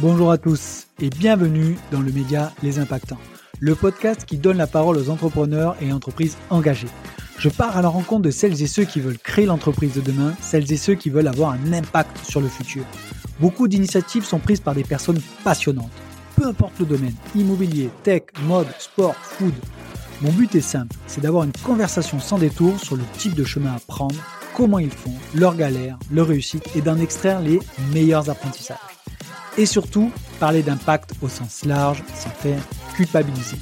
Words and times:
Bonjour 0.00 0.30
à 0.30 0.38
tous 0.38 0.86
et 1.02 1.10
bienvenue 1.10 1.76
dans 1.90 2.00
le 2.00 2.12
média 2.12 2.52
Les 2.62 2.78
Impactants, 2.78 3.18
le 3.58 3.74
podcast 3.74 4.24
qui 4.24 4.38
donne 4.38 4.56
la 4.56 4.68
parole 4.68 4.96
aux 4.96 5.10
entrepreneurs 5.10 5.74
et 5.80 5.92
entreprises 5.92 6.36
engagées. 6.50 6.86
Je 7.36 7.48
pars 7.48 7.76
à 7.76 7.82
la 7.82 7.88
rencontre 7.88 8.22
de 8.22 8.30
celles 8.30 8.62
et 8.62 8.68
ceux 8.68 8.84
qui 8.84 9.00
veulent 9.00 9.18
créer 9.18 9.46
l'entreprise 9.46 9.94
de 9.94 10.00
demain, 10.00 10.34
celles 10.40 10.72
et 10.72 10.76
ceux 10.76 10.94
qui 10.94 11.10
veulent 11.10 11.26
avoir 11.26 11.50
un 11.50 11.72
impact 11.72 12.16
sur 12.24 12.40
le 12.40 12.46
futur. 12.46 12.84
Beaucoup 13.40 13.66
d'initiatives 13.66 14.24
sont 14.24 14.38
prises 14.38 14.60
par 14.60 14.76
des 14.76 14.84
personnes 14.84 15.20
passionnantes, 15.42 15.90
peu 16.36 16.46
importe 16.46 16.78
le 16.78 16.86
domaine, 16.86 17.16
immobilier, 17.34 17.90
tech, 18.04 18.22
mode, 18.46 18.68
sport, 18.78 19.16
food. 19.16 19.54
Mon 20.22 20.30
but 20.30 20.54
est 20.54 20.60
simple, 20.60 20.94
c'est 21.08 21.22
d'avoir 21.22 21.42
une 21.42 21.52
conversation 21.64 22.20
sans 22.20 22.38
détour 22.38 22.78
sur 22.78 22.94
le 22.94 23.04
type 23.18 23.34
de 23.34 23.42
chemin 23.42 23.74
à 23.74 23.80
prendre, 23.80 24.14
comment 24.54 24.78
ils 24.78 24.92
font, 24.92 25.14
leurs 25.34 25.56
galères, 25.56 25.98
leurs 26.12 26.28
réussites 26.28 26.70
et 26.76 26.82
d'en 26.82 26.98
extraire 26.98 27.40
les 27.40 27.58
meilleurs 27.92 28.30
apprentissages 28.30 28.78
et 29.58 29.66
surtout 29.66 30.10
parler 30.40 30.62
d'impact 30.62 31.12
au 31.20 31.28
sens 31.28 31.64
large 31.64 32.02
sans 32.14 32.30
faire 32.30 32.62
culpabiliser. 32.94 33.58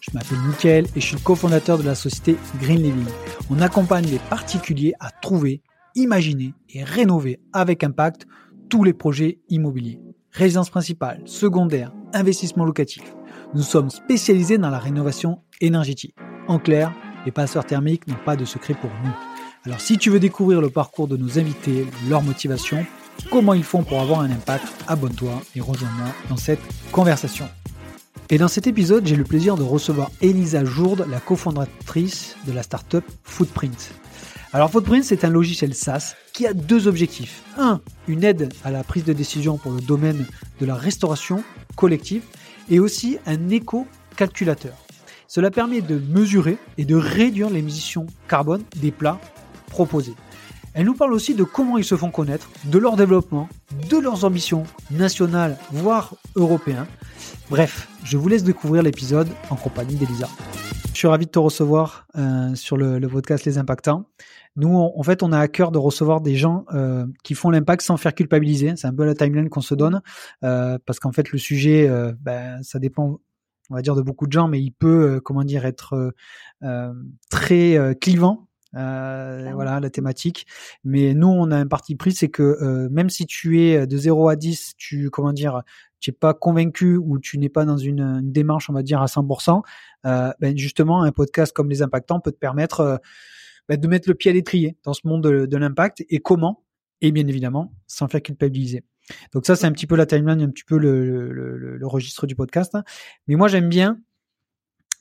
Je 0.00 0.10
m'appelle 0.12 0.38
Mickaël 0.46 0.86
et 0.94 1.00
je 1.00 1.06
suis 1.06 1.16
le 1.16 1.22
cofondateur 1.22 1.78
de 1.78 1.82
la 1.82 1.94
société 1.94 2.36
Green 2.60 2.82
Living. 2.82 3.06
On 3.50 3.60
accompagne 3.60 4.06
les 4.06 4.20
particuliers 4.30 4.92
à 5.00 5.10
trouver, 5.10 5.62
imaginer 5.94 6.54
et 6.72 6.84
rénover 6.84 7.40
avec 7.52 7.82
impact 7.82 8.26
tous 8.68 8.84
les 8.84 8.92
projets 8.92 9.38
immobiliers. 9.48 10.00
Résidence 10.32 10.70
principale, 10.70 11.22
secondaire, 11.24 11.92
investissement 12.12 12.64
locatif. 12.64 13.02
Nous 13.54 13.62
sommes 13.62 13.90
spécialisés 13.90 14.58
dans 14.58 14.70
la 14.70 14.78
rénovation 14.78 15.40
énergétique. 15.60 16.14
En 16.46 16.58
clair, 16.58 16.92
les 17.24 17.32
passeurs 17.32 17.64
thermiques 17.64 18.06
n'ont 18.06 18.22
pas 18.24 18.36
de 18.36 18.44
secret 18.44 18.74
pour 18.74 18.90
nous. 19.04 19.16
Alors 19.64 19.80
si 19.80 19.98
tu 19.98 20.10
veux 20.10 20.20
découvrir 20.20 20.60
le 20.60 20.70
parcours 20.70 21.08
de 21.08 21.16
nos 21.16 21.38
invités, 21.38 21.86
leur 22.08 22.22
motivation, 22.22 22.84
comment 23.30 23.54
ils 23.54 23.64
font 23.64 23.82
pour 23.82 24.00
avoir 24.00 24.20
un 24.20 24.30
impact, 24.30 24.66
abonne-toi 24.86 25.42
et 25.56 25.60
rejoins-moi 25.60 26.08
dans 26.28 26.36
cette 26.36 26.60
conversation. 26.92 27.48
Et 28.30 28.38
dans 28.38 28.48
cet 28.48 28.66
épisode, 28.66 29.06
j'ai 29.06 29.16
le 29.16 29.24
plaisir 29.24 29.56
de 29.56 29.62
recevoir 29.62 30.10
Elisa 30.20 30.64
Jourde, 30.64 31.06
la 31.10 31.18
cofondatrice 31.18 32.36
de 32.46 32.52
la 32.52 32.62
startup 32.62 33.04
Footprint. 33.24 33.92
Alors 34.52 34.70
Footprint, 34.70 35.04
c'est 35.04 35.24
un 35.24 35.30
logiciel 35.30 35.74
SaaS 35.74 36.14
qui 36.32 36.46
a 36.46 36.52
deux 36.52 36.88
objectifs. 36.88 37.42
Un, 37.56 37.80
une 38.06 38.24
aide 38.24 38.52
à 38.64 38.70
la 38.70 38.84
prise 38.84 39.04
de 39.04 39.12
décision 39.12 39.56
pour 39.56 39.72
le 39.72 39.80
domaine 39.80 40.26
de 40.60 40.66
la 40.66 40.74
restauration 40.74 41.42
collective 41.76 42.22
et 42.70 42.80
aussi 42.80 43.18
un 43.26 43.48
éco-calculateur. 43.48 44.74
Cela 45.26 45.50
permet 45.50 45.80
de 45.80 45.98
mesurer 45.98 46.58
et 46.78 46.84
de 46.84 46.96
réduire 46.96 47.50
l'émission 47.50 48.06
carbone 48.28 48.62
des 48.76 48.90
plats 48.90 49.20
proposés. 49.68 50.14
Elle 50.78 50.86
nous 50.86 50.94
parle 50.94 51.12
aussi 51.12 51.34
de 51.34 51.42
comment 51.42 51.76
ils 51.76 51.84
se 51.84 51.96
font 51.96 52.12
connaître, 52.12 52.48
de 52.66 52.78
leur 52.78 52.94
développement, 52.94 53.48
de 53.90 53.96
leurs 53.96 54.24
ambitions 54.24 54.62
nationales, 54.92 55.58
voire 55.72 56.14
européennes. 56.36 56.86
Bref, 57.50 57.88
je 58.04 58.16
vous 58.16 58.28
laisse 58.28 58.44
découvrir 58.44 58.84
l'épisode 58.84 59.26
en 59.50 59.56
compagnie 59.56 59.96
d'Elisa. 59.96 60.28
Je 60.92 60.96
suis 60.96 61.08
ravi 61.08 61.26
de 61.26 61.32
te 61.32 61.38
recevoir 61.40 62.06
euh, 62.16 62.54
sur 62.54 62.76
le, 62.76 63.00
podcast 63.08 63.44
Les 63.44 63.58
Impactants. 63.58 64.08
Nous, 64.54 64.72
en 64.72 65.02
fait, 65.02 65.24
on 65.24 65.32
a 65.32 65.40
à 65.40 65.48
cœur 65.48 65.72
de 65.72 65.78
recevoir 65.78 66.20
des 66.20 66.36
gens 66.36 66.64
euh, 66.72 67.06
qui 67.24 67.34
font 67.34 67.50
l'impact 67.50 67.82
sans 67.82 67.96
faire 67.96 68.14
culpabiliser. 68.14 68.74
C'est 68.76 68.86
un 68.86 68.94
peu 68.94 69.04
la 69.04 69.16
timeline 69.16 69.48
qu'on 69.48 69.60
se 69.60 69.74
donne, 69.74 70.00
euh, 70.44 70.78
parce 70.86 71.00
qu'en 71.00 71.10
fait, 71.10 71.32
le 71.32 71.38
sujet, 71.38 71.90
ben, 72.20 72.62
ça 72.62 72.78
dépend, 72.78 73.18
on 73.70 73.74
va 73.74 73.82
dire, 73.82 73.96
de 73.96 74.02
beaucoup 74.02 74.28
de 74.28 74.32
gens, 74.32 74.46
mais 74.46 74.60
il 74.60 74.70
peut, 74.70 75.20
comment 75.24 75.42
dire, 75.42 75.66
être 75.66 76.14
très 77.30 77.96
clivant 78.00 78.47
euh, 78.76 79.50
voilà 79.54 79.80
la 79.80 79.90
thématique. 79.90 80.46
Mais 80.84 81.14
nous, 81.14 81.28
on 81.28 81.50
a 81.50 81.56
un 81.56 81.66
parti 81.66 81.96
pris, 81.96 82.12
c'est 82.12 82.28
que 82.28 82.42
euh, 82.42 82.88
même 82.90 83.10
si 83.10 83.26
tu 83.26 83.60
es 83.62 83.86
de 83.86 83.96
0 83.96 84.28
à 84.28 84.36
10, 84.36 84.74
tu 84.76 85.10
comment 85.10 85.32
dire, 85.32 85.62
tu 86.00 86.10
es 86.10 86.12
pas 86.12 86.34
convaincu 86.34 86.96
ou 86.96 87.18
tu 87.18 87.38
n'es 87.38 87.48
pas 87.48 87.64
dans 87.64 87.76
une, 87.76 88.20
démarche, 88.22 88.70
on 88.70 88.72
va 88.72 88.82
dire 88.82 89.02
à 89.02 89.06
100%, 89.06 89.62
euh, 90.06 90.32
ben 90.40 90.56
justement, 90.56 91.02
un 91.02 91.12
podcast 91.12 91.52
comme 91.54 91.68
les 91.68 91.82
impactants 91.82 92.20
peut 92.20 92.32
te 92.32 92.38
permettre 92.38 92.80
euh, 92.80 92.96
ben 93.68 93.78
de 93.78 93.88
mettre 93.88 94.08
le 94.08 94.14
pied 94.14 94.30
à 94.30 94.34
l'étrier 94.34 94.76
dans 94.84 94.94
ce 94.94 95.06
monde 95.06 95.22
de, 95.22 95.56
l'impact 95.56 96.04
et 96.08 96.20
comment 96.20 96.64
et 97.00 97.12
bien 97.12 97.26
évidemment 97.26 97.74
sans 97.86 98.08
faire 98.08 98.22
culpabiliser. 98.22 98.84
Donc 99.32 99.46
ça, 99.46 99.56
c'est 99.56 99.66
un 99.66 99.72
petit 99.72 99.86
peu 99.86 99.96
la 99.96 100.06
timeline, 100.06 100.40
un 100.42 100.50
petit 100.50 100.64
peu 100.64 100.78
le, 100.78 101.32
le, 101.32 101.56
le 101.56 101.86
registre 101.86 102.26
du 102.26 102.34
podcast. 102.34 102.76
Mais 103.26 103.36
moi, 103.36 103.48
j'aime 103.48 103.68
bien 103.68 103.98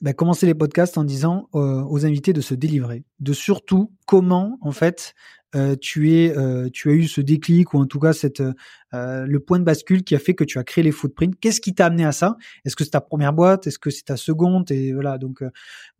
bah, 0.01 0.13
commencer 0.13 0.45
les 0.45 0.53
podcasts 0.53 0.97
en 0.97 1.03
disant 1.03 1.49
euh, 1.55 1.83
aux 1.83 2.05
invités 2.05 2.33
de 2.33 2.41
se 2.41 2.53
délivrer, 2.53 3.03
de 3.19 3.33
surtout 3.33 3.91
comment 4.05 4.57
en 4.61 4.71
fait 4.71 5.15
euh, 5.55 5.75
tu 5.79 6.13
es, 6.13 6.37
euh, 6.37 6.69
tu 6.71 6.91
as 6.91 6.93
eu 6.93 7.07
ce 7.07 7.19
déclic 7.21 7.73
ou 7.73 7.79
en 7.79 7.85
tout 7.87 7.99
cas 7.99 8.13
cette 8.13 8.43
le 8.91 9.37
point 9.39 9.59
de 9.59 9.63
bascule 9.63 10.03
qui 10.03 10.15
a 10.15 10.19
fait 10.19 10.35
que 10.35 10.43
tu 10.43 10.59
as 10.59 10.63
créé 10.63 10.83
les 10.83 10.91
footprints. 10.91 11.33
Qu'est-ce 11.41 11.61
qui 11.61 11.73
t'a 11.73 11.87
amené 11.87 12.05
à 12.05 12.11
ça? 12.11 12.37
Est-ce 12.63 12.75
que 12.75 12.83
c'est 12.83 12.91
ta 12.91 13.01
première 13.01 13.33
boîte? 13.33 13.65
Est-ce 13.67 13.79
que 13.79 13.89
c'est 13.89 14.05
ta 14.05 14.17
seconde? 14.17 14.69
Et 14.71 14.93
voilà. 14.93 15.17
Donc 15.17 15.43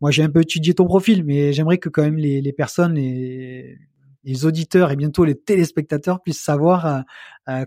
moi 0.00 0.10
j'ai 0.10 0.22
un 0.22 0.30
peu 0.30 0.42
étudié 0.42 0.74
ton 0.74 0.84
profil, 0.84 1.24
mais 1.24 1.52
j'aimerais 1.52 1.78
que 1.78 1.88
quand 1.88 2.02
même 2.02 2.18
les, 2.18 2.40
les 2.40 2.52
personnes, 2.52 2.94
les, 2.94 3.78
les 4.22 4.46
auditeurs 4.46 4.92
et 4.92 4.96
bientôt 4.96 5.24
les 5.24 5.36
téléspectateurs 5.36 6.22
puissent 6.22 6.42
savoir 6.42 7.04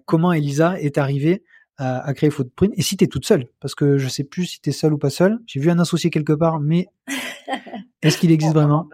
comment 0.06 0.32
Elisa 0.32 0.80
est 0.80 0.98
arrivée 0.98 1.44
à, 1.78 2.14
créer 2.14 2.30
Footprint. 2.30 2.74
Et 2.78 2.82
si 2.82 2.98
tu 2.98 3.06
es 3.06 3.08
toute 3.08 3.26
seule 3.26 3.48
parce 3.60 3.76
que 3.76 3.98
je 3.98 4.08
sais 4.08 4.24
plus 4.24 4.46
si 4.46 4.62
tu 4.62 4.70
es 4.70 4.74
seule 4.74 4.94
ou 4.94 4.98
pas 4.98 5.10
seule 5.10 5.40
j'ai 5.46 5.60
vu 5.60 5.70
un 5.70 5.80
associé 5.80 6.10
quelque 6.10 6.34
part 6.34 6.60
mais 6.60 6.88
est-ce 8.02 8.18
qu'il 8.18 8.32
existe 8.32 8.54
vraiment 8.54 8.88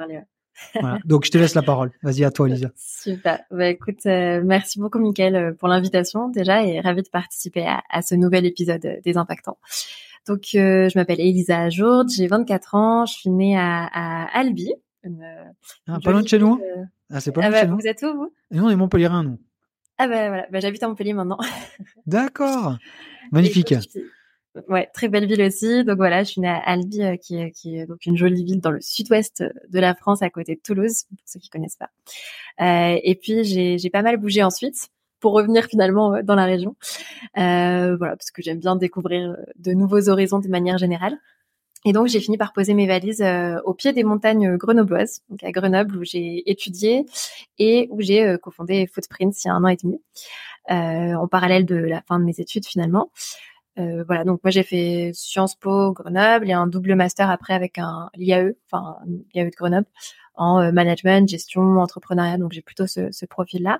voilà. 0.73 0.97
donc 1.05 1.25
je 1.25 1.31
te 1.31 1.37
laisse 1.37 1.53
la 1.53 1.61
parole. 1.61 1.91
Vas-y 2.01 2.23
à 2.23 2.31
toi 2.31 2.47
Lisa 2.49 2.71
super. 2.75 3.41
Bah 3.51 3.67
écoute 3.67 4.05
euh, 4.05 4.41
merci 4.43 4.79
beaucoup 4.79 4.99
Mickaël 4.99 5.35
euh, 5.35 5.53
pour 5.53 5.67
l'invitation 5.67 6.29
déjà 6.29 6.63
et 6.63 6.79
ravi 6.79 7.03
de 7.03 7.09
participer 7.09 7.65
à, 7.65 7.83
à, 7.89 8.01
ce 8.01 8.15
nouvel 8.15 8.45
épisode 8.45 8.85
euh, 8.85 9.01
des 9.03 9.17
impactants. 9.17 9.57
Donc 10.27 10.41
je 10.53 10.97
m'appelle 10.97 11.21
Elisa 11.21 11.69
Jourde 11.69 12.09
j'ai 12.09 12.27
24 12.27 12.75
ans 12.75 13.05
je 13.05 13.13
suis 13.13 13.29
née 13.29 13.57
à, 13.57 13.85
à 13.85 14.37
Albi 14.37 14.73
une, 15.03 15.23
ah, 15.87 15.99
pas 16.03 16.11
loin 16.11 16.21
de 16.21 16.27
chez 16.27 16.39
nous 16.39 16.59
ah 17.09 17.21
c'est 17.21 17.31
pas 17.31 17.41
loin 17.41 17.49
ah 17.49 17.51
de 17.51 17.55
chez 17.55 17.65
bah, 17.65 17.71
nous. 17.71 17.77
vous 17.79 17.87
êtes 17.87 18.03
où 18.03 18.13
vous? 18.13 18.33
Nous 18.51 18.65
on 18.65 18.69
est 18.69 18.75
Montpellierin 18.75 19.23
nous 19.23 19.39
ah 19.97 20.07
ben 20.07 20.27
voilà, 20.27 20.47
bah, 20.51 20.59
j'habite 20.59 20.83
à 20.83 20.87
Montpellier 20.87 21.13
maintenant. 21.13 21.39
D'accord. 22.05 22.77
Magnifique. 23.31 23.73
ouais, 24.69 24.89
très 24.93 25.07
belle 25.07 25.27
ville 25.27 25.41
aussi. 25.41 25.83
Donc 25.83 25.97
voilà, 25.97 26.23
je 26.23 26.31
suis 26.31 26.41
née 26.41 26.47
à 26.47 26.57
Albi, 26.59 27.01
euh, 27.01 27.15
qui, 27.17 27.37
est, 27.37 27.51
qui 27.51 27.77
est 27.77 27.85
donc 27.85 28.05
une 28.05 28.15
jolie 28.15 28.43
ville 28.43 28.61
dans 28.61 28.71
le 28.71 28.81
sud-ouest 28.81 29.43
de 29.69 29.79
la 29.79 29.95
France, 29.95 30.21
à 30.21 30.29
côté 30.29 30.55
de 30.55 30.61
Toulouse, 30.61 31.03
pour 31.09 31.17
ceux 31.25 31.39
qui 31.39 31.49
connaissent 31.49 31.77
pas. 31.77 31.89
Euh, 32.61 32.99
et 33.03 33.15
puis 33.15 33.43
j'ai 33.43 33.89
pas 33.89 34.01
mal 34.01 34.17
bougé 34.17 34.43
ensuite 34.43 34.89
pour 35.19 35.33
revenir 35.33 35.65
finalement 35.65 36.15
euh, 36.15 36.21
dans 36.23 36.35
la 36.35 36.45
région. 36.45 36.75
Euh, 37.37 37.95
voilà, 37.97 38.15
parce 38.15 38.31
que 38.31 38.41
j'aime 38.41 38.59
bien 38.59 38.75
découvrir 38.75 39.35
de 39.57 39.73
nouveaux 39.73 40.09
horizons 40.09 40.39
de 40.39 40.47
manière 40.47 40.77
générale. 40.77 41.17
Et 41.85 41.93
donc 41.93 42.07
j'ai 42.07 42.19
fini 42.19 42.37
par 42.37 42.53
poser 42.53 42.73
mes 42.73 42.87
valises 42.87 43.21
euh, 43.21 43.59
au 43.63 43.73
pied 43.73 43.93
des 43.93 44.03
montagnes 44.03 44.57
grenobloises, 44.57 45.21
donc 45.29 45.43
à 45.43 45.51
Grenoble 45.51 45.97
où 45.97 46.03
j'ai 46.03 46.49
étudié 46.49 47.05
et 47.59 47.87
où 47.91 48.01
j'ai 48.01 48.25
euh, 48.25 48.37
cofondé 48.37 48.87
Footprints 48.87 49.43
il 49.43 49.47
y 49.47 49.49
a 49.49 49.53
un 49.53 49.63
an 49.63 49.67
et 49.67 49.77
demi, 49.77 50.01
euh, 50.71 51.13
en 51.15 51.27
parallèle 51.27 51.65
de 51.65 51.75
la 51.75 52.01
fin 52.01 52.19
de 52.19 52.25
mes 52.25 52.39
études 52.39 52.65
finalement. 52.65 53.11
Euh, 53.77 54.03
voilà, 54.07 54.23
donc 54.23 54.43
moi 54.43 54.49
j'ai 54.49 54.63
fait 54.63 55.11
Sciences 55.13 55.55
Po 55.55 55.93
Grenoble 55.93 56.49
et 56.49 56.53
un 56.53 56.65
double 56.65 56.95
master 56.95 57.29
après 57.29 57.53
avec 57.53 57.77
un 57.77 58.09
l'IAE, 58.15 58.53
enfin 58.69 58.97
l'IAE 59.33 59.45
de 59.45 59.55
Grenoble 59.55 59.87
en 60.33 60.71
management, 60.71 61.29
gestion, 61.29 61.61
entrepreneuriat. 61.79 62.37
Donc 62.37 62.53
j'ai 62.53 62.61
plutôt 62.61 62.87
ce, 62.87 63.11
ce 63.11 63.25
profil-là. 63.25 63.79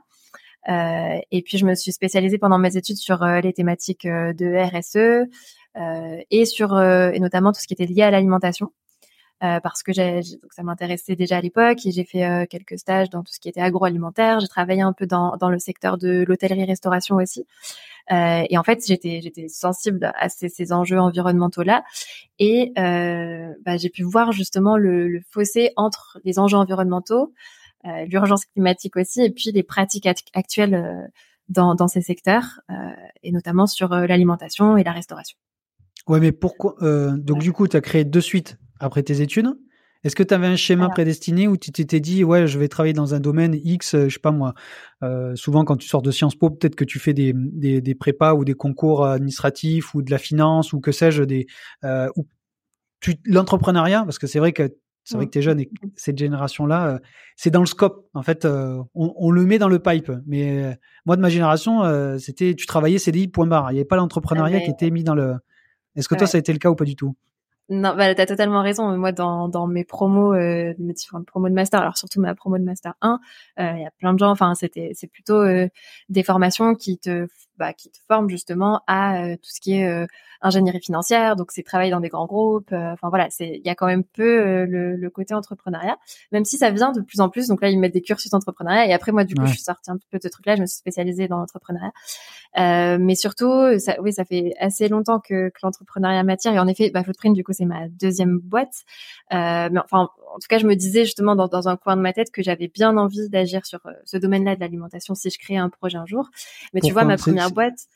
Et 1.32 1.42
puis 1.44 1.58
je 1.58 1.66
me 1.66 1.76
suis 1.76 1.92
spécialisée 1.92 2.38
pendant 2.38 2.58
mes 2.58 2.78
études 2.78 2.98
sur 2.98 3.24
les 3.26 3.54
thématiques 3.54 4.06
de 4.08 4.56
RSE, 4.56 5.30
et 5.76 6.46
sur 6.46 6.74
euh, 6.76 7.12
et 7.12 7.20
notamment 7.20 7.52
tout 7.52 7.60
ce 7.62 7.68
qui 7.68 7.74
était 7.74 7.86
lié 7.86 8.04
à 8.04 8.12
l'alimentation. 8.12 8.72
Euh, 9.44 9.60
parce 9.60 9.84
que 9.84 9.92
donc 10.42 10.52
ça 10.52 10.64
m'intéressait 10.64 11.16
déjà 11.16 11.38
à 11.38 11.42
l'époque 11.42 11.86
et 11.86 11.92
j'ai 11.92 12.06
fait 12.06 12.48
quelques 12.50 12.80
stages 12.80 13.12
dans 13.12 13.22
tout 13.22 13.32
ce 13.32 13.40
qui 13.40 13.50
était 13.50 13.62
agroalimentaire. 13.62 14.40
J'ai 14.40 14.48
travaillé 14.48 14.82
un 14.82 14.94
peu 14.94 15.06
dans, 15.06 15.38
dans 15.38 15.50
le 15.50 15.60
secteur 15.60 16.00
de 16.00 16.26
l'hôtellerie-restauration 16.28 17.18
aussi. 17.18 17.46
Euh, 18.12 18.44
et 18.50 18.58
en 18.58 18.64
fait, 18.64 18.86
j'étais 18.86 19.22
j'étais 19.22 19.48
sensible 19.50 20.12
à 20.18 20.30
ces, 20.30 20.50
ces 20.50 20.72
enjeux 20.72 21.00
environnementaux 21.00 21.64
là, 21.64 21.84
et 22.40 22.72
euh, 22.78 23.54
bah, 23.66 23.78
j'ai 23.78 23.90
pu 23.90 24.04
voir 24.04 24.32
justement 24.32 24.78
le, 24.78 25.08
le, 25.08 25.22
fossé 25.30 25.72
entre 25.76 26.20
les 26.24 26.40
enjeux 26.40 26.58
environnementaux, 26.58 27.34
euh, 27.86 28.06
l'urgence 28.06 28.46
climatique 28.46 28.96
aussi, 28.96 29.22
et 29.22 29.30
puis 29.30 29.52
les 29.52 29.64
pratiques 29.64 30.08
actuelles 30.34 31.10
dans, 31.50 31.76
dans 31.76 31.88
ces 31.88 32.02
secteurs, 32.02 32.62
et 33.24 33.32
notamment 33.32 33.68
sur 33.68 33.90
l'alimentation 33.90 34.78
et 34.78 34.84
la 34.84 34.92
restauration. 34.92 35.38
Ouais, 36.08 36.20
mais 36.20 36.32
pourquoi 36.32 36.76
euh, 36.82 37.18
Donc 37.18 37.40
du 37.40 37.52
coup, 37.52 37.68
tu 37.68 37.78
as 37.78 37.82
créé 37.82 38.06
de 38.06 38.20
suite 38.20 38.58
après 38.80 39.04
tes 39.04 39.22
études. 39.22 39.54
Est-ce 40.04 40.16
que 40.16 40.24
tu 40.24 40.34
avais 40.34 40.48
un 40.48 40.56
schéma 40.56 40.90
prédestiné 40.90 41.48
où 41.48 41.58
tu 41.58 41.72
t'étais 41.72 42.00
dit 42.00 42.24
ouais, 42.24 42.48
je 42.48 42.60
vais 42.60 42.68
travailler 42.68 42.94
dans 42.94 43.14
un 43.14 43.20
domaine 43.20 43.58
X, 43.62 43.96
euh, 43.96 44.08
je 44.08 44.14
sais 44.14 44.20
pas 44.20 44.32
moi. 44.32 44.54
Euh, 45.04 45.36
souvent 45.36 45.66
quand 45.66 45.78
tu 45.78 45.88
sors 45.88 46.02
de 46.02 46.12
Sciences 46.12 46.36
Po, 46.36 46.50
peut-être 46.50 46.76
que 46.76 46.86
tu 46.86 47.00
fais 47.00 47.14
des, 47.14 47.34
des, 47.36 47.82
des, 47.82 47.96
prépas 47.96 48.34
ou 48.34 48.46
des 48.46 48.54
concours 48.54 49.06
administratifs 49.06 49.96
ou 49.96 50.02
de 50.02 50.12
la 50.12 50.18
finance 50.18 50.72
ou 50.72 50.80
que 50.80 50.92
sais-je 50.92 51.24
des 51.24 51.48
euh, 51.84 52.10
ou 52.16 52.26
l'entrepreneuriat 53.26 54.04
parce 54.04 54.18
que 54.18 54.28
c'est 54.28 54.40
vrai 54.40 54.54
que 54.54 54.74
c'est 55.04 55.16
vrai 55.16 55.26
que 55.26 55.32
tu 55.32 55.40
es 55.40 55.42
jeune 55.42 55.60
et 55.62 55.70
cette 55.96 56.18
génération-là, 56.18 57.00
c'est 57.38 57.50
dans 57.50 57.62
le 57.62 57.66
scope. 57.66 58.10
En 58.14 58.24
fait, 58.24 58.46
on, 58.94 59.32
le 59.32 59.46
met 59.46 59.58
dans 59.58 59.70
le 59.70 59.80
pipe. 59.80 60.12
Mais 60.26 60.78
moi, 61.06 61.16
de 61.16 61.22
ma 61.22 61.30
génération, 61.30 61.82
c'était 62.20 62.56
tu 62.56 62.66
travaillais 62.66 62.98
CDI, 62.98 63.30
point 63.30 63.48
barre. 63.48 63.72
Il 63.72 63.76
n'y 63.76 63.80
avait 63.80 63.88
pas 63.88 63.96
l'entrepreneuriat 63.96 64.60
qui 64.60 64.70
était 64.70 64.92
mis 64.92 65.06
dans 65.06 65.16
le. 65.16 65.36
Est-ce 65.98 66.08
que 66.08 66.16
toi, 66.16 66.28
ça 66.28 66.38
a 66.38 66.40
été 66.40 66.54
le 66.54 66.60
cas 66.60 66.70
ou 66.70 66.76
pas 66.76 66.86
du 66.86 66.96
tout? 66.96 67.16
Non, 67.70 67.96
bah, 67.98 68.16
t'as 68.16 68.26
totalement 68.26 68.62
raison. 68.62 68.98
Moi, 68.98 69.12
dans, 69.12 69.50
dans 69.50 69.68
mes 69.68 69.84
promos, 69.84 70.34
euh, 70.34 70.74
mes 70.80 70.94
différentes 70.94 71.26
promos 71.26 71.50
de 71.50 71.54
master, 71.54 71.82
alors 71.82 71.98
surtout 71.98 72.22
ma 72.22 72.34
promo 72.34 72.58
de 72.58 72.64
master 72.64 72.94
1, 73.02 73.20
euh, 73.60 73.72
il 73.76 73.82
y 73.82 73.86
a 73.86 73.92
plein 73.92 74.14
de 74.14 74.20
gens. 74.20 74.30
Enfin, 74.32 74.56
c'était, 74.56 74.92
c'est 74.94 75.08
plutôt 75.08 75.42
euh, 75.42 75.68
des 76.08 76.24
formations 76.24 76.76
qui 76.76 76.98
te, 76.98 77.28
bah, 77.58 77.74
qui 77.74 77.92
te 77.92 77.98
forment 78.08 78.30
justement 78.30 78.84
à 78.88 79.36
tout 79.36 79.50
ce 79.50 79.60
qui 79.60 79.74
est 79.74 80.08
ingénierie 80.42 80.80
financière. 80.80 81.36
Donc, 81.36 81.52
c'est 81.52 81.64
travailler 81.64 81.92
dans 81.92 82.00
des 82.00 82.08
grands 82.08 82.26
groupes. 82.26 82.72
Enfin 82.72 83.10
voilà, 83.10 83.30
c'est, 83.32 83.58
il 83.58 83.66
y 83.66 83.70
a 83.70 83.76
quand 83.76 83.88
même 83.88 84.06
peu 84.06 84.64
le, 84.64 84.96
le, 84.96 85.10
côté 85.10 85.34
entrepreneuriat, 85.34 85.98
même 86.32 86.46
si 86.46 86.58
ça 86.58 86.72
vient 86.72 86.94
de 86.94 87.02
plus 87.02 87.20
en 87.20 87.28
plus. 87.30 87.48
Donc 87.48 87.62
là, 87.62 87.70
ils 87.70 87.80
mettent 87.80 87.94
des 87.94 88.02
cursus 88.02 88.34
entrepreneuriat. 88.34 88.86
Et 88.88 88.94
après, 88.94 89.12
moi, 89.12 89.26
du 89.26 89.36
coup, 89.36 89.46
je 89.46 89.54
suis 89.54 89.62
sortie 89.62 89.92
un 89.92 89.98
peu 90.10 90.20
de 90.20 90.24
ce 90.24 90.30
truc-là. 90.30 90.56
Je 90.56 90.62
me 90.62 90.68
suis 90.68 90.78
spécialisée 90.78 91.28
dans 91.28 91.40
l'entrepreneuriat. 91.40 91.92
Mais 92.56 93.16
surtout, 93.16 93.78
ça, 93.80 93.96
oui, 94.02 94.14
ça 94.14 94.26
fait 94.26 94.54
assez 94.60 94.88
longtemps 94.88 95.20
que, 95.20 95.50
que 95.50 95.60
l'entrepreneuriat 95.64 96.24
m'attire. 96.24 96.54
Et 96.54 96.60
en 96.60 96.68
effet, 96.68 96.92
bah, 96.92 97.04
Footprint, 97.04 97.36
du 97.36 97.44
coup, 97.44 97.54
c'est 97.54 97.66
ma 97.66 97.88
deuxième 97.88 98.40
boîte. 98.40 98.84
Euh, 99.34 99.70
mais 99.72 99.80
enfin, 99.80 100.10
en 100.34 100.40
tout 100.40 100.48
cas, 100.50 100.58
je 100.58 100.66
me 100.66 100.76
disais 100.76 101.06
justement 101.06 101.36
dans, 101.36 101.48
dans 101.48 101.68
un 101.68 101.78
coin 101.78 101.98
de 101.98 102.02
ma 102.02 102.14
tête 102.14 102.32
que 102.32 102.42
j'avais 102.42 102.68
bien 102.68 102.98
envie 102.98 103.30
d'agir 103.30 103.66
sur 103.66 103.80
euh, 103.86 103.92
ce 104.06 104.18
domaine-là 104.18 104.56
de 104.56 104.62
l'alimentation 104.62 105.16
si 105.16 105.30
je 105.30 105.38
créais 105.38 105.58
un 105.58 105.70
projet 105.70 105.98
un 105.98 106.06
jour. 106.06 106.30
Mais 106.74 106.82
tu 106.82 106.92
vois, 106.92 107.04
ma 107.04 107.18
première 107.18 107.52
boîte. 107.52 107.88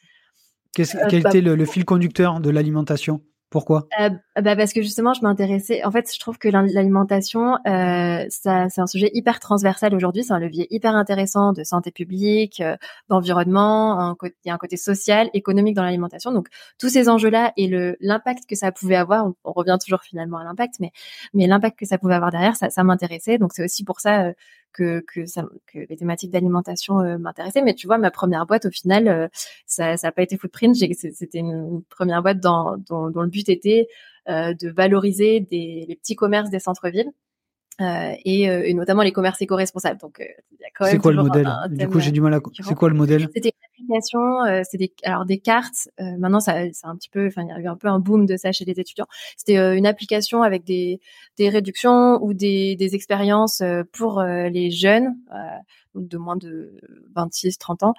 Euh, 0.80 0.83
quel 1.09 1.21
bah, 1.21 1.30
était 1.30 1.42
le, 1.42 1.65
fil 1.65 1.86
conducteur 1.86 2.39
de 2.39 2.50
l'alimentation? 2.50 3.21
Pourquoi? 3.51 3.86
Euh, 4.00 4.09
bah 4.42 4.56
parce 4.56 4.71
que 4.71 4.81
justement, 4.81 5.13
je 5.13 5.21
m'intéressais. 5.24 5.83
En 5.83 5.92
fait, 5.92 6.09
je 6.12 6.18
trouve 6.21 6.38
que 6.38 6.48
l'alimentation, 6.48 7.57
euh, 7.68 8.25
c'est 8.30 8.50
un 8.50 8.88
sujet 8.88 9.12
hyper 9.13 9.42
transversal 9.42 9.94
aujourd'hui. 9.94 10.24
C'est 10.24 10.31
un 10.31 10.39
levier 10.39 10.68
hyper 10.74 10.95
intéressant 10.95 11.51
de 11.51 11.65
santé 11.65 11.92
publique, 11.92 12.62
euh, 12.62 12.77
d'environnement. 13.09 14.15
Il 14.24 14.31
y 14.45 14.50
a 14.51 14.53
un 14.53 14.57
côté 14.57 14.77
social, 14.77 15.30
économique 15.33 15.75
dans 15.75 15.83
l'alimentation. 15.83 16.31
Donc 16.31 16.48
tous 16.80 16.88
ces 16.88 17.09
enjeux-là 17.09 17.51
et 17.57 17.68
le 17.68 17.98
l'impact 18.00 18.45
que 18.48 18.56
ça 18.56 18.71
pouvait 18.71 18.95
avoir, 18.95 19.27
on, 19.44 19.51
revient 19.51 19.77
toujours 19.83 20.01
finalement 20.01 20.38
à 20.38 20.45
l'impact, 20.45 20.75
mais 20.80 20.94
mais 21.33 21.45
l'impact 21.45 21.77
que 21.77 21.86
ça 21.86 21.97
pouvait 21.97 22.15
avoir 22.15 22.31
derrière, 22.31 22.56
ça, 22.56 22.69
ça 22.69 22.86
m'intéressait. 22.86 23.38
Donc 23.38 23.51
c'est 23.54 23.65
aussi 23.65 23.83
pour 23.83 24.00
ça 24.00 24.27
euh, 24.27 24.33
que 24.73 25.01
que, 25.01 25.25
ça, 25.25 25.45
que 25.68 25.79
les 25.79 25.97
thématiques 25.97 26.31
d'alimentation 26.31 27.00
euh, 27.00 27.18
m'intéressaient. 27.18 27.62
Mais 27.62 27.73
tu 27.73 27.88
vois, 27.88 27.97
ma 27.97 28.12
première 28.12 28.45
boîte, 28.45 28.65
au 28.65 28.71
final, 28.71 29.07
euh, 29.07 29.27
ça 29.65 29.95
n'a 30.01 30.12
pas 30.12 30.21
été 30.23 30.38
Footprint. 30.38 30.75
C'était 30.75 31.39
une 31.39 31.83
première 31.89 32.21
boîte 32.21 32.39
dans, 32.39 32.77
dont, 32.77 33.07
le 33.07 33.27
but 33.27 33.50
était 33.50 33.88
euh, 34.29 34.53
de 34.53 34.69
valoriser 34.69 35.39
des, 35.39 35.85
les 35.88 35.95
petits 35.95 36.15
commerces 36.15 36.50
des 36.50 36.59
centres-villes. 36.59 37.12
Euh, 37.79 38.13
et, 38.25 38.50
euh, 38.50 38.63
et, 38.65 38.73
notamment 38.73 39.01
les 39.01 39.12
commerces 39.12 39.41
éco-responsables. 39.41 40.00
Donc, 40.00 40.18
il 40.19 40.62
y 40.62 40.65
a 40.65 40.69
quand 40.75 40.85
même. 40.85 40.94
C'est 40.94 41.00
quoi 41.00 41.13
le 41.13 41.23
modèle? 41.23 41.50
Du 41.69 41.88
coup, 41.88 42.00
j'ai 42.00 42.12
du 42.12 42.21
mal 42.21 42.33
à. 42.33 42.39
C'est 42.59 42.75
quoi 42.75 42.89
le 42.89 42.95
modèle? 42.95 43.29
C'était 43.33 43.50
une 43.50 43.85
application. 43.85 44.44
Euh, 44.44 44.62
c'est 44.69 44.77
des 44.77 44.94
alors 45.03 45.25
des 45.25 45.39
cartes. 45.39 45.89
maintenant, 46.00 46.39
ça, 46.39 46.56
c'est 46.73 46.85
un 46.85 46.95
petit 46.95 47.09
peu. 47.09 47.27
Enfin, 47.27 47.44
il 47.44 47.50
y 47.50 47.51
a 47.51 47.59
eu 47.59 47.68
un 47.68 47.77
peu 47.77 47.88
un 47.88 48.00
boom 48.00 48.25
de 48.25 48.38
ça 48.38 48.51
chez 48.51 48.65
les 48.65 48.79
étudiants. 48.79 49.07
C'était 49.38 49.77
une 49.77 49.88
application 49.88 50.44
avec 50.44 50.63
des 50.63 51.00
des 51.38 51.50
réductions 51.50 52.23
ou 52.23 52.33
des 52.33 52.75
des 52.75 52.94
expériences 52.94 53.63
pour 53.94 54.21
les 54.21 54.69
jeunes 54.69 55.15
de 55.95 56.18
moins 56.18 56.35
de 56.35 56.79
26, 57.15 57.57
30 57.57 57.83
ans 57.83 57.94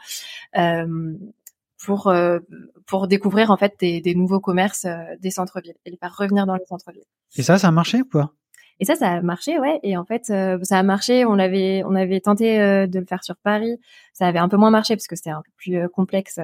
pour 1.82 2.08
euh, 2.08 2.38
pour 2.86 3.08
découvrir 3.08 3.50
en 3.50 3.56
fait 3.56 3.74
des, 3.80 4.00
des 4.00 4.14
nouveaux 4.14 4.40
commerces 4.40 4.84
euh, 4.84 5.02
des 5.20 5.30
centres-villes 5.30 5.74
et 5.84 5.90
les 5.90 5.96
faire 5.96 6.14
revenir 6.16 6.46
dans 6.46 6.56
les 6.56 6.64
centres-villes. 6.64 7.04
Et 7.36 7.42
ça, 7.42 7.58
ça 7.58 7.68
a 7.68 7.70
marché 7.70 8.02
ou 8.02 8.04
quoi 8.04 8.34
Et 8.80 8.84
ça, 8.84 8.94
ça 8.94 9.10
a 9.10 9.22
marché, 9.22 9.58
ouais. 9.58 9.80
Et 9.82 9.96
en 9.96 10.04
fait, 10.04 10.30
euh, 10.30 10.58
ça 10.62 10.78
a 10.78 10.82
marché. 10.82 11.24
On 11.24 11.38
avait 11.38 11.82
on 11.86 11.94
avait 11.94 12.20
tenté 12.20 12.58
de 12.58 12.98
le 12.98 13.06
faire 13.06 13.24
sur 13.24 13.36
Paris. 13.36 13.78
Ça 14.12 14.26
avait 14.26 14.38
un 14.38 14.48
peu 14.48 14.56
moins 14.56 14.70
marché 14.70 14.96
parce 14.96 15.06
que 15.06 15.16
c'était 15.16 15.30
un 15.30 15.42
peu 15.42 15.52
plus 15.56 15.88
complexe 15.90 16.38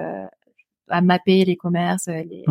à 0.90 1.02
mapper 1.02 1.44
les 1.44 1.56
commerces, 1.56 2.06
les, 2.06 2.44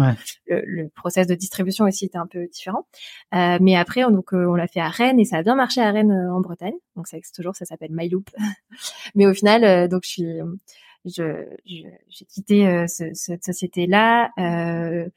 le, 0.45 0.61
le, 0.63 0.89
process 0.89 1.25
de 1.25 1.33
distribution 1.33 1.85
aussi 1.85 2.05
était 2.05 2.19
un 2.19 2.27
peu 2.27 2.45
différent. 2.45 2.85
Euh, 3.33 3.57
mais 3.59 3.75
après, 3.75 4.03
on, 4.03 4.11
donc 4.11 4.31
on 4.31 4.53
l'a 4.53 4.67
fait 4.67 4.79
à 4.79 4.89
Rennes 4.89 5.19
et 5.19 5.25
ça 5.25 5.37
a 5.37 5.43
bien 5.43 5.55
marché 5.55 5.81
à 5.81 5.91
Rennes 5.91 6.11
en 6.11 6.39
Bretagne. 6.39 6.75
Donc 6.95 7.07
ça 7.07 7.17
toujours, 7.35 7.55
ça 7.55 7.65
s'appelle 7.65 7.91
MyLoop. 7.91 8.29
mais 9.15 9.25
au 9.25 9.33
final, 9.33 9.89
donc 9.89 10.03
je 10.03 10.09
suis 10.09 10.39
j'ai 11.07 12.25
quitté 12.27 12.67
euh, 12.67 12.85
cette 12.87 13.43
société-là. 13.43 14.31
Euh, 14.37 15.07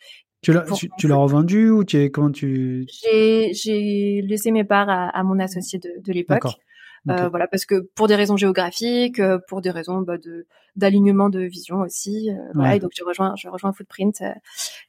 tu 0.42 0.52
l'as, 0.52 0.64
tu, 0.98 1.08
l'as 1.08 1.16
revendu 1.16 1.70
ou 1.70 1.84
tu 1.84 1.98
es, 1.98 2.10
comment 2.10 2.30
tu 2.30 2.86
J'ai, 2.88 3.52
j'ai 3.52 4.22
laissé 4.22 4.50
mes 4.50 4.64
parts 4.64 4.88
à, 4.88 5.08
à 5.08 5.22
mon 5.22 5.38
associé 5.38 5.78
de, 5.78 6.00
de 6.02 6.12
l'époque. 6.12 6.44
Euh, 7.08 7.28
voilà, 7.30 7.48
parce 7.48 7.64
que 7.64 7.80
pour 7.94 8.08
des 8.08 8.14
raisons 8.14 8.36
géographiques, 8.36 9.20
euh, 9.20 9.38
pour 9.48 9.62
des 9.62 9.70
raisons 9.70 10.02
bah, 10.02 10.18
de 10.18 10.46
d'alignement 10.76 11.30
de 11.30 11.40
vision 11.40 11.80
aussi. 11.80 12.30
Euh, 12.30 12.34
voilà, 12.54 12.76
et 12.76 12.78
donc 12.78 12.90
je 12.94 13.02
rejoins, 13.02 13.34
je 13.36 13.48
rejoins 13.48 13.72
Footprint 13.72 14.22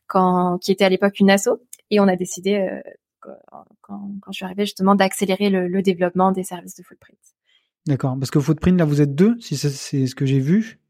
quand 0.08 0.58
qui 0.60 0.72
était 0.72 0.84
à 0.84 0.90
l'époque 0.90 1.20
une 1.20 1.30
asso, 1.30 1.50
et 1.90 2.00
on 2.00 2.08
a 2.08 2.16
décidé 2.16 2.68
quand, 3.22 3.66
quand, 3.82 4.32
je 4.32 4.34
suis 4.34 4.46
arrivée 4.46 4.66
justement 4.66 4.96
d'accélérer 4.96 5.50
le, 5.50 5.68
le 5.68 5.82
développement 5.82 6.32
des 6.32 6.44
services 6.44 6.76
de 6.76 6.84
Footprint. 6.84 7.18
D'accord, 7.88 8.18
parce 8.20 8.30
que 8.30 8.40
Footprint 8.40 8.78
là 8.78 8.86
vous 8.86 9.02
êtes 9.02 9.16
deux, 9.16 9.38
si 9.40 9.56
c'est 9.56 10.06
ce 10.06 10.16
que 10.16 10.26
j'ai 10.26 10.40
vu. 10.40 10.81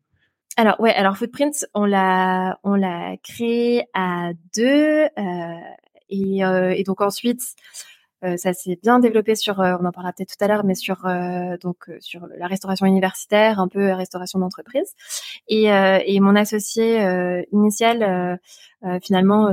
Alors 0.61 0.79
ouais, 0.79 0.93
alors 0.93 1.17
Footprint, 1.17 1.65
on 1.73 1.85
l'a 1.85 2.59
on 2.63 2.75
l'a 2.75 3.17
créé 3.23 3.85
à 3.95 4.29
deux 4.55 5.07
euh, 5.17 5.59
et, 6.07 6.45
euh, 6.45 6.69
et, 6.69 6.83
donc 6.83 7.01
ensuite 7.01 7.41
euh, 8.23 8.37
ça 8.37 8.53
s'est 8.53 8.77
bien 8.79 8.99
développé 8.99 9.33
sur, 9.33 9.59
euh, 9.59 9.73
on 9.81 9.85
en 9.85 9.91
parlera 9.91 10.13
peut-être 10.13 10.37
tout 10.37 10.43
à 10.43 10.47
l'heure, 10.47 10.63
mais 10.63 10.75
sur 10.75 11.07
euh, 11.07 11.57
donc 11.63 11.89
sur 11.99 12.27
la 12.37 12.45
restauration 12.45 12.85
universitaire, 12.85 13.59
un 13.59 13.67
peu 13.67 13.91
restauration 13.91 14.37
d'entreprise. 14.37 14.93
Et, 15.47 15.63
et 15.65 16.19
mon 16.19 16.35
associé 16.35 17.03
initial, 17.51 18.39
finalement, 19.01 19.49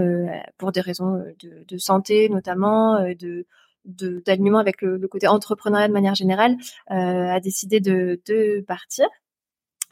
pour 0.58 0.72
des 0.72 0.82
raisons 0.82 1.25
de, 1.43 1.64
de 1.66 1.78
santé 1.78 2.28
notamment, 2.28 3.00
de 3.19 3.46
d'alignement 3.87 4.58
avec 4.58 4.82
le, 4.82 4.99
le, 4.99 5.08
côté 5.08 5.26
entrepreneuriat 5.26 5.88
de 5.88 5.94
manière 5.94 6.14
générale, 6.14 6.58
a 6.88 7.40
décidé 7.40 7.81
de, 7.81 8.20
de 8.26 8.62
partir. 8.69 9.06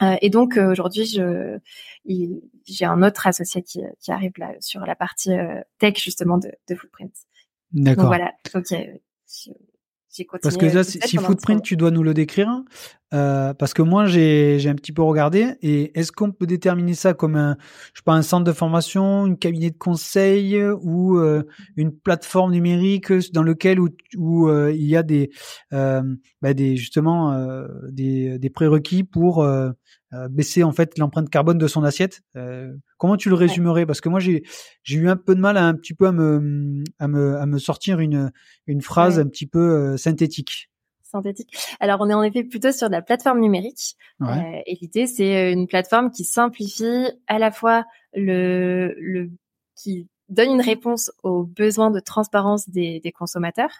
Euh, 0.03 0.15
et 0.21 0.29
donc 0.29 0.57
euh, 0.57 0.71
aujourd'hui, 0.71 1.05
je, 1.05 1.57
j'ai 2.65 2.85
un 2.85 3.01
autre 3.01 3.27
associé 3.27 3.63
qui, 3.63 3.81
qui 3.99 4.11
arrive 4.11 4.33
là 4.37 4.53
sur 4.59 4.81
la 4.81 4.95
partie 4.95 5.31
euh, 5.31 5.61
tech 5.79 5.95
justement 5.97 6.37
de, 6.37 6.51
de 6.69 6.75
Footprint. 6.75 7.13
D'accord. 7.71 8.03
Donc 8.03 8.07
voilà. 8.07 8.33
Ok. 8.53 8.75
Parce 10.41 10.57
que 10.57 10.65
là, 10.65 10.83
si 10.83 11.17
Footprint, 11.17 11.61
tu 11.61 11.77
dois 11.77 11.91
nous 11.91 12.01
le 12.01 12.13
décrire, 12.13 12.63
euh, 13.13 13.53
parce 13.53 13.73
que 13.73 13.81
moi, 13.81 14.05
j'ai 14.05 14.67
un 14.67 14.75
petit 14.75 14.91
peu 14.91 15.01
regardé. 15.01 15.55
Et 15.61 15.97
est-ce 15.97 16.11
qu'on 16.11 16.31
peut 16.31 16.45
déterminer 16.45 16.93
ça 16.93 17.13
comme 17.13 17.35
un, 17.35 17.55
je 17.93 17.99
sais 17.99 18.03
pas, 18.03 18.13
un 18.13 18.21
centre 18.21 18.43
de 18.43 18.51
formation, 18.51 19.25
une 19.25 19.37
cabinet 19.37 19.69
de 19.69 19.77
conseil 19.77 20.61
ou 20.81 21.17
euh, 21.17 21.43
une 21.77 21.91
plateforme 21.97 22.51
numérique 22.51 23.11
dans 23.31 23.43
lequel 23.43 23.79
où, 23.79 23.89
où 24.17 24.49
euh, 24.49 24.73
il 24.73 24.85
y 24.85 24.97
a 24.97 25.03
des, 25.03 25.29
euh, 25.73 26.01
bah 26.41 26.53
des 26.53 26.75
justement 26.75 27.33
euh, 27.33 27.67
des, 27.89 28.39
des 28.39 28.49
prérequis 28.49 29.03
pour 29.03 29.47
baisser 30.29 30.63
en 30.63 30.71
fait 30.71 30.97
l'empreinte 30.97 31.29
carbone 31.29 31.57
de 31.57 31.67
son 31.67 31.83
assiette? 31.83 32.21
comment 32.97 33.17
tu 33.17 33.29
le 33.29 33.35
résumerais? 33.35 33.85
Parce 33.85 34.01
que 34.01 34.09
moi, 34.09 34.19
j'ai 34.19 34.43
j'ai 34.83 34.97
eu 34.97 35.09
un 35.09 35.17
peu 35.17 35.35
de 35.35 35.39
mal 35.39 35.57
à 35.57 35.65
un 35.65 35.73
petit 35.73 35.93
peu 35.93 36.07
à 36.07 36.11
me 36.11 36.83
à 36.99 37.07
me, 37.07 37.37
à 37.37 37.45
me 37.45 37.57
sortir 37.57 37.99
une 37.99 38.31
une 38.67 38.81
phrase 38.81 39.19
un 39.19 39.27
petit 39.27 39.45
peu 39.47 39.95
synthétique 39.97 40.69
synthétique. 41.09 41.55
Alors, 41.79 41.99
on 42.01 42.09
est 42.09 42.13
en 42.13 42.23
effet 42.23 42.43
plutôt 42.43 42.71
sur 42.71 42.87
de 42.87 42.93
la 42.93 43.01
plateforme 43.01 43.39
numérique. 43.39 43.97
Euh, 44.21 44.25
et 44.65 44.77
l'idée, 44.81 45.07
c'est 45.07 45.51
une 45.51 45.67
plateforme 45.67 46.11
qui 46.11 46.23
simplifie 46.23 47.07
à 47.27 47.39
la 47.39 47.51
fois 47.51 47.85
le, 48.13 48.95
le 48.99 49.29
qui 49.75 50.07
donne 50.29 50.51
une 50.51 50.61
réponse 50.61 51.11
aux 51.23 51.43
besoins 51.43 51.91
de 51.91 51.99
transparence 51.99 52.69
des, 52.69 52.99
des 52.99 53.11
consommateurs 53.11 53.71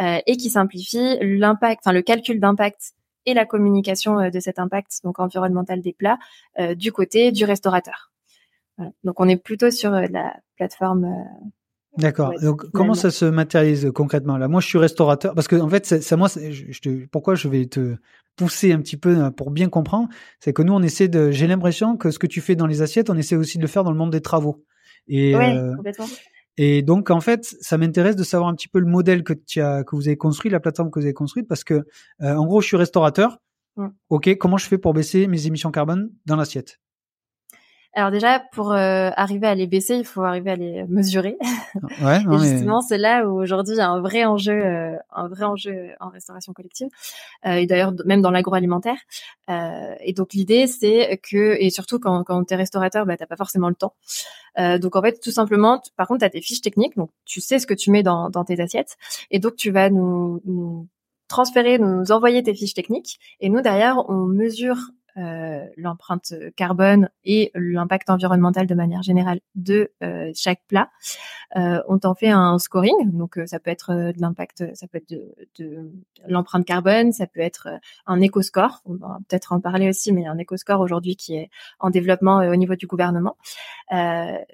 euh, 0.00 0.20
et 0.26 0.36
qui 0.36 0.50
simplifie 0.50 1.18
l'impact, 1.20 1.82
enfin 1.84 1.92
le 1.92 2.02
calcul 2.02 2.38
d'impact 2.38 2.94
et 3.26 3.34
la 3.34 3.46
communication 3.46 4.18
euh, 4.18 4.30
de 4.30 4.40
cet 4.40 4.58
impact 4.58 5.00
donc 5.04 5.18
environnemental 5.18 5.80
des 5.80 5.92
plats 5.92 6.18
euh, 6.58 6.74
du 6.74 6.92
côté 6.92 7.32
du 7.32 7.44
restaurateur. 7.44 8.12
Voilà. 8.76 8.92
Donc 9.04 9.20
on 9.20 9.28
est 9.28 9.36
plutôt 9.36 9.70
sur 9.70 9.92
euh, 9.92 10.06
la 10.10 10.36
plateforme 10.56 11.24
D'accord. 11.98 12.32
Donc, 12.40 12.64
comment 12.72 12.94
ça 12.94 13.10
se 13.10 13.26
matérialise 13.26 13.90
concrètement 13.94 14.38
là? 14.38 14.48
Moi, 14.48 14.60
je 14.60 14.66
suis 14.66 14.78
restaurateur 14.78 15.34
parce 15.34 15.46
que 15.46 15.56
en 15.56 15.68
fait, 15.68 15.86
ça, 15.86 16.16
moi, 16.16 16.28
je, 16.28 16.80
te, 16.80 17.06
pourquoi 17.08 17.34
je 17.34 17.48
vais 17.48 17.66
te 17.66 17.96
pousser 18.36 18.72
un 18.72 18.78
petit 18.78 18.96
peu 18.96 19.24
euh, 19.24 19.30
pour 19.30 19.50
bien 19.50 19.68
comprendre, 19.68 20.08
c'est 20.40 20.54
que 20.54 20.62
nous, 20.62 20.72
on 20.72 20.82
essaie 20.82 21.08
de. 21.08 21.30
J'ai 21.30 21.46
l'impression 21.46 21.96
que 21.96 22.10
ce 22.10 22.18
que 22.18 22.26
tu 22.26 22.40
fais 22.40 22.54
dans 22.56 22.66
les 22.66 22.80
assiettes, 22.80 23.10
on 23.10 23.16
essaie 23.16 23.36
aussi 23.36 23.58
de 23.58 23.62
le 23.62 23.68
faire 23.68 23.84
dans 23.84 23.92
le 23.92 23.98
monde 23.98 24.10
des 24.10 24.22
travaux. 24.22 24.64
Et 25.06 25.34
euh, 25.34 25.74
complètement. 25.76 26.06
Et 26.58 26.82
donc, 26.82 27.10
en 27.10 27.20
fait, 27.20 27.44
ça 27.60 27.78
m'intéresse 27.78 28.16
de 28.16 28.24
savoir 28.24 28.48
un 28.48 28.54
petit 28.54 28.68
peu 28.68 28.78
le 28.78 28.86
modèle 28.86 29.22
que 29.22 29.32
tu 29.32 29.60
as, 29.60 29.84
que 29.84 29.96
vous 29.96 30.08
avez 30.08 30.16
construit, 30.16 30.50
la 30.50 30.60
plateforme 30.60 30.90
que 30.90 30.98
vous 30.98 31.06
avez 31.06 31.14
construite, 31.14 31.48
parce 31.48 31.64
que, 31.64 31.74
euh, 32.22 32.34
en 32.34 32.46
gros, 32.46 32.60
je 32.60 32.66
suis 32.68 32.76
restaurateur. 32.76 33.38
Ok, 34.10 34.36
comment 34.36 34.58
je 34.58 34.66
fais 34.66 34.76
pour 34.76 34.92
baisser 34.92 35.26
mes 35.26 35.46
émissions 35.46 35.70
carbone 35.70 36.10
dans 36.26 36.36
l'assiette? 36.36 36.81
Alors 37.94 38.10
déjà, 38.10 38.40
pour 38.52 38.72
euh, 38.72 39.10
arriver 39.16 39.46
à 39.46 39.54
les 39.54 39.66
baisser, 39.66 39.96
il 39.96 40.04
faut 40.04 40.22
arriver 40.22 40.50
à 40.50 40.56
les 40.56 40.84
mesurer. 40.86 41.36
Ouais, 42.00 42.22
non, 42.24 42.36
et 42.38 42.40
mais- 42.40 42.48
justement, 42.50 42.80
c'est 42.80 42.98
là 42.98 43.26
où 43.26 43.40
aujourd'hui 43.40 43.74
il 43.74 43.78
y 43.78 43.80
a 43.80 43.88
un 43.88 44.00
vrai 44.00 44.24
enjeu, 44.24 44.52
euh, 44.52 44.96
un 45.12 45.28
vrai 45.28 45.44
enjeu 45.44 45.90
en 46.00 46.08
restauration 46.08 46.52
collective, 46.52 46.88
euh, 47.46 47.52
et 47.54 47.66
d'ailleurs 47.66 47.92
même 48.06 48.22
dans 48.22 48.30
l'agroalimentaire. 48.30 48.96
Euh, 49.50 49.94
et 50.00 50.12
donc 50.12 50.32
l'idée, 50.32 50.66
c'est 50.66 51.20
que, 51.22 51.56
et 51.60 51.70
surtout 51.70 51.98
quand, 51.98 52.24
quand 52.24 52.42
t'es 52.44 52.56
restaurateur, 52.56 53.04
bah 53.04 53.16
t'as 53.16 53.26
pas 53.26 53.36
forcément 53.36 53.68
le 53.68 53.74
temps. 53.74 53.94
Euh, 54.58 54.78
donc 54.78 54.96
en 54.96 55.02
fait, 55.02 55.20
tout 55.20 55.30
simplement, 55.30 55.78
tu- 55.80 55.90
par 55.96 56.06
contre, 56.08 56.20
t'as 56.20 56.30
tes 56.30 56.40
fiches 56.40 56.60
techniques, 56.62 56.96
donc 56.96 57.10
tu 57.24 57.40
sais 57.40 57.58
ce 57.58 57.66
que 57.66 57.74
tu 57.74 57.90
mets 57.90 58.02
dans, 58.02 58.30
dans 58.30 58.44
tes 58.44 58.60
assiettes, 58.60 58.96
et 59.30 59.38
donc 59.38 59.56
tu 59.56 59.70
vas 59.70 59.90
nous, 59.90 60.40
nous 60.44 60.88
transférer, 61.28 61.78
nous 61.78 62.12
envoyer 62.12 62.42
tes 62.42 62.54
fiches 62.54 62.74
techniques, 62.74 63.18
et 63.40 63.48
nous 63.48 63.60
derrière, 63.62 63.98
on 64.10 64.26
mesure 64.26 64.76
euh, 65.16 65.66
l'empreinte 65.76 66.34
carbone 66.56 67.08
et 67.24 67.50
l'impact 67.54 68.10
environnemental 68.10 68.66
de 68.66 68.74
manière 68.74 69.02
générale 69.02 69.40
de 69.54 69.92
euh, 70.02 70.30
chaque 70.34 70.62
plat. 70.68 70.90
Euh, 71.56 71.82
on 71.88 71.98
t'en 71.98 72.14
fait 72.14 72.30
un 72.30 72.58
scoring, 72.58 73.10
donc 73.12 73.38
euh, 73.38 73.46
ça 73.46 73.60
peut 73.60 73.70
être 73.70 73.92
de 73.92 74.20
l'impact, 74.20 74.74
ça 74.74 74.86
peut 74.86 74.98
être 74.98 75.10
de, 75.10 75.34
de 75.58 75.92
l'empreinte 76.26 76.64
carbone, 76.64 77.12
ça 77.12 77.26
peut 77.26 77.40
être 77.40 77.68
un 78.06 78.20
éco-score, 78.20 78.80
on 78.86 78.94
va 78.94 79.18
peut-être 79.28 79.52
en 79.52 79.60
parler 79.60 79.88
aussi, 79.88 80.12
mais 80.12 80.22
il 80.22 80.24
y 80.24 80.26
a 80.26 80.32
un 80.32 80.38
éco-score 80.38 80.80
aujourd'hui 80.80 81.16
qui 81.16 81.36
est 81.36 81.50
en 81.78 81.90
développement 81.90 82.38
au 82.38 82.56
niveau 82.56 82.74
du 82.74 82.86
gouvernement. 82.86 83.36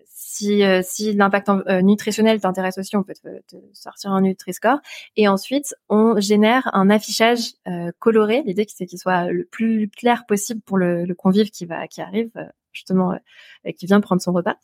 Si 0.07 0.63
si 0.83 1.13
l'impact 1.13 1.51
nutritionnel 1.83 2.41
t'intéresse 2.41 2.79
aussi, 2.79 2.97
on 2.97 3.05
peut 3.05 3.15
te, 3.15 3.57
sortir 3.73 4.13
un 4.13 4.23
Nutri-Score. 4.23 4.79
Et 5.17 5.29
ensuite, 5.29 5.75
on 5.89 6.19
génère 6.19 6.69
un 6.73 6.91
affichage 6.91 7.53
coloré. 7.99 8.43
L'idée, 8.45 8.67
c'est 8.69 8.87
qu'il 8.87 8.99
soit 8.99 9.31
le 9.31 9.45
plus 9.45 9.89
clair 9.89 10.27
possible 10.27 10.48
pour 10.65 10.77
le, 10.79 11.05
le 11.05 11.15
convive 11.15 11.51
qui 11.51 11.67
va 11.67 11.87
qui 11.89 12.01
arrive 12.01 12.31
euh, 12.37 12.45
justement 12.73 13.13
euh, 13.13 13.73
qui 13.77 13.87
vient 13.87 14.01
prendre 14.01 14.23
son 14.23 14.33
repas. 14.33 14.57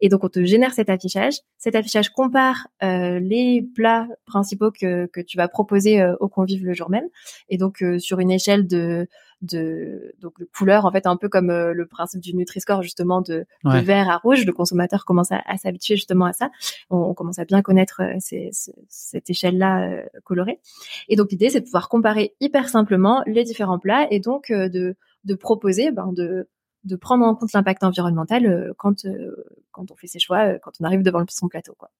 Et 0.00 0.08
donc, 0.08 0.24
on 0.24 0.28
te 0.28 0.42
génère 0.44 0.72
cet 0.72 0.88
affichage. 0.90 1.34
Cet 1.58 1.74
affichage 1.76 2.10
compare 2.10 2.66
euh, 2.82 3.20
les 3.20 3.62
plats 3.74 4.08
principaux 4.26 4.70
que, 4.72 5.06
que 5.06 5.20
tu 5.20 5.36
vas 5.36 5.46
proposer 5.48 6.00
euh, 6.00 6.16
aux 6.20 6.28
convives 6.28 6.64
le 6.64 6.72
jour 6.72 6.90
même. 6.90 7.06
Et 7.48 7.58
donc, 7.58 7.84
sur 7.98 8.18
une 8.20 8.30
échelle 8.30 8.66
de 8.66 9.06
de 9.42 10.14
donc 10.20 10.38
de 10.38 10.44
couleur 10.44 10.84
en 10.84 10.92
fait 10.92 11.06
un 11.06 11.16
peu 11.16 11.30
comme 11.30 11.50
le 11.50 11.86
principe 11.86 12.20
du 12.20 12.34
Nutri-Score 12.36 12.82
justement 12.82 13.22
de, 13.22 13.46
vert 13.80 14.10
à 14.10 14.18
rouge 14.18 14.44
le 14.44 14.52
consommateur 14.52 15.06
commence 15.06 15.32
à, 15.32 15.40
à 15.46 15.56
s'habituer 15.56 15.96
justement 15.96 16.26
à 16.26 16.34
ça 16.34 16.50
on, 16.90 16.98
on 16.98 17.14
commence 17.14 17.38
à 17.38 17.46
bien 17.46 17.62
connaître 17.62 18.02
ces- 18.18 18.50
cette 18.90 19.30
échelle 19.30 19.56
là 19.56 20.02
colorée 20.24 20.60
et 21.08 21.16
donc 21.16 21.30
l'idée 21.30 21.48
c'est 21.48 21.60
de 21.60 21.64
pouvoir 21.64 21.88
comparer 21.88 22.34
hyper 22.40 22.68
simplement 22.68 23.22
les 23.26 23.42
différents 23.44 23.78
plats 23.78 24.06
et 24.10 24.20
donc 24.20 24.52
de 24.52 24.94
de 25.24 25.34
proposer 25.34 25.90
ben, 25.90 26.12
de 26.12 26.48
de 26.84 26.96
prendre 26.96 27.24
en 27.26 27.34
compte 27.34 27.52
l'impact 27.52 27.84
environnemental 27.84 28.46
euh, 28.46 28.72
quand 28.78 29.04
euh, 29.04 29.36
quand 29.70 29.90
on 29.90 29.96
fait 29.96 30.06
ses 30.06 30.18
choix 30.18 30.46
euh, 30.54 30.58
quand 30.62 30.72
on 30.80 30.84
arrive 30.84 31.02
devant 31.02 31.24
son 31.28 31.48
plateau 31.48 31.74
quoi 31.78 31.90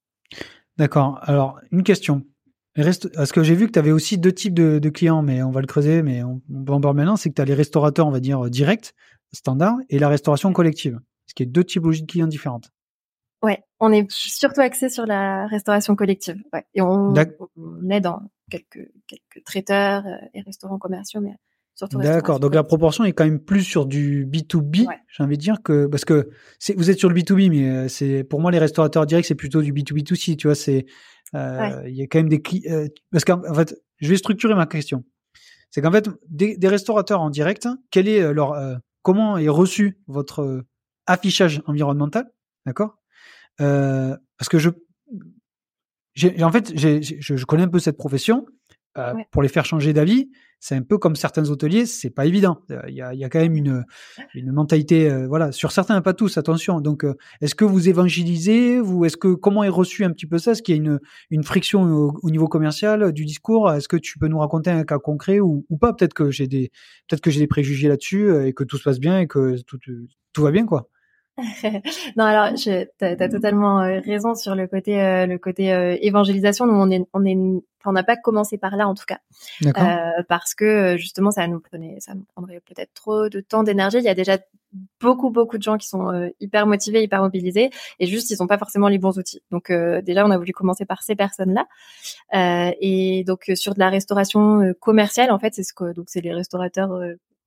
D'accord. 0.76 1.18
Alors, 1.22 1.60
une 1.72 1.82
question. 1.82 2.22
Les 2.76 2.84
rest- 2.84 3.12
Parce 3.14 3.32
que 3.32 3.42
j'ai 3.42 3.54
vu 3.54 3.66
que 3.66 3.72
tu 3.72 3.78
avais 3.78 3.90
aussi 3.90 4.16
deux 4.16 4.32
types 4.32 4.54
de, 4.54 4.78
de 4.78 4.88
clients, 4.88 5.22
mais 5.22 5.42
on 5.42 5.50
va 5.50 5.60
le 5.60 5.66
creuser, 5.66 6.02
mais 6.02 6.22
on, 6.22 6.40
on 6.54 6.64
peut 6.64 6.72
en 6.72 6.80
parler 6.80 6.96
maintenant. 6.98 7.16
C'est 7.16 7.28
que 7.28 7.34
tu 7.34 7.42
as 7.42 7.44
les 7.44 7.52
restaurateurs, 7.54 8.06
on 8.06 8.10
va 8.12 8.20
dire, 8.20 8.48
directs, 8.48 8.94
standard, 9.32 9.76
et 9.90 9.98
la 9.98 10.08
restauration 10.08 10.52
collective. 10.52 10.98
Ce 11.26 11.34
qui 11.34 11.42
est 11.42 11.46
deux 11.46 11.64
typologies 11.64 12.02
de 12.02 12.06
clients 12.10 12.28
différentes. 12.28 12.70
Ouais, 13.42 13.62
on 13.80 13.92
est 13.92 14.06
surtout 14.10 14.60
axé 14.60 14.88
sur 14.88 15.04
la 15.04 15.46
restauration 15.48 15.96
collective. 15.96 16.36
Ouais. 16.52 16.64
Et 16.74 16.80
on, 16.80 17.12
on 17.56 17.90
est 17.90 18.00
dans 18.00 18.22
quelques, 18.50 18.90
quelques 19.06 19.44
traiteurs 19.44 20.04
et 20.32 20.40
restaurants 20.42 20.78
commerciaux, 20.78 21.20
mais 21.20 21.34
D'accord. 21.92 22.40
Donc 22.40 22.54
la 22.54 22.64
proportion 22.64 23.04
est 23.04 23.12
quand 23.12 23.24
même 23.24 23.40
plus 23.40 23.62
sur 23.62 23.86
du 23.86 24.26
B2B. 24.26 24.86
Ouais. 24.86 24.98
J'ai 25.08 25.22
envie 25.22 25.36
de 25.36 25.42
dire 25.42 25.62
que 25.62 25.86
parce 25.86 26.04
que 26.04 26.28
vous 26.76 26.90
êtes 26.90 26.98
sur 26.98 27.08
le 27.08 27.14
B2B, 27.14 27.50
mais 27.50 27.68
euh, 27.68 27.88
c'est 27.88 28.24
pour 28.24 28.40
moi 28.40 28.50
les 28.50 28.58
restaurateurs 28.58 29.06
directs 29.06 29.26
c'est 29.26 29.34
plutôt 29.34 29.62
du 29.62 29.72
B2B2C. 29.72 30.36
Tu 30.36 30.46
vois, 30.46 30.54
c'est 30.54 30.86
euh, 31.34 31.82
il 31.86 31.94
y 31.94 32.02
a 32.02 32.06
quand 32.06 32.18
même 32.18 32.28
des 32.28 32.42
clients 32.42 32.86
parce 33.10 33.24
qu'en 33.24 33.40
en 33.48 33.54
fait 33.54 33.76
je 33.98 34.08
vais 34.08 34.16
structurer 34.16 34.54
ma 34.54 34.66
question. 34.66 35.04
C'est 35.70 35.80
qu'en 35.82 35.92
fait 35.92 36.08
des, 36.28 36.56
des 36.56 36.68
restaurateurs 36.68 37.20
en 37.20 37.30
direct, 37.30 37.68
quel 37.90 38.08
est 38.08 38.20
euh, 38.20 38.32
leur 38.32 38.52
euh, 38.52 38.74
comment 39.02 39.38
est 39.38 39.48
reçu 39.48 39.98
votre 40.08 40.42
euh, 40.42 40.66
affichage 41.06 41.62
environnemental, 41.66 42.30
d'accord? 42.66 42.96
Euh, 43.60 44.16
Parce 44.38 44.48
que 44.48 44.58
je 44.58 44.70
j'ai 46.14 46.42
en 46.42 46.50
fait 46.50 46.76
je, 46.76 47.00
je 47.20 47.44
connais 47.44 47.62
un 47.62 47.68
peu 47.68 47.78
cette 47.78 47.96
profession. 47.96 48.46
Euh, 48.98 49.14
Ouais. 49.14 49.24
Pour 49.30 49.40
les 49.40 49.48
faire 49.48 49.64
changer 49.64 49.92
d'avis, 49.92 50.30
c'est 50.60 50.74
un 50.74 50.82
peu 50.82 50.98
comme 50.98 51.16
certains 51.16 51.48
hôteliers, 51.48 51.86
c'est 51.86 52.10
pas 52.10 52.26
évident. 52.26 52.62
Euh, 52.70 52.82
Il 52.88 52.94
y, 52.94 53.02
a, 53.02 53.28
quand 53.30 53.40
même 53.40 53.56
une, 53.56 53.84
mentalité, 54.52 55.10
euh, 55.10 55.26
voilà, 55.26 55.52
sur 55.52 55.72
certains, 55.72 56.00
pas 56.02 56.12
tous, 56.12 56.36
attention. 56.36 56.82
Donc, 56.82 57.04
euh, 57.04 57.14
est-ce 57.40 57.54
que 57.54 57.64
vous 57.64 57.88
évangélisez, 57.88 58.78
vous, 58.78 59.06
est-ce 59.06 59.16
que 59.16 59.32
comment 59.34 59.64
est 59.64 59.70
reçu 59.70 60.04
un 60.04 60.10
petit 60.10 60.26
peu 60.26 60.38
ça? 60.38 60.52
Est-ce 60.52 60.62
qu'il 60.62 60.76
y 60.76 60.88
a 60.88 60.98
une, 61.30 61.42
friction 61.42 61.82
au, 61.84 62.12
au 62.22 62.30
niveau 62.30 62.46
commercial 62.46 63.12
du 63.12 63.24
discours? 63.24 63.72
Est-ce 63.72 63.88
que 63.88 63.96
tu 63.96 64.18
peux 64.18 64.28
nous 64.28 64.38
raconter 64.38 64.70
un 64.70 64.84
cas 64.84 64.98
concret 64.98 65.40
ou, 65.40 65.64
pas? 65.80 65.94
Peut-être 65.94 66.14
que 66.14 66.30
j'ai 66.30 66.46
des, 66.46 66.70
peut-être 67.08 67.22
que 67.22 67.30
j'ai 67.30 67.40
des 67.40 67.46
préjugés 67.46 67.88
là-dessus 67.88 68.30
et 68.46 68.52
que 68.52 68.62
tout 68.62 68.76
se 68.76 68.82
passe 68.82 69.00
bien 69.00 69.18
et 69.18 69.26
que 69.26 69.56
tout, 69.62 69.78
tout 70.32 70.42
va 70.42 70.50
bien, 70.50 70.66
quoi. 70.66 70.90
non, 72.16 72.24
alors, 72.24 72.54
tu 72.54 72.70
as, 72.70 73.28
totalement 73.28 73.80
euh, 73.80 74.00
raison 74.00 74.34
sur 74.34 74.54
le 74.54 74.66
côté, 74.66 75.00
euh, 75.00 75.26
le 75.26 75.38
côté 75.38 75.72
euh, 75.72 75.96
évangélisation. 76.00 76.66
Nous, 76.66 76.74
on 76.74 76.90
est, 76.90 77.04
on 77.12 77.24
est, 77.24 77.36
on 77.84 77.92
n'a 77.92 78.02
pas 78.02 78.16
commencé 78.16 78.58
par 78.58 78.76
là 78.76 78.88
en 78.88 78.94
tout 78.94 79.06
cas, 79.06 79.20
euh, 79.64 80.22
parce 80.28 80.54
que 80.54 80.64
euh, 80.64 80.96
justement, 80.96 81.30
ça 81.30 81.46
nous 81.46 81.60
prenait, 81.60 81.96
ça 82.00 82.14
nous 82.14 82.24
prendrait 82.34 82.60
peut-être 82.60 82.92
trop 82.94 83.28
de 83.28 83.40
temps, 83.40 83.62
d'énergie. 83.62 83.98
Il 83.98 84.04
y 84.04 84.08
a 84.08 84.14
déjà 84.14 84.38
beaucoup, 85.00 85.30
beaucoup 85.30 85.58
de 85.58 85.62
gens 85.62 85.78
qui 85.78 85.88
sont 85.88 86.12
euh, 86.12 86.28
hyper 86.40 86.66
motivés, 86.66 87.02
hyper 87.02 87.22
mobilisés, 87.22 87.70
et 87.98 88.06
juste, 88.06 88.30
ils 88.30 88.36
n'ont 88.40 88.46
pas 88.46 88.58
forcément 88.58 88.88
les 88.88 88.98
bons 88.98 89.18
outils. 89.18 89.42
Donc, 89.50 89.70
euh, 89.70 90.00
déjà, 90.02 90.24
on 90.26 90.30
a 90.30 90.38
voulu 90.38 90.52
commencer 90.52 90.84
par 90.84 91.02
ces 91.02 91.16
personnes-là, 91.16 91.66
Euh, 92.34 92.70
et 92.80 93.24
donc 93.24 93.50
sur 93.54 93.74
de 93.74 93.80
la 93.80 93.90
restauration 93.90 94.60
euh, 94.60 94.72
commerciale, 94.74 95.30
en 95.30 95.38
fait, 95.38 95.54
c'est 95.54 95.64
ce 95.64 95.72
que, 95.72 95.92
donc 95.92 96.06
c'est 96.08 96.20
les 96.20 96.32
restaurateurs. 96.32 96.90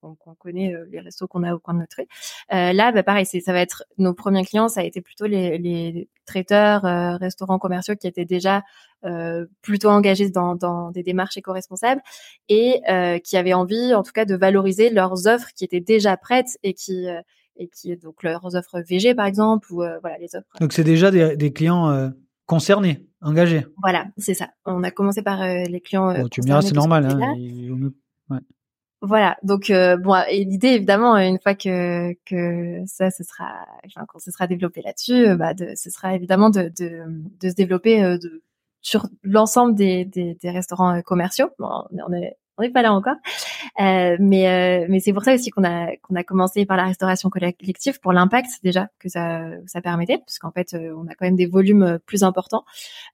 Qu'on 0.03 0.15
qu'on 0.15 0.35
connaît 0.35 0.73
euh, 0.73 0.85
les 0.91 0.99
restos 0.99 1.27
qu'on 1.27 1.43
a 1.43 1.53
au 1.53 1.59
coin 1.59 1.73
de 1.73 1.79
notre 1.79 1.97
rue. 1.97 2.07
Euh, 2.53 2.73
là, 2.73 2.91
bah, 2.91 3.03
pareil, 3.03 3.25
ça 3.25 3.53
va 3.53 3.59
être 3.59 3.83
nos 3.97 4.13
premiers 4.13 4.43
clients, 4.45 4.67
ça 4.67 4.81
a 4.81 4.83
été 4.83 5.01
plutôt 5.01 5.25
les, 5.25 5.57
les 5.57 6.09
traiteurs, 6.25 6.85
euh, 6.85 7.15
restaurants 7.17 7.59
commerciaux 7.59 7.95
qui 7.95 8.07
étaient 8.07 8.25
déjà 8.25 8.63
euh, 9.05 9.45
plutôt 9.61 9.89
engagés 9.89 10.29
dans, 10.29 10.55
dans 10.55 10.91
des 10.91 11.03
démarches 11.03 11.37
éco-responsables 11.37 12.01
et 12.49 12.81
euh, 12.89 13.19
qui 13.19 13.37
avaient 13.37 13.53
envie, 13.53 13.93
en 13.93 14.03
tout 14.03 14.11
cas, 14.13 14.25
de 14.25 14.35
valoriser 14.35 14.89
leurs 14.89 15.27
offres 15.27 15.49
qui 15.55 15.63
étaient 15.65 15.81
déjà 15.81 16.17
prêtes 16.17 16.57
et 16.63 16.73
qui 16.73 17.07
euh, 17.07 17.21
et 17.55 17.67
qui 17.67 17.95
donc 17.97 18.23
leurs 18.23 18.55
offres 18.55 18.81
VG 18.81 19.13
par 19.13 19.27
exemple 19.27 19.71
ou 19.71 19.83
euh, 19.83 19.99
voilà 20.01 20.17
les 20.17 20.35
offres. 20.35 20.47
Donc, 20.59 20.73
c'est 20.73 20.83
déjà 20.83 21.11
des, 21.11 21.35
des 21.37 21.53
clients 21.53 21.89
euh, 21.91 22.09
concernés, 22.47 23.05
engagés. 23.21 23.65
Voilà, 23.81 24.07
c'est 24.17 24.33
ça. 24.33 24.49
On 24.65 24.83
a 24.83 24.89
commencé 24.91 25.21
par 25.21 25.41
euh, 25.41 25.63
les 25.69 25.79
clients. 25.79 26.11
Bon, 26.13 26.27
tu 26.29 26.41
me 26.41 26.45
diras, 26.45 26.61
c'est 26.61 26.73
normal. 26.73 27.05
Hein, 27.05 27.35
il 27.37 27.75
mieux- 27.75 27.93
Voilà, 29.05 29.35
donc 29.43 29.69
euh, 29.69 29.97
bon, 29.97 30.15
et 30.29 30.45
l'idée 30.45 30.69
évidemment, 30.69 31.17
une 31.17 31.37
fois 31.37 31.55
que 31.55 32.13
que 32.25 32.85
ça, 32.87 33.11
ce 33.11 33.25
sera, 33.25 33.53
enfin, 33.85 34.05
quand 34.07 34.19
ce 34.19 34.31
sera 34.31 34.47
développé 34.47 34.81
là-dessus, 34.81 35.27
euh, 35.27 35.35
bah, 35.35 35.53
de, 35.53 35.73
ce 35.75 35.89
sera 35.89 36.15
évidemment 36.15 36.49
de 36.49 36.71
de, 36.79 37.49
se 37.49 37.53
développer 37.53 38.01
euh, 38.01 38.17
de, 38.17 38.41
sur 38.81 39.05
l'ensemble 39.21 39.75
des, 39.75 40.05
des, 40.05 40.37
restaurants 40.49 40.95
euh, 40.95 41.01
commerciaux. 41.01 41.49
On 42.57 42.61
n'est 42.63 42.69
pas 42.69 42.81
là 42.83 42.93
encore, 42.93 43.15
euh, 43.81 44.15
mais 44.19 44.47
euh, 44.47 44.85
mais 44.89 44.99
c'est 44.99 45.13
pour 45.13 45.23
ça 45.23 45.33
aussi 45.33 45.49
qu'on 45.49 45.63
a 45.63 45.95
qu'on 45.97 46.15
a 46.15 46.23
commencé 46.23 46.65
par 46.65 46.77
la 46.77 46.85
restauration 46.85 47.29
collective 47.29 47.99
pour 47.99 48.13
l'impact 48.13 48.47
déjà 48.63 48.89
que 48.99 49.09
ça 49.09 49.41
ça 49.65 49.81
permettait, 49.81 50.19
parce 50.19 50.37
qu'en 50.39 50.51
fait 50.51 50.73
euh, 50.73 50.93
on 50.95 51.07
a 51.07 51.15
quand 51.15 51.25
même 51.25 51.35
des 51.35 51.47
volumes 51.47 51.83
euh, 51.83 51.97
plus 52.05 52.23
importants. 52.23 52.63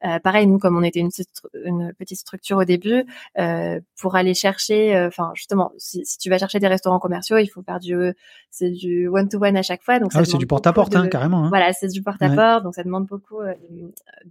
Euh, 0.05 0.19
pareil, 0.19 0.47
nous 0.47 0.59
comme 0.59 0.77
on 0.77 0.83
était 0.83 0.99
une, 0.99 1.09
petite- 1.09 2.19
structure 2.19 2.57
au 2.57 2.65
début, 2.65 3.05
euh, 3.37 3.79
pour 3.99 4.15
aller 4.15 4.33
chercher, 4.33 4.99
enfin 5.07 5.31
justement, 5.35 5.71
si, 5.77 6.05
si 6.05 6.17
tu 6.17 6.29
vas 6.29 6.37
chercher 6.37 6.59
des 6.59 6.67
restaurants 6.67 6.99
commerciaux, 6.99 7.37
il 7.37 7.47
faut 7.47 7.61
faire 7.63 7.79
du 7.79 7.95
c'est 8.51 8.71
du 8.71 9.07
one 9.07 9.29
to 9.29 9.37
one 9.43 9.55
à 9.57 9.61
chaque 9.61 9.83
fois, 9.83 9.99
donc 9.99 10.11
Ah 10.15 10.25
c'est 10.25 10.37
du 10.37 10.47
porte-à-porte, 10.47 10.91
beaucoup 10.91 11.01
hein, 11.01 11.05
de- 11.05 11.09
carrément. 11.09 11.45
Hein. 11.45 11.49
Voilà, 11.49 11.71
c'est 11.73 11.87
du 11.87 12.01
porte-à-porte, 12.01 12.63
donc 12.63 12.75
ça 12.75 12.83
demande 12.83 13.05
beaucoup 13.05 13.39
euh, 13.41 13.53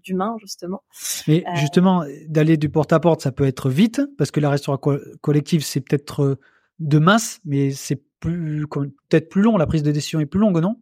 d'humains 0.04 0.36
justement. 0.40 0.82
Mais 1.28 1.44
Euh, 1.46 1.50
justement, 1.56 2.04
d'aller 2.26 2.56
du 2.56 2.68
porte-à-porte, 2.68 3.20
ça 3.22 3.32
peut 3.32 3.46
être 3.46 3.68
vite, 3.70 4.00
parce 4.18 4.30
que 4.30 4.40
la 4.40 4.50
restauration 4.50 4.76
co- 4.78 4.98
collective, 5.20 5.62
c'est 5.64 5.80
peut-être 5.80 6.22
euh, 6.22 6.38
de 6.80 6.98
masse, 6.98 7.40
mais 7.44 7.70
c'est 7.70 8.02
plus 8.20 8.66
peut-être 8.68 9.28
plus 9.28 9.42
long, 9.42 9.56
la 9.56 9.66
prise 9.66 9.82
de 9.84 9.92
décision 9.92 10.18
est 10.20 10.26
plus 10.26 10.40
longue, 10.40 10.58
non? 10.60 10.76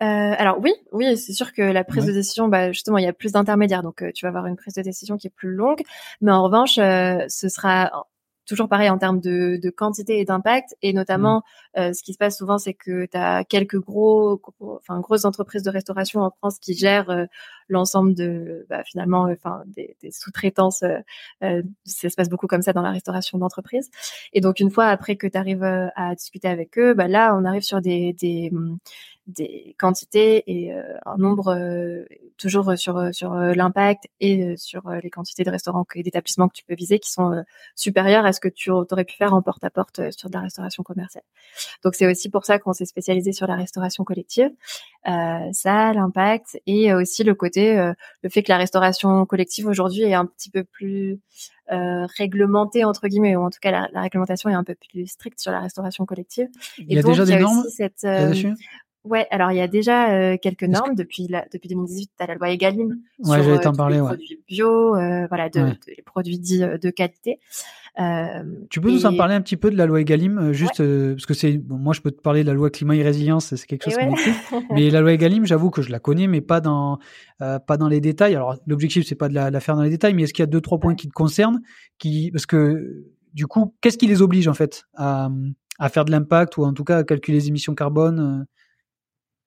Euh, 0.00 0.06
alors 0.38 0.60
oui, 0.62 0.72
oui, 0.92 1.16
c'est 1.16 1.32
sûr 1.32 1.52
que 1.52 1.60
la 1.60 1.82
prise 1.82 2.04
Ouais. 2.04 2.10
de 2.10 2.14
décision, 2.14 2.46
bah, 2.48 2.70
justement, 2.70 2.98
il 2.98 3.04
y 3.04 3.08
a 3.08 3.12
plus 3.12 3.32
d'intermédiaires, 3.32 3.82
donc 3.82 4.02
euh, 4.02 4.12
tu 4.14 4.24
vas 4.24 4.28
avoir 4.28 4.46
une 4.46 4.54
prise 4.56 4.74
de 4.74 4.82
décision 4.82 5.16
qui 5.16 5.26
est 5.26 5.34
plus 5.34 5.52
longue, 5.52 5.82
mais 6.20 6.30
en 6.30 6.44
revanche, 6.44 6.78
euh, 6.78 7.24
ce 7.28 7.48
sera 7.48 8.06
toujours 8.48 8.68
pareil 8.68 8.90
en 8.90 8.98
termes 8.98 9.20
de, 9.20 9.58
de 9.62 9.70
quantité 9.70 10.18
et 10.18 10.24
d'impact, 10.24 10.74
et 10.82 10.92
notamment, 10.92 11.42
euh, 11.76 11.92
ce 11.92 12.02
qui 12.02 12.12
se 12.14 12.18
passe 12.18 12.38
souvent, 12.38 12.58
c'est 12.58 12.74
que 12.74 13.06
tu 13.06 13.16
as 13.16 13.44
quelques 13.44 13.78
gros, 13.78 14.38
gros- 14.38 14.76
enfin 14.76 14.98
grosses 15.00 15.24
entreprises 15.24 15.62
de 15.62 15.70
restauration 15.70 16.22
en 16.22 16.30
France 16.30 16.58
qui 16.58 16.74
gèrent 16.74 17.10
euh, 17.10 17.26
l'ensemble 17.68 18.14
de, 18.14 18.66
bah, 18.70 18.82
finalement, 18.84 19.26
euh, 19.26 19.34
enfin 19.34 19.62
des, 19.66 19.96
des 20.02 20.10
sous-traitances. 20.10 20.82
euh, 21.42 21.62
ça 21.84 22.08
se 22.08 22.16
passe 22.16 22.28
beaucoup 22.30 22.46
comme 22.46 22.62
ça 22.62 22.72
dans 22.72 22.82
la 22.82 22.90
restauration 22.90 23.38
d'entreprise. 23.38 23.90
Et 24.32 24.40
donc 24.40 24.60
une 24.60 24.70
fois 24.70 24.86
après 24.86 25.16
que 25.16 25.26
tu 25.26 25.36
arrives 25.38 25.62
à 25.64 26.14
discuter 26.14 26.48
avec 26.48 26.78
eux, 26.78 26.94
bah 26.94 27.08
là, 27.08 27.36
on 27.36 27.44
arrive 27.44 27.62
sur 27.62 27.80
des, 27.80 28.14
des 28.14 28.50
des 29.28 29.76
quantités 29.78 30.42
et 30.46 30.72
un 30.72 31.16
nombre 31.18 31.56
toujours 32.36 32.76
sur 32.76 33.14
sur 33.14 33.34
l'impact 33.34 34.08
et 34.20 34.56
sur 34.56 34.90
les 34.90 35.10
quantités 35.10 35.44
de 35.44 35.50
restaurants 35.50 35.84
et 35.94 36.02
d'établissements 36.02 36.48
que 36.48 36.54
tu 36.54 36.64
peux 36.64 36.74
viser 36.74 36.98
qui 36.98 37.10
sont 37.10 37.44
supérieures 37.74 38.24
à 38.24 38.32
ce 38.32 38.40
que 38.40 38.48
tu 38.48 38.70
aurais 38.70 39.04
pu 39.04 39.16
faire 39.16 39.34
en 39.34 39.42
porte-à-porte 39.42 40.10
sur 40.12 40.30
de 40.30 40.34
la 40.34 40.40
restauration 40.40 40.82
commerciale. 40.82 41.24
Donc 41.84 41.94
c'est 41.94 42.10
aussi 42.10 42.30
pour 42.30 42.44
ça 42.44 42.58
qu'on 42.58 42.72
s'est 42.72 42.86
spécialisé 42.86 43.32
sur 43.32 43.46
la 43.46 43.56
restauration 43.56 44.02
collective. 44.04 44.50
ça, 45.04 45.92
l'impact 45.92 46.60
et 46.66 46.94
aussi 46.94 47.22
le 47.22 47.34
côté 47.34 47.76
le 48.22 48.28
fait 48.28 48.42
que 48.42 48.50
la 48.50 48.58
restauration 48.58 49.26
collective 49.26 49.66
aujourd'hui 49.66 50.02
est 50.02 50.14
un 50.14 50.26
petit 50.26 50.50
peu 50.50 50.64
plus 50.64 51.20
euh, 51.70 52.06
réglementée 52.16 52.84
entre 52.84 53.08
guillemets 53.08 53.36
ou 53.36 53.42
en 53.42 53.50
tout 53.50 53.58
cas 53.60 53.70
la, 53.70 53.88
la, 53.92 54.00
réglementation 54.00 54.48
est 54.48 54.54
un 54.54 54.64
peu 54.64 54.74
plus 54.74 55.06
stricte 55.06 55.38
sur 55.38 55.52
la 55.52 55.60
restauration 55.60 56.06
collective. 56.06 56.48
Il 56.78 56.90
y 56.90 56.98
a 56.98 57.02
déjà 57.02 57.26
des 57.26 57.38
normes 57.38 57.62
cette, 57.68 58.04
euh, 58.04 58.32
Ouais, 59.04 59.26
alors 59.30 59.52
il 59.52 59.56
y 59.56 59.60
a 59.60 59.68
déjà 59.68 60.10
euh, 60.12 60.36
quelques 60.40 60.64
normes 60.64 60.94
depuis 60.94 61.28
la, 61.28 61.46
depuis 61.52 61.68
2018. 61.68 62.10
T'as 62.16 62.26
la 62.26 62.34
loi 62.34 62.50
Egalim 62.50 62.98
ouais, 63.20 63.42
sur 63.42 63.52
euh, 63.52 63.58
t'en 63.58 63.72
parler, 63.72 63.96
les 63.96 64.00
ouais. 64.00 64.08
produits 64.08 64.40
bio, 64.46 64.96
euh, 64.96 65.26
voilà, 65.28 65.48
de, 65.48 65.60
de, 65.60 65.76
les 65.96 66.02
produits 66.04 66.38
dits 66.38 66.60
de 66.60 66.90
qualité. 66.90 67.38
tu 68.70 68.80
peux 68.80 68.88
et... 68.88 68.92
nous 68.92 69.06
en 69.06 69.16
parler 69.16 69.34
un 69.34 69.40
petit 69.40 69.56
peu 69.56 69.70
de 69.70 69.76
la 69.76 69.86
loi 69.86 70.00
Egalim, 70.00 70.52
juste 70.52 70.78
parce 70.78 71.26
que 71.26 71.34
c'est 71.34 71.58
bon, 71.58 71.76
moi 71.76 71.94
je 71.94 72.00
peux 72.00 72.10
te 72.10 72.20
parler 72.20 72.42
de 72.42 72.48
la 72.48 72.54
loi 72.54 72.70
climat 72.70 72.96
et 72.96 73.02
résilience, 73.02 73.54
c'est 73.54 73.66
quelque 73.66 73.84
chose 73.84 73.96
ouais. 73.96 74.10
mais 74.72 74.90
la 74.90 75.00
loi 75.00 75.12
Egalim, 75.12 75.46
j'avoue 75.46 75.70
que 75.70 75.80
je 75.80 75.90
la 75.90 76.00
connais, 76.00 76.26
mais 76.26 76.40
pas 76.40 76.60
dans 76.60 76.98
pas 77.38 77.76
dans 77.78 77.88
les 77.88 78.00
détails. 78.00 78.34
Alors 78.34 78.56
l'objectif 78.66 79.06
c'est 79.06 79.14
pas 79.14 79.28
de 79.28 79.34
la, 79.34 79.50
la, 79.50 79.60
faire 79.60 79.76
dans 79.76 79.82
les 79.82 79.90
détails, 79.90 80.14
mais 80.14 80.24
est-ce 80.24 80.34
qu'il 80.34 80.42
y 80.42 80.48
a 80.48 80.50
deux 80.50 80.60
trois 80.60 80.78
points 80.78 80.96
qui 80.96 81.08
te 81.08 81.14
concernent, 81.14 81.60
qui 81.98 82.30
parce 82.32 82.46
que 82.46 83.06
du 83.32 83.46
coup, 83.46 83.74
qu'est-ce 83.80 83.96
qui 83.98 84.08
les 84.08 84.22
oblige 84.22 84.48
en 84.48 84.54
fait 84.54 84.84
à, 84.96 85.30
à 85.78 85.88
faire 85.88 86.04
de 86.04 86.10
l'impact 86.10 86.56
ou 86.56 86.64
en 86.64 86.72
tout 86.72 86.84
cas 86.84 86.98
à 86.98 87.04
calculer 87.04 87.38
les 87.38 87.48
émissions 87.48 87.74
carbone 87.74 88.46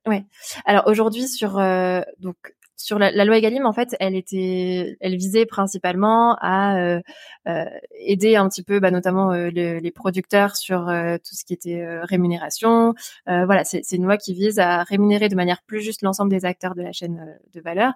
Ouais. 0.07 0.25
Alors 0.65 0.87
aujourd'hui 0.87 1.27
sur 1.27 1.59
euh, 1.59 2.01
donc 2.19 2.53
sur 2.81 2.99
la, 2.99 3.25
loi 3.25 3.37
Egalim, 3.37 3.65
en 3.65 3.73
fait, 3.73 3.95
elle 3.99 4.15
était, 4.15 4.97
elle 4.99 5.15
visait 5.15 5.45
principalement 5.45 6.35
à 6.41 6.77
euh, 6.77 7.01
euh, 7.47 7.65
aider 7.99 8.35
un 8.35 8.49
petit 8.49 8.63
peu, 8.63 8.79
bah, 8.79 8.91
notamment 8.91 9.31
euh, 9.31 9.49
le, 9.53 9.79
les 9.79 9.91
producteurs 9.91 10.55
sur 10.55 10.89
euh, 10.89 11.17
tout 11.17 11.35
ce 11.35 11.45
qui 11.45 11.53
était 11.53 11.81
euh, 11.81 12.03
rémunération. 12.03 12.93
voilà, 13.27 13.63
c'est 13.63 13.91
une 13.91 14.03
loi 14.03 14.17
qui 14.17 14.33
vise 14.33 14.59
à 14.59 14.83
rémunérer 14.83 15.29
de 15.29 15.35
manière 15.35 15.61
plus 15.65 15.81
juste 15.81 16.01
l'ensemble 16.01 16.31
des 16.31 16.45
acteurs 16.45 16.75
de 16.75 16.81
la 16.81 16.91
chaîne 16.91 17.37
de 17.53 17.61
valeur 17.61 17.93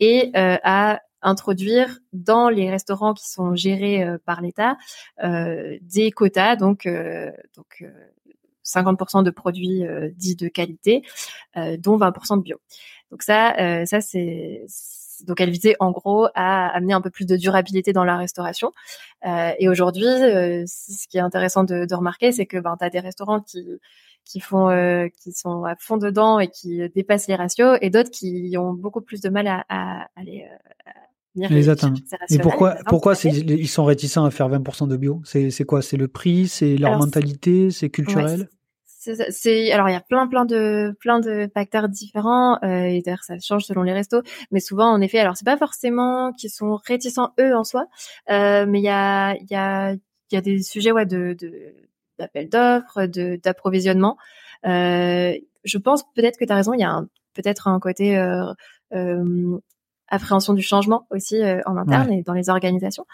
et 0.00 0.30
à 0.34 1.00
introduire 1.20 1.98
dans 2.12 2.48
les 2.48 2.70
restaurants 2.70 3.14
qui 3.14 3.28
sont 3.28 3.54
gérés 3.54 4.06
par 4.24 4.40
l'État 4.40 4.76
des 5.22 6.10
quotas, 6.12 6.56
donc 6.56 6.88
donc 7.56 7.84
50% 8.64 9.22
de 9.22 9.30
produits 9.30 9.86
euh, 9.86 10.10
dits 10.16 10.36
de 10.36 10.48
qualité, 10.48 11.02
euh, 11.56 11.76
dont 11.76 11.98
20% 11.98 12.38
de 12.38 12.42
bio. 12.42 12.58
Donc 13.10 13.22
ça, 13.22 13.56
euh, 13.58 13.86
ça 13.86 14.00
c'est 14.00 14.66
donc 15.26 15.40
elle 15.40 15.50
visait 15.50 15.76
en 15.80 15.90
gros 15.90 16.28
à 16.34 16.68
amener 16.68 16.92
un 16.92 17.00
peu 17.00 17.10
plus 17.10 17.26
de 17.26 17.36
durabilité 17.36 17.92
dans 17.92 18.04
la 18.04 18.16
restauration. 18.16 18.72
Euh, 19.26 19.52
et 19.58 19.68
aujourd'hui, 19.68 20.06
euh, 20.06 20.64
ce 20.66 21.08
qui 21.08 21.18
est 21.18 21.20
intéressant 21.20 21.64
de, 21.64 21.86
de 21.86 21.94
remarquer, 21.94 22.32
c'est 22.32 22.46
que 22.46 22.58
ben 22.58 22.76
tu 22.78 22.84
as 22.84 22.90
des 22.90 23.00
restaurants 23.00 23.40
qui 23.40 23.66
qui 24.24 24.40
font 24.40 24.68
euh, 24.68 25.08
qui 25.22 25.32
sont 25.32 25.64
à 25.64 25.74
fond 25.76 25.96
dedans 25.96 26.38
et 26.38 26.48
qui 26.48 26.88
dépassent 26.90 27.28
les 27.28 27.36
ratios 27.36 27.78
et 27.80 27.90
d'autres 27.90 28.10
qui 28.10 28.54
ont 28.58 28.74
beaucoup 28.74 29.00
plus 29.00 29.20
de 29.20 29.28
mal 29.30 29.46
à, 29.46 29.64
à, 29.68 30.08
à 30.16 30.22
les 30.22 30.46
les 31.50 31.68
atteindre. 31.68 31.98
Et 32.30 32.38
pourquoi, 32.38 32.76
pourquoi 32.86 33.14
ils 33.24 33.68
sont 33.68 33.84
réticents 33.84 34.24
à 34.24 34.30
faire 34.30 34.48
20% 34.48 34.88
de 34.88 34.96
bio? 34.96 35.20
C'est 35.24 35.64
quoi? 35.64 35.82
C'est 35.82 35.96
le 35.96 36.08
prix? 36.08 36.48
C'est 36.48 36.76
leur 36.76 36.90
alors, 36.90 37.04
mentalité? 37.04 37.70
C'est 37.70 37.90
culturel? 37.90 38.40
Ouais, 38.40 38.46
c'est 39.30 39.72
alors 39.72 39.88
il 39.88 39.92
y 39.92 39.96
a 39.96 40.00
plein 40.00 40.26
plein 40.26 40.44
de 40.44 40.96
plein 41.00 41.20
de 41.20 41.48
facteurs 41.54 41.88
différents 41.88 42.58
euh, 42.62 42.82
et 42.82 43.00
d'ailleurs 43.00 43.22
ça 43.22 43.38
change 43.38 43.64
selon 43.64 43.82
les 43.82 43.92
restos 43.92 44.22
mais 44.50 44.60
souvent 44.60 44.90
en 44.90 45.00
effet 45.00 45.18
alors 45.18 45.36
c'est 45.36 45.44
pas 45.44 45.56
forcément 45.56 46.32
qu'ils 46.32 46.50
sont 46.50 46.76
réticents 46.76 47.32
eux 47.40 47.54
en 47.54 47.64
soi 47.64 47.86
euh, 48.30 48.66
mais 48.66 48.80
il 48.80 48.84
y 48.84 48.88
a 48.88 49.34
il 49.36 49.46
y 49.50 49.54
a 49.54 49.92
il 49.92 50.34
y 50.34 50.36
a 50.36 50.40
des 50.40 50.62
sujets 50.62 50.92
ouais 50.92 51.06
de 51.06 51.36
d'appel 52.18 52.48
d'offres 52.48 53.06
de 53.06 53.38
d'approvisionnement 53.42 54.16
euh, 54.66 55.34
je 55.64 55.78
pense 55.78 56.04
peut-être 56.14 56.38
que 56.38 56.44
tu 56.44 56.52
as 56.52 56.56
raison 56.56 56.74
il 56.74 56.80
y 56.80 56.84
a 56.84 57.02
peut-être 57.34 57.68
un 57.68 57.78
côté 57.78 58.16
appréhension 60.08 60.54
du 60.54 60.62
changement 60.62 61.06
aussi 61.10 61.42
euh, 61.42 61.60
en 61.66 61.76
interne 61.76 62.08
ouais. 62.08 62.18
et 62.18 62.22
dans 62.22 62.32
les 62.32 62.48
organisations. 62.50 63.06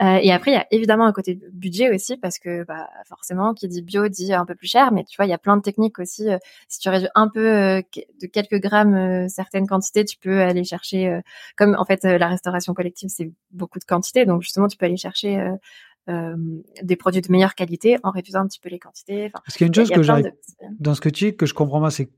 Euh, 0.00 0.18
et 0.22 0.32
après, 0.32 0.50
il 0.50 0.54
y 0.54 0.58
a 0.58 0.66
évidemment 0.70 1.06
un 1.06 1.12
côté 1.12 1.40
budget 1.52 1.94
aussi 1.94 2.16
parce 2.16 2.38
que 2.38 2.64
bah, 2.64 2.88
forcément, 3.06 3.54
qui 3.54 3.68
dit 3.68 3.82
bio 3.82 4.08
dit 4.08 4.32
un 4.32 4.44
peu 4.44 4.54
plus 4.54 4.68
cher, 4.68 4.92
mais 4.92 5.04
tu 5.04 5.16
vois, 5.16 5.26
il 5.26 5.30
y 5.30 5.34
a 5.34 5.38
plein 5.38 5.56
de 5.56 5.62
techniques 5.62 5.98
aussi. 5.98 6.28
Euh, 6.28 6.38
si 6.68 6.78
tu 6.78 6.88
réduis 6.88 7.08
un 7.14 7.28
peu 7.28 7.42
de 7.42 8.26
quelques 8.26 8.60
grammes 8.60 9.28
certaines 9.28 9.66
quantités, 9.66 10.04
tu 10.04 10.16
peux 10.18 10.40
aller 10.40 10.64
chercher, 10.64 11.20
comme 11.56 11.74
en 11.78 11.84
fait 11.84 12.04
la 12.04 12.28
restauration 12.28 12.74
collective, 12.74 13.08
c'est 13.08 13.30
beaucoup 13.50 13.78
de 13.78 13.84
quantités, 13.84 14.26
donc 14.26 14.42
justement, 14.42 14.68
tu 14.68 14.76
peux 14.76 14.86
aller 14.86 14.96
chercher 14.96 15.56
des 16.06 16.96
produits 16.96 17.20
de 17.20 17.30
meilleure 17.30 17.54
qualité 17.54 17.98
en 18.02 18.10
réduisant 18.10 18.40
un 18.40 18.46
petit 18.46 18.60
peu 18.60 18.68
les 18.68 18.78
quantités. 18.78 19.26
Enfin, 19.26 19.42
Parce 19.44 19.56
qu'il 19.56 19.64
y 19.64 19.66
a 19.66 19.68
une 19.68 19.74
chose 19.74 19.90
que 19.90 20.02
j'arrive 20.02 20.26
de... 20.26 20.32
dans 20.78 20.94
ce 20.94 21.00
que 21.00 21.08
tu 21.08 21.30
dis 21.30 21.36
que 21.36 21.46
je 21.46 21.54
comprends 21.54 21.80
pas, 21.80 21.90
c'est 21.90 22.10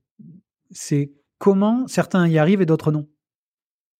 c'est 0.70 1.12
comment 1.38 1.86
certains 1.86 2.26
y 2.28 2.38
arrivent 2.38 2.62
et 2.62 2.66
d'autres 2.66 2.92
non. 2.92 3.06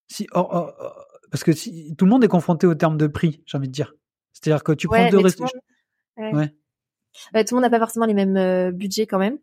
Si, 0.07 0.27
parce 0.31 1.43
que 1.43 1.51
si, 1.51 1.95
tout 1.97 2.05
le 2.05 2.11
monde 2.11 2.23
est 2.23 2.29
confronté 2.29 2.67
au 2.67 2.75
terme 2.75 2.97
de 2.97 3.07
prix, 3.07 3.41
j'ai 3.45 3.57
envie 3.57 3.67
de 3.67 3.73
dire. 3.73 3.93
C'est-à-dire 4.33 4.63
que 4.63 4.71
tu 4.71 4.87
ouais, 4.87 5.01
prends 5.01 5.09
deux 5.09 5.23
restaurants. 5.23 5.49
Ouais. 6.17 6.33
ouais. 6.33 6.53
Ouais, 7.33 7.45
tout 7.45 7.55
le 7.55 7.61
monde 7.61 7.69
n'a 7.69 7.69
pas 7.69 7.79
forcément 7.79 8.05
les 8.05 8.13
mêmes 8.13 8.37
euh, 8.37 8.71
budgets 8.71 9.07
quand 9.07 9.19
même. 9.19 9.37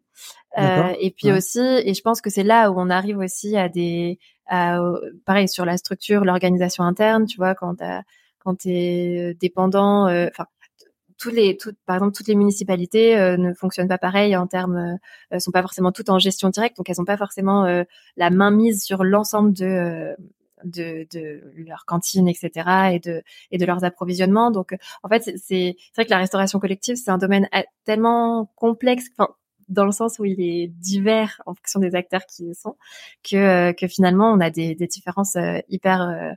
Euh, 0.58 0.94
et 1.00 1.10
puis 1.10 1.32
aussi, 1.32 1.58
et 1.58 1.94
je 1.94 2.02
pense 2.02 2.20
que 2.20 2.28
c'est 2.28 2.42
là 2.42 2.70
où 2.70 2.74
on 2.78 2.90
arrive 2.90 3.18
aussi 3.18 3.56
à 3.56 3.68
des, 3.68 4.18
à, 4.46 4.78
pareil 5.24 5.48
sur 5.48 5.64
la 5.64 5.78
structure, 5.78 6.24
l'organisation 6.24 6.84
interne. 6.84 7.26
Tu 7.26 7.38
vois, 7.38 7.54
quand 7.54 7.76
t'as, 7.76 8.02
quand 8.38 8.56
t'es 8.56 9.36
dépendant, 9.40 10.04
enfin. 10.04 10.44
tous 11.18 11.30
les, 11.30 11.56
toutes, 11.56 11.78
par 11.86 11.96
exemple, 11.96 12.14
toutes 12.14 12.28
les 12.28 12.34
municipalités 12.34 13.16
euh, 13.16 13.36
ne 13.36 13.54
fonctionnent 13.54 13.88
pas 13.88 13.98
pareil 13.98 14.36
en 14.36 14.46
termes, 14.46 14.98
euh, 15.32 15.38
sont 15.38 15.52
pas 15.52 15.62
forcément 15.62 15.92
toutes 15.92 16.10
en 16.10 16.18
gestion 16.18 16.50
directe, 16.50 16.76
donc 16.76 16.90
elles 16.90 17.00
ont 17.00 17.06
pas 17.06 17.16
forcément 17.16 17.64
la 18.16 18.30
main 18.30 18.50
mise 18.50 18.84
sur 18.84 19.04
l'ensemble 19.04 19.52
de 19.54 20.14
de, 20.64 21.06
de 21.12 21.42
leur 21.56 21.84
cantine, 21.86 22.28
etc. 22.28 22.50
et 22.92 22.98
de 23.00 23.22
et 23.50 23.58
de 23.58 23.64
leurs 23.66 23.84
approvisionnements. 23.84 24.50
Donc, 24.50 24.74
en 25.02 25.08
fait, 25.08 25.22
c'est 25.24 25.76
c'est 25.76 25.94
vrai 25.96 26.04
que 26.04 26.10
la 26.10 26.18
restauration 26.18 26.58
collective, 26.58 26.96
c'est 26.96 27.10
un 27.10 27.18
domaine 27.18 27.48
tellement 27.84 28.50
complexe. 28.56 29.06
Enfin, 29.16 29.32
dans 29.68 29.86
le 29.86 29.92
sens 29.92 30.18
où 30.18 30.24
il 30.24 30.40
est 30.40 30.68
divers 30.68 31.40
en 31.46 31.54
fonction 31.54 31.80
des 31.80 31.94
acteurs 31.94 32.26
qui 32.26 32.50
y 32.50 32.54
sont, 32.54 32.76
que 33.22 33.72
que 33.72 33.86
finalement 33.88 34.30
on 34.32 34.40
a 34.40 34.50
des, 34.50 34.74
des 34.74 34.86
différences 34.86 35.36
hyper 35.68 36.34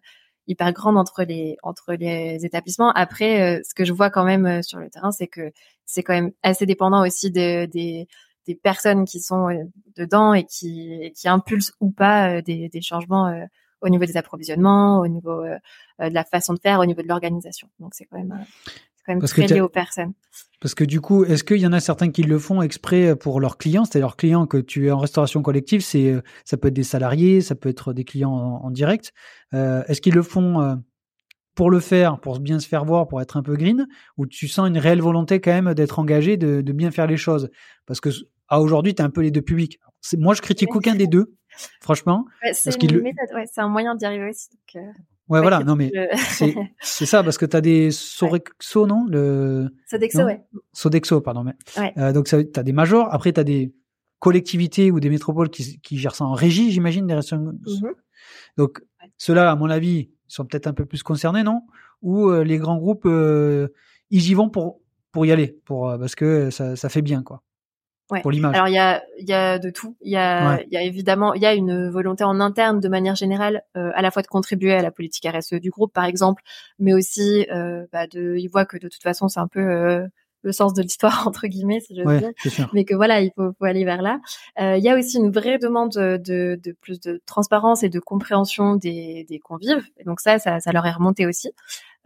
hyper 0.48 0.72
grandes 0.74 0.98
entre 0.98 1.24
les 1.24 1.58
entre 1.64 1.94
les 1.94 2.46
établissements. 2.46 2.92
Après, 2.92 3.62
ce 3.64 3.74
que 3.74 3.84
je 3.86 3.94
vois 3.94 4.10
quand 4.10 4.24
même 4.24 4.62
sur 4.64 4.80
le 4.80 4.90
terrain, 4.90 5.12
c'est 5.12 5.28
que 5.28 5.52
c'est 5.86 6.04
quand 6.04 6.14
même 6.14 6.32
assez 6.44 6.66
dépendant 6.66 7.06
aussi 7.06 7.32
de, 7.32 7.66
des 7.66 8.08
des 8.48 8.56
personnes 8.56 9.06
qui 9.06 9.20
sont 9.20 9.50
dedans 9.96 10.34
et 10.34 10.46
qui 10.46 11.12
qui 11.16 11.28
impulsent 11.28 11.74
ou 11.80 11.92
pas 11.92 12.42
des, 12.42 12.70
des 12.70 12.82
changements 12.82 13.48
au 13.86 13.90
niveau 13.90 14.06
des 14.06 14.18
approvisionnements, 14.18 15.00
au 15.00 15.08
niveau 15.08 15.44
euh, 15.44 15.58
de 16.00 16.14
la 16.14 16.24
façon 16.24 16.54
de 16.54 16.60
faire, 16.60 16.80
au 16.80 16.86
niveau 16.86 17.02
de 17.02 17.08
l'organisation. 17.08 17.70
Donc 17.80 17.94
c'est 17.94 18.06
quand 18.06 18.18
même, 18.18 18.32
euh, 18.32 18.72
quand 19.06 19.14
même 19.14 19.20
parce 19.20 19.32
très 19.32 19.48
lié 19.48 19.62
aux 19.62 19.70
personnes. 19.70 20.14
Parce 20.62 20.74
que 20.74 20.84
du 20.84 21.02
coup, 21.02 21.26
est-ce 21.26 21.44
qu'il 21.44 21.58
y 21.58 21.68
en 21.68 21.74
a 21.74 21.80
certains 21.80 22.10
qui 22.10 22.24
le 22.24 22.40
font 22.40 22.62
exprès 22.62 23.16
pour 23.16 23.40
leurs 23.40 23.58
clients, 23.58 23.86
c'est-à-dire 23.86 24.08
leurs 24.08 24.18
clients 24.18 24.48
que 24.48 24.58
tu 24.58 24.88
es 24.88 24.92
en 24.92 24.98
restauration 24.98 25.42
collective, 25.42 25.82
c'est 25.82 26.10
euh, 26.10 26.22
ça 26.44 26.58
peut 26.58 26.70
être 26.70 26.74
des 26.74 26.84
salariés, 26.84 27.42
ça 27.42 27.56
peut 27.56 27.70
être 27.70 27.94
des 27.94 28.04
clients 28.04 28.32
en, 28.32 28.66
en 28.66 28.72
direct. 28.72 29.14
Euh, 29.54 29.84
est-ce 29.88 30.02
qu'ils 30.02 30.16
le 30.16 30.24
font 30.24 30.62
euh, 30.62 30.76
pour 31.54 31.70
le 31.70 31.80
faire, 31.80 32.20
pour 32.20 32.40
bien 32.40 32.60
se 32.60 32.68
faire 32.68 32.86
voir, 32.86 33.08
pour 33.08 33.22
être 33.22 33.38
un 33.38 33.44
peu 33.44 33.56
green, 33.56 33.88
ou 34.18 34.26
tu 34.26 34.48
sens 34.48 34.68
une 34.68 34.78
réelle 34.78 35.02
volonté 35.02 35.40
quand 35.40 35.52
même 35.52 35.74
d'être 35.74 36.00
engagé, 36.00 36.38
de, 36.38 36.62
de, 36.62 36.74
bien 36.74 36.92
faire 36.92 37.08
les 37.08 37.18
choses? 37.18 37.50
Parce 37.86 38.00
que 38.02 38.10
à 38.48 38.62
aujourd'hui, 38.62 38.96
tu 38.96 39.02
as 39.02 39.06
un 39.06 39.10
peu 39.10 39.22
les 39.22 39.32
deux 39.32 39.42
publics. 39.42 39.80
Moi, 40.18 40.34
je 40.36 40.42
critique 40.42 40.76
aucun 40.76 40.96
des 40.96 41.08
deux, 41.08 41.36
franchement. 41.82 42.26
Ouais, 42.44 42.54
c'est 42.54 42.76
ouais, 42.82 43.46
un 43.58 43.68
moyen 43.68 43.96
d'y 43.96 44.06
arriver 44.06 44.30
aussi. 44.30 44.50
Donc, 44.50 44.84
euh... 44.84 44.92
Ouais, 45.28 45.42
voilà, 45.42 45.64
non, 45.64 45.76
mais 45.76 45.92
c'est 46.82 47.06
ça, 47.06 47.24
parce 47.24 47.38
que 47.38 47.46
tu 47.46 47.56
as 47.58 47.62
des 47.62 47.90
Sorexo, 47.90 48.84
ouais. 48.84 48.88
non 48.88 49.06
le... 49.10 49.70
Sodexo, 49.88 50.20
non? 50.20 50.26
ouais. 50.26 50.42
Sodexo, 50.72 51.20
pardon. 51.22 51.44
Mais... 51.44 51.94
Euh, 51.98 52.14
donc, 52.14 52.28
tu 52.28 52.36
as 52.36 52.64
des 52.64 52.74
majors, 52.74 53.12
après, 53.12 53.34
tu 53.34 53.40
as 53.40 53.44
des 53.44 53.74
collectivités 54.20 54.92
ou 54.92 55.00
des 55.00 55.10
métropoles 55.10 55.50
qui, 55.50 55.80
qui 55.82 55.98
gèrent 55.98 56.16
ça 56.16 56.26
en 56.26 56.34
régie, 56.34 56.72
j'imagine, 56.72 57.08
des 57.08 57.16
restaurants. 57.16 57.42
Mm 57.42 57.60
-hmm. 57.66 57.94
Donc, 58.58 58.84
ceux-là, 59.18 59.52
à 59.52 59.56
mon 59.56 59.70
avis, 59.70 60.12
sont 60.28 60.46
peut-être 60.46 60.68
un 60.68 60.74
peu 60.74 60.86
plus 60.86 61.02
concernés, 61.04 61.44
non? 61.44 61.62
Ou 62.02 62.30
euh, 62.30 62.44
les 62.44 62.58
grands 62.58 62.78
groupes, 62.78 63.08
ils 64.12 64.30
y 64.30 64.34
vont 64.36 64.50
pour, 64.50 64.80
pour 65.12 65.26
y 65.26 65.32
aller, 65.32 65.60
pour, 65.66 65.98
parce 66.00 66.16
que 66.16 66.52
ça, 66.52 66.76
ça 66.76 66.90
fait 66.90 67.02
bien, 67.02 67.24
quoi. 67.24 67.42
Ouais. 68.12 68.22
Pour 68.22 68.32
l'image. 68.32 68.54
Alors 68.54 68.68
il 68.68 68.74
y 68.74 68.78
a 68.78 69.04
y 69.18 69.34
a 69.34 69.58
de 69.58 69.70
tout. 69.72 69.96
Il 70.02 70.12
y 70.12 70.18
a 70.18 70.58
ouais. 70.58 70.68
y 70.70 70.78
a 70.78 70.84
évidemment 70.84 71.34
il 71.34 71.42
y 71.42 71.46
a 71.46 71.56
une 71.56 71.90
volonté 71.90 72.24
en 72.24 72.40
interne 72.40 72.80
de 72.80 72.88
manière 72.88 73.16
générale 73.16 73.64
euh, 73.76 73.92
à 73.96 74.04
la 74.04 74.12
fois 74.12 74.22
de 74.22 74.28
contribuer 74.28 74.74
à 74.74 74.84
la 74.84 74.92
politique 74.92 75.28
RSE 75.28 75.56
du 75.56 75.72
groupe 75.72 75.92
par 75.92 76.06
exemple, 76.06 76.44
mais 76.78 76.94
aussi 76.94 77.48
euh, 77.52 77.88
bah, 77.92 78.06
de 78.06 78.36
ils 78.38 78.48
voient 78.48 78.66
que 78.66 78.78
de 78.78 78.90
toute 78.90 79.02
façon 79.02 79.28
c'est 79.28 79.40
un 79.40 79.48
peu 79.48 79.60
euh, 79.60 80.08
le 80.46 80.52
sens 80.52 80.74
de 80.74 80.82
l'histoire 80.82 81.28
entre 81.28 81.48
guillemets, 81.48 81.82
si 81.82 81.96
je 81.96 82.04
veux 82.04 82.20
dire. 82.20 82.70
Mais 82.74 82.86
que 82.86 82.96
voilà, 82.96 83.22
il 83.22 83.32
faut, 83.36 83.52
faut 83.58 83.66
aller 83.66 83.84
vers 83.84 84.02
là. 84.02 84.20
Il 84.58 84.84
y 84.84 84.90
a 84.90 84.98
aussi 84.98 85.18
une 85.18 85.32
vraie 85.32 85.58
demande 85.58 85.92
de, 85.92 86.60
de, 86.62 86.72
plus 86.82 87.00
de 87.00 87.22
transparence 87.26 87.84
et 87.84 87.90
de 87.90 88.00
compréhension 88.00 88.76
des, 88.76 89.26
des 89.28 89.40
convives. 89.40 89.84
Et 89.98 90.04
donc 90.04 90.20
ça, 90.20 90.40
ça, 90.40 90.60
ça 90.60 90.72
leur 90.72 90.86
est 90.86 90.92
remonté 90.92 91.26
aussi. 91.26 91.52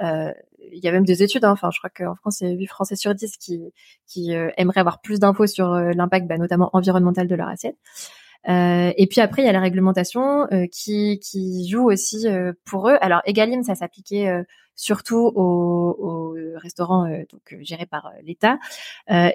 Euh, 0.01 0.31
il 0.71 0.83
y 0.83 0.87
a 0.87 0.91
même 0.91 1.05
des 1.05 1.23
études, 1.23 1.45
hein, 1.45 1.51
enfin 1.51 1.69
je 1.71 1.79
crois 1.79 1.89
qu'en 1.89 2.15
France, 2.15 2.41
il 2.41 2.49
y 2.49 2.51
a 2.51 2.55
8 2.55 2.67
Français 2.67 2.95
sur 2.95 3.13
10 3.13 3.37
qui, 3.37 3.73
qui 4.07 4.35
euh, 4.35 4.49
aimeraient 4.57 4.79
avoir 4.79 5.01
plus 5.01 5.19
d'infos 5.19 5.47
sur 5.47 5.73
euh, 5.73 5.91
l'impact, 5.91 6.27
bah, 6.27 6.37
notamment 6.37 6.69
environnemental 6.73 7.27
de 7.27 7.35
leur 7.35 7.47
assiette. 7.47 7.77
Euh, 8.47 8.93
et 8.95 9.07
puis 9.07 9.21
après, 9.21 9.41
il 9.41 9.45
y 9.45 9.49
a 9.49 9.53
la 9.53 9.59
réglementation 9.59 10.47
qui, 10.71 11.19
qui 11.19 11.67
joue 11.69 11.91
aussi 11.91 12.25
pour 12.63 12.89
eux. 12.89 12.97
Alors, 13.01 13.21
Egalim, 13.25 13.63
ça 13.63 13.75
s'appliquait 13.75 14.45
surtout 14.79 15.31
aux, 15.35 15.95
aux 15.99 16.35
restaurants 16.55 17.07
donc 17.31 17.57
gérés 17.61 17.85
par 17.85 18.11
l'État. 18.23 18.57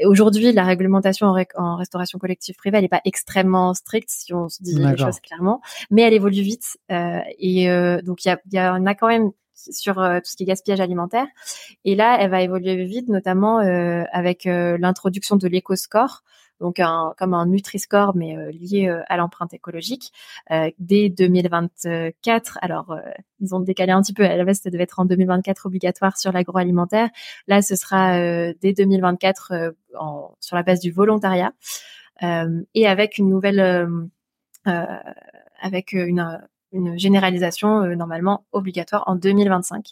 Aujourd'hui, 0.04 0.52
la 0.52 0.64
réglementation 0.64 1.26
en, 1.26 1.44
en, 1.56 1.76
restauration 1.76 2.18
collective 2.18 2.54
privée, 2.56 2.78
elle 2.78 2.84
n'est 2.84 2.88
pas 2.88 3.02
extrêmement 3.04 3.74
stricte, 3.74 4.10
si 4.10 4.32
on 4.32 4.48
se 4.48 4.62
dit 4.62 4.74
les 4.74 4.96
choses 4.96 5.20
clairement, 5.20 5.60
mais 5.90 6.02
elle 6.02 6.14
évolue 6.14 6.42
vite. 6.42 6.78
et 6.88 7.66
donc, 8.02 8.24
il 8.24 8.28
y, 8.28 8.30
a, 8.30 8.40
y 8.52 8.60
en 8.60 8.86
a 8.86 8.94
quand 8.94 9.08
même 9.08 9.32
sur 9.54 9.98
euh, 9.98 10.18
tout 10.18 10.30
ce 10.30 10.36
qui 10.36 10.42
est 10.42 10.46
gaspillage 10.46 10.80
alimentaire. 10.80 11.26
Et 11.84 11.94
là, 11.94 12.16
elle 12.20 12.30
va 12.30 12.42
évoluer 12.42 12.84
vite, 12.84 13.08
notamment 13.08 13.60
euh, 13.60 14.04
avec 14.12 14.46
euh, 14.46 14.76
l'introduction 14.78 15.36
de 15.36 15.48
l'éco-score, 15.48 16.22
donc 16.60 16.80
un, 16.80 17.14
comme 17.18 17.34
un 17.34 17.46
Nutri-Score, 17.46 18.14
mais 18.16 18.36
lié 18.52 18.88
à 19.08 19.16
l'empreinte 19.16 19.54
écologique, 19.54 20.12
dès 20.78 21.08
2024. 21.08 22.58
Alors, 22.62 22.96
ils 23.40 23.54
ont 23.54 23.60
décalé 23.60 23.92
un 23.92 24.02
petit 24.02 24.12
peu. 24.12 24.24
À 24.24 24.36
la 24.36 24.44
base, 24.44 24.60
ça 24.60 24.70
devait 24.70 24.84
être 24.84 25.00
en 25.00 25.04
2024 25.04 25.66
obligatoire 25.66 26.16
sur 26.16 26.32
l'agroalimentaire. 26.32 27.10
Là, 27.48 27.62
ce 27.62 27.76
sera 27.76 28.18
dès 28.54 28.72
2024 28.72 29.74
en, 29.98 30.34
sur 30.40 30.56
la 30.56 30.62
base 30.62 30.80
du 30.80 30.90
volontariat 30.90 31.52
et 32.22 32.86
avec 32.86 33.18
une 33.18 33.28
nouvelle, 33.28 34.10
avec 35.60 35.92
une 35.92 36.40
une 36.74 36.98
généralisation 36.98 37.82
euh, 37.82 37.94
normalement 37.94 38.44
obligatoire 38.52 39.04
en 39.06 39.14
2025. 39.14 39.90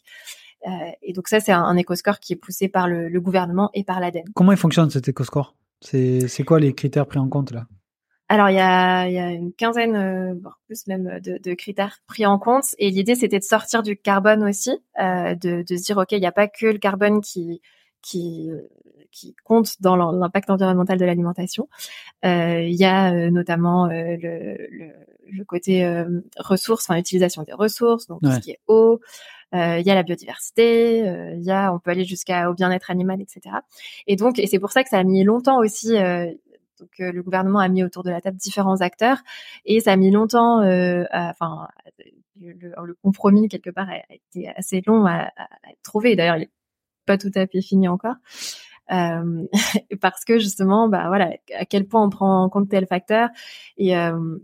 Euh, 0.67 0.71
et 1.01 1.13
donc 1.13 1.29
ça, 1.29 1.41
c'est 1.41 1.53
un, 1.53 1.77
éco-score 1.77 2.21
qui 2.21 2.35
est 2.35 2.37
poussé 2.37 2.69
par 2.69 2.89
le, 2.89 3.09
gouvernement 3.21 3.71
et 3.73 3.85
par 3.85 4.01
l'ADEME. 4.01 4.27
Comment 4.35 4.53
il 4.53 4.59
fonctionne 4.59 4.91
cet 4.91 5.09
éco-score 5.09 5.55
C'est 5.83 6.45
quoi 6.45 6.61
les 6.61 6.75
critères 6.75 7.07
pris 7.07 7.19
en 7.19 7.29
compte 7.29 7.51
là? 7.51 7.67
Alors 8.29 8.49
il 8.49 8.55
y 8.55 8.61
a, 8.61 9.31
une 9.31 9.53
quinzaine, 9.53 9.95
euh, 9.95 10.35
plus 10.67 10.87
même, 10.87 11.21
de, 11.21 11.37
de, 11.37 11.55
critères 11.55 11.99
pris 12.07 12.25
en 12.25 12.39
compte. 12.39 12.65
Et 12.79 12.91
l'idée 12.91 13.15
c'était 13.15 13.39
de 13.39 13.45
sortir 13.45 13.83
du 13.83 13.97
carbone 13.97 14.43
aussi, 14.43 14.71
euh, 14.99 15.35
de, 15.35 15.63
se 15.69 15.85
dire 15.85 15.99
ok, 15.99 16.13
il 16.13 16.21
n'y 16.21 16.27
a 16.27 16.33
pas 16.33 16.49
que 16.49 16.67
le 16.67 16.79
carbone 16.79 17.21
qui 17.21 17.61
qui 19.13 19.37
compte 19.45 19.81
dans 19.81 19.95
l'impact 19.95 20.51
environnemental 20.51 20.99
de 20.99 21.05
l'alimentation. 21.05 21.69
Euh, 22.25 22.63
il 22.63 22.75
y 22.75 22.85
a 22.85 23.13
euh, 23.13 23.31
notamment 23.31 23.87
euh, 23.87 24.17
le, 24.21 24.57
le, 24.71 24.93
le, 25.31 25.45
côté 25.45 25.87
ressources, 26.39 26.89
enfin 26.89 26.99
utilisation 26.99 27.43
des 27.45 27.53
ressources, 27.53 28.09
donc 28.09 28.23
tout 28.23 28.33
ce 28.33 28.41
qui 28.41 28.51
est 28.53 28.61
eau. 28.67 29.01
Il 29.55 29.83
y 29.83 29.91
a 29.91 29.95
la 29.95 30.03
biodiversité, 30.03 31.01
il 31.37 31.43
y 31.43 31.51
a, 31.51 31.73
on 31.75 31.79
peut 31.79 31.91
aller 31.91 32.05
jusqu'à 32.05 32.51
au 32.51 32.55
bien-être 32.55 32.91
animal, 32.91 33.21
etc. 33.21 33.57
Et 34.07 34.17
donc, 34.17 34.39
et 34.39 34.47
c'est 34.47 34.59
pour 34.59 34.73
ça 34.73 34.83
que 34.83 34.89
ça 34.89 34.99
a 34.99 35.05
mis 35.05 35.23
longtemps 35.25 35.59
aussi 35.59 35.93
donc 36.81 36.91
le 36.99 37.23
gouvernement 37.23 37.61
a 37.61 37.69
mis 37.69 37.85
autour 37.85 38.03
de 38.03 38.11
la 38.11 38.21
table 38.21 38.39
différents 38.39 38.81
acteurs 38.81 39.19
et 39.65 39.79
ça 39.79 39.93
a 39.93 39.97
mis 39.97 40.11
longtemps, 40.11 40.61
enfin 41.13 41.69
le, 42.41 42.95
compromis 43.03 43.49
quelque 43.49 43.71
part 43.71 43.89
a, 43.89 43.99
été 44.11 44.49
assez 44.49 44.83
long 44.87 45.07
à, 45.07 45.31
à, 45.37 45.45
à 45.45 45.73
trouver. 45.83 46.17
D'ailleurs, 46.17 46.37
il 46.37 46.45
est 46.45 46.51
pas 47.07 47.19
tout 47.19 47.31
à 47.35 47.47
fait 47.47 47.61
fini 47.61 47.89
encore. 47.89 48.17
Euh, 48.93 49.47
parce 50.01 50.25
que 50.25 50.39
justement, 50.39 50.89
bah 50.89 51.05
voilà, 51.09 51.33
à 51.57 51.65
quel 51.65 51.87
point 51.87 52.05
on 52.05 52.11
prend 52.11 52.45
en 52.45 52.49
compte 52.49 52.69
tel 52.69 52.87
facteur 52.87 53.29
et 53.77 53.97
euh, 53.97 54.39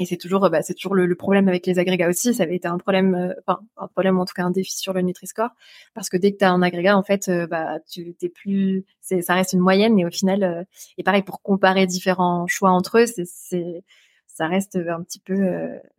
et 0.00 0.06
c'est 0.06 0.16
toujours, 0.16 0.50
bah, 0.50 0.60
c'est 0.62 0.74
toujours 0.74 0.96
le, 0.96 1.14
problème 1.14 1.46
avec 1.46 1.66
les 1.66 1.78
agrégats 1.78 2.08
aussi. 2.08 2.34
Ça 2.34 2.42
avait 2.42 2.56
été 2.56 2.66
un 2.66 2.78
problème, 2.78 3.14
euh, 3.14 3.32
enfin 3.46 3.60
un 3.76 3.86
problème 3.86 4.18
en 4.18 4.24
tout 4.24 4.34
cas 4.34 4.42
un 4.42 4.50
défi 4.50 4.76
sur 4.76 4.92
le 4.92 5.02
Nutri-Score, 5.02 5.50
parce 5.94 6.08
que 6.08 6.16
dès 6.16 6.32
que 6.32 6.38
tu 6.38 6.44
as 6.44 6.50
un 6.50 6.62
agrégat, 6.62 6.96
en 6.96 7.04
fait, 7.04 7.30
bah 7.48 7.78
tu 7.88 8.12
t'es 8.14 8.28
plus, 8.28 8.84
c'est, 9.00 9.22
ça 9.22 9.34
reste 9.34 9.52
une 9.52 9.60
moyenne, 9.60 9.94
mais 9.94 10.04
au 10.04 10.10
final, 10.10 10.66
et 10.98 11.04
pareil 11.04 11.22
pour 11.22 11.42
comparer 11.42 11.86
différents 11.86 12.48
choix 12.48 12.70
entre 12.70 12.98
eux, 12.98 13.06
c'est, 13.06 13.24
c'est 13.26 13.84
ça 14.26 14.48
reste 14.48 14.74
un 14.74 15.00
petit 15.04 15.20
peu 15.20 15.46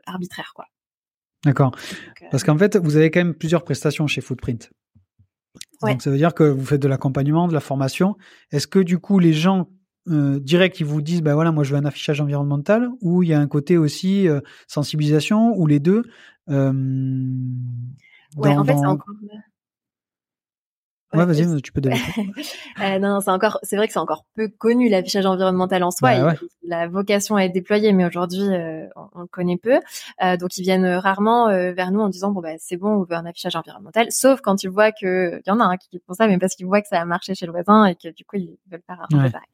arbitraire, 0.06 0.52
quoi. 0.54 0.66
D'accord. 1.46 1.72
Parce 2.32 2.44
qu'en 2.44 2.58
fait, 2.58 2.76
vous 2.76 2.98
avez 2.98 3.12
quand 3.12 3.22
même 3.22 3.36
plusieurs 3.36 3.64
prestations 3.64 4.08
chez 4.08 4.20
Footprint. 4.20 4.72
Donc 5.92 6.02
ça 6.02 6.10
veut 6.10 6.18
dire 6.18 6.34
que 6.34 6.44
vous 6.44 6.66
faites 6.66 6.82
de 6.82 6.88
l'accompagnement, 6.88 7.48
de 7.48 7.54
la 7.54 7.60
formation. 7.60 8.16
Est-ce 8.52 8.68
que 8.68 8.80
du 8.80 9.00
coup 9.00 9.20
les 9.20 9.34
gens 9.34 9.70
euh, 10.08 10.40
direct 10.40 10.80
ils 10.80 10.86
vous 10.86 11.02
disent 11.02 11.24
ben 11.24 11.34
voilà 11.34 11.52
moi 11.52 11.64
je 11.64 11.72
veux 11.72 11.78
un 11.78 11.86
affichage 11.86 12.22
environnemental 12.22 12.90
ou 13.02 13.24
il 13.24 13.30
y 13.30 13.34
a 13.34 13.40
un 13.40 13.48
côté 13.48 13.76
aussi 13.76 14.28
euh, 14.28 14.40
sensibilisation 14.68 15.58
ou 15.58 15.66
les 15.66 15.80
deux 15.80 16.04
euh, 16.52 16.72
ouais 18.38 18.56
en 18.56 18.64
fait 18.64 18.78
c'est 18.78 18.86
encore 18.86 19.16
Ouais, 21.16 21.26
vas-y, 21.26 21.62
tu 21.62 21.72
peux 21.72 21.82
développer. 21.82 22.32
euh, 22.82 23.00
non, 23.00 23.20
c'est 23.22 23.32
encore, 23.32 23.60
c'est 23.64 23.78
vrai 23.78 23.88
que 23.88 23.94
c'est 23.94 24.00
encore 24.00 24.26
peu 24.36 24.48
connu 24.48 24.90
l'affichage 24.90 25.26
environnemental 25.26 25.84
en 25.84 25.92
soi. 25.92 26.16
Bah 26.20 26.36
la 26.68 26.88
vocation 26.88 27.36
à 27.36 27.44
être 27.44 27.54
déployée, 27.54 27.94
mais 27.94 28.06
aujourd'hui, 28.06 28.42
euh, 28.42 28.88
on, 29.14 29.22
le 29.22 29.28
connaît 29.28 29.58
peu. 29.58 29.80
Euh, 30.24 30.36
donc, 30.36 30.58
ils 30.58 30.64
viennent 30.64 30.88
rarement 30.88 31.48
vers 31.48 31.92
nous 31.92 32.00
en 32.00 32.10
disant 32.10 32.32
bon 32.32 32.42
bah 32.42 32.54
c'est 32.58 32.78
bon, 32.78 32.90
on 32.90 33.04
veut 33.04 33.16
un 33.16 33.26
affichage 33.26 33.56
environnemental. 33.56 34.08
Sauf 34.10 34.42
quand 34.42 34.64
ils 34.64 34.70
voient 34.70 34.92
que 34.92 35.42
il 35.46 35.50
y 35.50 35.52
en 35.52 35.60
a 35.60 35.64
un 35.64 35.78
qui 35.78 36.02
font 36.06 36.14
ça, 36.14 36.28
mais 36.28 36.38
parce 36.40 36.56
qu'ils 36.56 36.66
voient 36.66 36.82
que 36.82 36.88
ça 36.88 37.00
a 37.00 37.06
marché 37.06 37.36
chez 37.36 37.46
le 37.46 37.52
voisin 37.52 37.86
et 37.86 37.96
que 37.96 38.10
du 38.10 38.26
coup 38.26 38.38
ils 38.38 38.58
veulent 38.72 38.82
faire 38.88 39.00
un 39.00 39.08
peu 39.10 39.32
pareil. 39.32 39.48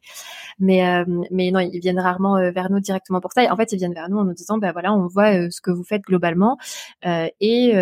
Mais 0.58 1.04
mais 1.30 1.50
non, 1.50 1.60
ils 1.60 1.80
viennent 1.80 2.00
rarement 2.00 2.34
vers 2.50 2.70
nous 2.70 2.80
directement 2.80 3.20
pour 3.20 3.32
ça. 3.32 3.44
Et 3.44 3.50
en 3.50 3.56
fait, 3.56 3.72
ils 3.72 3.78
viennent 3.78 3.94
vers 3.94 4.08
nous 4.08 4.18
en 4.18 4.24
nous 4.24 4.34
disant 4.34 4.56
bah 4.56 4.72
voilà, 4.72 4.94
on 4.94 5.06
voit 5.06 5.50
ce 5.50 5.60
que 5.60 5.70
vous 5.70 5.84
faites 5.84 6.02
globalement 6.02 6.56
et 7.04 7.72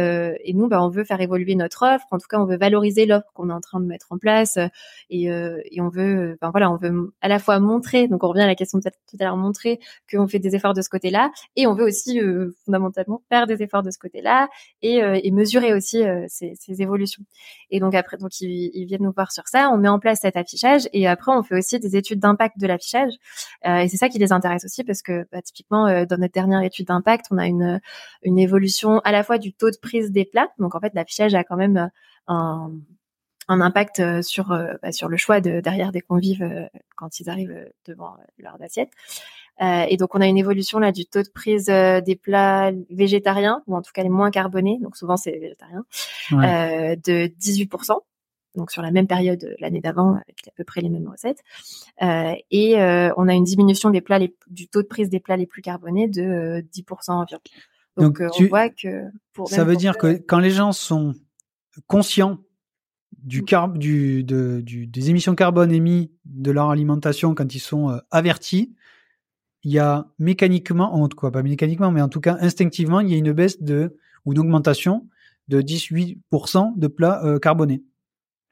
et 0.44 0.52
nous 0.54 0.68
bah 0.68 0.82
on 0.82 0.88
veut 0.88 1.04
faire 1.04 1.20
évoluer 1.20 1.54
notre 1.54 1.86
offre. 1.86 2.06
En 2.10 2.18
tout 2.18 2.26
cas, 2.28 2.38
on 2.40 2.46
veut 2.46 2.56
valoriser 2.56 3.06
l'offre 3.06 3.30
qu'on 3.34 3.50
est 3.50 3.52
en 3.52 3.60
train 3.60 3.69
de 3.78 3.84
mettre 3.84 4.06
en 4.10 4.18
place 4.18 4.56
euh, 4.56 4.66
et, 5.10 5.30
euh, 5.30 5.60
et 5.70 5.80
on 5.80 5.88
veut, 5.88 6.36
ben 6.40 6.50
voilà, 6.50 6.70
on 6.70 6.76
veut 6.76 7.12
à 7.20 7.28
la 7.28 7.38
fois 7.38 7.60
montrer, 7.60 8.08
donc 8.08 8.24
on 8.24 8.28
revient 8.28 8.42
à 8.42 8.46
la 8.46 8.54
question 8.56 8.78
de 8.78 8.82
tout 8.82 9.16
à 9.20 9.24
l'heure, 9.24 9.36
montrer 9.36 9.78
qu'on 10.10 10.26
fait 10.26 10.38
des 10.40 10.56
efforts 10.56 10.74
de 10.74 10.82
ce 10.82 10.88
côté-là 10.88 11.30
et 11.56 11.66
on 11.66 11.74
veut 11.74 11.84
aussi 11.84 12.20
fondamentalement 12.64 13.22
faire 13.28 13.46
des 13.46 13.62
efforts 13.62 13.82
de 13.82 13.90
ce 13.90 13.98
côté-là 13.98 14.48
et, 14.82 15.30
mesurer 15.30 15.72
aussi 15.72 16.02
ces, 16.28 16.82
évolutions. 16.82 17.22
Et 17.70 17.78
donc 17.78 17.94
après, 17.94 18.16
donc 18.16 18.40
ils, 18.40 18.70
ils, 18.74 18.86
viennent 18.86 19.02
nous 19.02 19.12
voir 19.12 19.30
sur 19.30 19.46
ça, 19.46 19.70
on 19.70 19.76
met 19.76 19.88
en 19.88 20.00
place 20.00 20.20
cet 20.22 20.36
affichage 20.36 20.88
et 20.92 21.06
après 21.06 21.32
on 21.32 21.42
fait 21.42 21.56
aussi 21.56 21.78
des 21.78 21.94
études 21.96 22.18
d'impact 22.18 22.58
de 22.58 22.66
l'affichage 22.66 23.12
et 23.64 23.86
c'est 23.88 23.96
ça 23.96 24.08
qui 24.08 24.18
les 24.18 24.32
intéresse 24.32 24.64
aussi 24.64 24.82
parce 24.82 25.02
que 25.02 25.26
bah, 25.30 25.42
typiquement 25.42 26.04
dans 26.04 26.16
notre 26.16 26.32
dernière 26.32 26.62
étude 26.62 26.86
d'impact, 26.86 27.26
on 27.30 27.38
a 27.38 27.46
une 27.46 27.80
une 28.22 28.38
évolution 28.38 29.00
à 29.00 29.12
la 29.12 29.22
fois 29.22 29.38
du 29.38 29.52
taux 29.52 29.70
de 29.70 29.78
prise 29.80 30.10
des 30.10 30.24
plats, 30.24 30.48
donc 30.58 30.74
en 30.74 30.80
fait 30.80 30.94
l'affichage 30.94 31.34
a 31.34 31.44
quand 31.44 31.56
même 31.56 31.90
un 32.26 32.70
un 33.50 33.60
impact 33.60 33.98
euh, 33.98 34.22
sur 34.22 34.52
euh, 34.52 34.74
bah, 34.80 34.92
sur 34.92 35.08
le 35.08 35.16
choix 35.16 35.40
de 35.40 35.60
derrière 35.60 35.90
des 35.90 36.00
convives 36.00 36.42
euh, 36.42 36.66
quand 36.96 37.18
ils 37.18 37.28
arrivent 37.28 37.68
devant 37.84 38.16
leur 38.38 38.56
assiette. 38.62 38.90
et 39.60 39.96
donc 39.96 40.14
on 40.14 40.20
a 40.20 40.26
une 40.26 40.38
évolution 40.38 40.78
là 40.78 40.92
du 40.92 41.04
taux 41.04 41.22
de 41.22 41.28
prise 41.28 41.66
des 41.66 42.16
plats 42.16 42.72
végétariens 42.90 43.62
ou 43.66 43.76
en 43.76 43.82
tout 43.82 43.90
cas 43.92 44.02
les 44.02 44.08
moins 44.08 44.30
carbonés, 44.30 44.78
donc 44.80 44.96
souvent 44.96 45.16
c'est 45.16 45.32
végétarien, 45.32 45.84
de 46.30 47.26
18% 47.26 47.98
donc 48.56 48.70
sur 48.72 48.82
la 48.82 48.90
même 48.90 49.06
période 49.06 49.54
l'année 49.60 49.80
d'avant 49.80 50.14
avec 50.14 50.48
à 50.48 50.50
peu 50.56 50.64
près 50.64 50.80
les 50.80 50.88
mêmes 50.88 51.08
recettes. 51.08 51.40
Euh, 52.02 52.34
et 52.50 52.74
on 53.16 53.28
a 53.28 53.34
une 53.34 53.44
diminution 53.44 53.90
des 53.90 54.00
plats 54.00 54.18
les, 54.18 54.34
du 54.48 54.68
taux 54.68 54.82
de 54.82 54.88
prise 54.88 55.08
des 55.08 55.20
plats 55.20 55.36
les 55.36 55.46
plus 55.46 55.62
carbonés 55.62 56.08
de 56.08 56.64
10% 56.72 57.10
environ. 57.12 57.40
Donc, 57.96 58.20
on 58.20 58.44
voit 58.46 58.68
que 58.68 59.04
pour 59.32 59.48
ça 59.48 59.64
veut 59.64 59.76
dire 59.76 59.98
que 59.98 60.14
quand 60.26 60.38
les 60.38 60.50
gens 60.50 60.72
sont 60.72 61.14
conscients 61.86 62.38
du, 63.22 63.44
car 63.44 63.68
du, 63.68 64.24
de, 64.24 64.60
du, 64.60 64.86
des 64.86 65.10
émissions 65.10 65.34
carbone 65.34 65.72
émises 65.72 66.08
de 66.24 66.50
leur 66.50 66.70
alimentation 66.70 67.34
quand 67.34 67.54
ils 67.54 67.60
sont 67.60 67.90
euh, 67.90 67.98
avertis, 68.10 68.74
il 69.62 69.72
y 69.72 69.78
a 69.78 70.06
mécaniquement, 70.18 70.94
en 70.94 71.08
quoi 71.08 71.30
pas 71.30 71.42
mécaniquement, 71.42 71.90
mais 71.90 72.00
en 72.00 72.08
tout 72.08 72.20
cas 72.20 72.36
instinctivement, 72.40 73.00
il 73.00 73.10
y 73.10 73.14
a 73.14 73.18
une 73.18 73.32
baisse 73.32 73.60
de 73.62 73.96
ou 74.24 74.32
une 74.32 74.38
augmentation 74.38 75.08
de 75.48 75.60
18% 75.60 76.78
de 76.78 76.86
plats 76.86 77.24
euh, 77.24 77.38
carbonés. 77.38 77.82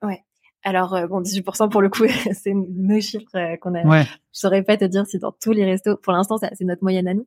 Ouais. 0.03 0.23
Alors 0.69 0.95
euh, 0.95 1.07
bon, 1.07 1.23
18% 1.23 1.71
pour 1.71 1.81
le 1.81 1.89
coup, 1.89 2.05
c'est 2.35 2.53
nos 2.53 3.01
chiffres 3.01 3.35
euh, 3.35 3.57
qu'on 3.57 3.75
a. 3.75 3.83
Ouais. 3.85 4.05
Je 4.35 4.41
saurais 4.41 4.63
pas 4.63 4.77
te 4.77 4.85
dire 4.85 5.07
si 5.07 5.19
dans 5.19 5.33
tous 5.33 5.53
les 5.53 5.65
restos, 5.65 5.97
pour 5.97 6.13
l'instant, 6.13 6.37
c'est 6.37 6.65
notre 6.65 6.83
moyenne 6.83 7.09
à 7.09 7.15
nous. 7.15 7.27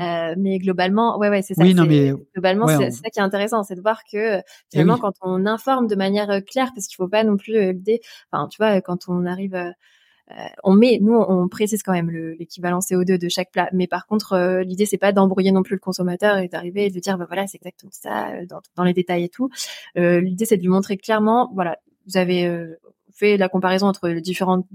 Euh, 0.00 0.34
mais 0.38 0.58
globalement, 0.58 1.18
ouais, 1.18 1.28
ouais, 1.28 1.42
c'est 1.42 1.52
ça. 1.52 1.62
Oui, 1.62 1.74
non, 1.74 1.84
mais 1.84 2.12
globalement, 2.32 2.66
c'est 2.66 2.90
ça 2.90 3.10
qui 3.10 3.18
est 3.18 3.22
intéressant, 3.22 3.62
c'est 3.62 3.74
de 3.74 3.82
voir 3.82 4.00
que 4.10 4.40
finalement, 4.70 4.96
quand 4.96 5.12
on 5.20 5.44
informe 5.44 5.86
de 5.86 5.96
manière 5.96 6.30
euh, 6.30 6.40
claire, 6.40 6.72
parce 6.74 6.86
qu'il 6.86 6.96
faut 6.96 7.08
pas 7.08 7.24
non 7.24 7.36
plus 7.36 7.72
l'idée. 7.72 8.00
Enfin, 8.32 8.48
tu 8.48 8.56
vois, 8.56 8.80
quand 8.80 9.08
on 9.08 9.26
arrive. 9.26 9.54
Euh, 9.54 10.44
on 10.62 10.74
met, 10.74 10.98
nous, 11.00 11.14
on 11.14 11.48
précise 11.48 11.82
quand 11.82 11.94
même 11.94 12.10
l'équivalent 12.10 12.80
CO2 12.80 13.18
de 13.18 13.28
chaque 13.30 13.50
plat, 13.50 13.70
mais 13.72 13.86
par 13.86 14.06
contre, 14.06 14.60
l'idée 14.60 14.84
c'est 14.84 14.98
pas 14.98 15.10
d'embrouiller 15.10 15.52
non 15.52 15.62
plus 15.62 15.76
le 15.76 15.80
consommateur 15.80 16.36
et 16.36 16.48
d'arriver 16.48 16.84
et 16.84 16.90
de 16.90 17.00
dire, 17.00 17.16
bah 17.16 17.24
voilà, 17.26 17.46
c'est 17.46 17.56
exactement 17.56 17.90
ça 17.94 18.44
dans, 18.44 18.60
dans, 18.76 18.84
les 18.84 18.92
détails 18.92 19.24
et 19.24 19.30
tout. 19.30 19.48
l'idée 19.96 20.44
c'est 20.44 20.58
de 20.58 20.60
lui 20.60 20.68
montrer 20.68 20.98
clairement, 20.98 21.50
voilà, 21.54 21.78
vous 22.08 22.16
avez, 22.16 22.46
euh, 22.46 22.76
fait 23.18 23.36
la 23.36 23.48
comparaison 23.48 23.86
entre 23.86 24.08
les 24.08 24.20
différentes 24.20 24.66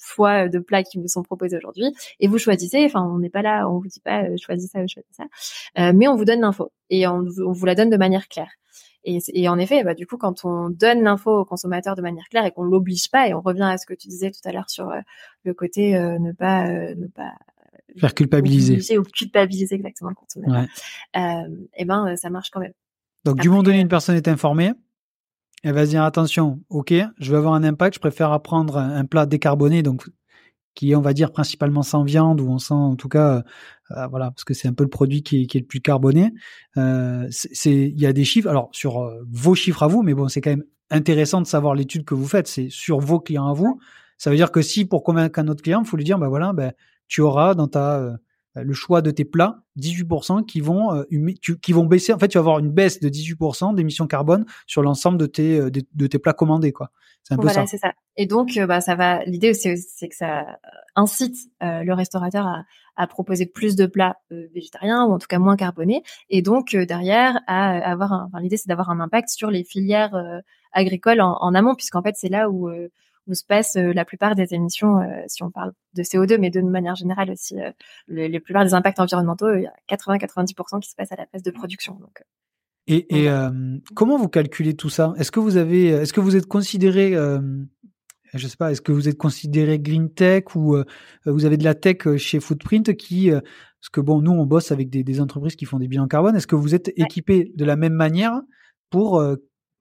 choix 0.00 0.48
de 0.48 0.58
plats 0.58 0.82
qui 0.82 0.98
vous 0.98 1.08
sont 1.08 1.22
proposés 1.22 1.56
aujourd'hui 1.58 1.92
et 2.20 2.28
vous 2.28 2.38
choisissez. 2.38 2.84
Enfin, 2.86 3.02
on 3.02 3.18
n'est 3.18 3.28
pas 3.28 3.42
là, 3.42 3.68
on 3.68 3.78
vous 3.78 3.88
dit 3.88 4.00
pas 4.00 4.24
euh, 4.24 4.36
choisis 4.40 4.70
ça 4.70 4.78
ou 4.78 4.88
choisis 4.88 5.12
ça, 5.14 5.24
euh, 5.78 5.92
mais 5.94 6.08
on 6.08 6.16
vous 6.16 6.24
donne 6.24 6.40
l'info 6.40 6.72
et 6.88 7.06
on, 7.06 7.22
vous 7.22 7.66
la 7.66 7.74
donne 7.74 7.90
de 7.90 7.96
manière 7.96 8.28
claire. 8.28 8.50
Et, 9.04 9.18
et 9.34 9.48
en 9.48 9.58
effet, 9.58 9.84
bah, 9.84 9.94
du 9.94 10.06
coup, 10.06 10.16
quand 10.16 10.44
on 10.44 10.70
donne 10.70 11.02
l'info 11.02 11.40
au 11.40 11.44
consommateur 11.44 11.94
de 11.96 12.02
manière 12.02 12.28
claire 12.30 12.46
et 12.46 12.50
qu'on 12.50 12.64
l'oblige 12.64 13.10
pas, 13.10 13.28
et 13.28 13.34
on 13.34 13.40
revient 13.40 13.68
à 13.70 13.78
ce 13.78 13.86
que 13.86 13.94
tu 13.94 14.08
disais 14.08 14.30
tout 14.30 14.40
à 14.44 14.52
l'heure 14.52 14.70
sur 14.70 14.88
euh, 14.90 15.00
le 15.44 15.54
côté 15.54 15.92
ne 15.92 16.32
pas 16.32 16.66
ne 16.94 17.06
pas 17.06 17.32
faire 17.96 18.14
culpabiliser 18.14 18.98
ou 18.98 19.02
culpabiliser 19.02 19.74
exactement 19.74 20.10
le 20.10 20.16
consommateur, 20.16 20.66
ouais. 21.14 21.46
et 21.76 21.84
ben 21.84 22.16
ça 22.16 22.30
marche 22.30 22.50
quand 22.50 22.60
même. 22.60 22.72
Donc, 23.24 23.40
du 23.40 23.48
moment 23.48 23.62
donné, 23.62 23.80
une 23.80 23.88
personne 23.88 24.16
est 24.16 24.28
informée, 24.28 24.72
elle 25.64 25.74
va 25.74 25.84
se 25.84 25.90
dire 25.90 26.04
attention, 26.04 26.60
ok, 26.68 26.94
je 27.18 27.32
veux 27.32 27.38
avoir 27.38 27.54
un 27.54 27.64
impact, 27.64 27.96
je 27.96 28.00
préfère 28.00 28.32
apprendre 28.32 28.76
un 28.76 29.04
plat 29.04 29.26
décarboné, 29.26 29.82
donc 29.82 30.08
qui 30.78 30.92
est, 30.92 30.94
on 30.94 31.00
va 31.00 31.12
dire, 31.12 31.32
principalement 31.32 31.82
sans 31.82 32.04
viande, 32.04 32.40
ou 32.40 32.48
on 32.48 32.74
en 32.74 32.94
tout 32.94 33.08
cas, 33.08 33.42
euh, 33.90 34.06
voilà, 34.06 34.30
parce 34.30 34.44
que 34.44 34.54
c'est 34.54 34.68
un 34.68 34.72
peu 34.72 34.84
le 34.84 34.88
produit 34.88 35.24
qui 35.24 35.42
est, 35.42 35.54
le 35.54 35.66
plus 35.66 35.80
carboné. 35.80 36.32
Euh, 36.76 37.28
il 37.64 38.00
y 38.00 38.06
a 38.06 38.12
des 38.12 38.24
chiffres, 38.24 38.48
alors 38.48 38.68
sur 38.70 39.02
euh, 39.02 39.20
vos 39.28 39.56
chiffres 39.56 39.82
à 39.82 39.88
vous, 39.88 40.02
mais 40.02 40.14
bon, 40.14 40.28
c'est 40.28 40.40
quand 40.40 40.50
même 40.50 40.64
intéressant 40.90 41.40
de 41.40 41.48
savoir 41.48 41.74
l'étude 41.74 42.04
que 42.04 42.14
vous 42.14 42.28
faites. 42.28 42.46
C'est 42.46 42.68
sur 42.70 43.00
vos 43.00 43.18
clients 43.18 43.48
à 43.48 43.54
vous. 43.54 43.80
Ça 44.18 44.30
veut 44.30 44.36
dire 44.36 44.52
que 44.52 44.62
si 44.62 44.84
pour 44.84 45.02
convaincre 45.02 45.40
un 45.40 45.48
autre 45.48 45.64
client, 45.64 45.82
il 45.82 45.88
faut 45.88 45.96
lui 45.96 46.04
dire, 46.04 46.18
ben 46.18 46.28
voilà, 46.28 46.52
ben 46.52 46.72
tu 47.08 47.22
auras 47.22 47.56
dans 47.56 47.66
ta 47.66 48.16
le 48.62 48.72
choix 48.72 49.02
de 49.02 49.10
tes 49.10 49.24
plats, 49.24 49.62
18% 49.78 50.44
qui 50.44 50.60
vont 50.60 50.92
euh, 50.92 51.04
qui 51.62 51.72
vont 51.72 51.84
baisser. 51.84 52.12
En 52.12 52.18
fait, 52.18 52.28
tu 52.28 52.38
vas 52.38 52.40
avoir 52.40 52.58
une 52.58 52.70
baisse 52.70 53.00
de 53.00 53.08
18% 53.08 53.74
d'émissions 53.74 54.06
carbone 54.06 54.44
sur 54.66 54.82
l'ensemble 54.82 55.18
de 55.18 55.26
tes 55.26 55.58
euh, 55.58 55.70
de, 55.70 56.06
tes 56.06 56.18
plats 56.18 56.32
commandés, 56.32 56.72
quoi. 56.72 56.90
C'est 57.22 57.34
un 57.34 57.36
peu 57.36 57.44
voilà, 57.44 57.66
c'est 57.66 57.78
ça. 57.78 57.92
Et 58.16 58.26
donc, 58.26 58.58
bah, 58.66 58.80
ça 58.80 58.94
va. 58.94 59.22
L'idée, 59.24 59.52
c'est 59.54 59.76
que 59.76 60.16
ça 60.16 60.58
incite 60.96 61.36
le 61.60 61.92
restaurateur 61.92 62.46
à, 62.46 62.64
à, 62.96 63.06
proposer 63.06 63.44
plus 63.44 63.76
de 63.76 63.86
plats 63.86 64.16
végétariens 64.30 65.04
ou 65.04 65.12
en 65.12 65.18
tout 65.18 65.26
cas 65.26 65.38
moins 65.38 65.56
carbonés. 65.56 66.02
Et 66.30 66.40
donc 66.40 66.74
derrière, 66.74 67.40
à 67.46 67.70
avoir. 67.90 68.12
enfin, 68.12 68.40
l'idée, 68.40 68.56
c'est 68.56 68.68
d'avoir 68.68 68.90
un 68.90 69.00
impact 69.00 69.28
sur 69.28 69.50
les 69.50 69.62
filières 69.62 70.16
agricoles 70.72 71.20
en, 71.20 71.36
en 71.40 71.54
amont, 71.54 71.74
puisqu'en 71.74 72.02
fait, 72.02 72.14
c'est 72.16 72.30
là 72.30 72.48
où 72.48 72.70
où 73.28 73.34
se 73.34 73.44
passe 73.44 73.76
euh, 73.76 73.92
la 73.92 74.04
plupart 74.04 74.34
des 74.34 74.54
émissions, 74.54 74.98
euh, 74.98 75.22
si 75.26 75.42
on 75.42 75.50
parle 75.50 75.72
de 75.94 76.02
CO2, 76.02 76.38
mais 76.38 76.50
de 76.50 76.60
manière 76.62 76.96
générale 76.96 77.30
aussi, 77.30 77.60
euh, 77.60 77.70
les, 78.08 78.28
les, 78.28 78.40
plupart 78.40 78.64
des 78.64 78.74
impacts 78.74 78.98
environnementaux, 78.98 79.54
il 79.54 79.62
y 79.62 79.66
a 79.66 79.74
80-90% 79.88 80.80
qui 80.80 80.90
se 80.90 80.96
passent 80.96 81.12
à 81.12 81.16
la 81.16 81.26
phase 81.26 81.42
de 81.42 81.50
production. 81.50 81.94
Donc, 81.94 82.22
et, 82.86 83.24
et 83.24 83.28
comment 83.94 84.16
vous 84.16 84.30
calculez 84.30 84.74
tout 84.74 84.88
ça? 84.88 85.12
Est-ce 85.18 85.30
que 85.30 85.40
vous 85.40 85.58
avez, 85.58 85.88
est-ce 85.88 86.14
que 86.14 86.20
vous 86.20 86.36
êtes 86.36 86.46
considéré, 86.46 87.12
je 88.32 88.48
sais 88.48 88.56
pas, 88.56 88.72
est-ce 88.72 88.80
que 88.80 88.92
vous 88.92 89.10
êtes 89.10 89.18
considéré 89.18 89.78
green 89.78 90.10
tech 90.10 90.44
ou 90.54 90.78
vous 91.26 91.44
avez 91.44 91.58
de 91.58 91.64
la 91.64 91.74
tech 91.74 92.16
chez 92.16 92.40
Footprint 92.40 92.96
qui, 92.96 93.28
parce 93.30 93.90
que 93.92 94.00
bon, 94.00 94.22
nous 94.22 94.32
on 94.32 94.46
bosse 94.46 94.72
avec 94.72 94.88
des, 94.88 95.04
des 95.04 95.20
entreprises 95.20 95.54
qui 95.54 95.66
font 95.66 95.78
des 95.78 95.86
bilans 95.86 96.08
carbone. 96.08 96.34
Est-ce 96.34 96.46
que 96.46 96.56
vous 96.56 96.74
êtes 96.74 96.90
équipé 96.96 97.52
de 97.54 97.64
la 97.66 97.76
même 97.76 97.92
manière 97.92 98.40
pour 98.88 99.22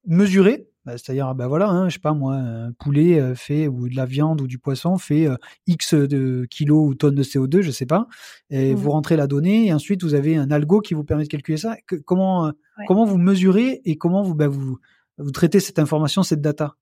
mesurer 0.05 0.67
bah, 0.87 0.93
c'est-à-dire, 0.93 1.35
ben 1.35 1.47
voilà, 1.47 1.67
hein, 1.67 1.89
je 1.89 1.95
sais 1.95 1.99
pas 1.99 2.13
moi, 2.13 2.35
un 2.35 2.71
poulet 2.71 3.19
euh, 3.19 3.35
fait 3.35 3.67
ou 3.67 3.89
de 3.89 3.95
la 3.97 4.05
viande 4.05 4.39
ou 4.39 4.47
du 4.47 4.57
poisson 4.57 4.97
fait 4.97 5.27
euh, 5.27 5.35
X 5.65 5.93
de 5.93 6.47
kilos 6.49 6.87
ou 6.87 6.95
tonnes 6.95 7.15
de 7.15 7.23
CO2, 7.23 7.59
je 7.59 7.71
sais 7.71 7.85
pas. 7.85 8.07
Et 8.51 8.73
vous 8.73 8.87
mmh. 8.87 8.91
rentrez 8.91 9.17
la 9.17 9.27
donnée 9.27 9.67
et 9.67 9.73
ensuite 9.73 10.01
vous 10.03 10.13
avez 10.13 10.37
un 10.37 10.49
algo 10.49 10.79
qui 10.79 10.93
vous 10.93 11.03
permet 11.03 11.25
de 11.25 11.27
calculer 11.27 11.57
ça. 11.57 11.75
comment 12.05 12.47
euh, 12.47 12.51
comment 12.87 13.03
vous 13.03 13.17
mesurez 13.17 13.81
et 13.83 13.97
comment 13.97 14.21
vous 14.21 14.33
bah, 14.33 14.47
vous 14.47 14.77
vous 15.17 15.31
traitez 15.31 15.59
cette 15.59 15.77
information, 15.77 16.23
cette 16.23 16.39
data? 16.39 16.77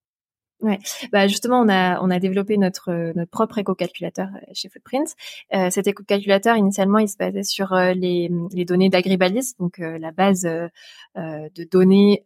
Ouais, 0.61 0.77
bah 1.11 1.27
justement 1.27 1.59
on 1.59 1.67
a 1.67 1.99
on 1.99 2.11
a 2.11 2.19
développé 2.19 2.57
notre 2.57 3.11
notre 3.15 3.31
propre 3.31 3.57
éco-calculateur 3.57 4.27
chez 4.53 4.69
Footprint. 4.69 5.15
Euh, 5.55 5.71
cet 5.71 5.87
éco-calculateur 5.87 6.55
initialement 6.57 6.99
il 6.99 7.09
se 7.09 7.17
basait 7.17 7.41
sur 7.41 7.73
les 7.73 8.29
les 8.53 8.65
données 8.65 8.89
d'Agribalis, 8.89 9.55
donc 9.59 9.79
la 9.79 10.11
base 10.11 10.43
de 10.43 11.63
données 11.71 12.23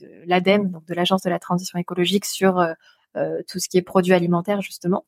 de 0.00 0.08
l'ADEME, 0.26 0.70
donc 0.70 0.84
de 0.86 0.94
l'Agence 0.94 1.22
de 1.22 1.30
la 1.30 1.38
transition 1.38 1.78
écologique, 1.78 2.24
sur 2.24 2.58
euh, 2.58 2.72
euh, 3.16 3.42
tout 3.48 3.58
ce 3.58 3.68
qui 3.68 3.78
est 3.78 3.82
produits 3.82 4.12
alimentaires 4.12 4.60
justement. 4.60 5.04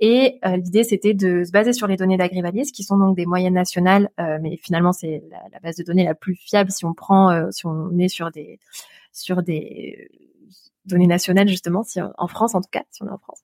Et 0.00 0.38
euh, 0.44 0.56
l'idée 0.56 0.84
c'était 0.84 1.14
de 1.14 1.44
se 1.44 1.50
baser 1.50 1.72
sur 1.72 1.86
les 1.86 1.96
données 1.96 2.16
d'Agrivalis, 2.16 2.70
qui 2.72 2.84
sont 2.84 2.96
donc 2.96 3.16
des 3.16 3.26
moyennes 3.26 3.54
nationales, 3.54 4.10
mais 4.40 4.56
finalement 4.56 4.92
c'est 4.92 5.24
la, 5.30 5.58
base 5.60 5.76
de 5.76 5.82
données 5.82 6.04
la 6.04 6.14
plus 6.14 6.36
fiable 6.36 6.70
si 6.70 6.84
on 6.84 6.94
prend, 6.94 7.50
si 7.50 7.66
on 7.66 7.98
est 7.98 8.08
sur 8.08 8.30
des 8.30 8.58
sur 9.12 9.42
des 9.42 10.08
données 10.88 11.06
nationales 11.06 11.48
justement, 11.48 11.82
si 11.82 12.00
en 12.00 12.28
France 12.28 12.54
en 12.54 12.60
tout 12.60 12.70
cas, 12.70 12.82
si 12.90 13.02
on 13.02 13.06
est 13.06 13.10
en 13.10 13.18
France. 13.18 13.42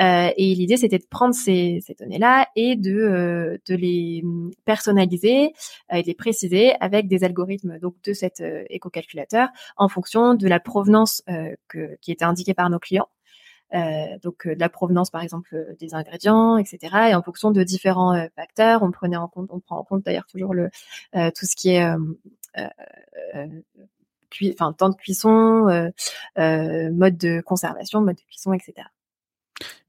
Euh, 0.00 0.30
et 0.36 0.54
l'idée 0.54 0.76
c'était 0.76 0.98
de 0.98 1.06
prendre 1.08 1.34
ces, 1.34 1.80
données-là 1.98 2.48
et 2.56 2.76
de 2.76 2.96
euh, 2.96 3.58
les 3.68 4.24
personnaliser 4.64 5.52
euh, 5.92 5.96
et 5.96 6.02
de 6.02 6.06
les 6.06 6.14
préciser 6.14 6.74
avec 6.80 7.08
des 7.08 7.24
algorithmes 7.24 7.78
donc 7.78 7.94
de 8.04 8.12
cet 8.12 8.42
éco-calculateur 8.70 9.48
en 9.76 9.88
fonction 9.88 10.34
de 10.34 10.48
la 10.48 10.60
provenance 10.60 11.22
qui 12.02 12.12
était 12.12 12.24
indiquée 12.24 12.54
par 12.54 12.70
nos 12.70 12.78
clients. 12.78 13.08
Donc 14.22 14.48
de 14.48 14.58
la 14.58 14.68
provenance 14.68 15.10
par 15.10 15.22
exemple 15.22 15.76
des 15.78 15.94
ingrédients, 15.94 16.56
etc. 16.56 17.10
Et 17.10 17.14
en 17.14 17.22
fonction 17.22 17.50
de 17.50 17.62
différents 17.62 18.26
facteurs, 18.34 18.82
on 18.82 18.90
prenait 18.90 19.16
en 19.16 19.28
compte, 19.28 19.50
on 19.50 19.60
prend 19.60 19.78
en 19.78 19.84
compte 19.84 20.04
d'ailleurs 20.04 20.26
toujours 20.26 20.54
tout 20.54 21.46
ce 21.46 21.56
qui 21.56 21.70
est 21.70 21.84
enfin 24.52 24.72
temps 24.72 24.88
de 24.88 24.96
cuisson, 24.96 25.68
euh, 25.68 25.88
euh, 26.38 26.90
mode 26.92 27.16
de 27.16 27.40
conservation, 27.40 28.00
mode 28.00 28.16
de 28.16 28.22
cuisson, 28.22 28.52
etc. 28.52 28.88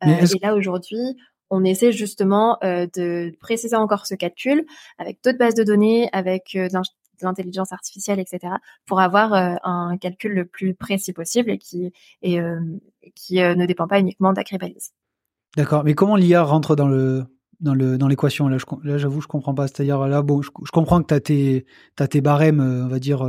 Euh, 0.04 0.26
et 0.36 0.40
là 0.40 0.56
aujourd'hui, 0.56 1.18
on 1.50 1.64
essaie 1.64 1.92
justement 1.92 2.58
de 2.62 3.38
préciser 3.40 3.76
encore 3.76 4.06
ce 4.06 4.16
calcul 4.16 4.66
avec 4.98 5.20
d'autres 5.24 5.38
bases 5.38 5.56
de 5.56 5.64
données, 5.64 6.10
avec 6.14 6.52
de 6.54 6.70
l'intelligence 7.22 7.72
artificielle, 7.72 8.20
etc., 8.20 8.54
pour 8.86 9.02
avoir 9.02 9.34
un 9.34 9.98
calcul 9.98 10.32
le 10.34 10.46
plus 10.46 10.74
précis 10.74 11.14
possible 11.14 11.52
et 11.52 11.58
qui, 11.58 11.92
et, 12.22 12.40
qui 13.16 13.36
ne 13.36 13.66
dépend 13.66 13.88
pas 13.88 14.00
uniquement 14.00 14.32
d'Acribalis. 14.32 14.92
D'accord, 15.58 15.84
mais 15.84 15.94
comment 15.94 16.16
l'IA 16.16 16.42
rentre 16.42 16.78
dans 16.78 16.88
le 16.88 17.26
dans 17.60 17.76
le 17.76 17.98
dans 17.98 18.08
l'équation? 18.08 18.48
Là, 18.48 18.58
là 18.84 18.98
j'avoue 18.98 19.20
je 19.20 19.28
comprends 19.28 19.54
pas 19.54 19.68
c'est-à-dire 19.68 20.08
là 20.08 20.22
bon 20.22 20.42
je, 20.42 20.50
comprends 20.72 21.02
que 21.02 21.08
tu 21.08 21.14
as 21.14 21.20
tes 21.20 21.66
as 22.00 22.08
tes 22.08 22.22
barèmes 22.22 22.62
on 22.62 22.88
va 22.88 23.00
dire 23.00 23.28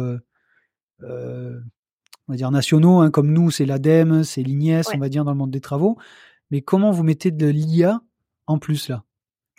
on 1.09 2.33
va 2.33 2.37
dire 2.37 2.51
nationaux, 2.51 3.01
hein, 3.01 3.11
comme 3.11 3.33
nous, 3.33 3.51
c'est 3.51 3.67
l'ADEME, 3.67 4.25
c'est 4.25 4.43
l'IGNES, 4.43 4.83
on 4.95 4.99
va 4.99 5.09
dire 5.09 5.25
dans 5.25 5.33
le 5.33 5.39
monde 5.39 5.51
des 5.51 5.61
travaux. 5.61 5.99
Mais 6.51 6.61
comment 6.61 6.91
vous 6.91 7.03
mettez 7.03 7.31
de 7.31 7.47
l'IA 7.47 8.01
en 8.47 8.59
plus 8.59 8.89
là? 8.89 9.05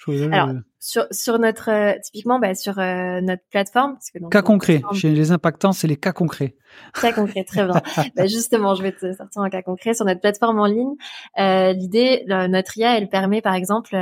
Alors, 0.09 0.49
sur, 0.79 1.05
sur 1.11 1.39
notre, 1.39 1.69
euh, 1.69 1.93
typiquement, 2.03 2.39
bah, 2.39 2.55
sur 2.55 2.77
euh, 2.77 3.21
notre 3.21 3.43
plateforme. 3.49 3.93
Parce 3.93 4.11
que 4.11 4.19
cas 4.29 4.41
concret. 4.41 4.81
Chez 4.93 5.11
les 5.11 5.31
impactants, 5.31 5.71
c'est 5.71 5.87
les 5.87 5.95
cas 5.95 6.11
concrets. 6.11 6.55
Cas 6.99 7.13
concret, 7.13 7.43
très 7.43 7.65
bien. 7.65 7.81
bah, 8.15 8.27
justement, 8.27 8.75
je 8.75 8.83
vais 8.83 8.91
te 8.91 9.13
sortir 9.13 9.41
un 9.41 9.49
cas 9.49 9.61
concret 9.61 9.93
sur 9.93 10.05
notre 10.05 10.19
plateforme 10.19 10.59
en 10.59 10.65
ligne. 10.65 10.95
L'idée, 11.37 12.25
notre 12.27 12.77
IA, 12.77 12.97
elle 12.97 13.09
permet, 13.09 13.41
par 13.41 13.53
exemple, 13.53 13.95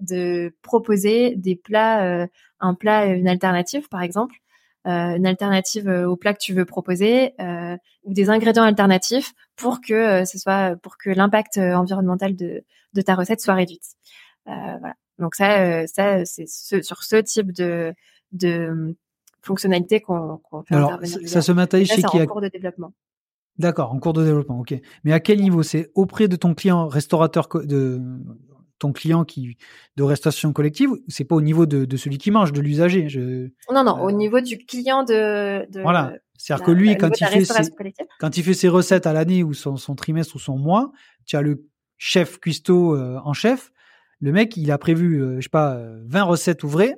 de 0.00 0.54
proposer 0.62 1.34
des 1.36 1.56
plats, 1.56 2.28
un 2.60 2.74
plat, 2.74 3.06
une 3.06 3.28
alternative, 3.28 3.88
par 3.88 4.02
exemple, 4.02 4.36
euh, 4.36 4.43
une 4.84 5.26
alternative 5.26 5.88
euh, 5.88 6.08
au 6.08 6.16
plat 6.16 6.34
que 6.34 6.40
tu 6.40 6.52
veux 6.52 6.64
proposer 6.64 7.34
euh, 7.40 7.76
ou 8.04 8.12
des 8.12 8.30
ingrédients 8.30 8.64
alternatifs 8.64 9.32
pour 9.56 9.80
que 9.80 10.24
ce 10.24 10.38
soit 10.38 10.76
pour 10.82 10.98
que 10.98 11.10
l'impact 11.10 11.58
environnemental 11.58 12.36
de, 12.36 12.64
de 12.92 13.00
ta 13.00 13.14
recette 13.14 13.40
soit 13.40 13.54
réduite. 13.54 13.84
voilà. 14.46 14.94
Donc 15.18 15.36
ça, 15.36 15.86
ça 15.86 16.24
c'est 16.24 16.46
ce, 16.46 16.82
sur 16.82 17.02
ce 17.02 17.16
type 17.16 17.52
de 17.52 17.94
de 18.32 18.96
fonctionnalité 19.42 20.00
qu'on 20.00 20.40
fait 20.66 20.74
Alors, 20.74 20.98
Ça 21.24 21.40
se 21.40 21.52
matérialise 21.52 21.92
chez 21.92 22.02
qui 22.02 22.20
en 22.20 22.26
cours 22.26 22.40
de 22.40 22.48
développement. 22.48 22.92
D'accord, 23.58 23.92
en 23.92 24.00
cours 24.00 24.14
de 24.14 24.24
développement, 24.24 24.58
ok. 24.58 24.74
Mais 25.04 25.12
à 25.12 25.20
quel 25.20 25.40
niveau? 25.40 25.62
C'est 25.62 25.90
auprès 25.94 26.26
de 26.26 26.34
ton 26.34 26.54
client 26.54 26.88
restaurateur 26.88 27.48
de 27.54 28.02
ton 28.78 28.92
client 28.92 29.24
qui 29.24 29.56
de 29.96 30.02
restauration 30.02 30.52
collective, 30.52 30.90
c'est 31.08 31.24
pas 31.24 31.36
au 31.36 31.40
niveau 31.40 31.66
de, 31.66 31.96
celui 31.96 32.18
qui 32.18 32.30
mange, 32.30 32.52
de 32.52 32.60
l'usager. 32.60 33.08
Je, 33.08 33.48
non, 33.72 33.84
non, 33.84 34.02
au 34.02 34.08
euh, 34.08 34.12
niveau 34.12 34.40
du 34.40 34.58
client 34.58 35.04
de. 35.04 35.66
voilà, 35.82 36.14
c'est-à-dire 36.38 36.66
que 36.66 36.72
lui, 36.72 36.96
quand 36.96 37.20
il 37.20 37.26
fait 37.26 37.44
ses, 37.44 37.70
quand 38.18 38.36
il 38.36 38.42
fait 38.42 38.54
ses 38.54 38.68
recettes 38.68 39.06
à 39.06 39.12
l'année 39.12 39.42
ou 39.42 39.54
son, 39.54 39.76
trimestre 39.94 40.36
ou 40.36 40.38
son 40.38 40.58
mois, 40.58 40.92
tu 41.26 41.36
as 41.36 41.42
le 41.42 41.66
chef 41.96 42.38
cuistot 42.38 42.96
euh, 42.96 43.18
en 43.24 43.32
chef. 43.32 43.70
Le 44.20 44.32
mec, 44.32 44.56
il 44.56 44.70
a 44.70 44.78
prévu, 44.78 45.22
euh, 45.22 45.36
je 45.36 45.42
sais 45.42 45.48
pas, 45.48 45.78
20 46.06 46.22
recettes 46.22 46.64
ouvrées. 46.64 46.94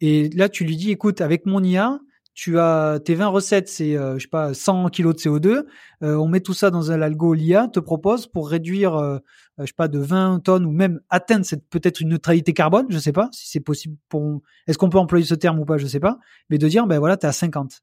Et 0.00 0.28
là, 0.30 0.48
tu 0.48 0.64
lui 0.64 0.76
dis, 0.76 0.90
écoute, 0.90 1.20
avec 1.20 1.46
mon 1.46 1.62
IA, 1.62 1.98
tu 2.34 2.58
as 2.58 2.98
tes 3.04 3.14
20 3.14 3.28
recettes, 3.28 3.68
c'est 3.68 3.96
euh, 3.96 4.18
je 4.18 4.24
sais 4.24 4.28
pas 4.28 4.52
100 4.54 4.88
kilos 4.88 5.14
de 5.14 5.20
CO2. 5.20 5.64
Euh, 6.02 6.16
on 6.16 6.26
met 6.26 6.40
tout 6.40 6.52
ça 6.52 6.70
dans 6.70 6.90
un 6.90 7.00
algo 7.00 7.32
l'IA 7.32 7.68
te 7.68 7.78
propose 7.78 8.26
pour 8.26 8.50
réduire 8.50 8.96
euh, 8.96 9.18
je 9.58 9.66
sais 9.66 9.72
pas 9.72 9.86
de 9.86 10.00
20 10.00 10.40
tonnes 10.40 10.66
ou 10.66 10.72
même 10.72 11.00
atteindre 11.10 11.46
cette 11.46 11.68
peut-être 11.68 12.00
une 12.00 12.08
neutralité 12.08 12.52
carbone, 12.52 12.86
je 12.90 12.98
sais 12.98 13.12
pas 13.12 13.28
si 13.32 13.48
c'est 13.48 13.60
possible 13.60 13.96
pour 14.08 14.42
est-ce 14.66 14.78
qu'on 14.78 14.90
peut 14.90 14.98
employer 14.98 15.24
ce 15.24 15.36
terme 15.36 15.60
ou 15.60 15.64
pas, 15.64 15.78
je 15.78 15.86
sais 15.86 16.00
pas, 16.00 16.18
mais 16.50 16.58
de 16.58 16.66
dire 16.66 16.86
ben 16.88 16.98
voilà, 16.98 17.16
tu 17.16 17.24
es 17.24 17.28
à 17.28 17.32
50. 17.32 17.82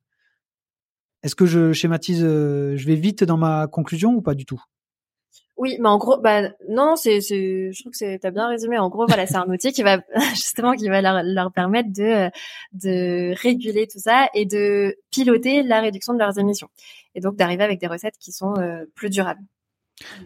Est-ce 1.24 1.36
que 1.36 1.46
je 1.46 1.72
schématise 1.72 2.20
je 2.22 2.86
vais 2.86 2.96
vite 2.96 3.24
dans 3.24 3.38
ma 3.38 3.68
conclusion 3.68 4.14
ou 4.16 4.22
pas 4.22 4.36
du 4.36 4.46
tout? 4.46 4.62
Oui, 5.62 5.78
mais 5.80 5.90
en 5.90 6.00
gros, 6.00 6.18
bah 6.18 6.50
non, 6.68 6.96
c'est, 6.96 7.22
c'est, 7.22 7.72
je 7.72 7.80
trouve 7.80 7.92
que 7.92 7.98
c'est, 7.98 8.18
t'as 8.18 8.32
bien 8.32 8.48
résumé. 8.48 8.80
En 8.80 8.90
gros, 8.90 9.06
voilà, 9.06 9.28
c'est 9.28 9.36
un 9.36 9.48
outil 9.48 9.72
qui 9.72 9.84
va 9.84 10.00
justement 10.32 10.74
qui 10.74 10.90
va 10.90 11.04
leur, 11.04 11.22
leur 11.22 11.52
permettre 11.52 11.94
de 11.94 12.32
de 12.74 13.40
réguler 13.40 13.86
tout 13.86 14.00
ça 14.00 14.28
et 14.34 14.48
de 14.48 14.98
piloter 15.12 15.62
la 15.62 15.82
réduction 15.82 16.14
de 16.14 16.18
leurs 16.18 16.40
émissions 16.40 16.68
et 17.14 17.20
donc 17.20 17.36
d'arriver 17.36 17.64
avec 17.64 17.80
des 17.80 17.86
recettes 17.86 18.16
qui 18.20 18.32
sont 18.32 18.56
euh, 18.58 18.86
plus 18.96 19.12
durables. 19.12 19.44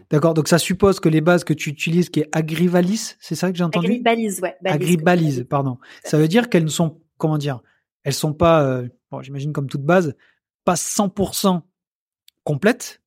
D'accord, 0.08 0.32
donc 0.32 0.48
ça 0.48 0.56
suppose 0.56 1.00
que 1.00 1.10
les 1.10 1.20
bases 1.20 1.44
que 1.44 1.52
tu 1.52 1.68
utilises, 1.68 2.08
qui 2.08 2.20
est 2.20 2.28
Agrivalis, 2.32 3.16
c'est 3.20 3.34
ça 3.34 3.52
que 3.52 3.58
j'ai 3.58 3.64
entendu? 3.64 3.88
Agribalise, 3.88 4.40
ouais. 4.40 4.56
Agribalise, 4.64 5.44
pardon. 5.50 5.76
Ça 6.02 6.16
veut 6.16 6.28
dire 6.28 6.48
qu'elles 6.48 6.64
ne 6.64 6.70
sont, 6.70 6.98
comment 7.18 7.36
dire, 7.36 7.60
elles 8.04 8.14
sont 8.14 8.32
pas, 8.32 8.62
euh, 8.62 8.88
bon, 9.10 9.20
j'imagine 9.20 9.52
comme 9.52 9.68
toute 9.68 9.82
base, 9.82 10.14
pas 10.64 10.76
100% 10.76 11.60
complètes, 12.42 13.02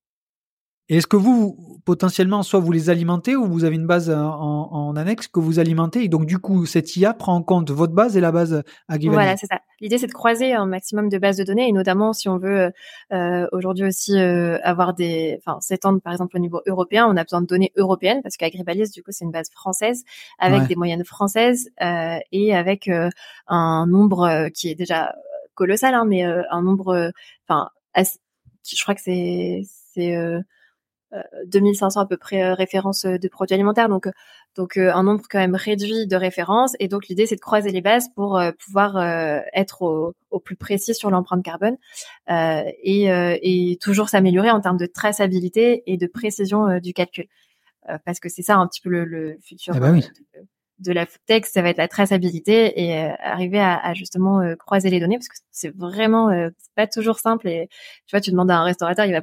et 0.89 0.97
est-ce 0.97 1.08
que 1.08 1.17
vous, 1.17 1.80
potentiellement, 1.86 2.41
soit 2.41 2.60
vous 2.60 2.71
les 2.71 2.89
alimentez 2.89 3.36
ou 3.36 3.45
vous 3.45 3.63
avez 3.63 3.75
une 3.75 3.86
base 3.86 4.10
en, 4.10 4.95
annexe 4.95 5.28
que 5.28 5.39
vous 5.39 5.60
alimentez 5.60 6.04
et 6.04 6.08
donc 6.08 6.25
du 6.25 6.39
coup, 6.39 6.65
cette 6.65 6.95
IA 6.95 7.13
prend 7.13 7.36
en 7.36 7.43
compte 7.43 7.69
votre 7.69 7.93
base 7.93 8.17
et 8.17 8.21
la 8.21 8.32
base 8.32 8.63
Agrivalis 8.88 9.15
Voilà, 9.15 9.38
c'est 9.38 9.45
ça. 9.45 9.60
L'idée, 9.82 9.99
c'est 9.99 10.08
de 10.08 10.13
croiser 10.13 10.54
un 10.54 10.65
maximum 10.65 11.10
de 11.10 11.17
bases 11.19 11.38
de 11.38 11.43
données 11.43 11.67
et 11.67 11.71
notamment 11.71 12.12
si 12.12 12.28
on 12.28 12.39
veut 12.39 12.71
euh, 13.13 13.47
aujourd'hui 13.52 13.86
aussi 13.86 14.17
euh, 14.17 14.58
avoir 14.63 14.95
des, 14.95 15.39
enfin, 15.45 15.60
s'étendre 15.62 16.02
par 16.02 16.12
exemple 16.12 16.36
au 16.36 16.39
niveau 16.39 16.62
européen, 16.65 17.08
on 17.08 17.17
a 17.17 17.23
besoin 17.23 17.41
de 17.41 17.47
données 17.47 17.71
européennes 17.78 18.21
parce 18.23 18.36
qu'Agribalis, 18.36 18.89
du 18.89 19.04
coup, 19.04 19.12
c'est 19.12 19.25
une 19.25 19.32
base 19.32 19.52
française 19.52 20.04
avec 20.39 20.63
des 20.67 20.75
moyennes 20.75 21.06
françaises 21.06 21.69
euh, 21.84 22.17
et 22.32 22.56
avec 22.56 22.89
un 23.47 23.86
nombre 23.88 24.49
qui 24.56 24.69
est 24.69 24.75
déjà 24.75 25.13
colossal, 25.54 25.93
hein, 25.93 26.06
mais 26.06 26.23
un 26.23 26.62
nombre, 26.63 27.12
enfin, 27.47 27.69
je 27.95 28.82
crois 28.82 28.95
que 28.95 29.02
c'est 29.02 29.62
c'est 29.93 30.15
2500 31.45 32.02
à 32.02 32.06
peu 32.06 32.17
près 32.17 32.43
euh, 32.43 32.54
références 32.54 33.06
euh, 33.06 33.17
de 33.17 33.28
produits 33.28 33.56
alimentaires, 33.56 33.89
donc 33.89 34.08
donc 34.56 34.78
euh, 34.78 34.93
un 34.93 35.04
nombre 35.04 35.24
quand 35.30 35.39
même 35.39 35.56
réduit 35.56 36.08
de 36.08 36.15
références. 36.15 36.74
Et 36.80 36.88
donc 36.88 37.08
l'idée 37.08 37.26
c'est 37.26 37.36
de 37.36 37.41
croiser 37.41 37.72
les 37.72 37.82
bases 37.82 38.10
pour 38.15 38.41
pouvoir 38.63 38.98
être 39.54 39.82
au, 39.82 40.13
au, 40.30 40.39
plus 40.39 40.56
précis 40.56 40.93
sur 40.93 41.10
l'empreinte 41.10 41.43
carbone 41.43 41.78
et, 42.28 43.06
et 43.08 43.78
toujours 43.82 44.10
s'améliorer 44.10 44.52
en 44.52 44.62
termes 44.62 44.78
de 44.78 44.86
traçabilité 44.86 45.84
et 45.86 45.98
de 45.98 46.08
précision 46.08 46.80
du 46.80 46.93
calcul, 46.93 47.26
parce 48.06 48.19
que 48.19 48.30
c'est 48.30 48.41
ça 48.41 48.58
un 48.58 48.67
petit 48.67 48.82
peu 48.82 48.89
le, 48.89 49.06
le 49.06 49.38
futur. 49.41 49.76
Eh 49.78 49.80
ben 49.80 49.93
oui. 49.93 50.08
de, 50.80 50.91
la 50.91 51.06
tech, 51.28 51.45
ça 51.45 51.62
va 51.62 51.69
être 51.69 51.78
la 51.78 51.88
traçabilité 51.88 52.82
et 52.82 52.98
arriver 53.22 53.60
à, 53.60 53.78
à 53.78 53.93
justement 53.93 54.41
croiser 54.58 54.89
les 54.89 55.00
données 55.00 55.17
parce 55.17 55.30
que 55.30 55.38
c'est 55.52 55.76
vraiment 55.76 56.30
pas 56.76 56.88
toujours 56.88 57.19
simple 57.19 57.48
et 57.48 57.69
tu 58.06 58.15
vois 58.15 58.22
tu 58.22 58.32
demandes 58.32 58.52
à 58.52 58.58
un 58.58 58.63
restaurateur 58.63 59.06
il 59.06 59.13
va 59.13 59.22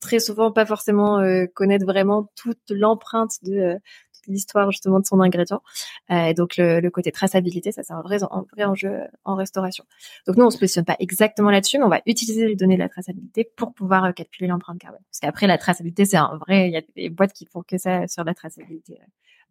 très 0.00 0.18
souvent 0.20 0.52
pas 0.52 0.66
forcément 0.66 1.18
euh, 1.18 1.46
connaître 1.54 1.86
vraiment 1.86 2.30
toute 2.36 2.70
l'empreinte 2.70 3.38
de 3.42 3.54
euh, 3.54 3.78
l'histoire 4.26 4.70
justement 4.70 5.00
de 5.00 5.06
son 5.06 5.20
ingrédient. 5.20 5.62
Euh, 6.10 6.26
et 6.26 6.34
donc 6.34 6.54
le, 6.56 6.88
côté 6.88 7.12
traçabilité, 7.12 7.72
ça 7.72 7.82
c'est 7.82 7.92
un 7.92 8.00
vrai, 8.00 8.22
un 8.22 8.44
vrai 8.52 8.64
enjeu 8.64 9.00
en 9.24 9.34
restauration. 9.34 9.84
Donc 10.26 10.36
nous 10.36 10.44
on 10.44 10.50
se 10.50 10.58
positionne 10.58 10.84
pas 10.84 10.96
exactement 10.98 11.50
là-dessus, 11.50 11.78
mais 11.78 11.84
on 11.84 11.90
va 11.90 12.00
utiliser 12.06 12.46
les 12.46 12.56
données 12.56 12.76
de 12.76 12.80
la 12.80 12.88
traçabilité 12.88 13.50
pour 13.56 13.74
pouvoir 13.74 14.14
calculer 14.14 14.48
l'empreinte 14.48 14.78
carbone. 14.78 15.00
Parce 15.10 15.20
qu'après 15.20 15.46
la 15.46 15.58
traçabilité 15.58 16.04
c'est 16.04 16.16
un 16.16 16.38
vrai, 16.46 16.68
il 16.68 16.72
y 16.72 16.76
a 16.76 16.82
des 16.96 17.10
boîtes 17.10 17.32
qui 17.32 17.46
font 17.46 17.62
que 17.62 17.78
ça 17.78 18.06
sur 18.06 18.24
la 18.24 18.34
traçabilité 18.34 18.98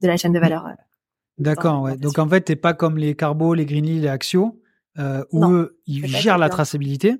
de 0.01 0.07
la 0.07 0.17
chaîne 0.17 0.33
de 0.33 0.39
valeur. 0.39 0.67
D'accord, 1.37 1.81
ouais. 1.81 1.97
Donc 1.97 2.17
en 2.19 2.27
fait 2.27 2.41
t'es 2.41 2.55
pas 2.55 2.73
comme 2.73 2.97
les 2.97 3.15
Carbo, 3.15 3.53
les 3.53 3.65
Greenly, 3.65 4.01
les 4.01 4.07
Axio, 4.07 4.59
où 4.97 5.45
eux, 5.45 5.79
ils 5.85 6.07
gèrent 6.07 6.37
la 6.37 6.49
traçabilité, 6.49 7.15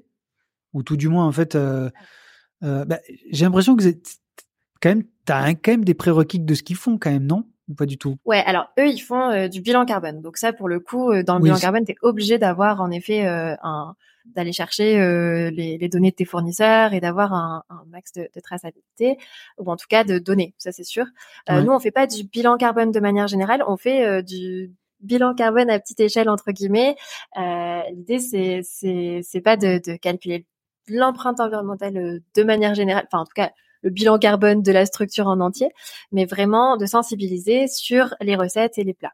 ou 0.74 0.82
tout 0.82 0.98
du 0.98 1.08
moins 1.08 1.26
en 1.26 1.32
fait. 1.32 1.58
Euh, 2.64 2.86
bah, 2.86 3.00
j'ai 3.32 3.46
l'impression 3.46 3.76
que 3.76 3.84
quand 4.82 4.90
même, 4.90 5.04
t'as 5.26 5.54
quand 5.54 5.72
même 5.72 5.86
des 5.86 5.94
prérequis 5.94 6.40
de 6.40 6.54
ce 6.54 6.64
qu'ils 6.64 6.76
font 6.76 6.98
quand 6.98 7.12
même, 7.12 7.26
non? 7.26 7.46
Ou 7.70 7.76
pas 7.76 7.86
du 7.86 7.98
tout? 7.98 8.18
Ouais, 8.26 8.44
alors 8.46 8.70
eux, 8.78 8.88
ils 8.88 9.00
font 9.00 9.30
euh, 9.30 9.48
du 9.48 9.62
bilan 9.62 9.86
carbone. 9.86 10.22
Donc 10.22 10.38
ça, 10.38 10.52
pour 10.52 10.68
le 10.68 10.80
coup, 10.80 11.12
euh, 11.12 11.24
dans 11.24 11.38
le 11.38 11.44
bilan 11.44 11.58
carbone, 11.58 11.86
t'es 11.86 11.96
obligé 12.02 12.38
d'avoir 12.38 12.82
en 12.82 12.92
effet 12.92 13.26
un 13.26 13.96
d'aller 14.36 14.54
chercher 14.54 14.96
les, 15.52 15.78
les, 15.78 15.90
données 15.90 16.12
de 16.12 16.16
tes 16.16 16.24
fournisseurs 16.24 16.94
et 16.94 17.02
d'avoir 17.02 17.34
un, 17.34 17.62
un, 17.70 17.84
max 17.90 18.14
de, 18.14 18.30
de, 18.34 18.40
traçabilité 18.40 19.18
ou 19.58 19.70
en 19.70 19.76
tout 19.76 19.88
cas 19.90 20.06
de 20.06 20.18
données, 20.18 20.54
ça 20.58 20.72
c'est 20.72 20.86
sûr. 20.86 21.04
Nous, 21.50 21.70
on 21.70 21.78
fait 21.78 21.92
pas 21.92 22.08
du 22.08 22.24
bilan 22.24 22.56
carbone 22.56 22.94
de 22.94 23.00
manière 23.02 23.28
générale, 23.28 23.66
on 23.68 23.76
fait 23.76 24.24
du 24.24 24.72
bilan 25.02 25.36
carbone 25.36 25.70
à 25.70 25.78
petite 25.78 26.00
échelle 26.00 26.30
entre 26.30 26.54
guillemets. 26.54 26.96
L'idée 27.36 28.20
c'est 28.20 28.62
c'est 28.64 29.42
pas 29.42 29.58
de, 29.58 29.82
de 29.86 29.98
calculer 29.98 30.46
l'empreinte 30.88 31.40
environnementale 31.40 31.98
euh, 31.98 32.20
de 32.36 32.44
manière 32.44 32.76
générale, 32.76 33.06
enfin 33.12 33.22
en 33.22 33.26
tout 33.26 33.34
cas 33.36 33.52
le 33.82 33.90
bilan 33.90 34.18
carbone 34.18 34.62
de 34.62 34.72
la 34.72 34.86
structure 34.86 35.28
en 35.28 35.40
entier, 35.42 35.70
mais 36.12 36.26
vraiment 36.26 36.78
de 36.78 36.86
sensibiliser 36.86 37.68
sur 37.68 38.16
les 38.22 38.36
recettes 38.36 38.78
et 38.78 38.84
les 38.84 38.94
plats. 38.94 39.14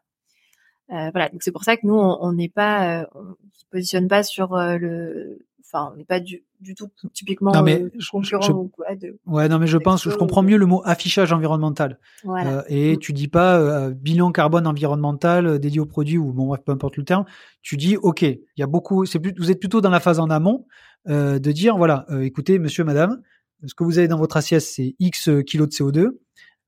Euh, 0.92 1.10
voilà, 1.12 1.28
donc 1.28 1.42
c'est 1.42 1.52
pour 1.52 1.64
ça 1.64 1.76
que 1.76 1.86
nous 1.86 1.94
on 1.94 2.32
n'est 2.32 2.48
pas, 2.48 3.00
euh, 3.00 3.06
on 3.14 3.34
se 3.52 3.64
positionne 3.70 4.06
pas 4.06 4.22
sur 4.22 4.56
le, 4.56 5.44
enfin 5.64 5.90
on 5.92 5.96
n'est 5.96 6.04
pas 6.04 6.20
du, 6.20 6.44
du 6.60 6.74
tout 6.74 6.88
typiquement 7.12 7.52
non, 7.52 7.62
mais 7.62 7.84
concurrent 8.10 8.48
ou 8.50 8.68
quoi 8.68 8.94
de, 8.96 9.18
ouais 9.26 9.48
non 9.48 9.60
mais 9.60 9.68
je 9.68 9.78
pense 9.78 10.08
je 10.08 10.16
comprends 10.16 10.42
mieux 10.42 10.56
le 10.56 10.66
mot 10.66 10.82
affichage 10.84 11.32
environnemental 11.32 12.00
voilà. 12.24 12.64
et 12.68 12.96
mm. 12.96 12.98
tu 12.98 13.12
dis 13.12 13.28
pas 13.28 13.90
bilan 13.90 14.32
carbone 14.32 14.66
environnemental 14.66 15.60
dédié 15.60 15.78
aux 15.78 15.86
produits 15.86 16.18
ou 16.18 16.32
bon 16.32 16.46
bref 16.46 16.60
peu 16.64 16.72
importe 16.72 16.96
le 16.96 17.04
terme 17.04 17.24
tu 17.62 17.76
dis 17.76 17.96
ok 17.96 18.22
il 18.22 18.40
y 18.56 18.62
a 18.64 18.66
beaucoup 18.66 19.06
c'est 19.06 19.20
plus 19.20 19.32
vous 19.38 19.52
êtes 19.52 19.60
plutôt 19.60 19.80
dans 19.80 19.90
la 19.90 20.00
phase 20.00 20.18
en 20.18 20.28
amont 20.28 20.66
euh, 21.08 21.38
de 21.38 21.52
dire 21.52 21.76
voilà, 21.76 22.06
euh, 22.10 22.22
écoutez, 22.22 22.58
monsieur, 22.58 22.84
madame, 22.84 23.22
ce 23.66 23.74
que 23.74 23.84
vous 23.84 23.98
avez 23.98 24.08
dans 24.08 24.18
votre 24.18 24.36
assiette, 24.36 24.62
c'est 24.62 24.94
X 24.98 25.30
kilos 25.46 25.68
de 25.68 25.74
CO2. 25.74 26.10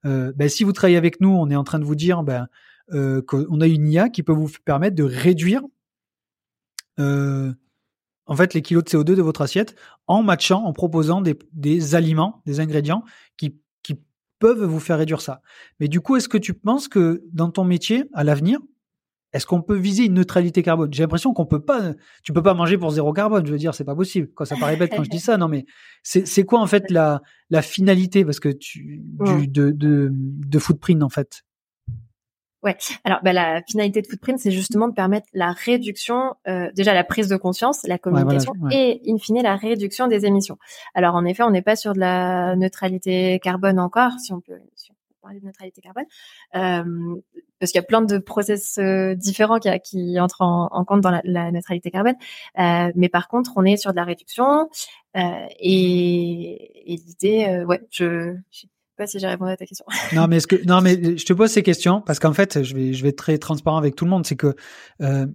Euh, 0.05 0.33
ben, 0.35 0.49
si 0.49 0.63
vous 0.63 0.73
travaillez 0.73 0.97
avec 0.97 1.21
nous, 1.21 1.29
on 1.29 1.49
est 1.49 1.55
en 1.55 1.63
train 1.63 1.79
de 1.79 1.85
vous 1.85 1.95
dire 1.95 2.23
ben, 2.23 2.47
qu'on 2.89 3.61
a 3.61 3.67
une 3.67 3.87
IA 3.87 4.09
qui 4.09 4.23
peut 4.23 4.33
vous 4.33 4.49
permettre 4.65 4.95
de 4.95 5.03
réduire 5.03 5.61
en 6.97 8.35
fait 8.35 8.53
les 8.53 8.61
kilos 8.61 8.83
de 8.83 8.89
CO2 8.89 9.15
de 9.15 9.21
votre 9.21 9.41
assiette 9.41 9.75
en 10.07 10.21
matchant, 10.23 10.63
en 10.63 10.73
proposant 10.73 11.21
des, 11.21 11.37
des 11.53 11.95
aliments, 11.95 12.41
des 12.45 12.59
ingrédients 12.59 13.03
qui 13.37 13.59
peuvent 14.43 14.65
vous 14.65 14.81
faire 14.81 14.97
réduire 14.97 15.21
ça. 15.21 15.41
Mais 15.79 15.87
du 15.87 16.01
coup, 16.01 16.17
est-ce 16.17 16.27
que 16.27 16.37
tu 16.37 16.53
penses 16.53 16.89
que 16.89 17.23
dans 17.31 17.49
ton 17.49 17.63
métier, 17.63 18.03
à 18.13 18.25
l'avenir, 18.25 18.59
est-ce 19.33 19.45
qu'on 19.47 19.61
peut 19.61 19.75
viser 19.75 20.05
une 20.05 20.13
neutralité 20.13 20.61
carbone? 20.61 20.93
J'ai 20.93 21.03
l'impression 21.03 21.33
qu'on 21.33 21.45
peut 21.45 21.63
pas. 21.63 21.93
Tu 22.23 22.33
peux 22.33 22.43
pas 22.43 22.53
manger 22.53 22.77
pour 22.77 22.91
zéro 22.91 23.11
carbone. 23.13 23.45
Je 23.45 23.51
veux 23.51 23.57
dire, 23.57 23.73
c'est 23.73 23.83
pas 23.83 23.95
possible. 23.95 24.29
Quand 24.35 24.45
ça 24.45 24.55
paraît 24.55 24.77
bête 24.77 24.93
quand 24.95 25.03
je 25.03 25.09
dis 25.09 25.19
ça, 25.19 25.37
non 25.37 25.47
mais 25.47 25.65
c'est 26.03 26.45
quoi 26.45 26.59
en 26.59 26.67
fait 26.67 26.89
la 26.91 27.21
la 27.49 27.61
finalité? 27.61 28.23
Parce 28.23 28.39
que 28.39 28.49
tu 28.49 29.01
du, 29.03 29.47
de, 29.47 29.71
de 29.71 30.09
de 30.11 30.59
footprint 30.59 31.03
en 31.03 31.09
fait. 31.09 31.43
Ouais. 32.63 32.77
Alors, 33.03 33.19
bah, 33.23 33.33
la 33.33 33.61
finalité 33.67 34.01
de 34.01 34.07
Footprint, 34.07 34.39
c'est 34.39 34.51
justement 34.51 34.87
de 34.87 34.93
permettre 34.93 35.27
la 35.33 35.51
réduction, 35.51 36.35
euh, 36.47 36.71
déjà 36.73 36.93
la 36.93 37.03
prise 37.03 37.27
de 37.27 37.35
conscience, 37.35 37.83
la 37.83 37.97
communication, 37.97 38.53
et 38.71 39.01
in 39.05 39.17
fine 39.17 39.41
la 39.43 39.57
réduction 39.57 40.07
des 40.07 40.25
émissions. 40.25 40.57
Alors, 40.95 41.15
en 41.15 41.25
effet, 41.25 41.43
on 41.43 41.51
n'est 41.51 41.61
pas 41.61 41.75
sur 41.75 41.91
de 41.91 41.99
la 41.99 42.55
neutralité 42.55 43.39
carbone 43.43 43.79
encore, 43.79 44.13
si 44.17 44.31
on 44.31 44.39
peut, 44.39 44.53
de 45.31 45.45
neutralité 45.45 45.81
carbone, 45.81 46.05
euh, 46.55 47.21
parce 47.59 47.71
qu'il 47.71 47.79
y 47.79 47.83
a 47.83 47.87
plein 47.87 48.01
de 48.01 48.17
process 48.17 48.77
euh, 48.77 49.15
différents 49.15 49.59
qui, 49.59 50.19
entrent 50.19 50.41
en, 50.41 50.85
compte 50.85 51.01
dans 51.01 51.21
la, 51.23 51.51
neutralité 51.51 51.91
carbone. 51.91 52.15
Euh, 52.59 52.91
mais 52.95 53.09
par 53.09 53.27
contre, 53.27 53.53
on 53.55 53.63
est 53.63 53.77
sur 53.77 53.91
de 53.91 53.95
la 53.95 54.03
réduction 54.03 54.69
et, 55.15 56.93
et 56.93 56.97
l'idée, 56.97 57.63
ouais, 57.67 57.81
je, 57.91 58.35
je 58.51 58.65
pas 58.95 59.07
si 59.07 59.19
j'ai 59.19 59.27
répondu 59.27 59.51
à 59.51 59.57
ta 59.57 59.65
question. 59.65 59.85
non, 60.13 60.27
mais 60.27 60.39
que 60.41 60.55
non, 60.67 60.81
mais 60.81 61.17
je 61.17 61.25
te 61.25 61.33
pose 61.33 61.49
ces 61.49 61.63
questions 61.63 62.01
parce 62.01 62.19
qu'en 62.19 62.33
fait, 62.33 62.63
je 62.63 62.75
vais 62.75 62.93
je 62.93 63.03
vais 63.03 63.09
être 63.09 63.17
très 63.17 63.37
transparent 63.37 63.77
avec 63.77 63.95
tout 63.95 64.05
le 64.05 64.11
monde. 64.11 64.25
C'est 64.25 64.35
que 64.35 64.55
euh, 65.01 65.25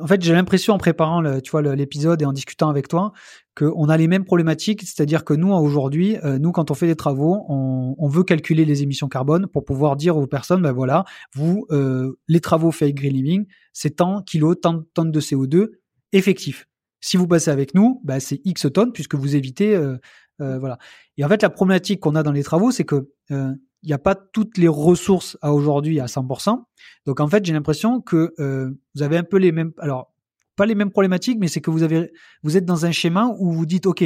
en 0.00 0.06
fait, 0.06 0.22
j'ai 0.22 0.32
l'impression 0.32 0.74
en 0.74 0.78
préparant 0.78 1.40
tu 1.40 1.50
vois 1.50 1.62
l'épisode 1.62 2.22
et 2.22 2.24
en 2.24 2.32
discutant 2.32 2.68
avec 2.68 2.88
toi 2.88 3.12
qu'on 3.56 3.88
a 3.88 3.96
les 3.96 4.08
mêmes 4.08 4.24
problématiques. 4.24 4.82
C'est-à-dire 4.82 5.24
que 5.24 5.34
nous 5.34 5.52
aujourd'hui, 5.52 6.16
euh, 6.24 6.38
nous 6.38 6.52
quand 6.52 6.70
on 6.70 6.74
fait 6.74 6.86
des 6.86 6.96
travaux, 6.96 7.44
on, 7.48 7.94
on, 7.98 8.08
veut 8.08 8.22
calculer 8.22 8.64
les 8.64 8.82
émissions 8.82 9.08
carbone 9.08 9.46
pour 9.46 9.64
pouvoir 9.64 9.96
dire 9.96 10.16
aux 10.16 10.26
personnes, 10.26 10.62
ben 10.62 10.72
voilà, 10.72 11.04
vous 11.34 11.66
euh, 11.70 12.18
les 12.28 12.40
travaux 12.40 12.70
faits 12.70 12.86
avec 12.86 12.96
Green 12.96 13.12
Living, 13.12 13.46
c'est 13.72 13.96
tant 13.96 14.22
kilos, 14.22 14.56
tant 14.60 14.82
tonnes 14.94 15.10
de 15.10 15.20
CO2 15.20 15.68
effectifs. 16.12 16.66
Si 17.00 17.16
vous 17.16 17.28
passez 17.28 17.50
avec 17.50 17.74
nous, 17.74 18.00
bah, 18.04 18.20
c'est 18.20 18.40
X 18.44 18.66
tonnes 18.72 18.92
puisque 18.92 19.14
vous 19.14 19.36
évitez 19.36 19.74
euh, 19.74 19.98
euh, 20.40 20.58
voilà. 20.58 20.78
Et 21.16 21.24
en 21.24 21.28
fait, 21.28 21.42
la 21.42 21.50
problématique 21.50 22.00
qu'on 22.00 22.14
a 22.14 22.22
dans 22.22 22.32
les 22.32 22.42
travaux, 22.42 22.70
c'est 22.70 22.84
que 22.84 23.10
euh, 23.30 23.52
il 23.82 23.86
n'y 23.86 23.92
a 23.92 23.98
pas 23.98 24.14
toutes 24.14 24.58
les 24.58 24.68
ressources 24.68 25.38
à 25.40 25.52
aujourd'hui 25.52 26.00
à 26.00 26.06
100%. 26.06 26.64
Donc 27.06 27.20
en 27.20 27.28
fait, 27.28 27.44
j'ai 27.44 27.52
l'impression 27.52 28.00
que 28.00 28.34
euh, 28.38 28.70
vous 28.94 29.02
avez 29.02 29.16
un 29.16 29.22
peu 29.22 29.36
les 29.36 29.52
mêmes, 29.52 29.72
alors 29.78 30.12
pas 30.56 30.66
les 30.66 30.74
mêmes 30.74 30.90
problématiques, 30.90 31.38
mais 31.38 31.48
c'est 31.48 31.60
que 31.60 31.70
vous 31.70 31.82
avez, 31.82 32.12
vous 32.42 32.56
êtes 32.56 32.64
dans 32.64 32.86
un 32.86 32.90
schéma 32.90 33.32
où 33.38 33.52
vous 33.52 33.66
dites, 33.66 33.86
ok, 33.86 34.04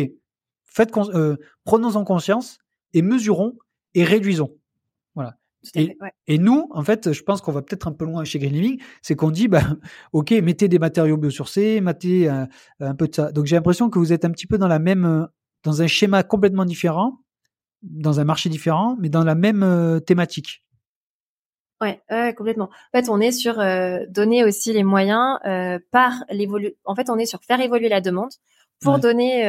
faites, 0.66 0.93
prenons 1.64 1.97
en 1.97 2.05
conscience 2.05 2.59
et 2.93 3.01
mesurons 3.01 3.57
et 3.95 4.05
réduisons. 4.05 4.55
Voilà. 5.14 5.37
Et, 5.74 5.97
et, 6.26 6.39
nous, 6.39 6.68
en 6.72 6.83
fait, 6.83 7.12
je 7.12 7.22
pense 7.22 7.41
qu'on 7.41 7.53
va 7.53 7.62
peut-être 7.62 7.87
un 7.87 7.93
peu 7.93 8.05
loin 8.05 8.24
chez 8.24 8.39
Green 8.41 8.53
Living, 8.53 8.83
c'est 9.01 9.14
qu'on 9.14 9.30
dit, 9.30 9.49
bah, 9.49 9.62
ok, 10.12 10.33
mettez 10.33 10.68
des 10.68 10.78
matériaux 10.78 11.16
biosourcés, 11.16 11.80
mettez 11.80 12.28
un 12.28 12.95
peu 12.95 13.09
de 13.09 13.14
ça. 13.14 13.33
Donc 13.33 13.47
j'ai 13.47 13.57
l'impression 13.57 13.89
que 13.89 13.99
vous 13.99 14.12
êtes 14.12 14.26
un 14.26 14.30
petit 14.30 14.47
peu 14.47 14.59
dans 14.59 14.68
la 14.68 14.80
même 14.80 15.28
dans 15.64 15.82
un 15.82 15.86
schéma 15.86 16.22
complètement 16.22 16.64
différent, 16.64 17.18
dans 17.82 18.20
un 18.20 18.24
marché 18.24 18.48
différent, 18.48 18.96
mais 19.00 19.08
dans 19.08 19.24
la 19.24 19.34
même 19.34 20.00
thématique. 20.06 20.64
Ouais, 21.80 22.00
complètement. 22.36 22.70
En 22.92 22.98
fait, 22.98 23.08
on 23.08 23.20
est 23.20 23.32
sur 23.32 23.56
donner 24.08 24.44
aussi 24.44 24.72
les 24.72 24.84
moyens 24.84 25.38
par 25.90 26.24
l'évolu. 26.30 26.74
En 26.84 26.94
fait, 26.94 27.10
on 27.10 27.18
est 27.18 27.26
sur 27.26 27.42
faire 27.42 27.60
évoluer 27.60 27.88
la 27.88 28.00
demande 28.00 28.30
pour 28.80 29.00
donner 29.00 29.44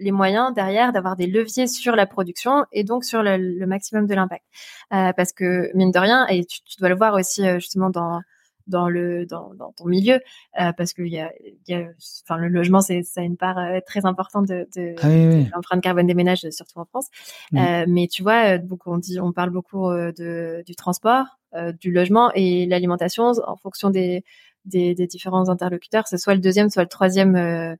les 0.00 0.12
moyens 0.12 0.52
derrière 0.52 0.92
d'avoir 0.92 1.16
des 1.16 1.26
leviers 1.26 1.66
sur 1.66 1.96
la 1.96 2.04
production 2.04 2.66
et 2.72 2.84
donc 2.84 3.04
sur 3.04 3.22
le, 3.22 3.64
maximum 3.64 4.06
de 4.06 4.14
l'impact. 4.14 4.44
parce 4.90 5.32
que 5.32 5.74
mine 5.74 5.92
de 5.92 5.98
rien, 5.98 6.26
et 6.26 6.44
tu, 6.44 6.60
tu 6.62 6.76
dois 6.78 6.90
le 6.90 6.94
voir 6.94 7.14
aussi 7.14 7.42
justement 7.58 7.88
dans 7.88 8.20
dans 8.66 8.88
le 8.88 9.26
dans, 9.26 9.54
dans 9.54 9.72
ton 9.72 9.86
milieu 9.86 10.20
euh, 10.60 10.72
parce 10.76 10.92
qu'il 10.92 11.08
y 11.08 11.18
a, 11.18 11.32
y 11.68 11.74
a 11.74 11.88
enfin 12.24 12.38
le 12.38 12.48
logement 12.48 12.80
c'est 12.80 13.02
ça 13.02 13.20
a 13.20 13.24
une 13.24 13.36
part 13.36 13.58
euh, 13.58 13.80
très 13.86 14.06
importante 14.06 14.46
de, 14.48 14.68
de, 14.76 14.94
ah 15.02 15.50
l'empreinte 15.54 15.82
carbone 15.82 16.06
des 16.06 16.14
ménages 16.14 16.48
surtout 16.50 16.78
en 16.78 16.84
France. 16.84 17.08
Euh, 17.54 17.84
mais 17.88 18.06
tu 18.08 18.22
vois 18.22 18.58
donc 18.58 18.86
on 18.86 18.98
dit 18.98 19.20
on 19.20 19.32
parle 19.32 19.50
beaucoup 19.50 19.90
de 19.90 20.62
du 20.66 20.74
transport 20.74 21.38
du 21.80 21.90
logement 21.90 22.30
et 22.34 22.66
l'alimentation 22.66 23.32
en 23.46 23.56
fonction 23.56 23.90
des, 23.90 24.24
des, 24.64 24.94
des 24.94 25.06
différents 25.06 25.48
interlocuteurs 25.48 26.06
c'est 26.06 26.16
soit 26.18 26.34
le 26.34 26.40
deuxième 26.40 26.70
soit 26.70 26.82
le 26.82 26.88
troisième 26.88 27.76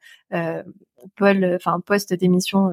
pôle 1.17 1.53
enfin 1.57 1.81
poste 1.81 2.13
d'émission 2.13 2.71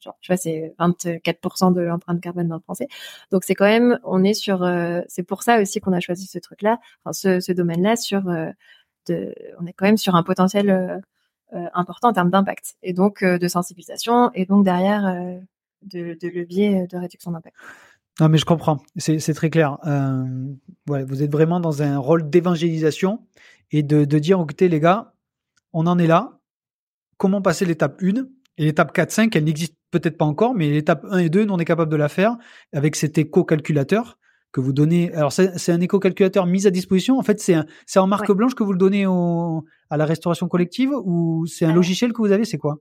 genre, 0.00 0.16
vois, 0.26 0.36
c'est 0.36 0.74
24% 0.78 1.72
de 1.72 1.80
l'empreinte 1.80 2.20
carbone 2.20 2.48
dans 2.48 2.56
le 2.56 2.60
français. 2.60 2.88
Donc 3.30 3.44
c'est 3.44 3.54
quand 3.54 3.66
même, 3.66 3.98
on 4.04 4.22
est 4.24 4.34
sur, 4.34 4.62
euh, 4.62 5.00
c'est 5.08 5.22
pour 5.22 5.42
ça 5.42 5.60
aussi 5.60 5.80
qu'on 5.80 5.92
a 5.92 6.00
choisi 6.00 6.26
ce 6.26 6.38
truc-là, 6.38 6.78
enfin 7.04 7.12
ce, 7.40 7.52
domaine-là 7.52 7.96
sur, 7.96 8.28
euh, 8.28 8.50
on 9.08 9.66
est 9.66 9.72
quand 9.72 9.86
même 9.86 9.96
sur 9.96 10.14
un 10.14 10.22
potentiel 10.22 10.70
euh, 10.70 10.98
important 11.74 12.08
en 12.08 12.12
termes 12.12 12.30
d'impact 12.30 12.76
et 12.82 12.92
donc 12.92 13.22
de 13.22 13.48
sensibilisation 13.48 14.30
et 14.34 14.46
donc 14.46 14.64
derrière 14.64 15.02
de, 15.82 16.16
de 16.20 16.86
de 16.86 16.96
réduction 16.96 17.30
d'impact. 17.30 17.56
Non, 18.18 18.28
mais 18.28 18.38
je 18.38 18.46
comprends. 18.46 18.78
C'est, 18.96 19.34
très 19.34 19.50
clair. 19.50 19.78
Vous 20.86 21.22
êtes 21.22 21.30
vraiment 21.30 21.60
dans 21.60 21.82
un 21.82 21.98
rôle 21.98 22.28
d'évangélisation 22.28 23.20
et 23.70 23.82
de, 23.82 24.04
de 24.04 24.18
dire, 24.18 24.40
écoutez, 24.40 24.68
les 24.68 24.80
gars, 24.80 25.12
on 25.72 25.86
en 25.86 25.98
est 25.98 26.06
là. 26.06 26.38
Comment 27.18 27.42
passer 27.42 27.64
l'étape 27.64 28.02
1 28.02 28.26
et 28.58 28.64
l'étape 28.64 28.96
4-5, 28.96 29.36
elle 29.36 29.44
n'existe 29.44 29.76
peut-être 29.90 30.16
pas 30.16 30.24
encore, 30.24 30.54
mais 30.54 30.70
l'étape 30.70 31.04
1 31.10 31.18
et 31.18 31.28
2, 31.28 31.44
nous, 31.44 31.54
on 31.54 31.58
est 31.58 31.64
capable 31.64 31.90
de 31.90 31.96
la 31.96 32.08
faire 32.08 32.36
avec 32.72 32.96
cet 32.96 33.18
éco-calculateur 33.18 34.18
que 34.52 34.60
vous 34.60 34.72
donnez. 34.72 35.12
Alors, 35.12 35.32
c'est 35.32 35.70
un 35.70 35.80
éco-calculateur 35.80 36.46
mis 36.46 36.66
à 36.66 36.70
disposition. 36.70 37.18
En 37.18 37.22
fait, 37.22 37.40
c'est 37.40 37.98
en 37.98 38.06
marque 38.06 38.32
blanche 38.32 38.54
que 38.54 38.62
vous 38.62 38.72
le 38.72 38.78
donnez 38.78 39.06
au, 39.06 39.64
à 39.90 39.96
la 39.96 40.06
restauration 40.06 40.48
collective 40.48 40.92
ou 41.04 41.46
c'est 41.46 41.66
un 41.66 41.74
logiciel 41.74 42.12
que 42.12 42.22
vous 42.22 42.32
avez? 42.32 42.44
C'est 42.44 42.58
quoi? 42.58 42.78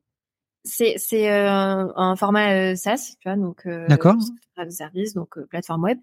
C'est 0.68 0.96
c'est 0.98 1.32
euh, 1.32 1.88
un 1.96 2.16
format 2.16 2.72
euh, 2.72 2.76
SaaS, 2.76 3.18
tu 3.20 3.30
vois, 3.30 3.38
donc 3.38 3.68
euh, 3.68 3.86
D'accord. 3.88 4.16
service, 4.70 5.14
donc 5.14 5.38
euh, 5.38 5.46
plateforme 5.46 5.84
web. 5.84 6.00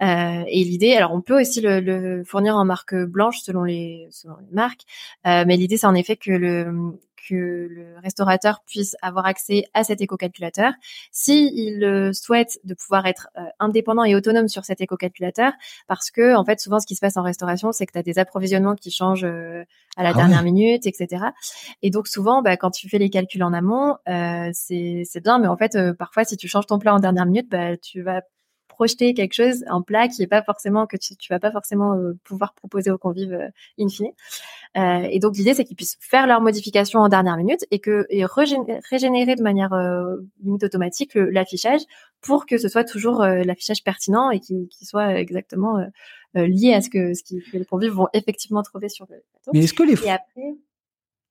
et 0.00 0.64
l'idée, 0.64 0.92
alors 0.92 1.14
on 1.14 1.22
peut 1.22 1.40
aussi 1.40 1.62
le, 1.62 1.80
le, 1.80 2.22
fournir 2.22 2.54
en 2.54 2.66
marque 2.66 2.94
blanche 2.94 3.38
selon 3.40 3.64
les 3.64 4.06
selon 4.10 4.36
les 4.46 4.54
marques, 4.54 4.82
mais 5.24 5.56
l'idée 5.56 5.78
c'est 5.78 5.86
en 5.86 5.94
effet 5.94 6.16
que 6.16 6.32
le 6.32 6.98
que 7.28 7.66
le 7.70 7.98
restaurateur 8.02 8.60
puisse 8.66 8.96
avoir 9.02 9.26
accès 9.26 9.64
à 9.74 9.84
cet 9.84 10.00
éco-calculateur. 10.00 10.72
S'il 11.10 11.82
euh, 11.84 12.12
souhaite 12.12 12.58
de 12.64 12.74
pouvoir 12.74 13.06
être 13.06 13.28
euh, 13.38 13.42
indépendant 13.58 14.04
et 14.04 14.14
autonome 14.14 14.48
sur 14.48 14.64
cet 14.64 14.80
éco-calculateur, 14.80 15.52
parce 15.86 16.10
que 16.10 16.34
en 16.34 16.44
fait 16.44 16.60
souvent 16.60 16.80
ce 16.80 16.86
qui 16.86 16.94
se 16.94 17.00
passe 17.00 17.16
en 17.16 17.22
restauration, 17.22 17.72
c'est 17.72 17.86
que 17.86 17.92
tu 17.92 17.98
as 17.98 18.02
des 18.02 18.18
approvisionnements 18.18 18.74
qui 18.74 18.90
changent 18.90 19.24
euh, 19.24 19.64
à 19.96 20.02
la 20.02 20.10
ah 20.10 20.14
dernière 20.14 20.42
minute, 20.42 20.86
etc. 20.86 21.26
Et 21.82 21.90
donc 21.90 22.08
souvent, 22.08 22.42
bah, 22.42 22.56
quand 22.56 22.70
tu 22.70 22.88
fais 22.88 22.98
les 22.98 23.10
calculs 23.10 23.42
en 23.42 23.52
amont, 23.52 23.96
c'est 24.52 25.20
bien, 25.22 25.38
mais 25.38 25.46
en 25.46 25.56
fait 25.56 25.78
parfois 25.98 26.24
si 26.24 26.36
tu 26.36 26.48
changes 26.48 26.66
ton 26.66 26.78
plat 26.78 26.94
en 26.94 26.98
dernière 26.98 27.26
minute, 27.26 27.48
bah, 27.48 27.76
tu 27.76 28.02
vas 28.02 28.22
projeter 28.74 29.14
quelque 29.14 29.32
chose, 29.32 29.64
un 29.68 29.80
plat 29.80 30.08
qui 30.08 30.22
est 30.22 30.26
pas 30.26 30.42
forcément 30.42 30.86
que 30.86 30.96
tu, 30.96 31.16
tu 31.16 31.32
vas 31.32 31.38
pas 31.38 31.52
forcément 31.52 31.94
euh, 31.94 32.18
pouvoir 32.24 32.54
proposer 32.54 32.90
aux 32.90 32.98
convives 32.98 33.32
euh, 33.32 33.48
in 33.78 33.88
fine. 33.88 34.10
Euh, 34.76 35.08
et 35.10 35.20
donc 35.20 35.36
l'idée 35.36 35.54
c'est 35.54 35.64
qu'ils 35.64 35.76
puissent 35.76 35.96
faire 36.00 36.26
leurs 36.26 36.40
modifications 36.40 37.00
en 37.00 37.08
dernière 37.08 37.36
minute 37.36 37.64
et 37.70 37.78
que 37.78 38.06
et 38.10 38.24
régénérer 38.24 39.36
de 39.36 39.42
manière 39.42 39.72
euh, 39.72 40.16
limite 40.42 40.64
automatique 40.64 41.14
l'affichage 41.14 41.80
pour 42.20 42.46
que 42.46 42.58
ce 42.58 42.68
soit 42.68 42.84
toujours 42.84 43.22
l'affichage 43.22 43.84
pertinent 43.84 44.30
et 44.30 44.40
qui, 44.40 44.68
soit 44.82 45.18
exactement 45.18 45.78
lié 46.34 46.72
à 46.72 46.80
ce 46.80 46.88
que 46.88 47.14
ce 47.14 47.22
que 47.22 47.58
les 47.58 47.64
convives 47.64 47.92
vont 47.92 48.08
effectivement 48.14 48.62
trouver 48.62 48.88
sur 48.88 49.04
le 49.10 49.22
plateau. 49.30 49.50
Mais 49.52 49.64
est-ce 49.64 49.74
que 49.74 49.82
les 49.82 50.02
et 50.04 50.10
après 50.10 50.54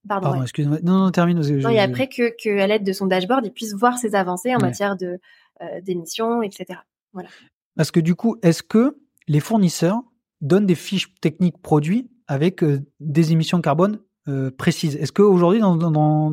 Pardon, 0.08 0.42
excuse-moi. 0.42 0.80
Non, 0.84 1.00
non, 1.00 1.12
termine. 1.12 1.40
Non, 1.40 1.70
et 1.70 1.80
après 1.80 2.08
que, 2.08 2.34
que 2.42 2.60
à 2.60 2.68
l'aide 2.68 2.84
de 2.84 2.92
son 2.92 3.08
dashboard, 3.08 3.46
il 3.46 3.54
puisse 3.54 3.74
voir 3.74 3.98
ses 3.98 4.16
avancées 4.16 4.54
en 4.54 4.60
matière 4.60 4.96
de 4.98 5.20
d'émissions, 5.82 6.42
etc. 6.44 6.80
Parce 7.76 7.92
que 7.92 8.00
du 8.00 8.16
coup, 8.16 8.38
est-ce 8.42 8.64
que 8.64 8.98
les 9.28 9.40
fournisseurs 9.40 10.02
donnent 10.42 10.66
des 10.66 10.76
fiches 10.76 11.14
techniques 11.22 11.62
produits 11.62 12.10
avec 12.28 12.64
euh, 12.64 12.82
des 13.00 13.32
émissions 13.32 13.62
carbone 13.62 14.00
euh, 14.28 14.52
précises? 14.52 14.96
Est-ce 14.96 15.12
qu'aujourd'hui, 15.12 15.60
dans, 15.60 16.32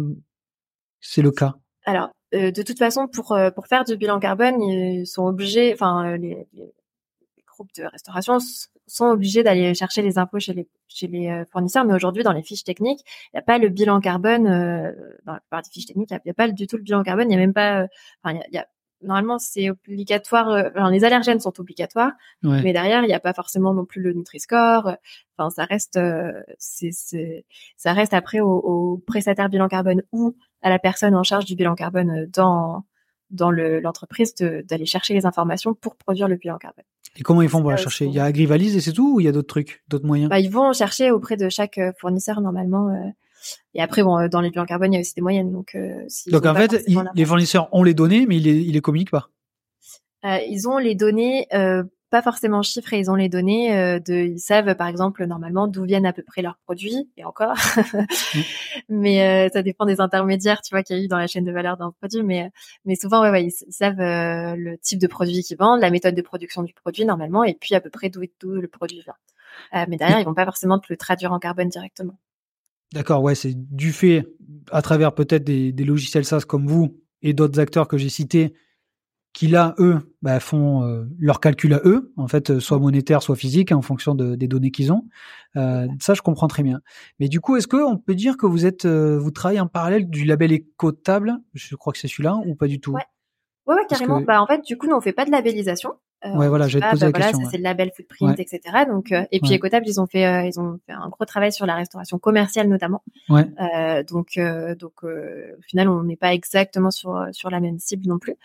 c'est 1.01 1.23
le 1.23 1.31
cas? 1.31 1.55
Alors, 1.87 2.11
euh, 2.35 2.51
de 2.51 2.63
toute 2.63 2.79
façon, 2.79 3.09
pour, 3.09 3.37
pour 3.55 3.67
faire 3.67 3.85
du 3.85 3.97
bilan 3.97 4.21
carbone, 4.21 4.61
ils 4.63 5.07
sont 5.07 5.25
obligés, 5.25 5.73
enfin, 5.73 6.17
les, 6.17 6.47
groupes 7.47 7.75
de 7.77 7.85
restauration 7.85 8.39
sont 8.87 9.07
obligés 9.07 9.43
d'aller 9.43 9.75
chercher 9.75 10.01
les 10.03 10.19
impôts 10.19 10.41
chez 10.41 10.55
les, 10.55 10.69
chez 10.89 11.07
les 11.07 11.45
fournisseurs, 11.53 11.85
mais 11.85 11.95
aujourd'hui, 11.95 12.23
dans 12.23 12.33
les 12.33 12.43
fiches 12.43 12.65
techniques, 12.65 13.01
il 13.27 13.37
n'y 13.37 13.39
a 13.39 13.43
pas 13.43 13.59
le 13.59 13.69
bilan 13.69 14.01
carbone, 14.01 14.45
dans 14.45 15.33
la 15.35 15.41
plupart 15.41 15.63
des 15.63 15.71
fiches 15.71 15.87
techniques, 15.87 16.11
il 16.11 16.21
n'y 16.25 16.31
a, 16.31 16.35
pas 16.35 16.49
du 16.49 16.67
tout 16.67 16.77
le 16.77 16.83
bilan 16.83 17.03
carbone, 17.03 17.27
il 17.27 17.29
n'y 17.29 17.35
a 17.35 17.39
même 17.39 17.53
pas, 17.53 17.87
enfin, 18.23 18.41
il 18.51 18.55
y 18.55 18.59
a 18.59 18.67
normalement 19.03 19.39
c'est 19.39 19.71
obligatoire. 19.71 20.49
Euh, 20.49 20.91
les 20.91 21.05
allergènes 21.05 21.41
sont 21.41 21.59
obligatoires, 21.61 22.13
mais 22.43 22.73
derrière 22.73 23.03
il 23.03 23.07
n'y 23.07 23.15
a 23.15 23.21
pas 23.21 23.33
forcément 23.33 23.75
non 23.75 23.85
plus 23.85 24.01
le 24.01 24.13
Nutri-Score. 24.13 24.97
Enfin, 25.37 25.51
ça 25.51 25.65
reste, 25.65 25.97
euh, 25.97 26.33
c'est, 26.59 26.93
ça 27.77 27.93
reste 27.93 28.15
après 28.15 28.41
au, 28.41 28.51
au, 28.51 29.03
prestataire 29.07 29.49
bilan 29.49 29.69
carbone 29.69 30.03
ou 30.13 30.37
à 30.63 30.71
la 30.71 30.79
personne 30.79 31.15
en 31.15 31.23
charge 31.23 31.45
du 31.45 31.57
bilan 31.57 31.75
carbone 31.75 32.11
euh, 32.11 32.27
dans 32.33 32.85
dans 33.31 33.53
l'entreprise 33.53 34.35
d'aller 34.35 34.87
chercher 34.87 35.15
les 35.15 35.25
informations 35.25 35.73
pour 35.73 35.95
produire 35.95 36.27
le 36.27 36.35
bilan 36.35 36.59
carbone. 36.59 36.85
Et 37.15 37.23
comment 37.23 37.43
ils 37.43 37.49
font 37.49 37.61
pour 37.61 37.71
la 37.71 37.77
chercher? 37.77 38.07
Il 38.07 38.13
y 38.13 38.19
a 38.19 38.25
Agrivalise 38.25 38.77
et 38.77 38.81
c'est 38.81 38.93
tout 38.93 39.15
ou 39.15 39.21
il 39.21 39.25
y 39.25 39.29
a 39.29 39.33
d'autres 39.33 39.47
trucs, 39.47 39.85
d'autres 39.87 40.05
moyens? 40.05 40.29
Bah, 40.29 40.41
Ils 40.41 40.51
vont 40.51 40.73
chercher 40.73 41.13
auprès 41.13 41.37
de 41.37 41.49
chaque 41.49 41.79
fournisseur 42.01 42.41
normalement. 42.41 43.13
Et 43.75 43.83
après, 43.83 44.03
bon, 44.03 44.19
euh, 44.19 44.29
dans 44.29 44.41
les 44.41 44.51
bilans 44.51 44.67
carbone, 44.67 44.93
il 44.93 44.97
y 44.97 44.99
a 44.99 45.01
aussi 45.01 45.15
des 45.15 45.23
moyennes. 45.23 45.53
Donc, 45.53 45.75
euh, 45.75 46.07
donc 46.29 46.47
en 46.47 46.55
fait, 46.55 46.85
les 47.15 47.25
fournisseurs 47.25 47.69
ont 47.73 47.83
les 47.83 47.95
données, 47.95 48.27
mais 48.27 48.37
ils 48.37 48.43
les, 48.43 48.61
ils 48.61 48.73
les 48.73 48.81
communiquent 48.81 49.11
pas. 49.11 49.31
Euh, 50.25 50.39
ils 50.49 50.69
ont 50.69 50.79
les 50.79 50.95
données, 50.95 51.47
pas 52.11 52.23
forcément 52.23 52.63
chiffrées. 52.63 52.99
Ils 52.99 53.11
ont 53.11 53.15
les 53.15 53.29
données 53.29 53.73
euh, 53.79 54.01
de, 54.01 54.15
ils 54.15 54.41
savent 54.41 54.75
par 54.75 54.89
exemple 54.89 55.25
normalement 55.27 55.69
d'où 55.69 55.85
viennent 55.85 56.07
à 56.07 56.13
peu 56.13 56.25
près 56.25 56.43
leurs 56.43 56.59
produits 56.65 57.09
et 57.17 57.25
encore. 57.25 57.55
Mm. 57.77 58.41
Mais 58.89 59.49
ça 59.53 59.63
dépend 59.63 59.87
des 59.87 60.01
intermédiaires, 60.01 60.61
tu 60.61 60.75
vois, 60.75 60.83
qu'il 60.83 60.97
y 60.97 61.01
a 61.01 61.05
eu 61.05 61.09
dans 61.09 61.19
la 61.19 61.29
chaîne 61.29 61.45
de 61.45 61.53
valeur 61.53 61.77
d'un 61.77 61.93
produit. 61.93 62.25
Mais 62.25 62.51
mais 62.85 62.97
souvent, 62.97 63.23
ouais, 63.23 63.31
ouais 63.31 63.45
ils, 63.45 63.73
savent 63.73 63.97
le 63.99 64.77
type 64.79 64.99
de 64.99 65.07
produit 65.07 65.43
qu'ils 65.43 65.57
vendent, 65.57 65.81
la 65.81 65.91
méthode 65.91 66.17
de 66.17 66.23
production 66.23 66.65
du 66.65 66.75
produit 66.75 67.05
normalement, 67.05 67.45
et 67.45 67.55
puis 67.55 67.77
à 67.77 67.81
peu 67.81 67.91
près 67.91 68.11
d'où 68.11 68.21
le 68.43 68.69
produit 68.69 69.03
vient. 69.03 69.87
mais 69.87 69.97
derrière, 69.97 70.19
ils 70.19 70.27
vont 70.27 70.35
pas 70.35 70.45
forcément 70.45 70.81
te 70.81 70.87
le 70.91 70.97
traduire 70.97 71.33
en 71.33 71.39
carbone 71.39 71.69
directement. 71.69 72.19
D'accord, 72.93 73.23
ouais, 73.23 73.35
c'est 73.35 73.55
du 73.55 73.93
fait, 73.93 74.27
à 74.73 74.83
travers 74.83 75.15
peut-être 75.15 75.45
des, 75.45 75.73
logiciels 75.73 76.25
SaaS 76.25 76.43
comme 76.47 76.67
vous 76.67 77.01
et 77.23 77.33
d'autres 77.33 77.61
acteurs 77.61 77.87
que 77.87 77.97
j'ai 77.97 78.09
cités, 78.09 78.55
qui 79.33 79.47
là, 79.47 79.77
eux, 79.79 79.99
bah, 80.23 80.41
font 80.41 80.83
euh, 80.83 81.05
leur 81.19 81.39
calcul 81.39 81.73
à 81.75 81.81
eux, 81.85 82.13
en 82.17 82.27
fait, 82.27 82.51
euh, 82.51 82.59
soit 82.59 82.81
monétaire, 82.81 83.23
soit 83.23 83.37
physique, 83.37 83.71
en 83.71 83.81
fonction 83.81 84.17
des 84.17 84.49
données 84.49 84.73
qu'ils 84.73 84.93
ont. 84.93 85.07
Euh, 85.55 85.87
ça, 86.01 86.15
je 86.15 86.23
comprends 86.23 86.49
très 86.49 86.65
bien. 86.65 86.81
Mais 87.21 87.29
du 87.29 87.41
coup, 87.41 87.57
est-ce 87.57 87.69
qu'on 87.69 87.97
peut 87.97 88.17
dire 88.17 88.37
que 88.37 88.47
vous 88.47 88.67
êtes, 88.67 88.87
vous 88.87 89.31
travaillez 89.31 89.61
en 89.61 89.69
parallèle 89.69 90.11
du 90.11 90.25
label 90.25 90.51
écotable? 90.51 91.39
Je 91.55 91.77
crois 91.77 91.93
que 91.93 91.99
c'est 92.01 92.09
celui-là, 92.09 92.41
ou 92.45 92.57
pas 92.57 92.67
du 92.67 92.81
tout? 92.81 92.93
Ouais, 92.93 93.05
ouais, 93.67 93.87
carrément. 93.89 94.21
Bah, 94.21 94.43
en 94.43 94.47
fait, 94.49 94.65
du 94.65 94.77
coup, 94.77 94.89
nous, 94.89 94.97
on 94.97 95.01
fait 95.01 95.13
pas 95.13 95.25
de 95.25 95.31
labellisation. 95.31 95.95
Euh, 96.25 96.37
ouais, 96.37 96.49
voilà, 96.49 96.69
j'ai 96.69 96.81
posé 96.81 97.07
bah, 97.07 97.07
la 97.07 97.11
voilà, 97.11 97.27
question. 97.33 97.49
C'est 97.51 97.57
le 97.57 97.63
label 97.63 97.91
footprint, 97.97 98.39
etc. 98.39 98.61
Donc, 98.87 99.13
euh, 99.13 99.25
et 99.33 99.41
puis 99.41 99.55
Ecotable, 99.55 99.87
ils 99.89 100.01
ont 100.01 100.07
fait, 100.07 100.27
euh, 100.27 100.43
ils 100.45 100.61
ont 100.61 100.79
fait 100.87 100.93
un 100.93 101.09
gros 101.09 101.25
travail 101.25 101.53
sur 101.53 101.65
la 101.67 101.75
restauration 101.75 102.19
commerciale 102.19 102.69
notamment. 102.69 103.03
Ouais. 103.29 103.47
Euh, 103.61 104.03
donc, 104.03 104.39
donc, 104.79 105.03
au 105.05 105.63
final, 105.63 105.89
on 105.89 106.03
n'est 106.03 106.17
pas 106.17 106.35
exactement 106.35 106.91
sur 106.91 107.27
sur 107.33 107.51
la 107.51 107.61
même 107.61 107.79
cible 107.79 108.07
non 108.07 108.19
plus. 108.19 108.37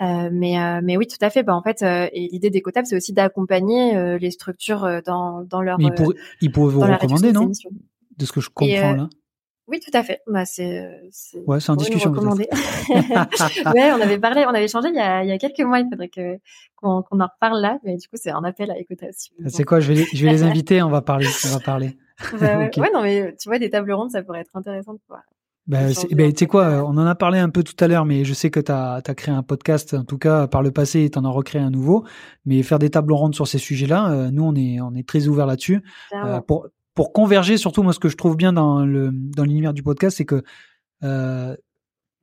mais 0.00 0.80
mais 0.82 0.96
oui, 0.96 1.06
tout 1.06 1.24
à 1.24 1.30
fait. 1.30 1.42
Bah, 1.42 1.54
en 1.54 1.62
fait, 1.62 1.82
et 1.82 2.28
l'idée 2.32 2.50
d'Ecotable, 2.50 2.86
c'est 2.86 2.96
aussi 2.96 3.12
d'accompagner 3.12 4.18
les 4.18 4.30
structures 4.30 5.02
dans 5.04 5.42
dans 5.42 5.62
leur. 5.62 5.78
Mais 5.78 5.86
ils, 5.86 5.94
pourraient, 5.94 6.16
ils 6.40 6.50
pourraient 6.50 6.72
vous 6.72 6.80
recommander, 6.80 7.32
non? 7.32 7.50
De 8.18 8.26
ce 8.26 8.32
que 8.32 8.40
je 8.40 8.50
comprends 8.50 8.92
là. 8.94 9.08
Oui, 9.72 9.80
tout 9.80 9.90
à 9.94 10.02
fait. 10.02 10.20
Bah, 10.26 10.44
c'est, 10.44 10.86
ouais, 11.46 11.58
c'est 11.58 11.70
en 11.70 11.76
discussion. 11.76 12.12
ouais, 12.12 13.92
on 13.92 14.00
avait 14.02 14.18
parlé, 14.18 14.44
on 14.46 14.50
avait 14.50 14.68
changé 14.68 14.88
il 14.90 14.94
y 14.94 15.00
a, 15.00 15.24
il 15.24 15.28
y 15.30 15.32
a 15.32 15.38
quelques 15.38 15.60
mois. 15.60 15.78
Il 15.78 15.88
faudrait 15.88 16.10
que 16.10 16.36
qu'on, 16.76 17.02
qu'on 17.02 17.20
en 17.20 17.26
reparle 17.26 17.62
là, 17.62 17.78
mais 17.82 17.96
du 17.96 18.06
coup, 18.06 18.16
c'est 18.16 18.32
un 18.32 18.44
appel 18.44 18.70
à 18.70 18.78
écouter. 18.78 19.08
C'est 19.46 19.64
quoi 19.64 19.80
Je 19.80 19.88
vais, 19.88 19.94
les, 19.94 20.04
je 20.12 20.26
vais 20.26 20.30
les 20.30 20.42
inviter. 20.42 20.82
On 20.82 20.90
va 20.90 21.00
parler. 21.00 21.26
On 21.46 21.48
va 21.56 21.60
parler. 21.60 21.96
Bah, 22.38 22.58
ouais, 22.76 22.90
non, 22.94 23.02
mais 23.02 23.34
tu 23.40 23.48
vois, 23.48 23.58
des 23.58 23.68
tables 23.68 23.90
rondes, 23.92 24.10
ça 24.10 24.22
pourrait 24.22 24.42
être 24.42 24.54
intéressant 24.54 24.92
de 24.92 24.98
pouvoir 24.98 25.22
Ben, 25.66 25.92
ben 26.12 26.32
tu 26.32 26.38
sais 26.38 26.46
quoi, 26.46 26.84
on 26.84 26.96
en 26.96 27.06
a 27.06 27.16
parlé 27.16 27.40
un 27.40 27.48
peu 27.48 27.64
tout 27.64 27.74
à 27.82 27.88
l'heure, 27.88 28.04
mais 28.04 28.24
je 28.24 28.32
sais 28.32 28.48
que 28.48 28.60
tu 28.60 28.70
as, 28.70 29.02
créé 29.16 29.34
un 29.34 29.42
podcast, 29.42 29.94
en 29.94 30.04
tout 30.04 30.18
cas 30.18 30.46
par 30.46 30.62
le 30.62 30.70
passé, 30.70 31.02
et 31.02 31.10
tu 31.10 31.18
en 31.18 31.24
as 31.24 31.30
recréé 31.30 31.60
un 31.60 31.70
nouveau. 31.70 32.04
Mais 32.44 32.62
faire 32.62 32.78
des 32.78 32.90
tables 32.90 33.12
rondes 33.12 33.34
sur 33.34 33.48
ces 33.48 33.58
sujets-là, 33.58 34.12
euh, 34.12 34.30
nous, 34.30 34.44
on 34.44 34.54
est, 34.54 34.80
on 34.80 34.94
est 34.94 35.08
très 35.08 35.26
ouverts 35.26 35.46
là-dessus. 35.46 35.82
Euh, 36.14 36.40
pour, 36.42 36.68
pour 36.94 37.12
converger, 37.12 37.56
surtout, 37.56 37.82
moi, 37.82 37.92
ce 37.92 37.98
que 37.98 38.08
je 38.08 38.16
trouve 38.16 38.36
bien 38.36 38.52
dans 38.52 38.84
le 38.84 39.10
dans 39.12 39.44
l'univers 39.44 39.72
du 39.72 39.82
podcast, 39.82 40.18
c'est 40.18 40.24
que 40.24 40.42
euh, 41.02 41.56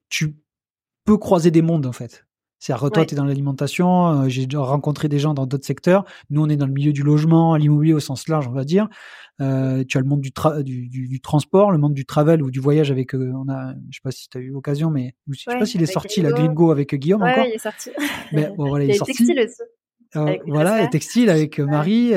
tu 0.09 0.35
peux 1.05 1.17
croiser 1.17 1.51
des 1.51 1.61
mondes, 1.61 1.85
en 1.85 1.91
fait. 1.91 2.25
C'est-à-dire 2.59 2.91
toi, 2.91 3.05
tu 3.05 3.13
es 3.13 3.17
dans 3.17 3.23
l'alimentation, 3.23 4.27
j'ai 4.27 4.45
rencontré 4.55 5.07
des 5.07 5.17
gens 5.17 5.33
dans 5.33 5.45
d'autres 5.45 5.65
secteurs. 5.65 6.03
Nous, 6.29 6.41
on 6.41 6.49
est 6.49 6.57
dans 6.57 6.65
le 6.65 6.73
milieu 6.73 6.91
du 6.91 7.03
logement, 7.03 7.55
l'immobilier 7.55 7.93
au 7.93 8.01
sens 8.01 8.27
large, 8.27 8.49
on 8.49 8.51
va 8.51 8.65
dire. 8.65 8.89
Euh, 9.41 9.85
tu 9.87 9.97
as 9.97 10.01
le 10.01 10.07
monde 10.07 10.19
du, 10.19 10.31
du, 10.63 11.07
du, 11.07 11.21
transport, 11.21 11.71
le 11.71 11.77
monde 11.77 11.93
du 11.93 12.05
travel 12.05 12.43
ou 12.43 12.51
du 12.51 12.59
voyage 12.59 12.91
avec. 12.91 13.15
Euh, 13.15 13.31
on 13.33 13.47
a, 13.49 13.73
je 13.89 13.97
sais 13.97 14.01
pas 14.03 14.11
si 14.11 14.27
tu 14.27 14.37
as 14.37 14.41
eu 14.41 14.49
l'occasion, 14.49 14.89
mais 14.89 15.15
je 15.29 15.39
sais 15.39 15.57
pas 15.57 15.65
s'il 15.65 15.81
est 15.81 15.85
sorti 15.85 16.21
la 16.21 16.31
Gringo 16.31 16.71
avec 16.71 16.93
Guillaume 16.93 17.21
ouais, 17.21 17.31
encore. 17.31 17.45
il 17.45 17.53
est 17.53 17.59
sorti. 17.59 17.91
Mais, 18.33 18.51
bon, 18.57 18.67
voilà, 18.67 18.83
il, 18.83 18.91
est 18.91 18.95
sorti. 18.95 19.13
Textile 19.13 19.39
aussi. 19.39 19.61
Euh, 20.17 20.37
voilà, 20.47 20.81
les 20.81 20.89
textiles 20.89 21.29
avec 21.29 21.59
Marie. 21.59 22.11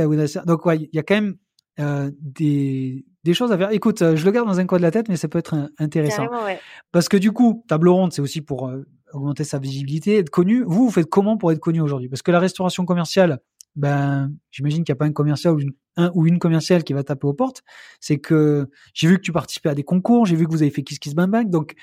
donc 0.46 0.66
ouais, 0.66 0.78
il 0.78 0.90
y 0.92 0.98
a 0.98 1.03
quand 1.03 1.14
même 1.14 1.36
des, 1.78 3.04
des 3.24 3.34
choses 3.34 3.52
à 3.52 3.58
faire. 3.58 3.70
Écoute, 3.72 3.98
je 4.00 4.24
le 4.24 4.30
garde 4.30 4.48
dans 4.48 4.60
un 4.60 4.66
coin 4.66 4.78
de 4.78 4.82
la 4.82 4.90
tête, 4.90 5.08
mais 5.08 5.16
ça 5.16 5.28
peut 5.28 5.38
être 5.38 5.70
intéressant. 5.78 6.26
Ouais. 6.44 6.58
Parce 6.90 7.08
que 7.08 7.16
du 7.16 7.32
coup, 7.32 7.64
table 7.68 7.88
ronde, 7.88 8.12
c'est 8.12 8.22
aussi 8.22 8.40
pour 8.40 8.70
augmenter 9.12 9.44
sa 9.44 9.58
visibilité, 9.58 10.18
être 10.18 10.30
connu. 10.30 10.62
Vous, 10.62 10.84
vous 10.84 10.90
faites 10.90 11.08
comment 11.08 11.36
pour 11.36 11.52
être 11.52 11.60
connu 11.60 11.80
aujourd'hui? 11.80 12.08
Parce 12.08 12.22
que 12.22 12.30
la 12.30 12.40
restauration 12.40 12.84
commerciale, 12.84 13.40
ben, 13.76 14.32
j'imagine 14.50 14.84
qu'il 14.84 14.92
n'y 14.92 14.96
a 14.96 14.98
pas 14.98 15.06
un 15.06 15.12
commercial 15.12 15.54
ou 15.54 15.60
une, 15.60 15.72
un 15.96 16.10
ou 16.14 16.26
une 16.26 16.38
commerciale 16.38 16.84
qui 16.84 16.92
va 16.92 17.02
taper 17.02 17.26
aux 17.26 17.34
portes. 17.34 17.62
C'est 18.00 18.18
que 18.18 18.68
j'ai 18.94 19.08
vu 19.08 19.16
que 19.16 19.22
tu 19.22 19.32
participais 19.32 19.70
à 19.70 19.74
des 19.74 19.82
concours, 19.82 20.26
j'ai 20.26 20.36
vu 20.36 20.46
que 20.46 20.50
vous 20.50 20.62
avez 20.62 20.70
fait 20.70 20.82
Kiss 20.82 20.98
Kiss 20.98 21.14
Bang 21.14 21.30
Bang. 21.30 21.48
Donc, 21.48 21.74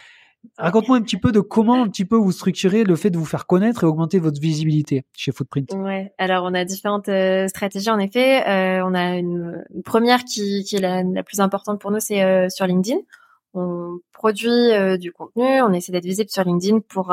raconte-moi 0.57 0.97
un 0.97 1.01
petit 1.01 1.17
peu 1.17 1.31
de 1.31 1.39
comment 1.39 1.81
un 1.81 1.87
petit 1.87 2.05
peu 2.05 2.15
vous 2.15 2.31
structurez 2.31 2.83
le 2.83 2.95
fait 2.95 3.09
de 3.09 3.17
vous 3.17 3.25
faire 3.25 3.45
connaître 3.47 3.83
et 3.83 3.87
augmenter 3.87 4.19
votre 4.19 4.39
visibilité 4.39 5.05
chez 5.15 5.31
Footprint. 5.31 5.73
Ouais. 5.73 6.13
Alors, 6.17 6.43
on 6.45 6.53
a 6.53 6.65
différentes 6.65 7.09
euh, 7.09 7.47
stratégies 7.47 7.89
en 7.89 7.99
effet. 7.99 8.47
Euh, 8.47 8.83
on 8.85 8.93
a 8.93 9.17
une, 9.17 9.63
première 9.83 10.23
qui, 10.23 10.63
qui 10.63 10.75
est 10.75 10.81
la, 10.81 11.23
plus 11.23 11.39
importante 11.39 11.79
pour 11.79 11.91
nous, 11.91 11.99
c'est 11.99 12.23
euh, 12.23 12.49
sur 12.49 12.65
LinkedIn. 12.65 12.99
On 13.53 13.99
produit 14.13 14.99
du 14.99 15.11
contenu, 15.11 15.61
on 15.61 15.73
essaie 15.73 15.91
d'être 15.91 16.05
visible 16.05 16.29
sur 16.29 16.43
LinkedIn 16.43 16.81
pour 16.81 17.11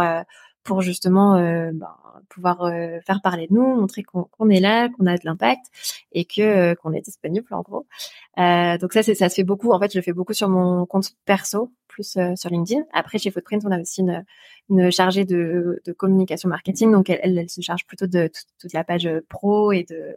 pour 0.67 0.83
justement 0.83 1.37
euh, 1.37 1.71
ben, 1.73 1.95
pouvoir 2.29 2.63
euh, 2.63 2.99
faire 3.07 3.23
parler 3.23 3.47
de 3.47 3.55
nous, 3.55 3.77
montrer 3.77 4.03
qu'on 4.03 4.51
est 4.51 4.61
là, 4.61 4.89
qu'on 4.89 5.07
a 5.07 5.17
de 5.17 5.25
l'impact 5.25 5.65
et 6.13 6.25
que 6.25 6.43
euh, 6.43 6.75
qu'on 6.75 6.93
est 6.93 7.01
disponible 7.01 7.47
en 7.53 7.63
gros. 7.63 7.87
donc 8.37 8.93
ça, 8.93 9.03
ça 9.03 9.29
se 9.29 9.35
fait 9.35 9.45
beaucoup. 9.45 9.71
En 9.71 9.79
fait, 9.79 9.93
je 9.93 9.99
le 9.99 10.03
fais 10.03 10.13
beaucoup 10.13 10.35
sur 10.35 10.49
mon 10.49 10.85
compte 10.85 11.13
perso, 11.25 11.71
plus 11.97 12.19
sur 12.37 12.51
LinkedIn. 12.51 12.83
Après, 12.93 13.19
chez 13.19 13.31
Footprint, 13.31 13.65
on 13.65 13.71
a 13.71 13.81
aussi 13.81 14.03
une, 14.03 14.25
une 14.69 14.91
chargée 14.91 15.25
de, 15.25 15.81
de 15.85 15.93
communication 15.93 16.49
marketing, 16.49 16.93
donc 16.93 17.09
elle, 17.11 17.39
elle, 17.39 17.49
se 17.49 17.61
charge 17.61 17.87
plutôt 17.87 18.07
de 18.07 18.31
toute, 18.61 18.73
la 18.73 18.85
page 18.85 19.09
pro 19.29 19.73
et 19.73 19.85
de. 19.89 20.15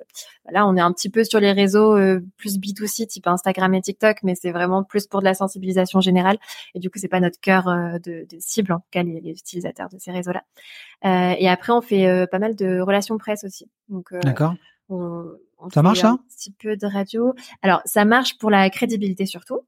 Là, 0.51 0.67
on 0.67 0.75
est 0.75 0.81
un 0.81 0.91
petit 0.91 1.09
peu 1.09 1.23
sur 1.23 1.39
les 1.39 1.51
réseaux 1.51 1.95
plus 2.37 2.57
B2C 2.57 3.07
type 3.07 3.27
Instagram 3.27 3.73
et 3.73 3.81
TikTok, 3.81 4.17
mais 4.23 4.35
c'est 4.35 4.51
vraiment 4.51 4.83
plus 4.83 5.07
pour 5.07 5.19
de 5.19 5.25
la 5.25 5.33
sensibilisation 5.33 6.01
générale. 6.01 6.37
Et 6.75 6.79
du 6.79 6.89
coup, 6.89 6.99
c'est 6.99 7.07
pas 7.07 7.19
notre 7.19 7.39
cœur 7.39 7.65
de, 7.65 8.27
de 8.29 8.37
cible 8.39 8.73
en 8.73 8.79
tout 8.79 8.87
cas 8.91 9.03
les, 9.03 9.21
les 9.21 9.31
utilisateurs 9.31 9.89
de 9.89 9.97
ces 9.97 10.11
réseaux-là. 10.11 10.43
Euh, 11.05 11.35
et 11.37 11.47
après, 11.47 11.73
on 11.73 11.81
fait 11.81 12.07
euh, 12.07 12.25
pas 12.27 12.39
mal 12.39 12.55
de 12.55 12.79
relations 12.79 13.17
presse 13.17 13.43
aussi. 13.43 13.69
Donc, 13.87 14.11
euh, 14.11 14.19
D'accord. 14.19 14.55
On, 14.89 15.25
ça 15.71 15.81
marche, 15.81 15.99
ça? 15.99 16.09
Un 16.09 16.17
petit 16.17 16.51
peu 16.51 16.75
de 16.75 16.87
radio. 16.87 17.33
Alors, 17.61 17.81
ça 17.85 18.05
marche 18.05 18.37
pour 18.37 18.49
la 18.49 18.69
crédibilité 18.69 19.25
surtout. 19.25 19.61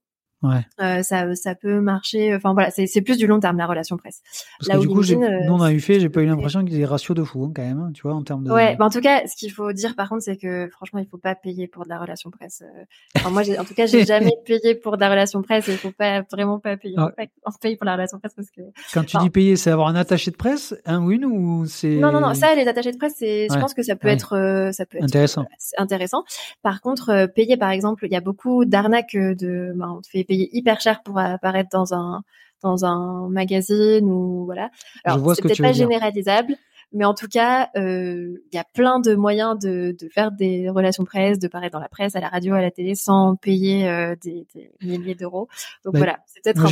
Ouais. 0.43 0.65
Euh, 0.81 1.03
ça, 1.03 1.35
ça 1.35 1.53
peut 1.53 1.81
marcher. 1.81 2.35
Enfin 2.35 2.53
voilà, 2.53 2.71
c'est 2.71 3.01
plus 3.01 3.17
du 3.17 3.27
long 3.27 3.39
terme 3.39 3.57
la 3.57 3.67
relation 3.67 3.97
presse. 3.97 4.21
Parce 4.59 4.69
Là 4.69 4.75
que 4.75 4.81
du 4.81 4.87
coup, 4.87 5.01
euh, 5.01 5.39
nous 5.45 5.53
on 5.53 5.61
a 5.61 5.71
eu 5.71 5.79
fait, 5.79 5.99
j'ai 5.99 6.09
pas 6.09 6.21
eu 6.21 6.25
l'impression 6.25 6.61
qu'il 6.63 6.73
y 6.73 6.75
ait 6.77 6.79
des 6.79 6.85
ratios 6.85 7.15
de 7.15 7.23
fou 7.23 7.45
hein, 7.45 7.51
quand 7.55 7.61
même, 7.61 7.79
hein, 7.79 7.91
tu 7.93 8.01
vois, 8.01 8.15
en 8.15 8.23
termes 8.23 8.43
de. 8.43 8.51
Ouais, 8.51 8.75
bah 8.75 8.85
en 8.85 8.89
tout 8.89 9.01
cas, 9.01 9.27
ce 9.27 9.35
qu'il 9.35 9.51
faut 9.51 9.71
dire 9.71 9.95
par 9.95 10.09
contre, 10.09 10.23
c'est 10.23 10.37
que 10.37 10.67
franchement, 10.69 10.99
il 10.99 11.05
faut 11.05 11.19
pas 11.19 11.35
payer 11.35 11.67
pour 11.67 11.83
de 11.83 11.89
la 11.89 11.99
relation 11.99 12.31
presse. 12.31 12.63
Euh. 12.63 12.83
Enfin, 13.17 13.29
moi, 13.29 13.43
en 13.59 13.63
tout 13.63 13.75
cas, 13.75 13.85
j'ai 13.85 14.03
jamais 14.05 14.33
payé 14.45 14.73
pour 14.73 14.95
de 14.95 15.01
la 15.01 15.09
relation 15.09 15.43
presse. 15.43 15.67
Il 15.67 15.77
faut 15.77 15.91
pas 15.91 16.23
vraiment 16.31 16.59
pas 16.59 16.75
payer. 16.75 16.95
Ah. 16.97 17.11
On 17.45 17.51
paye 17.51 17.75
pour 17.75 17.85
la 17.85 17.93
relation 17.93 18.17
presse 18.17 18.33
parce 18.33 18.49
que. 18.49 18.61
Quand 18.93 19.03
tu 19.03 19.17
dis 19.17 19.29
payer, 19.29 19.55
c'est 19.55 19.69
avoir 19.69 19.89
un 19.89 19.95
attaché 19.95 20.31
de 20.31 20.37
presse, 20.37 20.75
un 20.85 21.03
ou 21.03 21.11
une 21.11 21.25
ou 21.25 21.65
c'est. 21.67 21.97
Non 21.97 22.11
non 22.11 22.19
non, 22.19 22.33
ça 22.33 22.55
les 22.55 22.67
attachés 22.67 22.91
de 22.91 22.97
presse, 22.97 23.13
c'est, 23.17 23.47
je 23.51 23.59
pense 23.59 23.75
que 23.75 23.83
ça 23.83 23.95
peut 23.95 24.07
être, 24.07 24.71
ça 24.73 24.85
peut 24.87 24.97
être 24.97 25.03
intéressant. 25.03 25.45
intéressant. 25.77 26.23
Par 26.63 26.81
contre, 26.81 27.27
payer 27.35 27.57
par 27.57 27.69
exemple, 27.69 28.05
il 28.07 28.11
y 28.11 28.15
a 28.15 28.21
beaucoup 28.21 28.65
d'arnaques 28.65 29.15
de, 29.15 29.71
bah, 29.75 29.87
on 29.95 30.01
te 30.01 30.07
fait 30.07 30.23
payer 30.32 30.49
hyper 30.53 30.79
cher 30.79 31.03
pour 31.03 31.19
apparaître 31.19 31.69
dans 31.69 31.93
un 31.93 32.23
dans 32.63 32.86
un 32.86 33.27
magazine 33.29 34.09
ou 34.09 34.45
voilà. 34.45 34.69
Alors 35.03 35.36
c'est 35.36 35.41
peut-être 35.41 35.61
pas 35.61 35.73
généralisable, 35.73 36.55
mais 36.93 37.03
en 37.05 37.13
tout 37.13 37.27
cas, 37.27 37.69
euh, 37.75 38.38
il 38.51 38.55
y 38.55 38.59
a 38.59 38.63
plein 38.63 38.99
de 38.99 39.15
moyens 39.15 39.57
de, 39.59 39.95
de, 39.99 40.09
faire 40.09 40.32
des 40.32 40.69
relations 40.69 41.03
presse, 41.03 41.39
de 41.39 41.47
paraître 41.47 41.73
dans 41.73 41.82
la 41.82 41.89
presse, 41.89 42.15
à 42.15 42.21
la 42.21 42.29
radio, 42.29 42.53
à 42.53 42.61
la 42.61 42.71
télé, 42.71 42.95
sans 42.95 43.36
payer 43.36 43.89
euh, 43.89 44.15
des, 44.23 44.45
des, 44.53 44.71
milliers 44.82 45.15
d'euros. 45.15 45.49
Donc 45.84 45.93
bah, 45.93 45.99
voilà, 45.99 46.19
c'est 46.27 46.41
peut-être. 46.43 46.67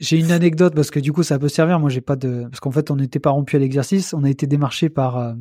J'ai 0.00 0.18
une, 0.18 0.30
anecdote 0.30 0.74
parce 0.74 0.90
que 0.90 1.00
du 1.00 1.12
coup, 1.12 1.22
ça 1.22 1.38
peut 1.38 1.48
servir. 1.48 1.80
Moi, 1.80 1.90
j'ai 1.90 2.00
pas 2.00 2.16
de 2.16 2.44
parce 2.44 2.60
qu'en 2.60 2.70
fait, 2.70 2.90
on 2.90 2.96
n'était 2.96 3.18
pas 3.18 3.30
rompu 3.30 3.56
à 3.56 3.58
l'exercice. 3.58 4.14
On 4.14 4.24
a 4.24 4.30
été 4.30 4.46
démarché 4.46 4.88
par 4.88 5.18
euh, 5.18 5.34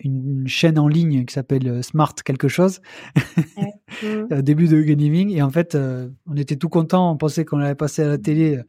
une 0.00 0.46
chaîne 0.46 0.78
en 0.78 0.88
ligne 0.88 1.24
qui 1.24 1.34
s'appelle 1.34 1.68
euh, 1.68 1.82
Smart 1.82 2.14
quelque 2.24 2.48
chose, 2.48 2.80
mmh. 4.02 4.42
début 4.42 4.68
de 4.68 4.80
Gaming, 4.82 5.30
et 5.30 5.42
en 5.42 5.50
fait, 5.50 5.74
euh, 5.74 6.08
on 6.26 6.36
était 6.36 6.56
tout 6.56 6.68
content, 6.68 7.12
on 7.12 7.16
pensait 7.16 7.44
qu'on 7.44 7.60
allait 7.60 7.74
passer 7.74 8.02
à 8.02 8.08
la 8.08 8.18
télé. 8.18 8.60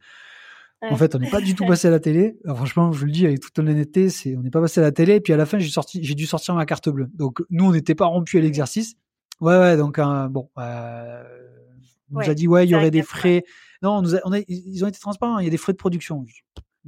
En 0.80 0.96
fait, 0.96 1.16
on 1.16 1.18
n'est 1.18 1.30
pas 1.30 1.40
du 1.40 1.54
tout 1.54 1.66
passé 1.66 1.88
à 1.88 1.90
la 1.90 1.98
télé. 1.98 2.36
franchement, 2.46 2.92
je 2.92 3.00
vous 3.00 3.06
le 3.06 3.12
dis 3.12 3.26
avec 3.26 3.40
toute 3.40 3.58
honnêteté, 3.58 4.10
c'est 4.10 4.36
on 4.36 4.42
n'est 4.42 4.50
pas 4.50 4.60
passé 4.60 4.80
à 4.80 4.84
la 4.84 4.92
télé. 4.92 5.16
Et 5.16 5.20
puis 5.20 5.32
à 5.32 5.36
la 5.36 5.44
fin, 5.44 5.58
j'ai 5.58 5.70
sorti, 5.70 6.02
j'ai 6.04 6.14
dû 6.14 6.26
sortir 6.26 6.54
ma 6.54 6.66
carte 6.66 6.88
bleue. 6.88 7.10
Donc 7.14 7.42
nous, 7.50 7.64
on 7.64 7.72
n'était 7.72 7.96
pas 7.96 8.06
rompus 8.06 8.38
à 8.38 8.42
l'exercice. 8.42 8.94
Ouais, 9.40 9.58
ouais. 9.58 9.76
Donc 9.76 9.98
euh, 9.98 10.28
bon, 10.28 10.48
on 10.56 10.62
nous 12.10 12.30
a 12.30 12.34
dit 12.34 12.46
ouais, 12.46 12.64
il 12.64 12.70
y 12.70 12.74
aurait 12.74 12.92
des 12.92 13.02
frais. 13.02 13.44
Non, 13.82 13.98
on 13.98 14.02
nous 14.02 14.14
a, 14.14 14.20
on 14.24 14.32
a, 14.32 14.38
ils 14.46 14.84
ont 14.84 14.88
été 14.88 15.00
transparents. 15.00 15.40
Il 15.40 15.44
y 15.44 15.48
a 15.48 15.50
des 15.50 15.56
frais 15.56 15.72
de 15.72 15.78
production 15.78 16.24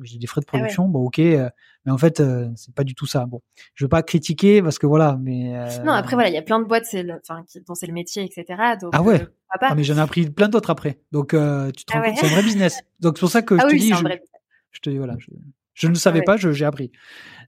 j'ai 0.03 0.19
des 0.19 0.27
frais 0.27 0.41
de 0.41 0.47
ah 0.49 0.57
production, 0.57 0.89
bon 0.89 1.05
ok, 1.05 1.19
euh, 1.19 1.49
mais 1.85 1.93
en 1.93 1.99
fait 1.99 2.21
euh, 2.21 2.49
c'est 2.57 2.75
pas 2.75 2.85
du 2.85 2.95
tout 2.95 3.07
ça. 3.07 3.27
Bon, 3.27 3.41
je 3.75 3.85
veux 3.85 3.89
pas 3.89 4.03
critiquer 4.03 4.63
parce 4.63 4.79
que 4.79 4.87
voilà, 4.87 5.19
mais 5.21 5.57
euh, 5.57 5.83
non 5.85 5.93
après 5.93 6.17
voilà, 6.17 6.29
il 6.29 6.35
y 6.35 6.39
a 6.39 6.43
plein 6.43 6.61
de 6.61 6.65
boîtes, 6.65 6.87
c'est 6.87 7.07
enfin 7.13 7.45
dont 7.67 7.75
c'est 7.75 7.87
le 7.87 7.93
métier, 7.93 8.25
etc. 8.25 8.45
Donc, 8.81 8.91
ah 8.95 9.03
ouais. 9.03 9.27
Ah, 9.49 9.75
mais 9.75 9.83
j'en 9.83 9.97
ai 9.97 10.01
appris 10.01 10.31
plein 10.31 10.49
d'autres 10.49 10.71
après. 10.71 11.01
Donc 11.13 11.31
tu 11.31 11.37
te 11.37 11.93
rends 11.93 12.01
ah 12.03 12.11
compte, 12.11 12.19
c'est 12.19 12.27
un 12.27 12.31
vrai 12.31 12.43
business. 12.43 12.81
Donc 13.01 13.17
c'est 13.17 13.21
pour 13.21 13.31
ça 13.31 13.43
que 13.43 13.57
je 13.59 13.63
te 13.63 13.77
dis, 13.77 13.93
je, 13.93 14.05
je, 14.71 14.81
te 14.81 14.91
dis 14.91 14.99
voilà, 14.99 15.17
je, 15.75 15.89
ne 15.89 15.95
savais 15.95 16.23
pas, 16.23 16.37
j'ai 16.37 16.65
appris. 16.65 16.93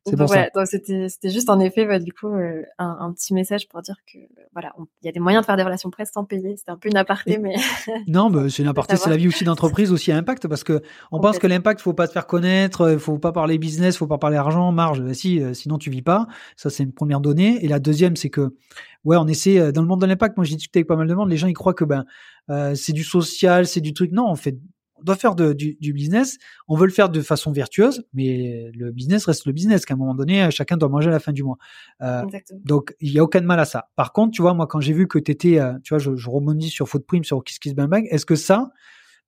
C'est 0.04 0.16
pour 0.16 0.26
voilà, 0.26 0.48
ça. 0.52 0.66
C'était 0.66 1.08
c'était 1.08 1.30
juste 1.30 1.48
en 1.48 1.60
effet 1.60 1.86
bah, 1.86 2.00
du 2.00 2.12
coup 2.12 2.26
euh, 2.26 2.62
un, 2.78 2.96
un, 3.00 3.12
petit 3.12 3.34
message 3.34 3.68
pour 3.68 3.82
dire 3.82 3.94
que 4.12 4.18
voilà 4.52 4.72
il 5.00 5.06
y 5.06 5.08
a 5.08 5.12
des 5.12 5.20
moyens 5.20 5.42
de 5.42 5.46
faire 5.46 5.56
des 5.56 5.62
relations 5.62 5.90
presse 5.90 6.10
sans 6.12 6.24
payer. 6.24 6.56
C'était 6.56 6.72
un 6.72 6.76
peu 6.76 6.88
une 6.88 6.96
aparté, 6.96 7.38
mais 7.38 7.54
non, 8.08 8.28
bah, 8.28 8.48
c'est 8.48 8.62
une 8.62 8.68
aparté. 8.68 8.96
C'est 8.96 9.10
la 9.10 9.16
vie 9.16 9.28
aussi 9.28 9.44
d'entreprise 9.44 9.92
aussi 9.92 10.10
à 10.10 10.16
impact 10.16 10.48
parce 10.48 10.64
que 10.64 10.82
on 11.12 11.20
pense 11.20 11.38
que 11.38 11.46
l'impact 11.46 11.80
faut 11.80 11.92
pas 11.92 12.08
te 12.08 12.12
faire 12.12 12.26
connaître, 12.26 12.96
faut 12.98 13.18
pas 13.18 13.30
parler 13.30 13.58
business, 13.58 13.96
faut 13.96 14.08
pas 14.08 14.18
parler 14.18 14.36
argent, 14.36 14.72
marge. 14.72 15.02
Bah, 15.02 15.14
si 15.14 15.40
euh, 15.40 15.54
sinon 15.54 15.78
tu 15.78 15.88
vis 15.90 16.02
pas. 16.02 16.26
Ça 16.56 16.68
c'est 16.68 16.82
une 16.82 16.92
première 16.92 17.20
donnée. 17.20 17.64
Et 17.64 17.68
la 17.68 17.78
deuxième 17.78 18.16
c'est 18.16 18.30
que 18.30 18.56
ouais 19.04 19.16
on 19.16 19.28
essaie 19.28 19.60
euh, 19.60 19.70
dans 19.70 19.82
le 19.82 19.88
monde 19.88 20.00
de 20.00 20.06
l'impact. 20.06 20.36
Moi 20.36 20.44
j'ai 20.44 20.56
discuté 20.56 20.80
avec 20.80 20.88
pas 20.88 20.96
mal 20.96 21.06
de 21.06 21.14
monde. 21.14 21.30
Les 21.30 21.36
gens 21.36 21.46
ils 21.46 21.54
croient 21.54 21.74
que 21.74 21.84
ben 21.84 22.04
euh, 22.50 22.74
c'est 22.74 22.92
du 22.92 23.04
social, 23.04 23.68
c'est 23.68 23.80
du 23.80 23.94
truc. 23.94 24.10
Non, 24.10 24.26
en 24.26 24.36
fait 24.36 24.56
on 24.56 24.81
doit 25.04 25.16
faire 25.16 25.34
du, 25.34 25.76
business, 25.92 26.38
on 26.68 26.76
veut 26.76 26.86
le 26.86 26.92
faire 26.92 27.08
de 27.08 27.20
façon 27.20 27.52
vertueuse, 27.52 28.04
mais 28.12 28.70
le 28.74 28.90
business 28.90 29.26
reste 29.26 29.46
le 29.46 29.52
business, 29.52 29.84
qu'à 29.84 29.94
un 29.94 29.96
moment 29.96 30.14
donné, 30.14 30.50
chacun 30.50 30.76
doit 30.76 30.88
manger 30.88 31.08
à 31.08 31.12
la 31.12 31.20
fin 31.20 31.32
du 31.32 31.42
mois. 31.42 31.58
Euh, 32.02 32.22
donc, 32.64 32.94
il 33.00 33.12
y 33.12 33.18
a 33.18 33.24
aucun 33.24 33.40
mal 33.40 33.60
à 33.60 33.64
ça. 33.64 33.90
Par 33.96 34.12
contre, 34.12 34.32
tu 34.32 34.42
vois, 34.42 34.54
moi, 34.54 34.66
quand 34.66 34.80
j'ai 34.80 34.92
vu 34.92 35.06
que 35.08 35.18
tu 35.18 35.30
étais, 35.30 35.58
euh, 35.58 35.74
tu 35.82 35.94
vois, 35.94 35.98
je, 35.98 36.16
je 36.16 36.30
rebondis 36.30 36.68
sur 36.68 36.88
Footprint, 36.88 37.24
sur 37.24 37.42
Kiss 37.44 37.58
Kiss 37.58 37.74
Bang 37.74 37.88
Bang, 37.88 38.06
est-ce 38.10 38.26
que 38.26 38.36
ça, 38.36 38.70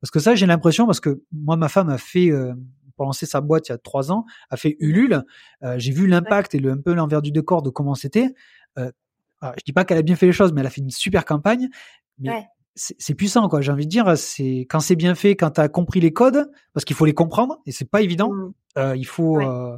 parce 0.00 0.10
que 0.10 0.20
ça, 0.20 0.34
j'ai 0.34 0.46
l'impression, 0.46 0.86
parce 0.86 1.00
que 1.00 1.22
moi, 1.32 1.56
ma 1.56 1.68
femme 1.68 1.88
a 1.88 1.98
fait, 1.98 2.30
euh, 2.30 2.54
pour 2.96 3.06
lancer 3.06 3.26
sa 3.26 3.40
boîte 3.40 3.68
il 3.68 3.72
y 3.72 3.74
a 3.74 3.78
trois 3.78 4.12
ans, 4.12 4.24
a 4.50 4.56
fait 4.56 4.76
Ulule, 4.78 5.24
j'ai 5.76 5.90
vu 5.90 6.06
l'impact 6.06 6.54
et 6.54 6.60
le, 6.60 6.70
un 6.70 6.76
peu 6.76 6.94
l'envers 6.94 7.22
du 7.22 7.32
décor 7.32 7.62
de 7.62 7.70
comment 7.70 7.96
c'était. 7.96 8.32
Euh, 9.44 9.52
je 9.58 9.64
dis 9.64 9.72
pas 9.72 9.84
qu'elle 9.84 9.98
a 9.98 10.02
bien 10.02 10.16
fait 10.16 10.26
les 10.26 10.32
choses, 10.32 10.52
mais 10.52 10.60
elle 10.60 10.66
a 10.66 10.70
fait 10.70 10.80
une 10.80 10.90
super 10.90 11.24
campagne. 11.24 11.68
Mais 12.18 12.46
c'est 12.74 13.14
puissant 13.14 13.48
quoi. 13.48 13.60
J'ai 13.60 13.72
envie 13.72 13.86
de 13.86 13.90
dire 13.90 14.16
c'est 14.18 14.66
quand 14.68 14.80
c'est 14.80 14.96
bien 14.96 15.14
fait 15.14 15.36
quand 15.36 15.52
tu 15.52 15.60
as 15.60 15.68
compris 15.68 16.00
les 16.00 16.12
codes 16.12 16.50
parce 16.72 16.84
qu'il 16.84 16.96
faut 16.96 17.04
les 17.04 17.14
comprendre 17.14 17.58
et 17.66 17.72
c'est 17.72 17.88
pas 17.88 18.02
évident 18.02 18.32
mmh. 18.32 18.52
euh, 18.78 18.96
il 18.96 19.06
faut 19.06 19.40
euh... 19.40 19.76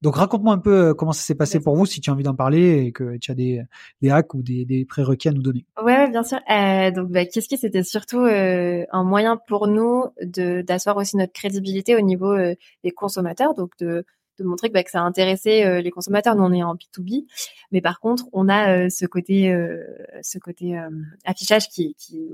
donc 0.00 0.16
raconte-moi 0.16 0.54
un 0.54 0.58
peu 0.58 0.88
euh, 0.88 0.94
comment 0.94 1.12
ça 1.12 1.22
s'est 1.22 1.34
passé 1.34 1.60
pour 1.60 1.76
vous 1.76 1.84
si 1.84 2.00
tu 2.00 2.08
as 2.08 2.12
envie 2.14 2.22
d'en 2.22 2.34
parler 2.34 2.84
et 2.86 2.92
que 2.92 3.18
tu 3.18 3.30
as 3.30 3.34
des, 3.34 3.62
des 4.00 4.10
hacks 4.10 4.32
ou 4.32 4.42
des, 4.42 4.64
des 4.64 4.86
prérequis 4.86 5.28
à 5.28 5.32
nous 5.32 5.42
donner. 5.42 5.66
Ouais, 5.82 6.08
bien 6.10 6.22
sûr. 6.22 6.38
Euh, 6.50 6.90
donc 6.90 7.10
bah, 7.10 7.26
qu'est-ce 7.26 7.48
qui 7.48 7.58
c'était 7.58 7.82
surtout 7.82 8.20
euh, 8.20 8.84
un 8.92 9.04
moyen 9.04 9.36
pour 9.46 9.66
nous 9.66 10.04
de 10.22 10.62
d'asseoir 10.62 10.96
aussi 10.96 11.16
notre 11.18 11.32
crédibilité 11.32 11.96
au 11.96 12.00
niveau 12.00 12.34
des 12.36 12.90
consommateurs 12.92 13.54
donc 13.54 13.72
de 13.78 14.06
de 14.38 14.44
montrer 14.44 14.68
que, 14.68 14.74
bah, 14.74 14.82
que 14.82 14.90
ça 14.90 15.00
a 15.00 15.04
intéressé 15.04 15.64
euh, 15.64 15.80
les 15.80 15.90
consommateurs. 15.90 16.34
Nous, 16.36 16.42
on 16.42 16.52
est 16.52 16.62
en 16.62 16.74
B2B, 16.74 17.26
mais 17.72 17.80
par 17.80 18.00
contre, 18.00 18.26
on 18.32 18.48
a 18.48 18.70
euh, 18.70 18.88
ce 18.88 19.06
côté, 19.06 19.52
euh, 19.52 19.84
ce 20.22 20.38
côté 20.38 20.78
affichage 21.24 21.68
qui, 21.68 21.94
qui 21.98 22.28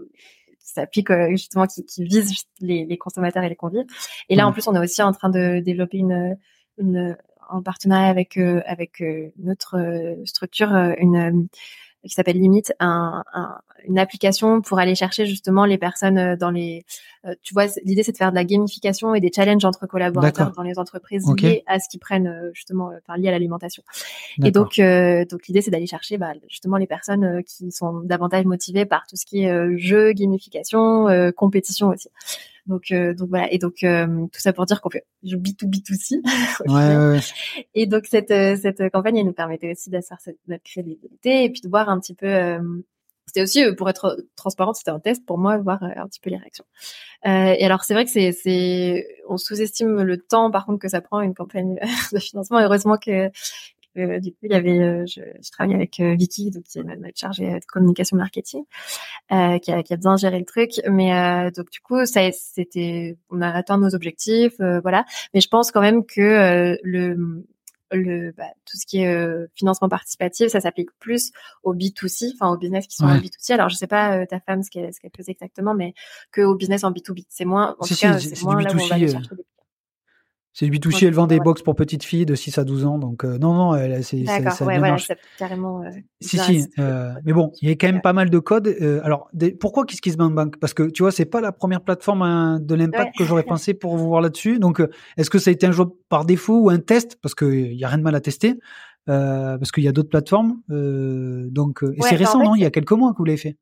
s'applique 0.58 1.12
justement, 1.30 1.66
qui, 1.66 1.84
qui 1.84 2.04
vise 2.04 2.32
les, 2.60 2.84
les, 2.84 2.98
consommateurs 2.98 3.42
et 3.44 3.48
les 3.48 3.56
convives. 3.56 3.86
Et 4.28 4.36
là, 4.36 4.46
en 4.46 4.52
plus, 4.52 4.66
on 4.68 4.74
est 4.74 4.78
aussi 4.78 5.02
en 5.02 5.12
train 5.12 5.30
de 5.30 5.60
développer 5.60 5.98
une, 5.98 6.36
une 6.78 7.16
en 7.48 7.62
partenariat 7.62 8.08
avec 8.08 8.38
avec 8.38 9.02
notre 9.38 10.16
structure 10.24 10.72
une 10.98 11.48
qui 12.08 12.14
s'appelle 12.14 12.38
Limite, 12.38 12.72
un, 12.80 13.22
un, 13.32 13.58
une 13.86 13.98
application 13.98 14.60
pour 14.60 14.78
aller 14.78 14.94
chercher 14.94 15.26
justement 15.26 15.64
les 15.64 15.78
personnes 15.78 16.18
euh, 16.18 16.36
dans 16.36 16.50
les. 16.50 16.84
Euh, 17.26 17.34
tu 17.42 17.54
vois, 17.54 17.66
l'idée 17.84 18.02
c'est 18.02 18.12
de 18.12 18.16
faire 18.16 18.30
de 18.30 18.34
la 18.34 18.44
gamification 18.44 19.14
et 19.14 19.20
des 19.20 19.30
challenges 19.34 19.64
entre 19.64 19.86
collaborateurs 19.86 20.52
dans 20.52 20.62
les 20.62 20.78
entreprises 20.78 21.26
liés 21.38 21.62
à 21.66 21.78
ce 21.78 21.88
qu'ils 21.88 22.00
prennent 22.00 22.26
euh, 22.26 22.50
justement, 22.52 22.90
enfin 23.06 23.18
liés 23.18 23.28
à 23.28 23.32
l'alimentation. 23.32 23.82
Et 24.44 24.50
donc, 24.50 24.76
donc 24.78 25.46
l'idée 25.46 25.62
c'est 25.62 25.70
d'aller 25.70 25.86
chercher 25.86 26.18
bah, 26.18 26.32
justement 26.48 26.76
les 26.76 26.86
personnes 26.86 27.42
qui 27.44 27.70
sont 27.72 28.00
davantage 28.00 28.44
motivées 28.44 28.84
par 28.84 29.06
tout 29.06 29.16
ce 29.16 29.24
qui 29.24 29.44
est 29.44 29.78
jeu, 29.78 30.12
gamification, 30.12 31.06
compétition 31.36 31.88
aussi. 31.88 32.08
Donc, 32.66 32.92
donc 32.92 33.28
voilà. 33.28 33.52
Et 33.52 33.58
donc 33.58 33.76
tout 33.80 34.40
ça 34.40 34.52
pour 34.52 34.66
dire 34.66 34.80
qu'on 34.80 34.90
fait 34.90 35.04
je 35.22 35.36
B2B2C. 35.36 36.20
ouais, 36.68 37.16
ouais, 37.16 37.20
Et 37.74 37.86
donc 37.86 38.06
cette 38.06 38.28
cette 38.60 38.90
campagne, 38.90 39.18
elle 39.18 39.26
nous 39.26 39.32
permettait 39.32 39.72
aussi 39.72 39.90
d'asseoir 39.90 40.18
notre 40.48 40.62
crédibilité 40.62 41.44
et 41.44 41.50
puis 41.50 41.60
de 41.60 41.68
voir 41.68 41.88
un 41.88 42.00
petit 42.00 42.14
peu 42.14 42.58
c'était 43.26 43.42
aussi 43.42 43.74
pour 43.76 43.88
être 43.88 44.24
transparente, 44.36 44.76
c'était 44.76 44.90
un 44.90 45.00
test 45.00 45.24
pour 45.24 45.38
moi 45.38 45.56
voir 45.58 45.82
un 45.82 46.06
petit 46.06 46.20
peu 46.20 46.30
les 46.30 46.36
réactions. 46.36 46.64
Euh, 47.26 47.54
et 47.58 47.64
alors 47.64 47.84
c'est 47.84 47.94
vrai 47.94 48.04
que 48.04 48.10
c'est 48.10 48.32
c'est 48.32 49.06
on 49.28 49.38
sous-estime 49.38 50.02
le 50.02 50.18
temps 50.18 50.50
par 50.50 50.66
contre 50.66 50.78
que 50.78 50.88
ça 50.88 51.00
prend 51.00 51.20
une 51.20 51.34
campagne 51.34 51.78
de 52.12 52.18
financement. 52.18 52.58
Heureusement 52.58 52.98
que 52.98 53.30
euh, 53.96 54.20
du 54.20 54.30
coup, 54.30 54.38
il 54.42 54.52
y 54.52 54.54
avait, 54.54 55.06
je, 55.06 55.20
je 55.42 55.50
travaille 55.50 55.74
avec 55.74 56.00
Vicky, 56.00 56.50
donc 56.50 56.64
qui 56.64 56.78
est 56.78 56.82
notre 56.82 57.18
chargée 57.18 57.52
de 57.52 57.64
communication 57.66 58.16
marketing, 58.16 58.64
euh, 59.32 59.58
qui, 59.58 59.72
a, 59.72 59.82
qui 59.82 59.92
a 59.92 59.96
bien 59.96 60.16
géré 60.16 60.38
le 60.38 60.44
truc. 60.44 60.80
Mais 60.88 61.50
donc 61.52 61.70
du 61.70 61.80
coup, 61.80 62.04
ça, 62.06 62.20
c'était, 62.32 63.16
on 63.30 63.40
a 63.40 63.50
atteint 63.50 63.78
nos 63.78 63.94
objectifs, 63.94 64.54
voilà. 64.58 65.04
Mais 65.32 65.40
je 65.40 65.48
pense 65.48 65.70
quand 65.72 65.80
même 65.80 66.04
que 66.04 66.78
le 66.82 67.44
le 67.94 68.32
bah, 68.36 68.44
tout 68.64 68.76
ce 68.76 68.86
qui 68.86 68.98
est 68.98 69.14
euh, 69.14 69.46
financement 69.54 69.88
participatif, 69.88 70.48
ça 70.48 70.60
s'applique 70.60 70.90
plus 70.98 71.32
au 71.62 71.74
B2C, 71.74 72.32
enfin 72.34 72.52
aux 72.52 72.58
business 72.58 72.86
qui 72.86 72.96
sont 72.96 73.04
en 73.04 73.16
B2C. 73.16 73.52
Alors 73.52 73.68
je 73.68 73.76
sais 73.76 73.86
pas 73.86 74.18
euh, 74.18 74.26
ta 74.26 74.40
femme 74.40 74.62
ce 74.62 74.70
qu'elle 74.70 74.92
ce 74.92 75.00
qu'elle 75.00 75.10
faisait 75.16 75.32
exactement, 75.32 75.74
mais 75.74 75.94
que 76.32 76.42
au 76.42 76.54
business 76.54 76.84
en 76.84 76.92
B2B, 76.92 77.24
c'est 77.28 77.44
moins 77.44 77.76
en 77.78 77.86
tout 77.86 77.94
cas 77.94 78.18
c'est 78.18 78.42
moins 78.42 78.60
là 78.60 78.72
où 78.72 78.80
on 78.80 78.86
va 78.86 78.98
c'est 80.54 80.68
du 80.68 80.78
B2C, 80.78 81.08
elle 81.08 81.14
vend 81.14 81.26
des 81.26 81.40
box 81.40 81.62
pour 81.62 81.74
petites 81.74 82.04
filles 82.04 82.26
de 82.26 82.36
6 82.36 82.58
à 82.58 82.64
12 82.64 82.86
ans, 82.86 82.98
donc 82.98 83.24
euh, 83.24 83.38
non, 83.38 83.54
non, 83.54 83.74
elle, 83.74 84.04
c'est 84.04 84.18
D'accord, 84.18 84.68
ouais, 84.68 84.78
voilà, 84.78 84.96
carrément. 85.36 85.82
Euh, 85.82 85.90
si, 86.20 86.38
si, 86.38 86.68
euh, 86.78 87.12
mais 87.24 87.32
bon, 87.32 87.50
il 87.60 87.68
y 87.68 87.72
a 87.72 87.74
quand 87.74 87.88
même 87.88 88.00
pas 88.00 88.12
mal 88.12 88.30
de 88.30 88.38
codes. 88.38 88.68
Alors, 89.02 89.28
des, 89.32 89.50
pourquoi 89.50 89.84
KissKissBankBank 89.84 90.58
Parce 90.58 90.72
que 90.72 90.84
tu 90.84 91.02
vois, 91.02 91.10
c'est 91.10 91.24
pas 91.24 91.40
la 91.40 91.50
première 91.50 91.80
plateforme 91.80 92.22
hein, 92.22 92.60
de 92.60 92.72
l'impact 92.76 93.16
que 93.18 93.24
j'aurais 93.24 93.42
pensé 93.42 93.74
pour 93.74 93.96
vous 93.96 94.06
voir 94.06 94.20
là-dessus. 94.20 94.60
Donc, 94.60 94.80
est-ce 95.16 95.28
que 95.28 95.40
ça 95.40 95.50
a 95.50 95.52
été 95.52 95.66
un 95.66 95.72
choix 95.72 95.90
par 96.08 96.24
défaut 96.24 96.60
ou 96.60 96.70
un 96.70 96.78
test? 96.78 97.18
Parce 97.20 97.34
qu'il 97.34 97.74
y 97.74 97.82
a 97.82 97.88
rien 97.88 97.98
de 97.98 98.04
mal 98.04 98.14
à 98.14 98.20
tester, 98.20 98.54
parce 99.06 99.72
qu'il 99.72 99.82
y 99.82 99.88
a 99.88 99.92
d'autres 99.92 100.08
plateformes. 100.08 100.60
donc, 100.68 101.82
et 101.82 102.00
c'est 102.00 102.12
bah, 102.12 102.16
récent, 102.16 102.38
non? 102.38 102.54
Il 102.54 102.62
y 102.62 102.66
a 102.66 102.70
quelques 102.70 102.92
mois 102.92 103.12
que 103.12 103.18
vous 103.18 103.24
l'avez 103.24 103.38
fait. 103.38 103.56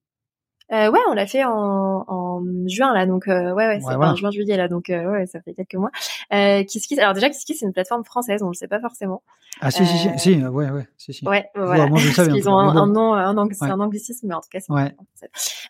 Euh, 0.73 0.91
ouais, 0.91 1.01
on 1.09 1.13
l'a 1.13 1.27
fait 1.27 1.45
en, 1.45 2.05
en, 2.09 2.43
juin 2.67 2.95
là, 2.95 3.05
donc 3.05 3.29
euh, 3.29 3.53
ouais, 3.53 3.67
ouais, 3.67 3.81
c'est 3.81 3.95
en 3.95 4.17
juin 4.17 4.31
juillet 4.31 4.57
là, 4.57 4.69
donc 4.69 4.89
euh, 4.89 5.11
ouais, 5.11 5.27
ça 5.27 5.43
fait 5.43 5.53
quelques 5.53 5.75
mois. 5.75 5.91
Euh, 6.33 6.65
KissKiss, 6.65 6.99
alors 6.99 7.13
déjà 7.13 7.29
KissKiss 7.29 7.59
c'est 7.59 7.67
une 7.67 7.75
plateforme 7.75 8.05
française, 8.05 8.43
on 8.43 8.49
le 8.49 8.55
sait 8.55 8.69
pas 8.69 8.81
forcément. 8.81 9.23
Ah 9.61 9.71
si 9.71 9.85
si 9.85 9.99
si, 9.99 10.09
euh, 10.09 10.13
si 10.17 10.35
ouais 10.43 10.71
ouais, 10.71 10.89
si 10.97 11.13
si. 11.13 11.29
Ouais, 11.29 11.45
voilà. 11.55 11.87
moi, 11.89 11.99
je 11.99 12.11
savais, 12.11 12.33
Ils 12.39 12.49
ont 12.49 12.59
un, 12.59 12.75
un, 12.75 12.87
nom, 12.87 13.13
un 13.13 13.37
ang 13.37 13.51
c'est 13.53 13.67
un 13.67 13.81
anglicisme, 13.81 14.29
mais 14.29 14.35
en 14.35 14.41
tout 14.41 14.49
cas 14.51 14.61
c'est. 14.61 14.73
Ouais. 14.73 14.95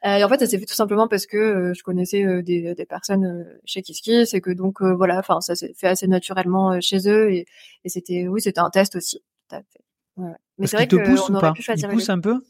et 0.05 0.23
en 0.23 0.29
fait, 0.29 0.39
ça 0.39 0.47
s'est 0.47 0.59
fait 0.59 0.67
tout 0.67 0.75
simplement 0.75 1.09
parce 1.09 1.27
que 1.27 1.73
je 1.75 1.83
connaissais 1.83 2.43
des, 2.45 2.75
des 2.75 2.87
personnes 2.87 3.45
chez 3.65 3.83
KissKiss 3.83 4.35
et 4.35 4.41
que 4.41 4.53
donc 4.53 4.83
voilà, 4.83 5.19
enfin 5.19 5.41
ça 5.41 5.57
s'est 5.57 5.75
fait 5.77 5.89
assez 5.89 6.07
naturellement 6.07 6.81
chez 6.81 7.09
eux 7.09 7.33
et, 7.33 7.47
et 7.85 7.89
c'était, 7.89 8.29
oui, 8.29 8.41
c'était 8.41 8.61
un 8.61 8.71
test 8.71 8.95
aussi. 8.95 9.21
Tout 9.49 9.57
à 9.57 9.59
fait. 9.59 9.81
Ouais. 10.17 10.31
Mais 10.59 10.69
c'est 10.69 10.77
vrai 10.77 10.87
qu'on 10.87 11.35
aurait 11.35 11.53
pu. 11.55 11.65
Ils 11.75 11.89
poussent 11.89 12.11
un 12.11 12.21
peu? 12.21 12.41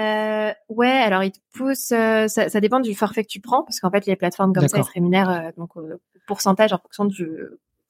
Euh, 0.00 0.52
ouais, 0.68 0.88
alors 0.88 1.22
ils 1.22 1.32
te 1.32 1.38
poussent, 1.52 1.92
euh, 1.92 2.26
ça, 2.26 2.48
ça, 2.48 2.60
dépend 2.60 2.80
du 2.80 2.94
forfait 2.94 3.24
que 3.24 3.28
tu 3.28 3.40
prends, 3.40 3.62
parce 3.62 3.78
qu'en 3.78 3.90
fait 3.90 4.06
les 4.06 4.16
plateformes 4.16 4.54
comme 4.54 4.66
ça 4.66 4.78
elles 4.78 4.84
se 4.84 4.90
rémunèrent 4.90 5.28
euh, 5.28 5.50
donc 5.58 5.76
au 5.76 5.86
pourcentage 6.26 6.72
en 6.72 6.78
fonction 6.78 7.04
du 7.04 7.26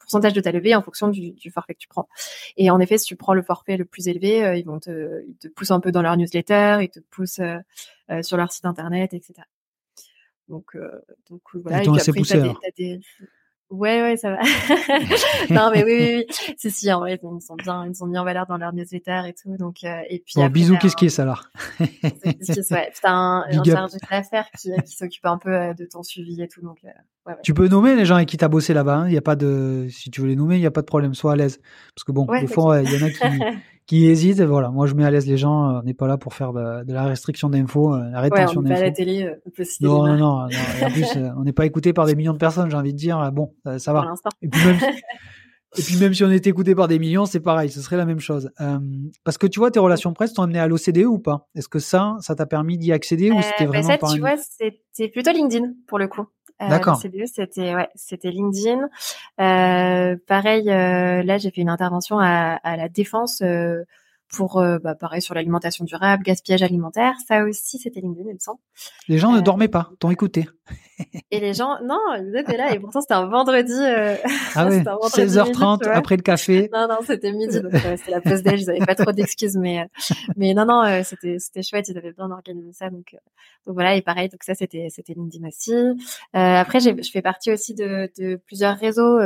pourcentage 0.01 0.33
de 0.33 0.41
ta 0.41 0.51
levée 0.51 0.75
en 0.75 0.83
fonction 0.83 1.07
du, 1.07 1.31
du, 1.31 1.51
forfait 1.53 1.75
que 1.75 1.79
tu 1.79 1.87
prends. 1.87 2.09
Et 2.57 2.71
en 2.71 2.81
effet, 2.81 2.99
si 2.99 3.07
tu 3.07 3.15
prends 3.15 3.35
le 3.35 3.43
forfait 3.43 3.77
le 3.77 3.85
plus 3.85 4.09
élevé, 4.09 4.45
euh, 4.45 4.57
ils 4.57 4.67
vont 4.67 4.81
te, 4.81 5.23
ils 5.29 5.37
te 5.37 5.47
poussent 5.47 5.71
un 5.71 5.79
peu 5.79 5.93
dans 5.93 6.03
leur 6.03 6.17
newsletter, 6.17 6.79
ils 6.83 6.91
te 6.91 6.99
poussent 6.99 7.41
sur 8.23 8.37
leur 8.37 8.51
site 8.51 8.65
internet, 8.67 9.15
etc. 9.15 9.35
Donc, 10.49 10.77
donc 11.31 11.41
voilà. 11.55 11.79
Et, 11.79 11.81
et 11.83 11.91
puis 11.91 12.01
après, 12.01 12.13
poussé, 12.13 12.43
t'as 12.61 12.71
des, 12.77 13.01
Ouais, 13.73 14.03
ouais, 14.03 14.17
ça 14.19 14.31
va. 14.31 14.39
non, 15.51 15.71
mais 15.73 15.83
oui, 15.83 15.95
oui, 15.99 16.25
oui. 16.29 16.55
Si, 16.59 16.71
si, 16.71 16.93
en 16.93 17.01
vrai, 17.01 17.19
ils 17.23 17.41
sont 17.41 17.57
bien, 17.57 17.87
ils 17.87 17.95
sont 17.95 18.07
mis 18.07 18.19
en 18.19 18.25
valeur 18.25 18.47
dans 18.47 18.59
leur 18.59 18.75
newsletter 18.75 19.23
et 19.27 19.33
tout. 19.33 19.57
Donc, 19.57 19.77
euh, 19.85 20.03
et 20.11 20.19
puis. 20.19 20.35
Bon, 20.37 20.49
bisous, 20.49 20.77
qu'est-ce 20.77 20.95
qui 20.95 21.07
est 21.07 21.09
ça, 21.09 21.23
alors? 21.23 21.45
ouais. 21.81 22.93
T'as 23.01 23.11
un, 23.11 23.41
un 23.51 23.65
chargé 23.65 23.97
d'affaires 24.11 24.51
qui, 24.61 24.71
qui 24.85 24.95
s'occupe 24.95 25.25
un 25.25 25.39
peu 25.39 25.55
euh, 25.55 25.73
de 25.73 25.87
ton 25.87 26.03
suivi 26.03 26.43
et 26.43 26.49
tout. 26.49 26.61
Donc, 26.61 26.81
euh, 26.85 26.89
ouais, 27.27 27.33
ouais. 27.33 27.41
Tu 27.43 27.55
peux 27.55 27.67
nommer 27.67 27.97
les 27.97 28.05
gens 28.05 28.17
avec 28.17 28.29
qui 28.29 28.37
t'as 28.37 28.49
bossé 28.49 28.75
là-bas. 28.75 29.05
Il 29.05 29.07
hein? 29.07 29.09
n'y 29.09 29.17
a 29.17 29.23
pas 29.23 29.37
de, 29.37 29.87
si 29.91 30.11
tu 30.11 30.21
veux 30.21 30.29
les 30.29 30.37
nommer, 30.37 30.57
il 30.57 30.61
n'y 30.61 30.67
a 30.67 30.71
pas 30.71 30.83
de 30.83 30.87
problème. 30.87 31.15
Sois 31.15 31.33
à 31.33 31.37
l'aise. 31.37 31.59
Parce 31.95 32.05
que 32.05 32.13
bon, 32.13 32.27
des 32.27 32.47
fois, 32.47 32.83
il 32.83 32.93
y 32.93 33.03
en 33.03 33.07
a 33.07 33.11
qui, 33.11 33.19
qui 33.93 34.07
hésitent. 34.07 34.41
Voilà, 34.41 34.71
moi 34.71 34.87
je 34.87 34.95
mets 34.95 35.05
à 35.05 35.11
l'aise 35.11 35.27
les 35.27 35.37
gens. 35.37 35.69
Euh, 35.69 35.81
on 35.81 35.83
n'est 35.83 35.93
pas 35.93 36.07
là 36.07 36.17
pour 36.17 36.33
faire 36.33 36.55
de, 36.55 36.83
de 36.83 36.95
la 36.95 37.05
restriction 37.05 37.51
d'infos, 37.51 37.95
euh, 37.95 38.09
la 38.11 38.21
rétention 38.21 38.63
ouais. 38.63 38.71
Pas 38.71 38.79
à 38.79 38.85
la 38.85 38.91
télé, 38.91 39.25
euh, 39.25 39.35
on 39.45 39.51
peut 39.51 39.65
non, 39.83 40.07
non, 40.07 40.17
non, 40.17 40.17
non, 40.17 40.87
En 40.87 40.91
plus, 40.91 41.07
on 41.37 41.45
n'est 41.45 41.53
pas 41.53 41.67
écouté 41.67 41.93
par 41.93 42.07
des 42.07 42.15
millions 42.15 42.33
de 42.33 42.39
personnes. 42.39 42.71
J'ai 42.71 42.77
envie 42.77 42.95
de 42.95 42.99
dire, 42.99 43.31
bon, 43.33 43.55
ça, 43.77 43.93
va. 43.93 44.15
Et 44.41 44.49
puis 44.49 44.65
même. 44.65 44.79
Et 45.79 45.81
puis 45.81 45.97
même 45.97 46.13
si 46.13 46.23
on 46.23 46.31
était 46.31 46.51
écouté 46.51 46.75
par 46.75 46.87
des 46.87 46.99
millions, 46.99 47.25
c'est 47.25 47.41
pareil, 47.41 47.71
ce 47.71 47.81
serait 47.81 47.97
la 47.97 48.05
même 48.05 48.21
chose. 48.21 48.51
Euh, 48.61 48.79
parce 49.25 49.39
que 49.39 49.47
tu 49.47 49.59
vois, 49.59 49.71
tes 49.71 49.81
relations 49.81 50.13
presse 50.13 50.35
t'ont 50.35 50.43
amené 50.43 50.59
à 50.59 50.69
l'OCDE 50.69 51.07
ou 51.07 51.19
pas? 51.19 51.49
Est-ce 51.55 51.69
que 51.69 51.79
ça, 51.79 52.17
ça 52.21 52.35
t'a 52.35 52.45
permis 52.45 52.77
d'y 52.77 52.93
accéder 52.93 53.31
ou 53.31 53.41
c'était 53.41 53.65
vraiment 53.65 53.89
bah 53.89 53.97
ça, 53.99 54.15
tu 54.15 54.21
vois, 54.21 54.37
c'était 54.37 55.09
plutôt 55.09 55.33
LinkedIn 55.33 55.73
pour 55.87 55.99
le 55.99 56.09
coup. 56.09 56.27
Euh, 56.63 56.69
D'accord. 56.69 56.97
c'était 56.97 57.75
ouais, 57.75 57.89
c'était 57.95 58.31
LinkedIn. 58.31 58.89
Euh, 59.41 60.17
pareil, 60.27 60.71
euh, 60.71 61.23
là 61.23 61.39
j'ai 61.39 61.51
fait 61.51 61.61
une 61.61 61.69
intervention 61.69 62.19
à, 62.21 62.61
à 62.63 62.77
la 62.77 62.89
défense 62.89 63.43
pour 64.33 64.59
euh, 64.59 64.79
bah, 64.79 64.95
pareil 64.95 65.23
sur 65.23 65.35
l'alimentation 65.35 65.85
durable, 65.85 66.25
gaspillage 66.25 66.63
alimentaire. 66.63 67.15
Ça 67.29 67.45
aussi, 67.45 67.79
c'était 67.79 68.01
LinkedIn, 68.01 68.29
il 68.29 68.35
me 68.35 68.39
semble. 68.39 68.61
Les 69.07 69.19
gens 69.19 69.33
ne 69.33 69.41
dormaient 69.41 69.69
pas, 69.69 69.91
t'ont 70.01 70.11
écouté. 70.11 70.49
Et 71.31 71.41
les 71.41 71.55
gens, 71.55 71.79
non, 71.83 72.01
ils 72.19 72.37
étaient 72.37 72.57
là. 72.57 72.73
Et 72.75 72.79
pourtant, 72.79 73.01
c'était 73.01 73.15
un 73.15 73.27
vendredi. 73.27 73.73
Euh... 73.73 74.17
Ah 74.55 74.67
ouais, 74.69 74.83
16h30 74.83 75.89
après 75.89 76.17
le 76.17 76.23
café. 76.23 76.71
non, 76.73 76.87
non, 76.89 76.99
c'était 77.05 77.33
midi, 77.33 77.61
donc 77.61 77.73
c'était 77.73 78.11
la 78.11 78.21
pause 78.21 78.43
déj. 78.43 78.63
Ils 78.63 78.67
n'avaient 78.67 78.87
pas 78.87 78.95
trop 78.95 79.13
d'excuses, 79.13 79.57
mais 79.57 79.89
mais 80.37 80.55
non, 80.55 80.65
non, 80.67 81.03
c'était 81.05 81.39
c'était 81.39 81.63
chouette. 81.63 81.89
Ils 81.89 81.99
avaient 81.99 82.13
bien 82.13 82.31
organisé 82.31 82.73
ça, 82.73 82.91
donc 82.91 83.17
donc 83.67 83.75
voilà. 83.75 83.97
Et 83.97 84.03
pareil, 84.03 84.29
donc 84.29 84.43
ça, 84.43 84.55
c'était 84.55 84.89
c'était 84.91 85.15
aussi. 85.17 85.75
après, 86.33 86.81
je 86.81 87.11
fais 87.11 87.23
partie 87.23 87.53
aussi 87.53 87.75
de, 87.75 88.11
de 88.19 88.37
plusieurs 88.37 88.77
réseaux 88.77 89.19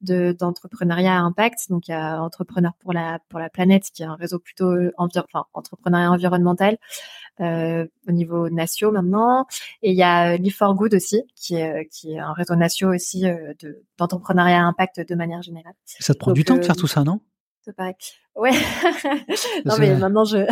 de 0.00 0.32
d'entrepreneuriat 0.32 1.14
à 1.14 1.20
impact. 1.20 1.70
Donc 1.70 1.88
il 1.88 1.92
y 1.92 1.94
a 1.94 2.22
Entrepreneurs 2.22 2.74
pour 2.80 2.92
la 2.92 3.18
pour 3.28 3.38
la 3.38 3.50
planète, 3.50 3.84
qui 3.92 4.02
est 4.02 4.06
un 4.06 4.16
réseau 4.16 4.38
plutôt 4.38 4.74
enfin, 4.96 5.44
entrepreneuriat 5.52 6.10
environnemental 6.10 6.78
euh, 7.40 7.86
au 8.08 8.12
niveau 8.12 8.48
national 8.48 8.94
maintenant. 8.94 9.46
Et 9.82 9.92
il 9.92 9.96
y 9.96 10.02
a 10.02 10.36
Live 10.36 10.56
for 10.56 10.74
Good 10.74 10.87
aussi, 10.94 11.22
qui 11.34 11.56
est, 11.56 11.88
qui 11.90 12.12
est 12.12 12.18
un 12.18 12.32
réseau 12.32 12.56
national 12.56 12.94
aussi 12.94 13.26
euh, 13.26 13.52
de, 13.60 13.84
d'entrepreneuriat 13.98 14.58
à 14.58 14.62
impact 14.62 15.08
de 15.08 15.14
manière 15.14 15.42
générale. 15.42 15.74
Ça 15.84 16.14
te 16.14 16.18
prend 16.18 16.32
du 16.32 16.44
temps 16.44 16.56
de 16.56 16.62
faire 16.62 16.76
euh, 16.76 16.80
tout 16.80 16.86
ça, 16.86 17.04
non? 17.04 17.20
C'est 17.62 17.74
pareil. 17.74 17.94
Ouais. 18.34 18.52
non 19.64 19.74
mais 19.78 19.96
maintenant 19.96 20.24
je 20.24 20.46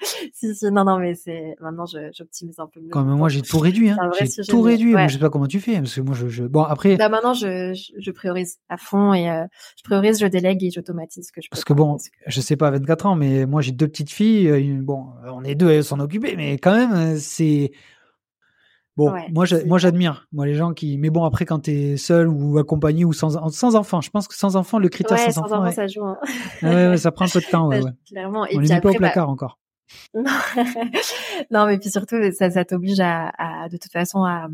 si, 0.34 0.54
si, 0.54 0.70
non, 0.70 0.84
non, 0.84 0.98
mais 0.98 1.14
c'est 1.14 1.56
maintenant 1.60 1.84
j'optimise 1.86 2.58
un 2.58 2.66
peu 2.66 2.80
mieux. 2.80 2.90
Comme 2.90 3.08
moi, 3.14 3.28
j'ai 3.28 3.42
tout 3.42 3.58
réduit. 3.58 3.90
Hein. 3.90 3.98
J'ai 4.18 4.44
tout 4.44 4.62
réduit. 4.62 4.94
Ouais. 4.94 5.08
je 5.08 5.14
sais 5.14 5.18
pas 5.18 5.30
comment 5.30 5.46
tu 5.46 5.60
fais, 5.60 5.76
parce 5.76 5.94
que 5.94 6.00
moi, 6.00 6.14
je, 6.14 6.28
je... 6.28 6.44
bon 6.44 6.62
après. 6.62 6.96
Bah 6.96 7.08
maintenant, 7.08 7.34
je, 7.34 7.78
je, 7.98 8.10
priorise 8.10 8.58
à 8.68 8.76
fond 8.76 9.12
et 9.12 9.30
euh, 9.30 9.44
je 9.76 9.82
priorise, 9.84 10.20
je 10.20 10.26
délègue 10.26 10.62
et 10.64 10.70
j'automatise 10.70 11.26
ce 11.26 11.32
que 11.32 11.40
je. 11.42 11.48
Parce 11.50 11.64
que 11.64 11.72
bon, 11.72 11.96
je 12.26 12.40
sais 12.40 12.56
pas 12.56 12.68
à 12.68 12.70
24 12.72 13.06
ans, 13.06 13.16
mais 13.16 13.46
moi 13.46 13.60
j'ai 13.60 13.72
deux 13.72 13.88
petites 13.88 14.10
filles. 14.10 14.48
Euh, 14.48 14.78
bon, 14.82 15.08
on 15.24 15.44
est 15.44 15.54
deux 15.54 15.70
à 15.70 15.82
s'en 15.82 16.00
occuper, 16.00 16.34
mais 16.36 16.58
quand 16.58 16.74
même, 16.74 16.92
euh, 16.92 17.16
c'est. 17.18 17.72
Bon, 18.96 19.12
moi, 19.30 19.46
moi, 19.66 19.78
j'admire, 19.78 20.26
moi, 20.32 20.46
les 20.46 20.54
gens 20.54 20.74
qui. 20.74 20.98
Mais 20.98 21.10
bon, 21.10 21.24
après, 21.24 21.44
quand 21.46 21.60
t'es 21.60 21.96
seul 21.96 22.28
ou 22.28 22.58
accompagné 22.58 23.04
ou 23.04 23.12
sans, 23.12 23.50
sans 23.50 23.76
enfant, 23.76 24.00
je 24.00 24.10
pense 24.10 24.28
que 24.28 24.34
sans 24.34 24.56
enfant, 24.56 24.78
le 24.78 24.88
critère 24.88 25.18
sans, 25.18 25.30
sans, 25.30 25.52
enfant, 25.52 25.70
ça 25.70 25.86
joue. 25.86 26.04
Hein. 26.04 26.18
ouais, 26.62 26.96
ça 26.96 27.12
prend 27.12 27.24
un 27.24 27.28
peu 27.28 27.40
de 27.40 27.46
temps. 27.46 27.68
Ouais, 27.68 27.80
Clairement. 28.06 28.46
Et 28.46 28.56
on 28.56 28.60
les 28.60 28.68
met 28.68 28.80
pas 28.80 28.90
au 28.90 28.94
placard 28.94 29.26
bah, 29.26 29.32
encore. 29.32 29.58
non, 31.50 31.66
mais 31.66 31.78
puis 31.78 31.90
surtout, 31.90 32.16
ça, 32.32 32.50
ça 32.50 32.64
t'oblige 32.64 33.00
à, 33.00 33.32
à, 33.38 33.68
de 33.68 33.76
toute 33.76 33.92
façon, 33.92 34.24
à, 34.24 34.48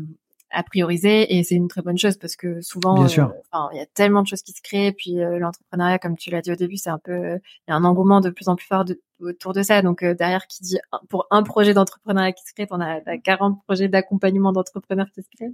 à 0.51 0.63
prioriser 0.63 1.37
et 1.37 1.43
c'est 1.43 1.55
une 1.55 1.67
très 1.67 1.81
bonne 1.81 1.97
chose 1.97 2.17
parce 2.17 2.35
que 2.35 2.61
souvent 2.61 3.05
il 3.05 3.77
y 3.77 3.79
a 3.79 3.85
tellement 3.93 4.21
de 4.21 4.27
choses 4.27 4.41
qui 4.41 4.53
se 4.53 4.61
créent 4.61 4.91
puis 4.91 5.15
l'entrepreneuriat 5.15 5.99
comme 5.99 6.15
tu 6.15 6.29
l'as 6.29 6.41
dit 6.41 6.51
au 6.51 6.55
début 6.55 6.77
c'est 6.77 6.89
un 6.89 6.99
peu 6.99 7.35
il 7.35 7.69
y 7.69 7.71
a 7.71 7.75
un 7.75 7.83
engouement 7.83 8.21
de 8.21 8.29
plus 8.29 8.47
en 8.47 8.55
plus 8.55 8.65
fort 8.65 8.85
autour 9.19 9.53
de 9.53 9.61
ça 9.61 9.81
donc 9.81 10.03
derrière 10.03 10.47
qui 10.47 10.63
dit 10.63 10.77
pour 11.09 11.27
un 11.31 11.43
projet 11.43 11.73
d'entrepreneuriat 11.73 12.31
qui 12.31 12.43
se 12.45 12.53
crée 12.53 12.67
on 12.71 12.79
a 12.79 12.99
40 13.17 13.63
projets 13.63 13.89
d'accompagnement 13.89 14.51
d'entrepreneurs 14.51 15.07
qui 15.13 15.21
se 15.21 15.27
créent 15.35 15.53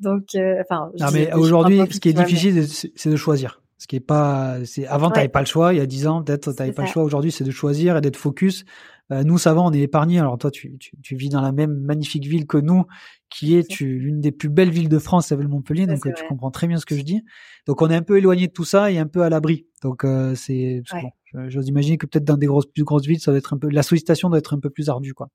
donc 0.00 0.24
enfin 0.60 0.90
non 0.98 1.06
mais 1.12 1.32
aujourd'hui 1.32 1.80
ce 1.90 2.00
qui 2.00 2.10
est 2.10 2.12
difficile 2.12 2.66
c'est 2.68 3.10
de 3.10 3.16
choisir 3.16 3.60
ce 3.80 3.86
qui 3.86 3.96
est 3.96 4.00
pas, 4.00 4.58
c'est 4.66 4.86
avant 4.86 5.08
tu 5.08 5.14
t'avais 5.14 5.28
pas 5.28 5.40
le 5.40 5.46
choix. 5.46 5.72
Il 5.72 5.78
y 5.78 5.80
a 5.80 5.86
dix 5.86 6.06
ans, 6.06 6.22
peut-être 6.22 6.52
t'avais 6.52 6.72
pas 6.72 6.82
le 6.82 6.88
choix. 6.88 7.02
Aujourd'hui, 7.02 7.32
c'est 7.32 7.44
de 7.44 7.50
choisir 7.50 7.96
et 7.96 8.02
d'être 8.02 8.18
focus. 8.18 8.66
Euh, 9.10 9.24
nous, 9.24 9.38
ça 9.38 9.54
va, 9.54 9.62
on 9.62 9.72
est 9.72 9.80
épargnés. 9.80 10.20
Alors 10.20 10.36
toi, 10.36 10.50
tu, 10.50 10.76
tu, 10.78 10.92
tu, 11.02 11.16
vis 11.16 11.30
dans 11.30 11.40
la 11.40 11.50
même 11.50 11.72
magnifique 11.80 12.26
ville 12.26 12.46
que 12.46 12.58
nous, 12.58 12.84
qui 13.30 13.56
est 13.56 13.80
l'une 13.80 14.20
des 14.20 14.32
plus 14.32 14.48
belles 14.48 14.70
villes 14.70 14.88
de 14.88 14.98
France, 14.98 15.28
s'appelle 15.28 15.48
Montpellier. 15.48 15.86
donc 15.86 16.02
tu 16.02 16.24
comprends 16.28 16.50
très 16.50 16.66
bien 16.66 16.78
ce 16.78 16.84
que 16.84 16.96
je 16.96 17.02
dis. 17.02 17.22
Donc 17.66 17.80
on 17.80 17.88
est 17.88 17.94
un 17.94 18.02
peu 18.02 18.18
éloigné 18.18 18.48
de 18.48 18.52
tout 18.52 18.64
ça 18.64 18.90
et 18.90 18.98
un 18.98 19.06
peu 19.06 19.22
à 19.22 19.30
l'abri. 19.30 19.66
Donc 19.82 20.04
euh, 20.04 20.34
c'est, 20.34 20.82
bon, 20.92 21.48
j'ose 21.48 21.68
imaginer 21.68 21.96
que 21.96 22.06
peut-être 22.06 22.24
dans 22.24 22.36
des 22.36 22.46
grosses, 22.46 22.66
plus 22.66 22.84
grosses 22.84 23.06
villes, 23.06 23.20
ça 23.20 23.30
va 23.30 23.38
être 23.38 23.54
un 23.54 23.58
peu, 23.58 23.68
la 23.68 23.82
sollicitation 23.82 24.28
doit 24.28 24.38
être 24.38 24.54
un 24.54 24.60
peu 24.60 24.68
plus 24.68 24.88
ardue, 24.88 25.14
quoi. 25.14 25.28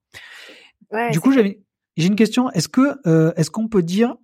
du 1.11 1.19
coup, 1.19 1.31
j'avais, 1.31 1.61
j'ai 1.97 2.07
une 2.07 2.15
question. 2.15 2.51
Est-ce 2.51 2.67
que, 2.67 2.97
euh, 3.07 3.33
est-ce 3.37 3.49
qu'on 3.49 3.69
peut 3.69 3.83
dire, 3.83 4.15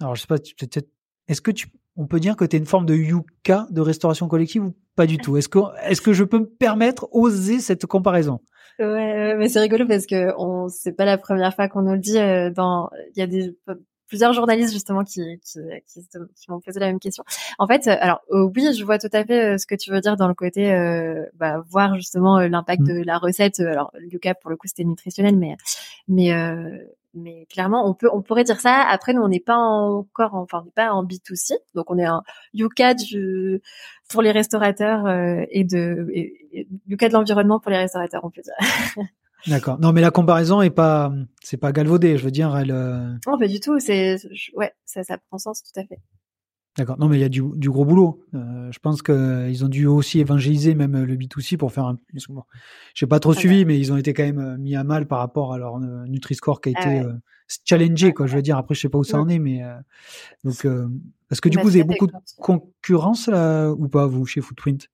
alors 0.00 0.14
je 0.14 0.20
sais 0.20 0.26
pas, 0.28 0.38
peut-être, 0.38 0.88
est-ce 1.26 1.40
que 1.40 1.50
tu 1.50 1.66
on 2.00 2.06
peut 2.06 2.20
dire 2.20 2.36
que 2.36 2.44
tu 2.44 2.54
es 2.54 2.58
une 2.60 2.66
forme 2.66 2.86
de 2.86 2.94
yuka 2.94 3.66
de 3.70 3.80
restauration 3.80 4.28
collective 4.28 4.64
ou 4.64 4.76
pas 4.94 5.06
du 5.06 5.18
tout? 5.18 5.36
Est-ce 5.36 5.48
que, 5.48 5.58
est-ce 5.82 6.00
que 6.00 6.12
je 6.12 6.22
peux 6.22 6.38
me 6.38 6.46
permettre, 6.46 7.08
oser 7.10 7.58
cette 7.58 7.86
comparaison? 7.86 8.40
Ouais, 8.78 9.34
mais 9.36 9.48
c'est 9.48 9.60
rigolo 9.60 9.86
parce 9.86 10.06
que 10.06 10.32
on, 10.38 10.68
c'est 10.68 10.92
pas 10.92 11.04
la 11.04 11.18
première 11.18 11.54
fois 11.54 11.68
qu'on 11.68 11.82
nous 11.82 11.92
le 11.92 11.98
dit. 11.98 12.18
Euh, 12.18 12.50
dans, 12.50 12.90
il 13.14 13.18
y 13.18 13.22
a 13.22 13.26
des 13.26 13.56
plusieurs 14.06 14.32
journalistes 14.32 14.72
justement 14.72 15.02
qui 15.02 15.20
qui, 15.40 15.58
qui, 15.86 16.08
qui 16.08 16.50
m'ont 16.50 16.60
posé 16.60 16.78
la 16.78 16.86
même 16.86 17.00
question. 17.00 17.24
En 17.58 17.66
fait, 17.66 17.88
euh, 17.88 17.96
alors 18.00 18.20
euh, 18.30 18.48
oui, 18.54 18.72
je 18.72 18.84
vois 18.84 18.98
tout 18.98 19.10
à 19.12 19.24
fait 19.24 19.58
ce 19.58 19.66
que 19.66 19.74
tu 19.74 19.90
veux 19.90 20.00
dire 20.00 20.16
dans 20.16 20.28
le 20.28 20.34
côté 20.34 20.70
bah, 21.34 21.62
voir 21.68 21.96
justement 21.96 22.38
l'impact 22.38 22.82
mmh. 22.82 22.86
de 22.86 23.02
la 23.04 23.18
recette. 23.18 23.58
Alors 23.60 23.92
Yuka 24.00 24.34
pour 24.34 24.50
le 24.50 24.56
coup 24.56 24.68
c'était 24.68 24.84
nutritionnel, 24.84 25.36
mais 25.36 25.56
mais 26.06 26.32
mais 27.14 27.46
clairement, 27.50 27.88
on 27.88 27.94
peut, 27.94 28.08
on 28.12 28.22
pourrait 28.22 28.44
dire 28.44 28.60
ça. 28.60 28.82
Après, 28.82 29.12
nous, 29.12 29.22
on 29.22 29.28
n'est 29.28 29.40
pas 29.40 29.56
encore, 29.56 30.34
enfin, 30.34 30.60
on 30.60 30.64
n'est 30.64 30.70
pas 30.70 30.92
en 30.92 31.04
B2C, 31.04 31.54
donc 31.74 31.90
on 31.90 31.98
est 31.98 32.04
un 32.04 32.22
Yuka 32.54 32.94
du, 32.94 33.62
pour 34.08 34.22
les 34.22 34.30
restaurateurs 34.30 35.06
euh, 35.06 35.44
et 35.50 35.64
de 35.64 36.08
et, 36.12 36.68
Yuka 36.86 37.08
de 37.08 37.14
l'environnement 37.14 37.60
pour 37.60 37.70
les 37.70 37.78
restaurateurs, 37.78 38.24
on 38.24 38.30
peut 38.30 38.42
dire. 38.42 39.04
D'accord. 39.46 39.78
Non, 39.78 39.92
mais 39.92 40.00
la 40.00 40.10
comparaison 40.10 40.62
est 40.62 40.70
pas, 40.70 41.12
c'est 41.40 41.56
pas 41.56 41.72
galvaudé. 41.72 42.18
Je 42.18 42.24
veux 42.24 42.30
dire, 42.30 42.56
elle. 42.56 42.72
Euh, 42.72 43.12
non, 43.26 43.38
pas 43.38 43.46
du 43.46 43.60
tout. 43.60 43.78
C'est, 43.78 44.16
ouais, 44.54 44.72
ça, 44.84 45.04
ça 45.04 45.16
prend 45.18 45.38
sens 45.38 45.62
tout 45.62 45.80
à 45.80 45.84
fait. 45.84 46.00
D'accord. 46.78 46.96
Non, 46.98 47.08
mais 47.08 47.16
il 47.16 47.20
y 47.20 47.24
a 47.24 47.28
du, 47.28 47.42
du 47.56 47.70
gros 47.70 47.84
boulot. 47.84 48.24
Euh, 48.34 48.70
je 48.70 48.78
pense 48.78 49.02
qu'ils 49.02 49.64
ont 49.64 49.68
dû 49.68 49.86
aussi 49.86 50.20
évangéliser 50.20 50.76
même 50.76 51.02
le 51.02 51.16
B2C 51.16 51.56
pour 51.56 51.72
faire 51.72 51.86
un. 51.86 51.96
Je 52.14 52.24
n'ai 53.04 53.08
pas 53.08 53.18
trop 53.18 53.32
ah 53.32 53.34
suivi, 53.34 53.64
mais 53.64 53.78
ils 53.78 53.92
ont 53.92 53.96
été 53.96 54.14
quand 54.14 54.22
même 54.22 54.38
euh, 54.38 54.56
mis 54.56 54.76
à 54.76 54.84
mal 54.84 55.08
par 55.08 55.18
rapport 55.18 55.52
à 55.52 55.58
leur 55.58 55.76
euh, 55.76 56.04
Nutri-Score 56.06 56.60
qui 56.60 56.70
a 56.70 56.72
ah 56.76 56.94
été 56.94 57.06
challengé, 57.64 58.12
quoi. 58.12 58.26
Je 58.26 58.36
veux 58.36 58.42
dire, 58.42 58.56
après, 58.56 58.76
je 58.76 58.80
sais 58.80 58.88
pas 58.88 58.98
où 58.98 59.04
ça 59.04 59.18
en 59.18 59.28
est, 59.28 59.40
mais 59.40 59.62
donc 60.44 60.66
parce 61.28 61.40
que 61.40 61.48
du 61.48 61.56
bah, 61.56 61.62
coup, 61.62 61.68
vous 61.68 61.76
avez 61.76 61.84
beaucoup 61.84 62.06
de 62.06 62.12
concurrence 62.40 63.26
là 63.26 63.70
ou 63.70 63.88
pas 63.88 64.06
vous 64.06 64.24
chez 64.26 64.40
Footprint? 64.40 64.88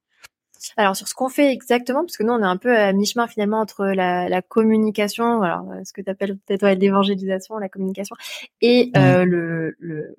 Alors 0.78 0.96
sur 0.96 1.06
ce 1.06 1.14
qu'on 1.14 1.28
fait 1.28 1.52
exactement, 1.52 2.00
parce 2.00 2.16
que 2.16 2.22
nous 2.22 2.32
on 2.32 2.40
est 2.40 2.46
un 2.46 2.56
peu 2.56 2.74
à 2.74 2.94
mi-chemin 2.94 3.26
finalement 3.26 3.60
entre 3.60 3.84
la, 3.84 4.30
la 4.30 4.40
communication, 4.40 5.42
alors 5.42 5.66
ce 5.84 5.92
que 5.92 6.00
tu 6.00 6.08
appelles 6.08 6.38
peut-être 6.38 6.66
l'évangélisation, 6.78 7.58
la 7.58 7.68
communication, 7.68 8.16
et 8.62 8.90
le, 8.94 9.76
le, 9.78 10.16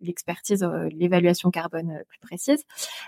l'expertise, 0.00 0.62
euh, 0.62 0.88
l'évaluation 0.92 1.50
carbone 1.50 1.90
euh, 1.90 2.04
plus 2.08 2.18
précise. 2.20 2.64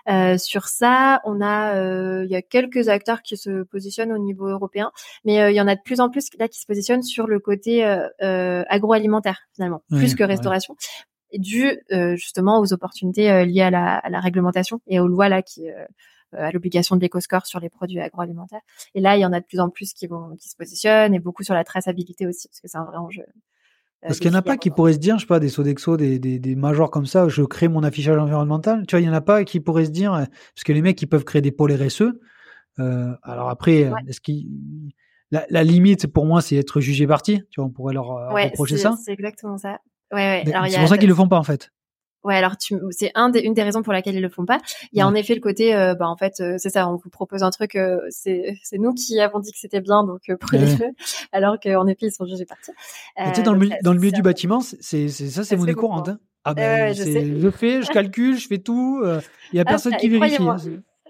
Euh, 0.08 0.38
sur 0.38 0.68
ça, 0.68 1.20
on 1.24 1.40
a, 1.40 2.22
il 2.24 2.30
y 2.30 2.36
a 2.36 2.42
quelques 2.42 2.88
acteurs 2.88 3.22
qui 3.22 3.36
se 3.36 3.62
positionnent 3.62 4.12
au 4.12 4.18
niveau 4.18 4.46
européen, 4.46 4.90
mais 5.24 5.52
il 5.52 5.56
y 5.56 5.60
en 5.60 5.68
a 5.68 5.74
de 5.74 5.80
plus 5.82 6.00
en 6.00 6.10
plus 6.10 6.28
là 6.38 6.48
qui 6.48 6.60
se 6.60 6.66
positionnent 6.66 7.02
sur 7.02 7.26
le 7.26 7.38
côté 7.38 7.84
agroalimentaire 8.20 9.40
finalement, 9.54 9.82
plus 9.90 10.14
que 10.14 10.24
restauration. 10.24 10.76
dû 11.32 11.78
justement 12.16 12.60
aux 12.60 12.72
opportunités 12.72 13.44
liées 13.44 13.62
à 13.62 13.70
la, 13.70 13.96
à 13.96 14.10
la, 14.10 14.20
réglementation 14.20 14.80
et 14.86 15.00
aux 15.00 15.08
lois 15.08 15.28
là 15.28 15.42
qui 15.42 15.68
à 16.32 16.50
l'obligation 16.52 16.96
de 16.96 17.00
l'éco-score 17.00 17.46
sur 17.46 17.60
les 17.60 17.68
produits 17.68 18.00
agroalimentaires. 18.00 18.60
Et 18.94 19.00
là, 19.00 19.16
il 19.16 19.20
y 19.20 19.26
en 19.26 19.32
a 19.32 19.40
de 19.40 19.46
plus 19.46 19.60
en 19.60 19.68
plus 19.68 19.92
qui 19.92 20.06
vont 20.06 20.36
qui 20.36 20.48
se 20.48 20.56
positionnent 20.56 21.14
et 21.14 21.18
beaucoup 21.18 21.42
sur 21.42 21.54
la 21.54 21.64
traçabilité 21.64 22.26
aussi 22.26 22.48
parce 22.48 22.60
que 22.60 22.68
c'est 22.68 22.78
un 22.78 22.84
vrai 22.84 22.98
enjeu 22.98 23.22
euh, 23.22 23.40
Parce 24.02 24.18
qu'il 24.18 24.30
n'y 24.30 24.36
en 24.36 24.38
a 24.38 24.42
pas 24.42 24.56
qui 24.56 24.70
pourraient 24.70 24.94
se 24.94 24.98
dire, 24.98 25.16
je 25.16 25.22
sais 25.22 25.26
pas, 25.26 25.40
des 25.40 25.50
Sodexo, 25.50 25.96
des, 25.96 26.18
des, 26.18 26.38
des 26.38 26.56
majors 26.56 26.90
comme 26.90 27.06
ça, 27.06 27.28
je 27.28 27.42
crée 27.42 27.68
mon 27.68 27.82
affichage 27.82 28.16
environnemental. 28.16 28.86
Tu 28.86 28.96
vois, 28.96 29.00
il 29.00 29.04
n'y 29.04 29.10
en 29.10 29.14
a 29.14 29.20
pas 29.20 29.44
qui 29.44 29.60
pourraient 29.60 29.84
se 29.84 29.90
dire, 29.90 30.12
parce 30.12 30.64
que 30.64 30.72
les 30.72 30.80
mecs, 30.80 31.00
ils 31.02 31.06
peuvent 31.06 31.24
créer 31.24 31.42
des 31.42 31.52
pôles 31.52 31.72
RSE. 31.72 32.04
Euh, 32.78 33.12
alors 33.22 33.50
après, 33.50 33.90
est-ce 34.08 34.20
qu'ils, 34.20 34.46
la, 35.30 35.44
la, 35.50 35.64
limite 35.64 36.06
pour 36.06 36.24
moi, 36.24 36.40
c'est 36.40 36.56
être 36.56 36.80
jugé 36.80 37.06
parti. 37.06 37.42
Tu 37.50 37.60
vois, 37.60 37.66
on 37.66 37.70
pourrait 37.70 37.94
leur 37.94 38.10
euh, 38.10 38.28
reprocher 38.30 38.78
ça. 38.78 38.96
C'est 39.04 39.12
exactement 39.12 39.58
ça. 39.58 39.78
Ouais, 40.12 40.42
ouais. 40.44 40.68
C'est 40.70 40.78
pour 40.78 40.88
ça 40.88 40.98
qu'ils 40.98 41.08
le 41.08 41.14
font 41.14 41.28
pas 41.28 41.38
en 41.38 41.44
fait. 41.44 41.70
Ouais, 42.22 42.36
alors 42.36 42.56
tu, 42.58 42.76
c'est 42.90 43.12
un 43.14 43.30
des, 43.30 43.40
une 43.40 43.54
des 43.54 43.62
raisons 43.62 43.82
pour 43.82 43.92
laquelle 43.92 44.14
ils 44.14 44.20
le 44.20 44.28
font 44.28 44.44
pas. 44.44 44.58
Il 44.92 44.98
y 44.98 45.02
a 45.02 45.06
en 45.06 45.14
effet 45.14 45.34
le 45.34 45.40
côté, 45.40 45.74
euh, 45.74 45.94
bah 45.94 46.06
en 46.06 46.16
fait, 46.16 46.40
euh, 46.40 46.56
c'est 46.58 46.68
ça, 46.68 46.88
on 46.88 46.96
vous 46.96 47.08
propose 47.08 47.42
un 47.42 47.50
truc, 47.50 47.76
euh, 47.76 47.98
c'est, 48.10 48.58
c'est 48.62 48.78
nous 48.78 48.92
qui 48.92 49.18
avons 49.20 49.38
dit 49.38 49.52
que 49.52 49.58
c'était 49.58 49.80
bien, 49.80 50.04
donc 50.04 50.30
prenez-le. 50.38 50.90
Alors 51.32 51.58
qu'en 51.58 51.86
effet, 51.86 52.06
ils 52.06 52.12
sont 52.12 52.26
jugés 52.26 52.44
partis. 52.44 52.72
tu 53.16 53.34
sais, 53.34 53.42
dans 53.42 53.54
le, 53.54 53.68
dans 53.82 53.92
le 53.94 53.98
milieu 53.98 54.12
du 54.12 54.22
bâtiment, 54.22 54.60
c'est, 54.60 55.08
c'est 55.08 55.28
ça, 55.28 55.44
c'est 55.44 55.56
monnaie 55.56 55.74
courante. 55.74 56.10
Hein. 56.10 56.18
Ah 56.44 56.54
ben, 56.54 56.94
je, 56.94 57.02
je, 57.02 57.50
fais, 57.50 57.82
je 57.82 57.90
calcule, 57.90 58.38
je 58.38 58.46
fais 58.48 58.58
tout. 58.58 59.02
Il 59.52 59.56
y 59.56 59.60
a 59.60 59.62
ah, 59.66 59.70
personne 59.70 59.96
qui 59.96 60.08
vérifie. 60.08 60.42
Hein, 60.42 60.56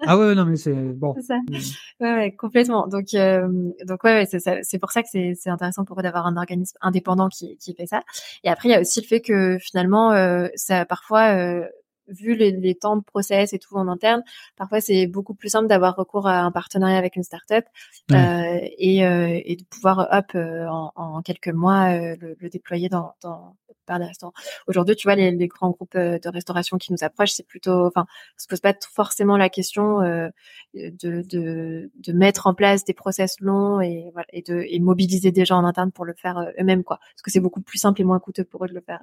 ah 0.07 0.19
ouais, 0.19 0.35
non, 0.35 0.45
mais 0.45 0.57
c'est 0.57 0.73
bon. 0.73 1.15
Ça. 1.21 1.37
Mm. 1.37 1.55
Ouais, 2.01 2.13
ouais, 2.15 2.33
complètement. 2.33 2.87
Donc, 2.87 3.15
euh, 3.15 3.49
donc 3.87 4.05
ouais, 4.05 4.13
ouais 4.13 4.27
c'est, 4.27 4.63
c'est 4.63 4.79
pour 4.79 4.93
ça 4.93 5.03
que 5.03 5.09
c'est, 5.11 5.35
c'est 5.39 5.51
intéressant 5.51 5.85
pour 5.85 5.99
eux 5.99 6.03
d'avoir 6.03 6.27
un 6.27 6.37
organisme 6.37 6.77
indépendant 6.81 7.29
qui, 7.29 7.57
qui 7.59 7.75
fait 7.75 7.87
ça. 7.87 8.03
Et 8.45 8.49
après, 8.49 8.69
il 8.69 8.73
y 8.73 8.75
a 8.75 8.81
aussi 8.81 9.01
le 9.01 9.07
fait 9.07 9.21
que 9.21 9.59
finalement, 9.59 10.13
euh, 10.13 10.49
ça 10.55 10.85
parfois, 10.85 11.37
euh, 11.37 11.67
vu 12.11 12.35
les, 12.35 12.53
les, 12.53 12.75
temps 12.75 12.97
de 12.97 13.03
process 13.03 13.53
et 13.53 13.59
tout 13.59 13.77
en 13.77 13.89
interne, 13.89 14.23
parfois 14.57 14.81
c'est 14.81 15.07
beaucoup 15.07 15.35
plus 15.35 15.49
simple 15.49 15.69
d'avoir 15.69 15.97
recours 15.97 16.27
à 16.27 16.41
un 16.41 16.51
partenariat 16.51 16.99
avec 16.99 17.17
une 17.17 17.23
startup 17.23 17.65
euh, 18.13 18.59
et, 18.79 19.05
euh, 19.07 19.41
et 19.45 19.57
de 19.57 19.65
pouvoir 19.65 20.09
hop 20.11 20.27
euh, 20.35 20.67
en, 20.67 20.93
en, 20.97 21.23
quelques 21.23 21.49
mois 21.49 21.95
euh, 21.95 22.17
le, 22.21 22.37
le, 22.39 22.49
déployer 22.49 22.89
dans, 22.89 23.15
dans 23.23 23.57
par 23.87 23.99
des 23.99 24.07
restaurants. 24.07 24.33
Aujourd'hui, 24.67 24.95
tu 24.95 25.07
vois 25.09 25.17
les, 25.17 25.31
les, 25.33 25.49
grands 25.49 25.71
groupes 25.71 25.97
de 25.97 26.29
restauration 26.29 26.79
qui 26.79 26.93
nous 26.93 27.03
approchent, 27.03 27.33
c'est 27.33 27.47
plutôt, 27.47 27.87
enfin, 27.87 28.07
se 28.37 28.47
pose 28.47 28.61
pas 28.61 28.75
forcément 28.93 29.37
la 29.37 29.49
question 29.49 30.01
de, 30.01 30.33
de, 30.75 31.91
de 31.95 32.13
mettre 32.13 32.47
en 32.47 32.55
place 32.55 32.85
des 32.85 32.95
process 32.95 33.41
longs 33.41 33.81
et 33.81 34.11
voilà 34.13 34.27
et 34.33 34.43
de 34.43 34.65
et 34.69 34.79
mobiliser 34.79 35.33
des 35.33 35.45
gens 35.45 35.59
en 35.59 35.65
interne 35.65 35.91
pour 35.91 36.05
le 36.05 36.15
faire 36.15 36.53
eux-mêmes 36.61 36.85
quoi, 36.85 36.99
parce 36.99 37.23
que 37.23 37.31
c'est 37.31 37.41
beaucoup 37.41 37.63
plus 37.63 37.79
simple 37.79 38.01
et 38.01 38.05
moins 38.05 38.21
coûteux 38.21 38.45
pour 38.45 38.65
eux 38.65 38.69
de 38.69 38.75
le 38.75 38.81
faire. 38.81 39.03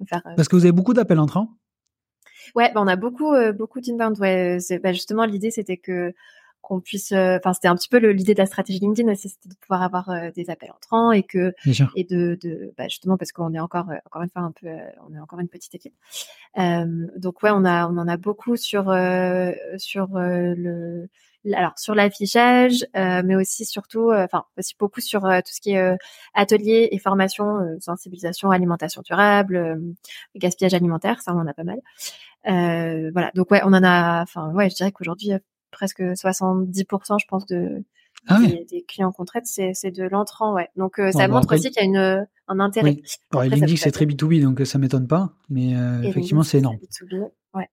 De 0.00 0.06
faire 0.06 0.22
parce 0.36 0.48
que 0.48 0.56
vous 0.56 0.64
avez 0.64 0.72
beaucoup 0.72 0.92
d'appels 0.92 1.20
entrants 1.20 1.48
Ouais, 2.54 2.72
bah 2.72 2.80
on 2.82 2.86
a 2.86 2.96
beaucoup 2.96 3.32
euh, 3.32 3.52
beaucoup 3.52 3.80
d'inbound. 3.80 4.18
Ouais, 4.18 4.58
c'est 4.60 4.78
bah 4.78 4.92
justement 4.92 5.24
l'idée 5.24 5.50
c'était 5.50 5.76
que 5.76 6.14
qu'on 6.62 6.80
puisse 6.80 7.12
euh, 7.12 7.36
enfin 7.36 7.52
c'était 7.52 7.68
un 7.68 7.76
petit 7.76 7.88
peu 7.88 7.98
l'idée 7.98 8.34
de 8.34 8.40
la 8.40 8.46
stratégie 8.46 8.80
LinkedIn 8.80 9.10
aussi 9.12 9.28
c'était 9.28 9.50
de 9.50 9.54
pouvoir 9.54 9.82
avoir 9.82 10.10
euh, 10.10 10.30
des 10.34 10.50
appels 10.50 10.72
entrants 10.72 11.12
et 11.12 11.22
que 11.22 11.54
et 11.94 12.02
de, 12.04 12.36
de 12.42 12.74
bah 12.76 12.88
justement 12.88 13.16
parce 13.16 13.30
qu'on 13.30 13.54
est 13.54 13.60
encore 13.60 13.86
encore 14.04 14.22
une 14.22 14.30
fois 14.30 14.42
un 14.42 14.52
peu 14.52 14.66
on 15.08 15.14
est 15.14 15.20
encore 15.20 15.38
une 15.38 15.48
petite 15.48 15.76
équipe 15.76 15.94
donc 16.56 17.42
ouais 17.44 17.50
on 17.52 17.64
a 17.64 17.88
on 17.88 17.96
en 17.98 18.08
a 18.08 18.16
beaucoup 18.16 18.56
sur 18.56 18.92
sur 19.76 20.08
le 20.14 21.08
alors 21.54 21.78
sur 21.78 21.94
l'affichage, 21.94 22.84
euh, 22.96 23.22
mais 23.24 23.36
aussi 23.36 23.64
surtout, 23.64 24.10
euh, 24.10 24.24
enfin 24.24 24.44
aussi 24.58 24.74
beaucoup 24.78 25.00
sur 25.00 25.24
euh, 25.24 25.40
tout 25.40 25.52
ce 25.52 25.60
qui 25.60 25.72
est 25.72 25.96
atelier 26.34 26.88
et 26.90 26.98
formation, 26.98 27.76
sensibilisation, 27.80 28.50
alimentation 28.50 29.02
durable, 29.02 29.80
gaspillage 30.34 30.74
alimentaire, 30.74 31.20
ça 31.20 31.34
on 31.34 31.38
en 31.38 31.46
a 31.46 31.54
pas 31.54 31.64
mal. 31.64 31.80
Voilà, 32.46 33.30
donc 33.34 33.50
ouais, 33.50 33.60
on 33.64 33.72
en 33.72 33.82
a, 33.82 34.22
enfin 34.22 34.52
ouais, 34.52 34.70
je 34.70 34.76
dirais 34.76 34.92
qu'aujourd'hui 34.92 35.32
presque 35.70 36.00
70%, 36.00 37.20
je 37.20 37.26
pense 37.28 37.46
de 37.46 37.84
ah 38.28 38.40
des, 38.40 38.84
clients 38.88 39.12
qu'on 39.12 39.24
traite, 39.24 39.46
c'est, 39.46 39.90
de 39.90 40.04
l'entrant, 40.04 40.54
ouais. 40.54 40.68
Donc 40.76 41.00
ça 41.12 41.28
montre 41.28 41.54
aussi 41.54 41.70
qu'il 41.70 41.82
y 41.82 41.84
a 41.84 41.88
une, 41.88 42.26
un 42.48 42.60
intérêt. 42.60 42.96
Oui. 43.32 43.50
que 43.50 43.76
c'est 43.76 43.90
très 43.90 44.06
B2B, 44.06 44.42
donc 44.42 44.60
ça 44.66 44.78
m'étonne 44.78 45.06
pas, 45.06 45.32
mais 45.48 45.74
effectivement 46.02 46.42
c'est 46.42 46.58
énorme. 46.58 46.78
ouais. 47.54 47.68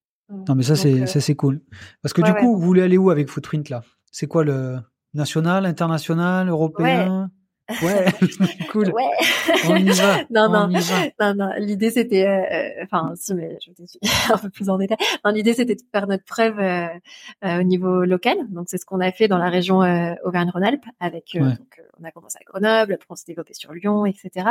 Non, 0.47 0.55
mais 0.55 0.63
ça, 0.63 0.75
c'est, 0.75 1.01
euh, 1.01 1.05
ça, 1.05 1.21
c'est 1.21 1.35
cool. 1.35 1.61
Parce 2.01 2.13
que 2.13 2.21
du 2.21 2.33
coup, 2.33 2.55
vous 2.55 2.65
voulez 2.65 2.81
aller 2.81 2.97
où 2.97 3.09
avec 3.09 3.29
Footprint, 3.29 3.69
là? 3.69 3.83
C'est 4.11 4.27
quoi 4.27 4.43
le 4.43 4.77
national, 5.13 5.65
international, 5.65 6.49
européen? 6.49 7.29
Ouais, 7.81 8.05
cool. 8.71 8.89
Ouais. 8.91 9.03
On 9.69 9.75
y 9.77 9.89
va. 9.89 10.17
non, 10.29 10.47
on 10.49 10.67
non, 10.67 10.69
y 10.69 10.79
va. 10.81 11.33
non, 11.33 11.45
non. 11.45 11.53
L'idée 11.59 11.91
c'était, 11.91 12.25
euh, 12.27 12.83
enfin, 12.83 13.13
si, 13.15 13.33
mais 13.33 13.57
je 13.65 13.71
vais 13.71 13.87
un 14.33 14.37
peu 14.37 14.49
plus 14.49 14.69
en 14.69 14.77
détail. 14.77 14.97
L'idée 15.33 15.53
c'était 15.53 15.75
de 15.75 15.81
faire 15.91 16.07
notre 16.07 16.25
preuve 16.25 16.59
euh, 16.59 16.87
euh, 17.45 17.59
au 17.59 17.63
niveau 17.63 18.03
local. 18.03 18.37
Donc 18.49 18.65
c'est 18.69 18.77
ce 18.77 18.85
qu'on 18.85 18.99
a 18.99 19.11
fait 19.11 19.27
dans 19.27 19.37
la 19.37 19.49
région 19.49 19.81
euh, 19.81 20.13
Auvergne-Rhône-Alpes. 20.25 20.83
Avec, 20.99 21.35
euh, 21.35 21.39
Ouais. 21.43 21.49
donc, 21.57 21.79
euh, 21.79 21.83
on 21.99 22.03
a 22.05 22.11
commencé 22.11 22.37
à 22.41 22.43
Grenoble, 22.43 22.93
après 22.93 23.07
on 23.09 23.15
s'est 23.15 23.23
développé 23.27 23.53
sur 23.53 23.71
Lyon, 23.73 24.05
etc. 24.05 24.47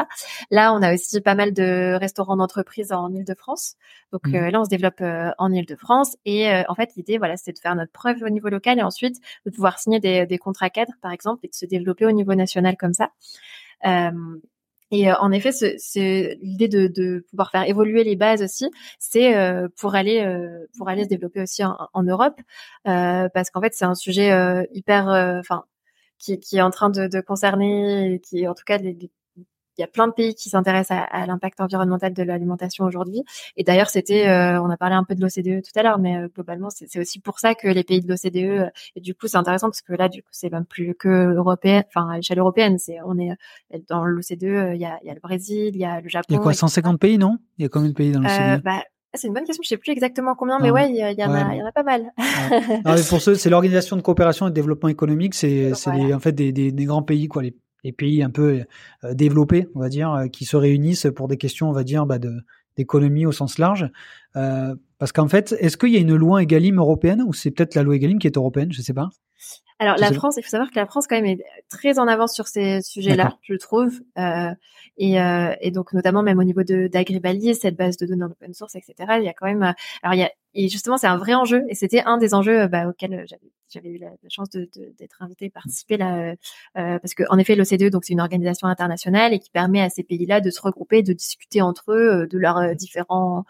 Là, 0.50 0.72
on 0.72 0.80
a 0.82 0.94
aussi 0.94 1.20
pas 1.20 1.34
mal 1.34 1.52
de 1.52 1.94
restaurants 1.98 2.36
d'entreprise 2.36 2.92
en 2.92 3.12
Île-de-France. 3.12 3.76
Donc 4.12 4.22
euh, 4.28 4.50
là, 4.50 4.60
on 4.60 4.64
se 4.64 4.70
développe 4.70 5.00
euh, 5.00 5.30
en 5.38 5.52
Île-de-France. 5.52 6.16
Et 6.24 6.48
euh, 6.50 6.62
en 6.68 6.74
fait, 6.74 6.90
l'idée, 6.96 7.18
voilà, 7.18 7.36
c'était 7.36 7.52
de 7.52 7.58
faire 7.58 7.74
notre 7.74 7.92
preuve 7.92 8.22
au 8.22 8.28
niveau 8.30 8.48
local 8.48 8.78
et 8.78 8.82
ensuite 8.82 9.16
de 9.46 9.50
pouvoir 9.50 9.78
signer 9.78 10.00
des, 10.00 10.26
des 10.26 10.38
contrats 10.38 10.70
cadres, 10.70 10.92
par 11.02 11.12
exemple, 11.12 11.40
et 11.44 11.48
de 11.48 11.54
se 11.54 11.66
développer 11.66 12.06
au 12.06 12.12
niveau 12.12 12.34
national 12.34 12.76
comme 12.76 12.92
ça. 12.94 13.01
Euh, 13.86 14.10
et 14.90 15.10
euh, 15.10 15.14
en 15.20 15.32
effet, 15.32 15.50
l'idée 15.96 16.68
de, 16.68 17.24
pouvoir 17.30 17.50
faire 17.50 17.68
évoluer 17.68 18.04
les 18.04 18.16
bases 18.16 18.42
aussi, 18.42 18.70
c'est 18.98 19.36
euh, 19.36 19.68
pour 19.78 19.94
aller 19.94 20.24
pour 20.76 20.88
aller 20.88 21.04
se 21.04 21.08
développer 21.08 21.40
aussi 21.40 21.62
en, 21.64 22.02
Europe, 22.02 22.38
parce 22.84 23.50
qu'en 23.50 23.60
fait 23.60 23.74
c'est 23.74 23.86
un 23.86 23.94
sujet 23.94 24.66
hyper, 24.72 25.08
enfin 25.40 25.64
qui, 26.18 26.38
est 26.52 26.62
en 26.62 26.70
train 26.70 26.90
de, 26.90 27.20
concerner, 27.20 28.20
qui 28.22 28.46
en 28.46 28.54
tout 28.54 28.64
cas 28.64 28.78
il 29.78 29.80
y 29.80 29.84
a 29.84 29.86
plein 29.86 30.06
de 30.08 30.12
pays 30.12 30.34
qui 30.34 30.48
s'intéressent 30.50 30.98
à, 30.98 31.02
à 31.04 31.26
l'impact 31.26 31.60
environnemental 31.60 32.12
de 32.12 32.22
l'alimentation 32.22 32.84
aujourd'hui. 32.84 33.22
Et 33.56 33.64
d'ailleurs, 33.64 33.88
c'était, 33.90 34.28
euh, 34.28 34.60
on 34.62 34.68
a 34.70 34.76
parlé 34.76 34.94
un 34.94 35.04
peu 35.04 35.14
de 35.14 35.20
l'OCDE 35.20 35.62
tout 35.62 35.78
à 35.78 35.82
l'heure, 35.82 35.98
mais 35.98 36.16
euh, 36.16 36.28
globalement, 36.34 36.68
c'est 36.70 36.98
aussi 36.98 37.20
pour 37.20 37.38
ça 37.38 37.54
que 37.54 37.68
les 37.68 37.84
pays 37.84 38.00
de 38.00 38.08
l'OCDE, 38.08 38.36
euh, 38.36 38.70
et 38.96 39.00
du 39.00 39.14
coup, 39.14 39.26
c'est 39.28 39.36
intéressant 39.38 39.68
parce 39.68 39.82
que 39.82 39.92
là, 39.94 40.08
du 40.08 40.22
coup, 40.22 40.28
c'est 40.32 40.50
même 40.50 40.66
plus 40.66 40.94
que 40.94 41.08
européen, 41.34 41.82
enfin 41.88 42.08
à 42.10 42.16
l'échelle 42.16 42.38
européenne. 42.38 42.78
C'est, 42.78 42.96
on 43.04 43.18
est 43.18 43.30
euh, 43.30 43.78
dans 43.88 44.04
l'OCDE, 44.04 44.44
euh, 44.44 44.74
il 44.74 44.80
y 44.80 44.84
a, 44.84 44.98
il 45.02 45.06
y 45.08 45.10
a 45.10 45.14
le 45.14 45.20
Brésil, 45.20 45.70
il 45.74 45.80
y 45.80 45.84
a 45.84 46.00
le 46.00 46.08
Japon. 46.08 46.26
Il 46.28 46.34
y 46.34 46.36
a 46.36 46.40
quoi, 46.40 46.52
etc. 46.52 46.60
150 46.60 47.00
pays, 47.00 47.18
non? 47.18 47.38
Il 47.58 47.62
y 47.62 47.66
a 47.66 47.68
combien 47.68 47.88
de 47.88 47.94
pays 47.94 48.12
dans 48.12 48.20
le 48.20 48.26
Euh, 48.26 48.56
CDE 48.56 48.62
bah, 48.62 48.82
c'est 49.14 49.26
une 49.28 49.34
bonne 49.34 49.44
question. 49.44 49.62
Je 49.62 49.68
sais 49.68 49.76
plus 49.76 49.92
exactement 49.92 50.34
combien, 50.34 50.58
mais 50.58 50.68
Non. 50.68 50.74
ouais, 50.74 50.88
il 50.90 50.96
y, 50.96 51.02
en 51.02 51.32
a, 51.34 51.54
il 51.54 51.58
y 51.58 51.62
en 51.62 51.66
a 51.66 51.72
pas 51.72 51.82
mal. 51.82 52.12
Non, 52.84 52.94
mais 52.94 53.02
pour 53.06 53.20
ceux, 53.20 53.34
c'est 53.34 53.50
l'organisation 53.50 53.96
de 53.96 54.00
coopération 54.00 54.46
et 54.46 54.50
de 54.50 54.54
développement 54.54 54.88
économique. 54.88 55.34
C'est, 55.34 55.72
c'est 55.74 55.90
Voilà. 55.90 56.16
en 56.16 56.18
fait 56.20 56.32
des, 56.32 56.50
des, 56.52 56.72
des 56.72 56.84
grands 56.86 57.02
pays, 57.02 57.28
quoi, 57.28 57.42
les, 57.42 57.54
les 57.84 57.92
pays 57.92 58.22
un 58.22 58.30
peu 58.30 58.64
euh, 59.04 59.14
développés, 59.14 59.68
on 59.74 59.80
va 59.80 59.88
dire, 59.88 60.12
euh, 60.12 60.26
qui 60.28 60.44
se 60.44 60.56
réunissent 60.56 61.08
pour 61.14 61.28
des 61.28 61.36
questions, 61.36 61.68
on 61.68 61.72
va 61.72 61.84
dire, 61.84 62.06
bah, 62.06 62.18
d'économie 62.76 63.26
au 63.26 63.32
sens 63.32 63.58
large. 63.58 63.90
Euh, 64.36 64.74
parce 64.98 65.12
qu'en 65.12 65.28
fait, 65.28 65.54
est-ce 65.58 65.76
qu'il 65.76 65.90
y 65.90 65.96
a 65.96 66.00
une 66.00 66.14
loi 66.14 66.42
Egalim 66.42 66.78
européenne 66.78 67.22
ou 67.26 67.32
c'est 67.32 67.50
peut-être 67.50 67.74
la 67.74 67.82
loi 67.82 67.96
Egalim 67.96 68.18
qui 68.18 68.26
est 68.26 68.36
européenne 68.36 68.72
Je 68.72 68.82
sais 68.82 68.94
pas? 68.94 69.10
Alors 69.82 69.96
la. 69.98 70.12
France, 70.12 70.36
il 70.36 70.42
faut 70.42 70.48
savoir 70.50 70.70
que 70.70 70.76
la 70.78 70.86
France 70.86 71.06
quand 71.08 71.16
même 71.16 71.26
est 71.26 71.44
très 71.68 71.98
en 71.98 72.06
avance 72.06 72.32
sur 72.34 72.46
ces 72.46 72.80
sujets-là, 72.82 73.36
je 73.42 73.54
trouve, 73.54 74.00
euh, 74.18 74.50
et, 74.96 75.20
euh, 75.20 75.54
et 75.60 75.70
donc 75.70 75.92
notamment 75.92 76.22
même 76.22 76.38
au 76.38 76.44
niveau 76.44 76.62
de 76.62 76.86
d'Agribali, 76.86 77.54
cette 77.54 77.76
base 77.76 77.96
de 77.96 78.06
données 78.06 78.24
en 78.24 78.30
open 78.30 78.54
source, 78.54 78.74
etc. 78.76 78.94
Il 79.18 79.24
y 79.24 79.28
a 79.28 79.32
quand 79.32 79.46
même, 79.46 79.62
euh, 79.62 79.72
alors 80.02 80.14
il 80.14 80.20
y 80.20 80.22
a 80.22 80.30
et 80.54 80.68
justement 80.68 80.96
c'est 80.98 81.06
un 81.08 81.16
vrai 81.16 81.34
enjeu 81.34 81.64
et 81.68 81.74
c'était 81.74 82.02
un 82.04 82.18
des 82.18 82.32
enjeux 82.34 82.60
euh, 82.62 82.68
bah, 82.68 82.86
auxquels 82.88 83.14
euh, 83.14 83.24
j'avais 83.72 83.88
eu 83.90 83.98
la, 83.98 84.10
la 84.10 84.28
chance 84.28 84.50
de 84.50 84.68
de- 84.76 84.94
d'être 84.98 85.20
invitée, 85.22 85.50
participer 85.50 85.96
là, 85.96 86.34
parce 86.74 87.14
que 87.14 87.24
en 87.30 87.38
effet 87.38 87.56
l'OCDE 87.56 87.90
donc 87.90 88.04
c'est 88.04 88.12
une 88.12 88.20
organisation 88.20 88.68
internationale 88.68 89.32
et 89.32 89.38
qui 89.40 89.50
permet 89.50 89.80
à 89.80 89.88
ces 89.88 90.02
pays-là 90.04 90.40
de 90.40 90.50
se 90.50 90.60
regrouper, 90.60 91.02
de 91.02 91.12
discuter 91.14 91.62
entre 91.62 91.92
eux 91.92 92.26
de 92.30 92.38
leurs 92.38 92.76
différents 92.76 93.44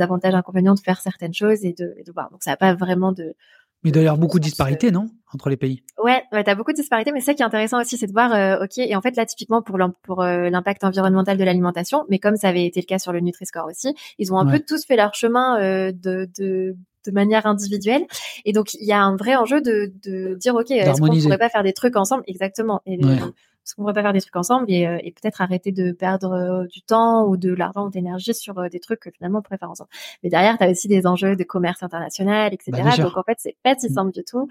avantages 0.00 0.34
inconvénients 0.34 0.74
de 0.74 0.80
faire 0.80 1.00
certaines 1.00 1.34
choses 1.34 1.64
et 1.64 1.72
de, 1.72 1.94
et 1.98 2.02
de 2.04 2.12
voir. 2.12 2.30
Donc 2.30 2.42
ça 2.42 2.50
n'a 2.50 2.56
pas 2.56 2.74
vraiment 2.74 3.12
de 3.12 3.34
Mais 3.82 3.90
il 3.90 3.92
doit 3.92 4.02
y 4.02 4.06
avoir 4.06 4.18
beaucoup 4.18 4.38
de 4.38 4.44
disparités, 4.44 4.90
non 4.90 5.08
Entre 5.32 5.48
les 5.50 5.56
pays? 5.56 5.82
Ouais, 6.02 6.22
ouais, 6.32 6.42
t'as 6.44 6.54
beaucoup 6.54 6.72
de 6.72 6.76
disparités, 6.76 7.12
mais 7.12 7.20
ça 7.20 7.34
qui 7.34 7.42
est 7.42 7.44
intéressant 7.44 7.80
aussi, 7.80 7.96
c'est 7.96 8.06
de 8.06 8.12
voir, 8.12 8.32
euh, 8.32 8.64
ok, 8.64 8.78
et 8.78 8.96
en 8.96 9.00
fait 9.00 9.16
là 9.16 9.26
typiquement 9.26 9.62
pour 9.62 10.22
euh, 10.22 10.50
l'impact 10.50 10.82
environnemental 10.84 11.36
de 11.36 11.44
l'alimentation, 11.44 12.04
mais 12.08 12.18
comme 12.18 12.36
ça 12.36 12.48
avait 12.48 12.64
été 12.66 12.80
le 12.80 12.86
cas 12.86 12.98
sur 12.98 13.12
le 13.12 13.20
Nutri-Score 13.20 13.66
aussi, 13.66 13.94
ils 14.18 14.32
ont 14.32 14.38
un 14.38 14.46
Ouais. 14.46 14.58
peu 14.58 14.64
tous 14.66 14.84
fait 14.84 14.96
leur 14.96 15.14
chemin 15.14 15.60
euh, 15.60 15.92
de, 15.92 16.28
de 16.38 16.76
de 17.06 17.10
manière 17.12 17.46
individuelle, 17.46 18.04
et 18.44 18.52
donc 18.52 18.74
il 18.74 18.84
y 18.84 18.92
a 18.92 19.00
un 19.00 19.14
vrai 19.14 19.36
enjeu 19.36 19.60
de 19.60 19.92
de 20.02 20.34
dire, 20.34 20.54
ok, 20.56 20.70
est-ce 20.72 20.86
qu'on 20.86 20.92
D'harmoniser. 20.96 21.26
pourrait 21.28 21.38
pas 21.38 21.48
faire 21.48 21.62
des 21.62 21.72
trucs 21.72 21.94
ensemble, 21.96 22.24
exactement, 22.26 22.82
et 22.86 22.98
Ouais. 23.04 23.18
Est-ce 23.66 23.74
qu'on 23.74 23.82
pourrait 23.82 23.94
pas 23.94 24.02
faire 24.02 24.12
des 24.12 24.20
trucs 24.20 24.36
ensemble 24.36 24.66
et, 24.68 24.86
euh, 24.86 24.98
et 25.02 25.10
peut-être 25.10 25.40
arrêter 25.40 25.72
de 25.72 25.90
perdre 25.90 26.32
euh, 26.32 26.66
du 26.68 26.82
temps 26.82 27.24
ou 27.26 27.36
de 27.36 27.52
l'argent 27.52 27.86
ou 27.86 27.90
de 27.90 27.96
l'énergie 27.96 28.32
sur 28.32 28.56
euh, 28.58 28.68
des 28.68 28.78
trucs 28.78 29.00
que 29.00 29.10
finalement 29.10 29.40
on 29.40 29.42
pourrait 29.42 29.58
faire 29.58 29.70
ensemble. 29.72 29.90
Mais 30.22 30.30
derrière, 30.30 30.56
tu 30.56 30.62
as 30.62 30.70
aussi 30.70 30.86
des 30.86 31.04
enjeux 31.04 31.34
de 31.34 31.42
commerce 31.42 31.82
international, 31.82 32.54
etc. 32.54 32.70
Bah, 32.84 32.96
donc 32.96 33.16
en 33.16 33.24
fait, 33.24 33.38
c'est 33.40 33.56
pas 33.64 33.74
si 33.76 33.90
Mm. 33.90 33.94
simple 33.94 34.12
du 34.12 34.22
tout. 34.22 34.48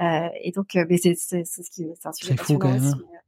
Euh, 0.00 0.28
et 0.40 0.52
donc, 0.52 0.76
mais 0.88 0.96
c'est 0.96 1.14
ce 1.16 1.34
qui 1.72 1.88
c'est 2.00 2.06
un 2.08 2.12
sujet 2.12 2.34
C'est 2.38 2.44
fou, 2.44 2.58
quand 2.58 2.68
même, 2.68 2.76
aussi, 2.86 2.94
mais, 2.98 3.18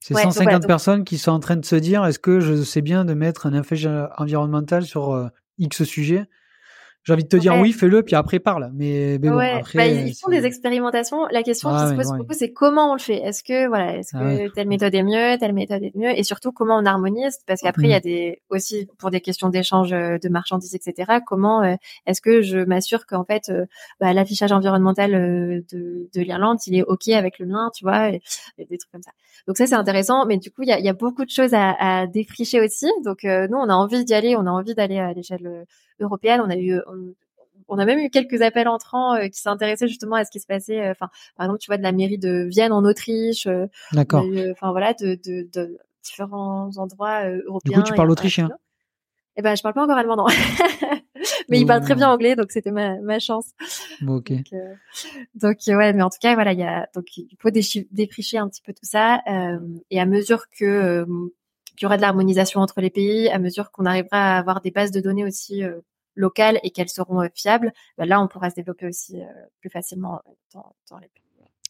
C'est 0.00 0.14
Ouais, 0.16 0.22
donc 0.24 0.32
150 0.32 0.42
voilà, 0.44 0.58
donc- 0.58 0.66
personnes 0.66 1.04
qui 1.04 1.16
sont 1.18 1.30
en 1.30 1.38
train 1.38 1.54
de 1.56 1.64
se 1.64 1.76
dire 1.76 2.04
est-ce 2.04 2.18
que 2.18 2.40
je 2.40 2.60
sais 2.64 2.82
bien 2.82 3.04
de 3.04 3.14
mettre 3.14 3.46
un 3.46 3.54
effet 3.54 3.76
environnemental 4.18 4.82
sur 4.84 5.30
X 5.58 5.84
sujet 5.84 6.24
J'ai 7.04 7.12
envie 7.12 7.24
de 7.24 7.28
te 7.28 7.36
dire 7.36 7.54
Ouais. 7.54 7.60
oui, 7.62 7.72
fais-le, 7.72 8.02
puis 8.02 8.14
après 8.14 8.38
parle. 8.38 8.70
Mais, 8.74 9.18
mais 9.20 9.28
bon, 9.28 9.36
ouais, 9.36 9.50
après. 9.50 9.76
bah, 9.78 9.86
ils, 9.88 10.08
ils 10.08 10.14
font 10.14 10.30
des 10.30 10.46
expérimentations. 10.46 11.26
La 11.32 11.42
question 11.42 11.68
Ah 11.70 11.82
qui 11.82 11.86
se 11.86 11.90
ouais, 11.90 11.96
pose 11.96 12.12
ouais. 12.12 12.18
beaucoup, 12.18 12.32
c'est 12.34 12.52
comment 12.52 12.90
on 12.90 12.94
le 12.94 13.00
fait? 13.00 13.16
Est-ce 13.16 13.42
que 13.42 13.66
voilà, 13.66 13.96
est-ce 13.96 14.16
Ah 14.16 14.20
que 14.20 14.52
telle 14.54 14.68
méthode 14.68 14.94
est 14.94 15.02
mieux, 15.02 15.36
telle 15.38 15.52
méthode 15.52 15.82
est 15.82 15.94
mieux, 15.96 16.16
et 16.16 16.22
surtout 16.22 16.52
comment 16.52 16.76
on 16.78 16.86
harmonise, 16.86 17.38
parce 17.46 17.60
qu'après 17.60 17.82
il 17.84 17.90
y 17.90 17.94
a 17.94 18.00
des 18.00 18.40
aussi 18.50 18.86
pour 18.98 19.10
des 19.10 19.20
questions 19.20 19.48
d'échange 19.48 19.92
euh, 19.92 20.18
de 20.18 20.28
marchandises, 20.28 20.74
etc. 20.76 21.18
Comment 21.26 21.62
euh, 21.62 21.74
est-ce 22.06 22.20
que 22.20 22.40
je 22.40 22.58
m'assure 22.58 23.04
qu'en 23.06 23.24
fait 23.24 23.48
euh, 23.48 23.66
bah, 24.00 24.12
l'affichage 24.12 24.52
environnemental 24.52 25.14
euh, 25.14 25.60
de, 25.72 26.08
de 26.14 26.20
l'Irlande, 26.20 26.58
il 26.68 26.76
est 26.76 26.82
ok 26.84 27.08
avec 27.08 27.40
le 27.40 27.46
mien, 27.46 27.70
tu 27.74 27.84
vois, 27.84 28.10
et, 28.10 28.20
et 28.58 28.64
des 28.66 28.78
trucs 28.78 28.92
comme 28.92 29.02
ça. 29.02 29.10
Donc 29.48 29.56
ça 29.56 29.66
c'est 29.66 29.74
intéressant, 29.74 30.24
mais 30.26 30.36
du 30.38 30.52
coup 30.52 30.62
il 30.62 30.68
y 30.68 30.72
a, 30.72 30.78
y 30.78 30.88
a 30.88 30.92
beaucoup 30.92 31.24
de 31.24 31.30
choses 31.30 31.52
à, 31.52 31.74
à 31.80 32.06
défricher 32.06 32.60
aussi. 32.60 32.86
Donc 33.04 33.24
euh, 33.24 33.48
nous 33.50 33.56
on 33.58 33.68
a 33.68 33.74
envie 33.74 34.04
d'y 34.04 34.14
aller, 34.14 34.36
on 34.36 34.46
a 34.46 34.50
envie 34.50 34.74
d'aller 34.76 34.98
à 34.98 35.12
l'échelle 35.12 35.46
euh, 35.46 35.64
européenne. 36.00 36.40
On 36.44 36.50
a 36.50 36.56
eu 36.56 36.78
on, 36.86 37.14
on 37.68 37.78
a 37.78 37.84
même 37.86 37.98
eu 38.00 38.10
quelques 38.10 38.42
appels 38.42 38.68
entrants 38.68 39.14
euh, 39.14 39.28
qui 39.28 39.40
s'intéressaient 39.40 39.88
justement 39.88 40.16
à 40.16 40.24
ce 40.24 40.30
qui 40.30 40.40
se 40.40 40.46
passait. 40.46 40.80
euh, 40.80 40.90
Enfin, 40.90 41.08
par 41.36 41.46
exemple, 41.46 41.60
tu 41.60 41.68
vois, 41.68 41.78
de 41.78 41.82
la 41.82 41.92
mairie 41.92 42.18
de 42.18 42.46
Vienne 42.50 42.72
en 42.72 42.84
Autriche. 42.84 43.46
euh, 43.46 43.66
D'accord. 43.92 44.24
euh, 44.24 44.52
Enfin 44.52 44.70
voilà, 44.72 44.92
de, 44.94 45.18
de, 45.24 45.48
de 45.52 45.78
différents 46.02 46.70
endroits 46.76 47.24
euh, 47.28 47.36
Du 47.38 47.42
européens. 47.46 47.80
coup, 47.80 47.86
tu 47.88 47.94
parles 47.94 48.10
autrichien. 48.10 48.50
Eh 49.36 49.40
ben, 49.42 49.54
je 49.56 49.62
parle 49.62 49.74
pas 49.74 49.84
encore 49.84 49.96
allemand, 49.96 50.16
non. 50.16 50.26
mais 51.48 51.58
il 51.60 51.66
parle 51.66 51.80
très 51.82 51.94
bien 51.94 52.10
anglais, 52.10 52.36
donc 52.36 52.50
c'était 52.50 52.70
ma, 52.70 52.98
ma 53.00 53.18
chance. 53.18 53.52
Bon, 54.02 54.16
ok. 54.16 54.30
Donc, 54.32 54.52
euh, 54.52 54.74
donc, 55.34 55.56
euh, 55.68 55.74
ouais, 55.76 55.92
mais 55.94 56.02
en 56.02 56.10
tout 56.10 56.18
cas, 56.20 56.34
voilà, 56.34 56.52
il 56.52 56.58
y 56.58 56.62
a 56.64 56.86
donc 56.94 57.16
il 57.16 57.34
faut 57.40 57.48
défricher 57.50 58.36
un 58.36 58.48
petit 58.50 58.60
peu 58.60 58.74
tout 58.74 58.84
ça, 58.84 59.22
euh, 59.30 59.58
et 59.90 60.00
à 60.00 60.04
mesure 60.04 60.50
que 60.50 60.64
euh, 60.66 61.06
qu'il 61.76 61.84
y 61.84 61.86
aura 61.86 61.96
de 61.96 62.02
l'harmonisation 62.02 62.60
entre 62.60 62.80
les 62.80 62.90
pays, 62.90 63.28
à 63.28 63.38
mesure 63.38 63.70
qu'on 63.70 63.86
arrivera 63.86 64.36
à 64.36 64.38
avoir 64.38 64.60
des 64.60 64.70
bases 64.70 64.90
de 64.90 65.00
données 65.00 65.24
aussi 65.24 65.64
euh, 65.64 65.80
locales 66.14 66.58
et 66.62 66.70
qu'elles 66.70 66.88
seront 66.88 67.22
euh, 67.22 67.28
fiables, 67.34 67.72
bah, 67.98 68.06
là, 68.06 68.20
on 68.20 68.28
pourra 68.28 68.50
se 68.50 68.54
développer 68.54 68.86
aussi 68.86 69.20
euh, 69.20 69.26
plus 69.60 69.70
facilement 69.70 70.20
dans, 70.54 70.74
dans 70.90 70.98
les 70.98 71.08
pays. 71.08 71.22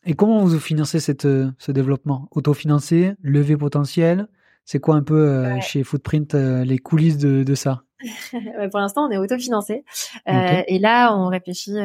Et 0.04 0.14
comment 0.14 0.44
vous 0.44 0.58
financez 0.58 0.98
cette, 0.98 1.22
ce 1.58 1.70
développement? 1.72 2.26
Autofinancé, 2.32 3.12
levé 3.22 3.56
potentiel? 3.56 4.26
C'est 4.64 4.80
quoi 4.80 4.96
un 4.96 5.02
peu 5.02 5.44
Ouais. 5.44 5.60
chez 5.60 5.84
Footprint 5.84 6.34
les 6.34 6.78
coulisses 6.78 7.18
de, 7.18 7.44
de 7.44 7.54
ça? 7.54 7.84
Pour 8.72 8.80
l'instant, 8.80 9.06
on 9.06 9.10
est 9.12 9.16
autofinancé, 9.18 9.84
euh, 10.28 10.58
Ok. 10.58 10.64
et 10.66 10.78
là, 10.80 11.16
on 11.16 11.28
réfléchit 11.28 11.76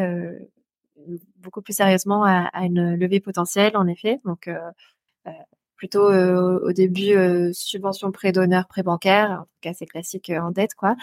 beaucoup 1.38 1.61
plus 1.61 1.74
sérieusement 1.74 2.24
à, 2.24 2.49
à 2.53 2.65
une 2.65 2.95
levée 2.95 3.20
potentielle, 3.20 3.78
en 3.78 3.86
effet. 3.86 4.20
Donc, 4.26 4.47
euh, 4.47 4.57
plutôt 5.78 6.09
euh, 6.11 6.59
au 6.63 6.73
début 6.73 7.13
euh, 7.15 7.53
subvention 7.53 8.11
prêt 8.11 8.32
d'honneur, 8.34 8.67
prêt 8.67 8.84
bancaire, 8.84 9.32
en 9.41 9.43
tout 9.43 9.49
cas 9.61 9.73
c'est 9.73 9.86
classique 9.86 10.30
euh, 10.30 10.41
en 10.41 10.51
dette 10.51 10.73
quoi. 10.75 10.95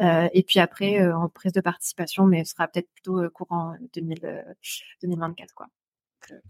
Et 0.00 0.42
puis 0.42 0.58
après 0.58 1.06
en 1.12 1.28
prise 1.28 1.52
de 1.52 1.60
participation, 1.60 2.26
mais 2.26 2.44
ce 2.44 2.52
sera 2.52 2.66
peut-être 2.66 2.88
plutôt 2.94 3.20
courant 3.30 3.74
2000, 3.94 4.20
euh, 4.24 4.42
2024 5.02 5.54
quoi. 5.54 5.66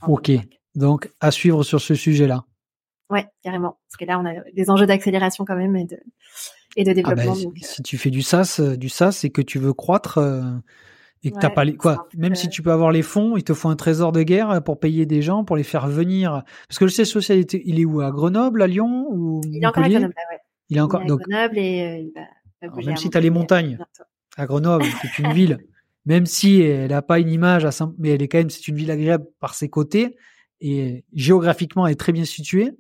Enfin, 0.01 0.13
Ok. 0.13 0.27
2024. 0.29 0.59
Donc, 0.75 1.11
à 1.21 1.31
suivre 1.31 1.63
sur 1.65 1.81
ce 1.83 1.95
sujet-là. 1.95 2.45
Ouais, 3.11 3.27
carrément. 3.43 3.79
Parce 3.89 3.99
que 3.99 4.05
là 4.07 4.19
on 4.19 4.25
a 4.25 4.41
des 4.55 4.71
enjeux 4.71 4.87
d'accélération 4.87 5.45
quand 5.45 5.57
même 5.57 5.77
et 5.77 5.85
de 5.85 5.99
et 6.77 6.85
de 6.85 6.91
Ah 6.91 6.95
développement. 6.95 7.35
ben, 7.35 7.43
donc, 7.43 7.57
euh, 7.63 7.67
si 7.67 7.83
tu 7.83 7.99
fais 7.99 8.09
du 8.11 8.23
SaaS, 8.23 8.59
du 8.79 8.89
SaaS 8.89 9.21
et 9.25 9.31
que 9.31 9.43
tu 9.43 9.59
veux 9.59 9.75
croître 9.75 10.19
et 11.25 11.31
que 11.31 11.39
t'as 11.39 11.51
pas 11.51 11.65
les 11.65 11.77
quoi, 11.77 12.09
même 12.17 12.33
euh, 12.33 12.35
si 12.35 12.49
tu 12.49 12.63
peux 12.63 12.73
avoir 12.73 12.91
les 12.91 13.03
fonds, 13.03 13.37
il 13.37 13.45
te 13.45 13.55
faut 13.55 13.69
un 13.69 13.77
trésor 13.77 14.11
de 14.13 14.23
guerre 14.23 14.63
pour 14.65 14.81
payer 14.81 15.07
des 15.07 15.23
gens, 15.23 15.45
pour 15.45 15.57
les 15.57 15.63
faire 15.63 15.87
venir. 15.87 16.43
Parce 16.69 16.79
que 16.79 16.85
le 16.85 16.91
siège 16.91 17.09
social, 17.09 17.39
il 17.65 17.81
est 17.81 17.85
où? 17.85 18.01
À 18.01 18.11
Grenoble, 18.11 18.63
à 18.63 18.67
Lyon 18.67 19.07
ou 19.11 19.41
il 19.45 19.63
est 19.63 19.67
encore 19.67 19.85
à 19.85 19.89
Grenoble, 19.89 20.15
ouais. 20.31 20.39
Il 20.69 20.79
est 20.79 20.81
encore 20.81 21.01
il 21.01 21.05
est 21.05 21.07
à 21.07 21.09
donc 21.09 21.21
Grenoble 21.29 21.59
et 21.59 22.11
euh, 22.17 22.21
Alors, 22.63 22.85
même 22.85 22.97
si 22.97 23.11
t'as 23.11 23.21
les 23.21 23.31
Montpellier 23.31 23.77
montagnes. 23.77 23.87
à 24.37 24.47
Grenoble, 24.47 24.85
c'est 25.01 25.19
une 25.23 25.33
ville, 25.35 25.59
même 26.07 26.27
si 26.27 26.61
elle 26.61 26.93
a 26.93 27.03
pas 27.03 27.19
une 27.21 27.31
image, 27.31 27.65
à 27.65 27.71
Saint- 27.71 27.95
mais 27.99 28.11
elle 28.11 28.23
est 28.23 28.29
quand 28.29 28.39
même, 28.39 28.51
c'est 28.51 28.67
une 28.69 28.77
ville 28.77 28.91
agréable 28.91 29.27
par 29.39 29.55
ses 29.55 29.69
côtés 29.69 30.17
et 30.61 31.05
géographiquement 31.13 31.87
elle 31.87 31.93
est 31.93 31.97
très 31.97 32.13
bien 32.13 32.25
située. 32.25 32.73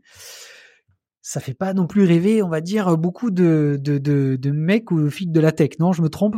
Ça 1.21 1.39
fait 1.39 1.55
pas 1.55 1.73
non 1.73 1.87
plus 1.87 2.05
rêver, 2.05 2.43
on 2.43 2.49
va 2.49 2.61
dire, 2.61 2.97
beaucoup 2.99 3.31
de, 3.31 3.79
de, 3.81 3.99
de, 3.99 4.35
de 4.35 4.51
mecs 4.51 4.91
ou 4.91 5.01
de 5.01 5.09
filles 5.09 5.29
de 5.29 5.41
la 5.41 5.53
tech, 5.53 5.79
non? 5.79 5.93
Je 5.93 6.03
me 6.03 6.09
trompe? 6.09 6.35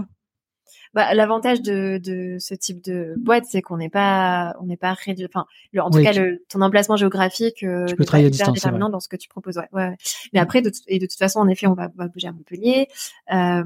Bah, 0.95 1.13
l'avantage 1.13 1.61
de, 1.61 1.99
de 1.99 2.37
ce 2.39 2.55
type 2.55 2.83
de 2.85 3.15
boîte, 3.17 3.47
c'est 3.49 3.63
qu'on 3.63 3.79
n'est 3.79 3.89
pas, 3.89 4.55
on 4.61 4.67
n'est 4.67 4.77
pas 4.77 4.93
réduit. 4.93 5.27
Enfin, 5.27 5.45
en 5.77 5.91
tout 5.91 6.01
cas, 6.01 6.13
le, 6.13 6.45
ton 6.49 6.61
emplacement 6.61 6.97
géographique, 6.97 7.65
euh, 7.65 7.85
tu 7.87 7.97
peux 7.97 8.05
travailler 8.05 8.29
à 8.29 8.31
distance, 8.31 8.55
déterminant 8.55 8.89
dans 8.89 9.01
ce 9.01 9.09
que 9.09 9.17
tu 9.17 9.29
proposes. 9.29 9.59
Ouais, 9.59 9.69
ouais. 9.73 9.97
Mais 10.33 10.39
après, 10.39 10.63
de, 10.63 10.71
et 10.87 11.01
de 11.01 11.07
toute 11.07 11.19
façon, 11.19 11.41
en 11.41 11.49
effet, 11.49 11.67
on 11.67 11.75
va, 11.75 11.91
va 11.97 12.07
bouger 12.07 12.29
à 12.29 12.33
Montpellier. 12.33 12.87
Euh, 13.33 13.65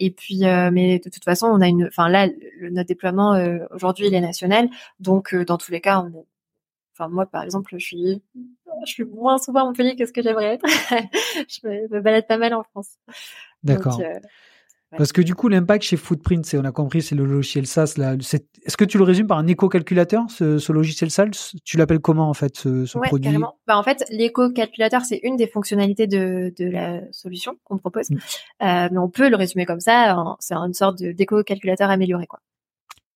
et 0.00 0.10
puis, 0.10 0.46
euh, 0.46 0.70
mais 0.72 0.98
de 0.98 1.08
toute 1.08 1.22
façon, 1.22 1.46
on 1.46 1.60
a 1.60 1.68
une. 1.68 1.86
Enfin, 1.86 2.08
là, 2.08 2.26
le, 2.26 2.70
notre 2.70 2.88
déploiement 2.88 3.34
euh, 3.34 3.58
aujourd'hui, 3.70 4.08
il 4.08 4.14
est 4.14 4.20
national. 4.20 4.68
Donc, 4.98 5.34
euh, 5.34 5.44
dans 5.44 5.58
tous 5.58 5.70
les 5.70 5.80
cas, 5.80 6.00
on, 6.00 6.26
enfin, 6.92 7.08
moi, 7.08 7.26
par 7.26 7.44
exemple, 7.44 7.70
je 7.78 7.84
suis, 7.84 8.22
je 8.84 8.90
suis 8.90 9.04
moins 9.04 9.38
souvent 9.38 9.60
à 9.60 9.64
Montpellier 9.66 9.94
que 9.94 10.06
ce 10.06 10.12
que 10.12 10.22
j'aimerais 10.22 10.54
être. 10.54 10.66
je 11.48 11.68
me, 11.68 11.88
me, 11.88 12.00
balade 12.00 12.26
pas 12.26 12.36
mal 12.36 12.52
en 12.52 12.64
France. 12.64 12.96
D'accord. 13.62 14.00
Parce 14.96 15.12
que 15.12 15.20
du 15.20 15.34
coup, 15.34 15.48
l'impact 15.48 15.84
chez 15.84 15.96
Footprint, 15.96 16.46
c'est, 16.46 16.56
on 16.56 16.64
a 16.64 16.72
compris, 16.72 17.02
c'est 17.02 17.14
le 17.14 17.26
logiciel 17.26 17.66
SaaS. 17.66 17.94
Là, 17.98 18.14
est-ce 18.14 18.76
que 18.76 18.84
tu 18.86 18.96
le 18.96 19.04
résumes 19.04 19.26
par 19.26 19.36
un 19.36 19.46
éco-calculateur, 19.46 20.24
ce, 20.30 20.58
ce, 20.58 20.72
logiciel 20.72 21.10
SaaS? 21.10 21.52
Tu 21.62 21.76
l'appelles 21.76 21.98
comment 21.98 22.30
en 22.30 22.34
fait, 22.34 22.56
ce, 22.56 22.86
ce 22.86 22.96
ouais, 22.96 23.08
produit? 23.08 23.24
carrément. 23.24 23.58
Bah, 23.66 23.76
en 23.76 23.82
fait, 23.82 24.04
l'éco-calculateur, 24.10 25.02
c'est 25.04 25.20
une 25.22 25.36
des 25.36 25.46
fonctionnalités 25.46 26.06
de, 26.06 26.54
de 26.56 26.64
la 26.64 27.02
solution 27.12 27.56
qu'on 27.64 27.76
propose. 27.76 28.10
Mmh. 28.10 28.16
Euh, 28.62 28.88
mais 28.90 28.98
on 28.98 29.10
peut 29.10 29.28
le 29.28 29.36
résumer 29.36 29.66
comme 29.66 29.80
ça. 29.80 30.16
C'est 30.40 30.54
une 30.54 30.72
sorte 30.72 31.02
d'éco-calculateur 31.02 31.90
amélioré, 31.90 32.26
quoi. 32.26 32.40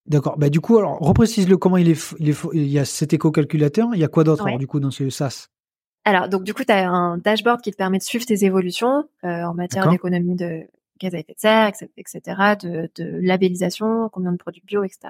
D'accord. 0.04 0.36
Bah 0.36 0.50
du 0.50 0.60
coup, 0.60 0.78
alors 0.78 0.98
reprécise-le 0.98 1.56
comment 1.56 1.76
il 1.76 1.88
est, 1.88 2.14
il 2.18 2.28
est. 2.28 2.44
Il 2.52 2.66
y 2.66 2.78
a 2.78 2.84
cet 2.84 3.12
éco-calculateur. 3.12 3.90
Il 3.94 4.00
y 4.00 4.04
a 4.04 4.08
quoi 4.08 4.24
d'autre 4.24 4.44
ouais. 4.44 4.58
du 4.58 4.66
coup 4.66 4.80
dans 4.80 4.90
ce 4.90 5.08
SaaS? 5.10 5.46
Alors, 6.04 6.28
donc 6.28 6.42
du 6.42 6.52
coup, 6.52 6.64
tu 6.64 6.72
as 6.72 6.90
un 6.90 7.18
dashboard 7.18 7.60
qui 7.60 7.70
te 7.70 7.76
permet 7.76 7.98
de 7.98 8.02
suivre 8.02 8.26
tes 8.26 8.44
évolutions 8.44 9.04
euh, 9.24 9.44
en 9.44 9.54
matière 9.54 9.88
d'économie 9.88 10.34
de 10.34 10.64
gaz 11.02 11.14
à 11.14 11.18
effet 11.18 11.34
de 11.34 11.40
serre, 11.40 11.72
etc., 11.96 12.20
de, 12.60 12.90
de 12.96 13.18
labellisation, 13.20 14.08
combien 14.10 14.32
de 14.32 14.36
produits 14.36 14.62
bio, 14.64 14.84
etc. 14.84 15.08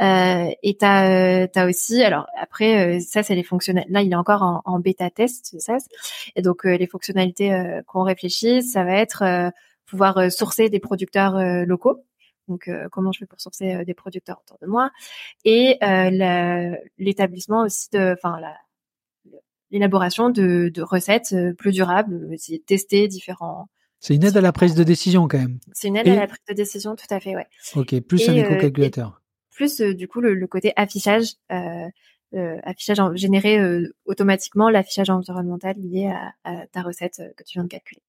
Euh, 0.00 0.50
et 0.62 0.76
tu 0.76 0.84
as, 0.84 1.48
as, 1.54 1.66
aussi, 1.66 2.02
alors 2.02 2.26
après, 2.40 2.96
euh, 2.96 3.00
ça 3.00 3.22
c'est 3.22 3.34
les 3.34 3.42
fonctionnalités, 3.42 3.92
là 3.92 4.02
il 4.02 4.12
est 4.12 4.16
encore 4.16 4.62
en, 4.64 4.78
bêta 4.80 5.10
test, 5.10 5.58
ça, 5.60 5.76
et 6.36 6.42
donc 6.42 6.66
euh, 6.66 6.76
les 6.76 6.86
fonctionnalités 6.86 7.52
euh, 7.52 7.82
qu'on 7.86 8.02
réfléchit, 8.02 8.62
ça 8.62 8.84
va 8.84 8.94
être 8.94 9.22
euh, 9.22 9.50
pouvoir 9.86 10.30
sourcer 10.32 10.68
des 10.68 10.80
producteurs 10.80 11.36
locaux, 11.66 12.04
donc 12.48 12.70
comment 12.90 13.12
je 13.12 13.18
fais 13.20 13.26
pour 13.26 13.40
sourcer 13.40 13.84
des 13.84 13.92
producteurs 13.92 14.40
autour 14.42 14.58
de 14.62 14.66
moi, 14.66 14.90
et 15.44 15.78
l'établissement 16.98 17.62
aussi 17.62 17.90
de, 17.92 18.14
enfin 18.16 18.40
la 18.40 18.56
l'élaboration 19.70 20.30
de, 20.30 20.72
recettes 20.82 21.34
plus 21.58 21.72
durables, 21.72 22.36
tester 22.66 23.08
différents 23.08 23.68
c'est 24.02 24.16
une 24.16 24.24
aide 24.24 24.36
à 24.36 24.40
la 24.40 24.50
prise 24.50 24.74
de 24.74 24.82
décision 24.82 25.28
quand 25.28 25.38
même. 25.38 25.60
C'est 25.72 25.86
une 25.86 25.96
aide 25.96 26.08
à 26.08 26.16
la 26.16 26.26
prise 26.26 26.40
de 26.48 26.54
décision, 26.54 26.96
tout 26.96 27.06
à 27.08 27.20
fait, 27.20 27.36
ouais. 27.36 27.46
Ok, 27.76 27.98
plus 28.00 28.28
un 28.28 28.34
éco-calculateur. 28.34 29.08
Euh, 29.08 29.54
plus 29.54 29.80
euh, 29.80 29.94
du 29.94 30.08
coup 30.08 30.20
le, 30.20 30.34
le 30.34 30.46
côté 30.48 30.72
affichage, 30.74 31.34
euh, 31.52 31.88
affichage 32.64 32.98
en, 32.98 33.14
généré 33.14 33.60
automatiquement, 34.04 34.70
l'affichage 34.70 35.08
environnemental 35.08 35.76
lié 35.78 36.12
à, 36.12 36.32
à, 36.42 36.66
ta 36.66 36.82
recette 36.82 37.22
que 37.36 37.44
tu 37.44 37.58
viens 37.58 37.62
de 37.62 37.68
calculer. 37.68 38.02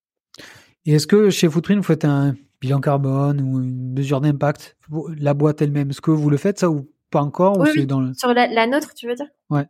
Et 0.87 0.93
est-ce 0.93 1.05
que 1.05 1.29
chez 1.29 1.47
Footprint 1.47 1.77
vous 1.77 1.83
faites 1.83 2.05
un 2.05 2.35
bilan 2.59 2.81
carbone 2.81 3.39
ou 3.41 3.61
une 3.61 3.93
mesure 3.93 4.19
d'impact, 4.19 4.75
la 5.19 5.35
boîte 5.35 5.61
elle-même, 5.61 5.91
est-ce 5.91 6.01
que 6.01 6.09
vous 6.11 6.31
le 6.31 6.37
faites 6.37 6.57
ça 6.57 6.71
ou 6.71 6.89
pas 7.11 7.21
encore 7.21 7.59
oui, 7.59 7.69
ou 7.69 7.79
oui. 7.81 7.85
dans 7.85 8.01
le... 8.01 8.15
Sur 8.15 8.33
la, 8.33 8.47
la, 8.47 8.65
nôtre, 8.65 8.95
tu 8.95 9.07
veux 9.07 9.13
dire? 9.13 9.27
Ouais. 9.51 9.67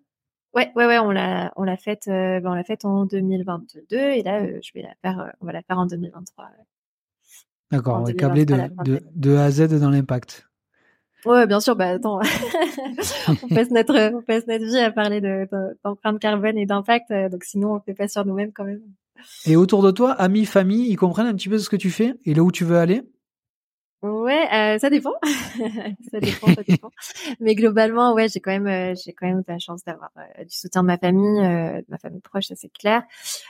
Ouais, 0.53 0.71
ouais, 0.75 0.85
ouais, 0.85 0.99
on 0.99 1.09
l'a, 1.09 1.51
on 1.55 1.63
l'a 1.63 1.77
faite, 1.77 2.07
euh, 2.07 2.39
ben 2.39 2.51
on 2.51 2.53
l'a 2.53 2.63
faite 2.63 2.85
en 2.85 3.05
2022 3.05 3.97
et 3.97 4.21
là, 4.21 4.41
euh, 4.41 4.59
je 4.61 4.71
vais 4.75 4.83
la 4.83 4.93
faire, 5.01 5.19
euh, 5.19 5.29
on 5.41 5.47
va 5.47 5.51
la 5.51 5.63
faire 5.63 5.79
en 5.79 5.87
2023. 5.87 6.49
D'accord, 7.71 8.01
on 8.01 8.03
va 8.03 8.13
câbler 8.13 8.45
de, 8.45 8.55
de, 8.83 9.01
de, 9.15 9.35
A 9.35 9.45
à 9.45 9.51
Z 9.51 9.79
dans 9.79 9.89
l'impact. 9.89 10.47
Ouais, 11.25 11.47
bien 11.47 11.59
sûr. 11.59 11.75
Bah 11.75 11.87
attends, 11.87 12.19
on 13.43 13.47
passe 13.47 13.71
notre, 13.71 14.13
on 14.13 14.21
passe 14.21 14.45
notre 14.45 14.65
vie 14.65 14.77
à 14.77 14.91
parler 14.91 15.21
de, 15.21 15.47
d'empreinte 15.83 16.19
carbone 16.19 16.57
et 16.59 16.67
d'impact, 16.67 17.11
donc 17.31 17.43
sinon 17.45 17.73
on 17.73 17.79
fait 17.79 17.95
pas 17.95 18.07
sur 18.07 18.23
nous-mêmes 18.23 18.51
quand 18.53 18.65
même. 18.65 18.81
Et 19.45 19.55
autour 19.55 19.81
de 19.81 19.89
toi, 19.89 20.11
amis, 20.11 20.45
famille, 20.45 20.87
ils 20.87 20.97
comprennent 20.97 21.27
un 21.27 21.33
petit 21.33 21.49
peu 21.49 21.57
ce 21.57 21.69
que 21.69 21.77
tu 21.77 21.89
fais 21.89 22.13
et 22.25 22.35
là 22.35 22.43
où 22.43 22.51
tu 22.51 22.63
veux 22.63 22.77
aller? 22.77 23.01
Ouais, 24.03 24.47
euh, 24.53 24.79
ça 24.79 24.89
dépend. 24.89 25.13
ça 26.11 26.19
dépend, 26.19 26.47
ça 26.47 26.63
dépend. 26.67 26.91
Mais 27.39 27.55
globalement, 27.55 28.13
ouais, 28.13 28.27
j'ai 28.27 28.41
quand 28.41 28.51
même, 28.51 28.67
euh, 28.67 28.93
j'ai 29.01 29.13
quand 29.13 29.27
même 29.27 29.43
la 29.47 29.59
chance 29.59 29.85
d'avoir 29.85 30.11
euh, 30.17 30.43
du 30.43 30.53
soutien 30.53 30.81
de 30.81 30.87
ma 30.87 30.97
famille, 30.97 31.39
euh, 31.39 31.77
de 31.77 31.85
ma 31.87 31.97
famille 31.97 32.19
proche, 32.19 32.47
ça 32.47 32.55
c'est 32.57 32.71
clair. 32.71 33.03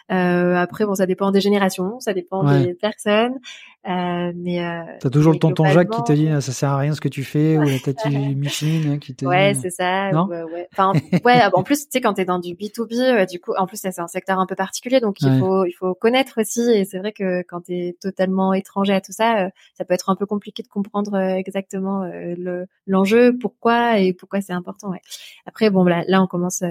après, 0.09 0.85
bon, 0.85 0.93
ça 0.93 1.07
dépend 1.07 1.31
des 1.31 1.41
générations, 1.41 1.99
ça 1.99 2.13
dépend 2.13 2.45
ouais. 2.45 2.67
des 2.67 2.73
personnes. 2.75 3.39
Mais 3.85 4.97
t'as 4.99 5.09
toujours 5.09 5.31
mais 5.31 5.37
le 5.37 5.39
tonton 5.39 5.65
Jacques 5.65 5.89
qui 5.89 6.03
te 6.03 6.13
dit 6.13 6.29
ça 6.41 6.51
sert 6.51 6.69
à 6.69 6.77
rien 6.77 6.93
ce 6.93 7.01
que 7.01 7.09
tu 7.09 7.23
fais 7.23 7.57
ou 7.57 7.63
la 7.63 7.79
tati 7.79 8.09
Micheline 8.35 8.93
hein, 8.93 8.97
qui 8.97 9.15
te 9.15 9.25
ouais 9.25 9.53
c'est 9.53 9.69
ça 9.69 10.11
non? 10.11 10.27
ouais, 10.27 10.43
ouais. 10.43 10.67
enfin 10.71 10.93
ouais 11.25 11.41
en 11.53 11.63
plus 11.63 11.85
tu 11.85 11.87
sais 11.91 12.01
quand 12.01 12.13
t'es 12.13 12.25
dans 12.25 12.39
du 12.39 12.53
B2B 12.53 13.29
du 13.29 13.39
coup 13.39 13.53
en 13.57 13.67
plus 13.67 13.77
c'est 13.77 13.99
un 13.99 14.07
secteur 14.07 14.39
un 14.39 14.45
peu 14.45 14.55
particulier 14.55 14.99
donc 14.99 15.21
il 15.21 15.39
faut 15.39 15.65
il 15.65 15.73
faut 15.73 15.93
connaître 15.93 16.39
aussi 16.39 16.61
et 16.61 16.85
c'est 16.85 16.99
vrai 16.99 17.11
que 17.11 17.41
quand 17.43 17.61
t'es 17.61 17.95
totalement 17.99 18.53
étranger 18.53 18.93
à 18.93 19.01
tout 19.01 19.11
ça 19.11 19.49
ça 19.73 19.85
peut 19.85 19.93
être 19.93 20.09
un 20.09 20.15
peu 20.15 20.25
compliqué 20.25 20.63
de 20.63 20.67
comprendre 20.67 21.17
exactement 21.17 22.05
le 22.05 22.65
l'enjeu 22.87 23.37
pourquoi 23.37 23.99
et 23.99 24.13
pourquoi 24.13 24.41
c'est 24.41 24.53
important 24.53 24.91
ouais. 24.91 25.01
Après 25.45 25.69
bon 25.69 25.83
là 25.83 26.03
là 26.07 26.21
on 26.21 26.27
commence 26.27 26.63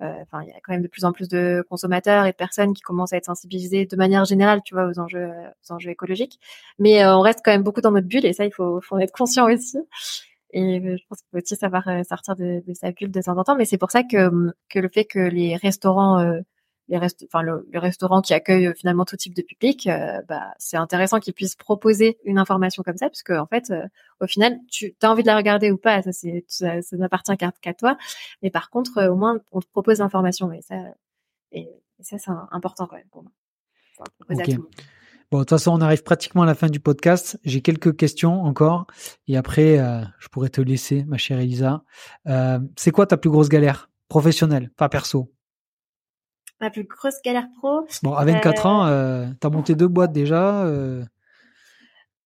enfin, 0.00 0.42
il 0.42 0.48
y 0.48 0.52
a 0.52 0.60
quand 0.62 0.72
même 0.72 0.82
de 0.82 0.88
plus 0.88 1.04
en 1.04 1.12
plus 1.12 1.28
de 1.28 1.64
consommateurs 1.68 2.26
et 2.26 2.32
de 2.32 2.36
personnes 2.36 2.74
qui 2.74 2.82
commencent 2.82 3.12
à 3.12 3.16
être 3.16 3.26
sensibilisées 3.26 3.86
de 3.86 3.96
manière 3.96 4.24
générale, 4.24 4.60
tu 4.64 4.74
vois, 4.74 4.86
aux 4.86 4.98
enjeux, 4.98 5.28
aux 5.28 5.72
enjeux 5.72 5.90
écologiques. 5.90 6.38
Mais 6.78 7.04
euh, 7.04 7.16
on 7.16 7.20
reste 7.20 7.40
quand 7.44 7.52
même 7.52 7.62
beaucoup 7.62 7.80
dans 7.80 7.92
notre 7.92 8.08
bulle 8.08 8.26
et 8.26 8.32
ça, 8.32 8.44
il 8.44 8.52
faut, 8.52 8.80
faut 8.80 8.96
en 8.96 8.98
être 8.98 9.12
conscient 9.12 9.50
aussi. 9.50 9.78
Et 10.52 10.80
je 10.80 11.04
pense 11.08 11.20
qu'il 11.20 11.28
faut 11.30 11.38
aussi 11.38 11.56
savoir 11.56 11.84
sortir 12.04 12.34
de, 12.36 12.62
de, 12.66 12.74
sa 12.74 12.90
bulle 12.92 13.10
de 13.10 13.22
temps 13.22 13.36
en 13.36 13.44
temps. 13.44 13.56
Mais 13.56 13.64
c'est 13.64 13.78
pour 13.78 13.90
ça 13.90 14.02
que, 14.02 14.30
que 14.68 14.78
le 14.78 14.88
fait 14.88 15.04
que 15.04 15.18
les 15.18 15.56
restaurants 15.56 16.18
euh, 16.18 16.40
les, 16.90 16.98
rest 16.98 17.24
enfin, 17.26 17.42
le, 17.42 17.66
le, 17.72 17.78
restaurant 17.78 18.20
qui 18.20 18.34
accueille 18.34 18.66
euh, 18.66 18.74
finalement 18.74 19.04
tout 19.04 19.16
type 19.16 19.34
de 19.34 19.42
public, 19.42 19.86
euh, 19.86 20.20
bah, 20.28 20.52
c'est 20.58 20.76
intéressant 20.76 21.20
qu'ils 21.20 21.32
puissent 21.32 21.54
proposer 21.54 22.18
une 22.24 22.36
information 22.36 22.82
comme 22.82 22.96
ça, 22.96 23.08
parce 23.08 23.22
que 23.22 23.32
en 23.32 23.46
fait, 23.46 23.70
euh, 23.70 23.86
au 24.20 24.26
final, 24.26 24.58
tu 24.68 24.94
as 25.00 25.10
envie 25.10 25.22
de 25.22 25.28
la 25.28 25.36
regarder 25.36 25.70
ou 25.70 25.78
pas, 25.78 26.02
ça 26.02 26.12
c'est 26.12 26.44
ça, 26.48 26.82
ça 26.82 26.96
n'appartient 26.96 27.32
qu'à 27.36 27.74
toi. 27.74 27.96
Mais 28.42 28.50
par 28.50 28.70
contre, 28.70 29.08
au 29.08 29.14
moins, 29.14 29.38
on 29.52 29.60
te 29.60 29.68
propose 29.68 30.00
l'information, 30.00 30.52
et 30.52 30.62
ça, 30.62 30.74
et, 31.52 31.60
et 31.60 32.02
ça 32.02 32.18
c'est 32.18 32.32
important 32.50 32.86
quand 32.86 32.96
même 32.96 33.08
pour 33.10 33.22
moi. 33.22 33.32
Okay. 34.28 34.58
Bon, 35.30 35.38
de 35.38 35.42
toute 35.42 35.50
façon, 35.50 35.72
on 35.72 35.80
arrive 35.80 36.02
pratiquement 36.02 36.42
à 36.42 36.46
la 36.46 36.54
fin 36.54 36.68
du 36.68 36.80
podcast. 36.80 37.38
J'ai 37.44 37.60
quelques 37.60 37.96
questions 37.96 38.42
encore, 38.42 38.86
et 39.28 39.36
après, 39.36 39.78
je 40.18 40.28
pourrais 40.28 40.48
te 40.48 40.60
laisser, 40.60 41.04
ma 41.04 41.18
chère 41.18 41.38
Elisa. 41.38 41.84
C'est 42.76 42.90
quoi 42.90 43.06
ta 43.06 43.16
plus 43.16 43.30
grosse 43.30 43.48
galère 43.48 43.90
professionnelle, 44.08 44.70
pas 44.76 44.88
perso? 44.88 45.30
Ma 46.60 46.70
plus 46.70 46.84
grosse 46.84 47.20
galère 47.24 47.46
pro. 47.58 47.86
Bon, 48.02 48.14
à 48.14 48.24
24 48.24 48.66
euh... 48.66 48.68
ans, 48.68 48.86
euh, 48.86 49.26
t'as 49.40 49.50
monté 49.50 49.74
deux 49.74 49.88
boîtes 49.88 50.12
déjà. 50.12 50.64
Euh, 50.64 51.04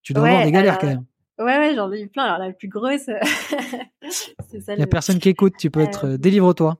tu 0.03 0.13
dois 0.13 0.25
ouais, 0.25 0.31
avoir 0.31 0.45
des 0.45 0.53
galères 0.53 0.79
alors, 0.79 0.81
quand 0.81 0.87
même. 0.89 1.05
Ouais, 1.39 1.59
ouais, 1.59 1.75
j'en 1.75 1.91
ai 1.93 2.03
eu 2.03 2.09
plein. 2.09 2.25
Alors 2.25 2.39
la 2.39 2.53
plus 2.53 2.69
grosse, 2.69 3.07
c'est 4.51 4.61
ça. 4.61 4.75
Il 4.75 4.81
y 4.81 4.83
a 4.83 4.87
personne 4.87 5.19
qui 5.19 5.29
écoute. 5.31 5.55
Tu 5.59 5.71
peux 5.71 5.81
être. 5.81 6.07
Euh, 6.07 6.17
Délivre-toi. 6.19 6.79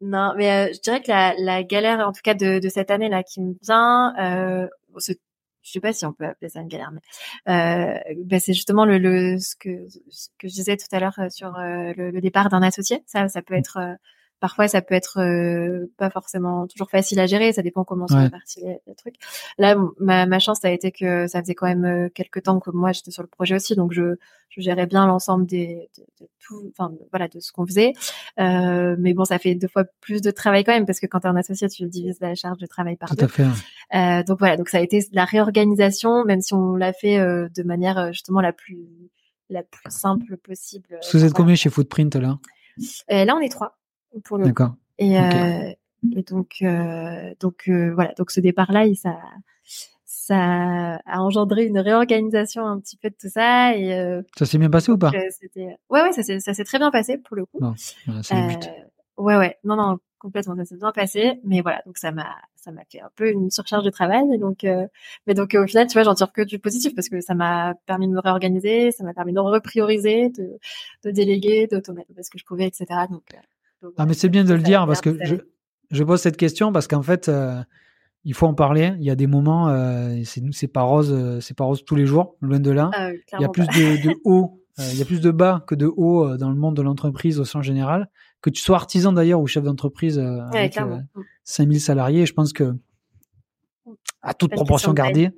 Non, 0.00 0.34
mais 0.36 0.72
je 0.74 0.80
dirais 0.80 1.00
que 1.00 1.08
la, 1.08 1.34
la, 1.38 1.62
galère, 1.62 2.00
en 2.00 2.12
tout 2.12 2.20
cas 2.22 2.34
de, 2.34 2.58
de 2.58 2.68
cette 2.68 2.90
année 2.90 3.08
là, 3.08 3.22
qui 3.22 3.40
me 3.40 3.54
vient, 3.62 4.12
euh, 4.18 4.68
je 5.64 5.70
sais 5.70 5.80
pas 5.80 5.92
si 5.92 6.04
on 6.04 6.12
peut 6.12 6.26
appeler 6.26 6.50
ça 6.50 6.60
une 6.60 6.68
galère, 6.68 6.92
mais 6.92 7.00
euh, 7.48 8.14
ben 8.24 8.38
c'est 8.38 8.52
justement 8.52 8.84
le, 8.84 8.98
le 8.98 9.38
ce 9.38 9.56
que 9.56 9.86
ce 10.10 10.28
que 10.38 10.46
je 10.46 10.52
disais 10.52 10.76
tout 10.76 10.86
à 10.92 11.00
l'heure 11.00 11.18
sur 11.30 11.56
euh, 11.56 11.92
le, 11.96 12.10
le, 12.10 12.20
départ 12.20 12.50
d'un 12.50 12.62
associé. 12.62 13.02
Ça, 13.06 13.28
ça 13.28 13.40
peut 13.40 13.54
être 13.54 13.78
euh, 13.78 13.94
parfois 14.46 14.68
ça 14.68 14.82
peut 14.82 14.94
être 14.94 15.20
euh, 15.22 15.86
pas 15.96 16.10
forcément 16.10 16.66
toujours 16.66 16.90
facile 16.90 17.18
à 17.18 17.24
gérer, 17.26 17.54
ça 17.54 17.62
dépend 17.62 17.82
comment 17.82 18.06
sont 18.06 18.16
Ouais. 18.16 18.24
répartis 18.24 18.60
les, 18.62 18.78
les 18.86 18.94
trucs. 18.94 19.14
Là, 19.56 19.74
ma, 19.98 20.26
ma 20.26 20.38
chance 20.38 20.58
ça 20.60 20.68
a 20.68 20.70
été 20.70 20.92
que 20.92 21.26
ça 21.26 21.40
faisait 21.40 21.54
quand 21.54 21.66
même 21.66 21.86
euh, 21.86 22.08
quelques 22.14 22.42
temps 22.42 22.60
que 22.60 22.70
moi 22.70 22.92
j'étais 22.92 23.10
sur 23.10 23.22
le 23.22 23.28
projet 23.28 23.54
aussi, 23.54 23.74
donc 23.74 23.92
je, 23.94 24.16
je 24.50 24.60
gérais 24.60 24.84
bien 24.86 25.06
l'ensemble 25.06 25.46
des 25.46 25.88
de, 25.96 26.02
de 26.24 26.28
tout, 26.46 26.70
enfin 26.76 26.92
voilà 27.10 27.26
de 27.28 27.40
ce 27.40 27.52
qu'on 27.52 27.66
faisait. 27.66 27.94
Euh, 28.38 28.96
mais 28.98 29.14
bon, 29.14 29.24
ça 29.24 29.38
fait 29.38 29.54
deux 29.54 29.66
fois 29.68 29.84
plus 30.02 30.20
de 30.20 30.30
travail 30.30 30.62
quand 30.62 30.72
même 30.74 30.84
parce 30.84 31.00
que 31.00 31.06
quand 31.06 31.20
tu 31.20 31.26
es 31.26 31.30
un 31.30 31.36
associé, 31.36 31.66
tu 31.70 31.86
divises 31.86 32.18
la 32.20 32.34
charge 32.34 32.58
de 32.58 32.66
travail 32.66 32.96
par 32.96 33.08
Tout 33.08 33.16
deux. 33.16 33.24
à 33.24 33.28
fait. 33.28 33.46
Euh, 33.94 34.22
donc 34.24 34.38
voilà, 34.40 34.58
donc 34.58 34.68
ça 34.68 34.76
a 34.76 34.80
été 34.82 35.02
la 35.12 35.24
réorganisation, 35.24 36.24
même 36.26 36.42
si 36.42 36.52
on 36.52 36.76
l'a 36.76 36.92
fait 36.92 37.18
de 37.18 37.62
manière 37.62 38.12
justement 38.12 38.42
la 38.42 38.52
plus 38.52 38.86
la 39.48 39.62
plus 39.62 39.90
simple 39.90 40.36
possible. 40.36 40.88
Vous 40.90 41.16
êtes 41.16 41.30
Voilà. 41.30 41.32
combien 41.34 41.54
chez 41.54 41.70
Footprint 41.70 42.14
là? 42.16 42.38
Euh, 43.12 43.24
là, 43.24 43.36
on 43.36 43.40
est 43.40 43.48
trois 43.50 43.78
pour 44.22 44.38
le. 44.38 44.44
D'accord. 44.44 44.74
Et, 44.98 45.18
Ok. 45.18 45.24
euh, 45.34 45.72
et 46.16 46.22
donc, 46.22 46.56
euh, 46.62 47.34
donc 47.40 47.64
euh, 47.68 47.92
voilà, 47.94 48.12
donc 48.14 48.30
ce 48.30 48.40
départ-là, 48.40 48.84
ça, 48.94 49.16
ça 50.04 50.96
a 51.06 51.20
engendré 51.20 51.64
une 51.64 51.78
réorganisation 51.78 52.66
un 52.66 52.78
petit 52.78 52.96
peu 52.96 53.10
de 53.10 53.16
tout 53.18 53.28
ça. 53.28 53.76
Et 53.76 53.94
euh, 53.94 54.22
Ça 54.38 54.46
s'est 54.46 54.58
bien 54.58 54.70
passé 54.70 54.92
ou 54.92 54.98
pas 54.98 55.12
c'était, 55.30 55.76
ouais, 55.90 56.02
ouais, 56.02 56.12
ça 56.12 56.22
s'est, 56.22 56.40
ça 56.40 56.54
s'est 56.54 56.64
très 56.64 56.78
bien 56.78 56.90
passé 56.90 57.18
pour 57.18 57.36
le 57.36 57.46
coup. 57.46 57.58
Bon, 57.60 57.74
voilà, 58.06 58.22
c'est 58.22 58.34
le. 58.34 58.40
Euh, 58.42 59.22
ouais, 59.22 59.36
ouais, 59.36 59.58
non, 59.64 59.76
non, 59.76 59.98
complètement. 60.18 60.56
Ça 60.56 60.64
s'est 60.64 60.76
bien 60.76 60.92
passé, 60.92 61.40
mais 61.44 61.60
voilà, 61.62 61.82
donc 61.86 61.96
ça 61.98 62.12
m'a, 62.12 62.36
ça 62.56 62.70
m'a 62.70 62.82
fait 62.90 63.00
un 63.00 63.10
peu 63.16 63.30
une 63.30 63.50
surcharge 63.50 63.84
de 63.84 63.90
travail. 63.90 64.24
Et 64.32 64.38
donc, 64.38 64.64
euh, 64.64 64.86
mais 65.26 65.34
donc 65.34 65.54
au 65.54 65.66
final, 65.66 65.86
tu 65.86 65.94
vois, 65.94 66.02
j'en 66.04 66.14
tire 66.14 66.32
que 66.32 66.42
du 66.42 66.58
positif 66.58 66.94
parce 66.94 67.08
que 67.08 67.20
ça 67.20 67.34
m'a 67.34 67.74
permis 67.86 68.08
de 68.08 68.12
me 68.12 68.20
réorganiser, 68.20 68.90
ça 68.92 69.04
m'a 69.04 69.14
permis 69.14 69.32
de 69.32 69.40
reprioriser, 69.40 70.28
de, 70.30 70.58
de 71.04 71.10
déléguer, 71.10 71.66
d'automatiser 71.66 72.14
parce 72.14 72.28
que 72.28 72.38
je 72.38 72.44
pouvais, 72.44 72.66
etc. 72.66 72.86
Donc, 73.10 73.22
donc 73.30 73.32
ah, 73.96 74.06
mais 74.06 74.14
c'est 74.14 74.28
bien 74.28 74.44
de 74.44 74.54
le 74.54 74.62
dire 74.62 74.86
parce 74.86 75.00
que 75.00 75.18
je, 75.24 75.36
je 75.90 76.04
pose 76.04 76.20
cette 76.20 76.36
question 76.36 76.72
parce 76.72 76.88
qu'en 76.88 77.02
fait, 77.02 77.30
il 78.24 78.34
faut 78.34 78.46
en 78.46 78.54
parler. 78.54 78.92
Il 78.98 79.04
y 79.04 79.10
a 79.10 79.16
des 79.16 79.26
moments, 79.26 79.68
euh, 79.68 80.20
c'est 80.24 80.40
nous, 80.40 80.52
c'est 80.52 80.68
pas 80.68 80.82
rose, 80.82 81.40
c'est 81.40 81.56
pas 81.56 81.64
rose 81.64 81.84
tous 81.84 81.96
les 81.96 82.06
jours, 82.06 82.36
loin 82.40 82.60
de 82.60 82.70
là. 82.70 82.90
Ah 82.94 83.10
il 83.12 83.40
y 83.40 83.44
a 83.44 83.48
plus 83.48 83.66
de, 83.66 84.08
de 84.08 84.14
haut, 84.24 84.62
il 84.78 84.98
y 84.98 85.02
a 85.02 85.04
plus 85.04 85.20
de 85.20 85.30
bas 85.30 85.64
que 85.66 85.74
de 85.74 85.86
haut 85.86 86.36
dans 86.36 86.50
le 86.50 86.56
monde 86.56 86.76
de 86.76 86.82
l'entreprise 86.82 87.40
au 87.40 87.44
sens 87.44 87.64
général 87.64 88.08
que 88.44 88.50
tu 88.50 88.60
sois 88.60 88.76
artisan 88.76 89.10
d'ailleurs 89.10 89.40
ou 89.40 89.46
chef 89.46 89.64
d'entreprise 89.64 90.18
euh, 90.18 90.42
avec 90.52 90.78
5000 91.44 91.76
euh, 91.76 91.80
salariés, 91.80 92.26
je 92.26 92.34
pense 92.34 92.52
que 92.52 92.74
à 94.20 94.34
toute 94.34 94.50
proportion 94.50 94.92
gardée, 94.92 95.30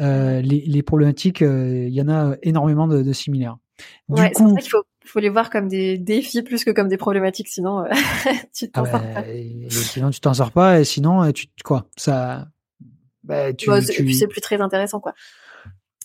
euh, 0.00 0.40
les, 0.40 0.64
les, 0.66 0.82
problématiques, 0.82 1.42
il 1.42 1.90
y 1.90 2.00
en 2.00 2.08
a 2.08 2.36
énormément 2.40 2.88
de, 2.88 3.02
de 3.02 3.12
similaires. 3.12 3.58
Du 4.08 4.22
ouais, 4.22 4.32
coup, 4.32 4.56
faut, 4.60 4.82
faut, 5.04 5.20
les 5.20 5.28
voir 5.28 5.50
comme 5.50 5.68
des 5.68 5.98
défis 5.98 6.42
plus 6.42 6.64
que 6.64 6.70
comme 6.70 6.88
des 6.88 6.96
problématiques, 6.96 7.48
sinon 7.48 7.84
tu 8.54 8.70
t'en 8.70 8.84
ah 8.84 8.90
sors 8.90 9.02
pas. 9.02 9.24
sinon 9.68 10.10
tu 10.10 10.20
t'en 10.20 10.34
sors 10.34 10.52
pas 10.52 10.80
et 10.80 10.84
sinon 10.84 11.30
tu 11.32 11.46
quoi 11.64 11.86
ça. 11.96 12.48
Bah, 13.24 13.52
tu, 13.52 13.68
bah, 13.68 13.80
tu... 13.80 14.12
c'est 14.12 14.26
plus 14.26 14.40
très 14.40 14.60
intéressant 14.60 15.00
quoi. 15.00 15.14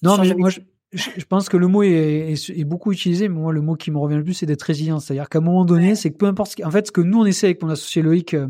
Non 0.03 0.17
mais 0.17 0.33
moi 0.35 0.49
je, 0.49 0.59
je, 0.93 1.25
pense 1.25 1.49
que 1.49 1.57
le 1.57 1.67
mot 1.67 1.83
est, 1.83 2.33
est, 2.33 2.63
beaucoup 2.63 2.91
utilisé, 2.91 3.27
mais 3.27 3.39
moi, 3.39 3.51
le 3.51 3.61
mot 3.61 3.75
qui 3.75 3.91
me 3.91 3.97
revient 3.97 4.15
le 4.15 4.23
plus, 4.23 4.33
c'est 4.33 4.45
d'être 4.45 4.63
résilient. 4.63 4.99
C'est-à-dire 4.99 5.27
qu'à 5.29 5.39
un 5.39 5.41
moment 5.41 5.65
donné, 5.65 5.95
c'est 5.95 6.11
que 6.11 6.17
peu 6.17 6.27
importe 6.27 6.53
ce 6.57 6.63
en 6.63 6.71
fait, 6.71 6.87
ce 6.87 6.91
que 6.91 7.01
nous, 7.01 7.19
on 7.19 7.25
essaie 7.25 7.47
avec 7.47 7.61
mon 7.61 7.69
associé 7.69 8.01
Loïc 8.01 8.33
euh, 8.33 8.47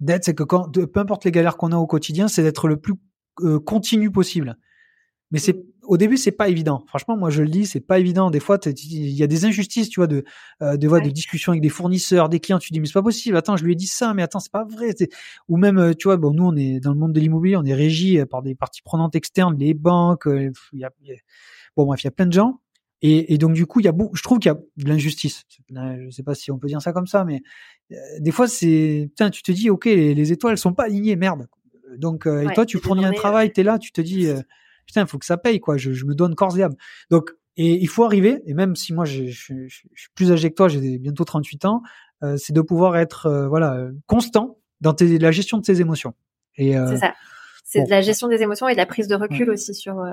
d'être, 0.00 0.24
c'est 0.24 0.34
que 0.34 0.44
quand, 0.44 0.70
peu 0.70 1.00
importe 1.00 1.24
les 1.24 1.32
galères 1.32 1.56
qu'on 1.56 1.72
a 1.72 1.76
au 1.76 1.86
quotidien, 1.86 2.28
c'est 2.28 2.42
d'être 2.42 2.68
le 2.68 2.76
plus 2.76 2.94
euh, 3.40 3.58
continu 3.58 4.10
possible. 4.10 4.56
Mais 5.32 5.38
c'est 5.38 5.64
au 5.82 5.96
début 5.96 6.16
c'est 6.16 6.30
pas 6.30 6.48
évident. 6.48 6.84
Franchement, 6.86 7.16
moi 7.16 7.30
je 7.30 7.42
le 7.42 7.48
dis, 7.48 7.66
c'est 7.66 7.80
pas 7.80 7.98
évident. 7.98 8.30
Des 8.30 8.38
fois, 8.38 8.58
il 8.64 9.10
y 9.10 9.22
a 9.22 9.26
des 9.26 9.44
injustices, 9.44 9.88
tu 9.88 9.98
vois, 9.98 10.06
de 10.06 10.24
euh, 10.62 10.76
de, 10.76 10.86
de 10.86 11.10
discussions 11.10 11.52
avec 11.52 11.62
des 11.62 11.70
fournisseurs, 11.70 12.28
des 12.28 12.38
clients. 12.38 12.58
Tu 12.58 12.72
dis 12.72 12.78
mais 12.78 12.86
c'est 12.86 12.92
pas 12.92 13.02
possible. 13.02 13.36
Attends, 13.36 13.56
je 13.56 13.64
lui 13.64 13.72
ai 13.72 13.74
dit 13.74 13.88
ça, 13.88 14.14
mais 14.14 14.22
attends, 14.22 14.38
c'est 14.40 14.52
pas 14.52 14.64
vrai. 14.64 14.94
Ou 15.48 15.56
même, 15.56 15.78
euh, 15.78 15.94
tu 15.94 16.06
vois, 16.06 16.18
bon, 16.18 16.32
nous 16.32 16.44
on 16.44 16.54
est 16.54 16.78
dans 16.78 16.92
le 16.92 16.98
monde 16.98 17.12
de 17.12 17.18
l'immobilier, 17.18 17.56
on 17.56 17.64
est 17.64 17.74
régi 17.74 18.18
euh, 18.18 18.26
par 18.26 18.42
des 18.42 18.54
parties 18.54 18.82
prenantes 18.82 19.16
externes, 19.16 19.56
les 19.58 19.74
banques. 19.74 20.28
Euh, 20.28 20.52
il 20.72 20.80
y 20.80 20.84
a, 20.84 20.90
bon 21.76 21.86
bref, 21.86 22.02
il 22.02 22.06
y 22.06 22.08
a 22.08 22.12
plein 22.12 22.26
de 22.26 22.32
gens. 22.32 22.60
Et, 23.00 23.34
et 23.34 23.38
donc 23.38 23.54
du 23.54 23.66
coup, 23.66 23.80
il 23.80 23.84
y 23.84 23.88
a 23.88 23.92
beaucoup, 23.92 24.14
je 24.14 24.22
trouve 24.22 24.38
qu'il 24.38 24.50
y 24.50 24.54
a 24.54 24.58
de 24.76 24.88
l'injustice. 24.88 25.42
Je 25.68 26.10
sais 26.10 26.22
pas 26.22 26.34
si 26.36 26.52
on 26.52 26.58
peut 26.58 26.68
dire 26.68 26.80
ça 26.80 26.92
comme 26.92 27.08
ça, 27.08 27.24
mais 27.24 27.40
des 28.20 28.30
fois 28.30 28.46
c'est, 28.46 29.06
putain, 29.08 29.30
tu 29.30 29.42
te 29.42 29.50
dis, 29.50 29.70
ok, 29.70 29.86
les, 29.86 30.14
les 30.14 30.32
étoiles 30.32 30.56
sont 30.56 30.72
pas 30.72 30.84
alignées, 30.84 31.16
merde. 31.16 31.48
Donc 31.96 32.26
et 32.26 32.46
toi, 32.54 32.64
tu 32.64 32.78
fournis 32.78 33.04
un 33.04 33.12
travail, 33.12 33.50
t'es 33.52 33.64
là, 33.64 33.78
tu 33.80 33.90
te 33.90 34.00
dis 34.00 34.28
putain, 34.86 35.02
il 35.02 35.06
faut 35.06 35.18
que 35.18 35.26
ça 35.26 35.36
paye, 35.36 35.60
quoi. 35.60 35.76
Je, 35.76 35.92
je 35.92 36.04
me 36.04 36.14
donne 36.14 36.34
corps 36.34 36.56
et 36.58 36.62
âme. 36.62 36.74
Donc, 37.10 37.30
et 37.56 37.74
il 37.82 37.88
faut 37.88 38.04
arriver, 38.04 38.42
et 38.46 38.54
même 38.54 38.76
si 38.76 38.94
moi 38.94 39.04
je, 39.04 39.26
je, 39.26 39.54
je 39.68 39.74
suis 39.94 40.08
plus 40.14 40.32
âgé 40.32 40.48
que 40.50 40.54
toi, 40.54 40.68
j'ai 40.68 40.98
bientôt 40.98 41.24
38 41.24 41.66
ans, 41.66 41.82
euh, 42.22 42.36
c'est 42.38 42.52
de 42.52 42.60
pouvoir 42.62 42.96
être 42.96 43.26
euh, 43.26 43.48
voilà 43.48 43.88
constant 44.06 44.58
dans 44.80 44.94
tes, 44.94 45.18
la 45.18 45.32
gestion 45.32 45.58
de 45.58 45.62
tes 45.62 45.80
émotions. 45.80 46.14
Et 46.56 46.78
euh, 46.78 46.86
c'est 46.88 46.98
ça. 46.98 47.14
C'est 47.64 47.84
de 47.84 47.90
la 47.90 48.00
gestion 48.00 48.28
des 48.28 48.42
émotions 48.42 48.68
et 48.68 48.72
de 48.72 48.78
la 48.78 48.86
prise 48.86 49.06
de 49.06 49.14
recul 49.14 49.48
aussi 49.50 49.74
sur 49.74 50.04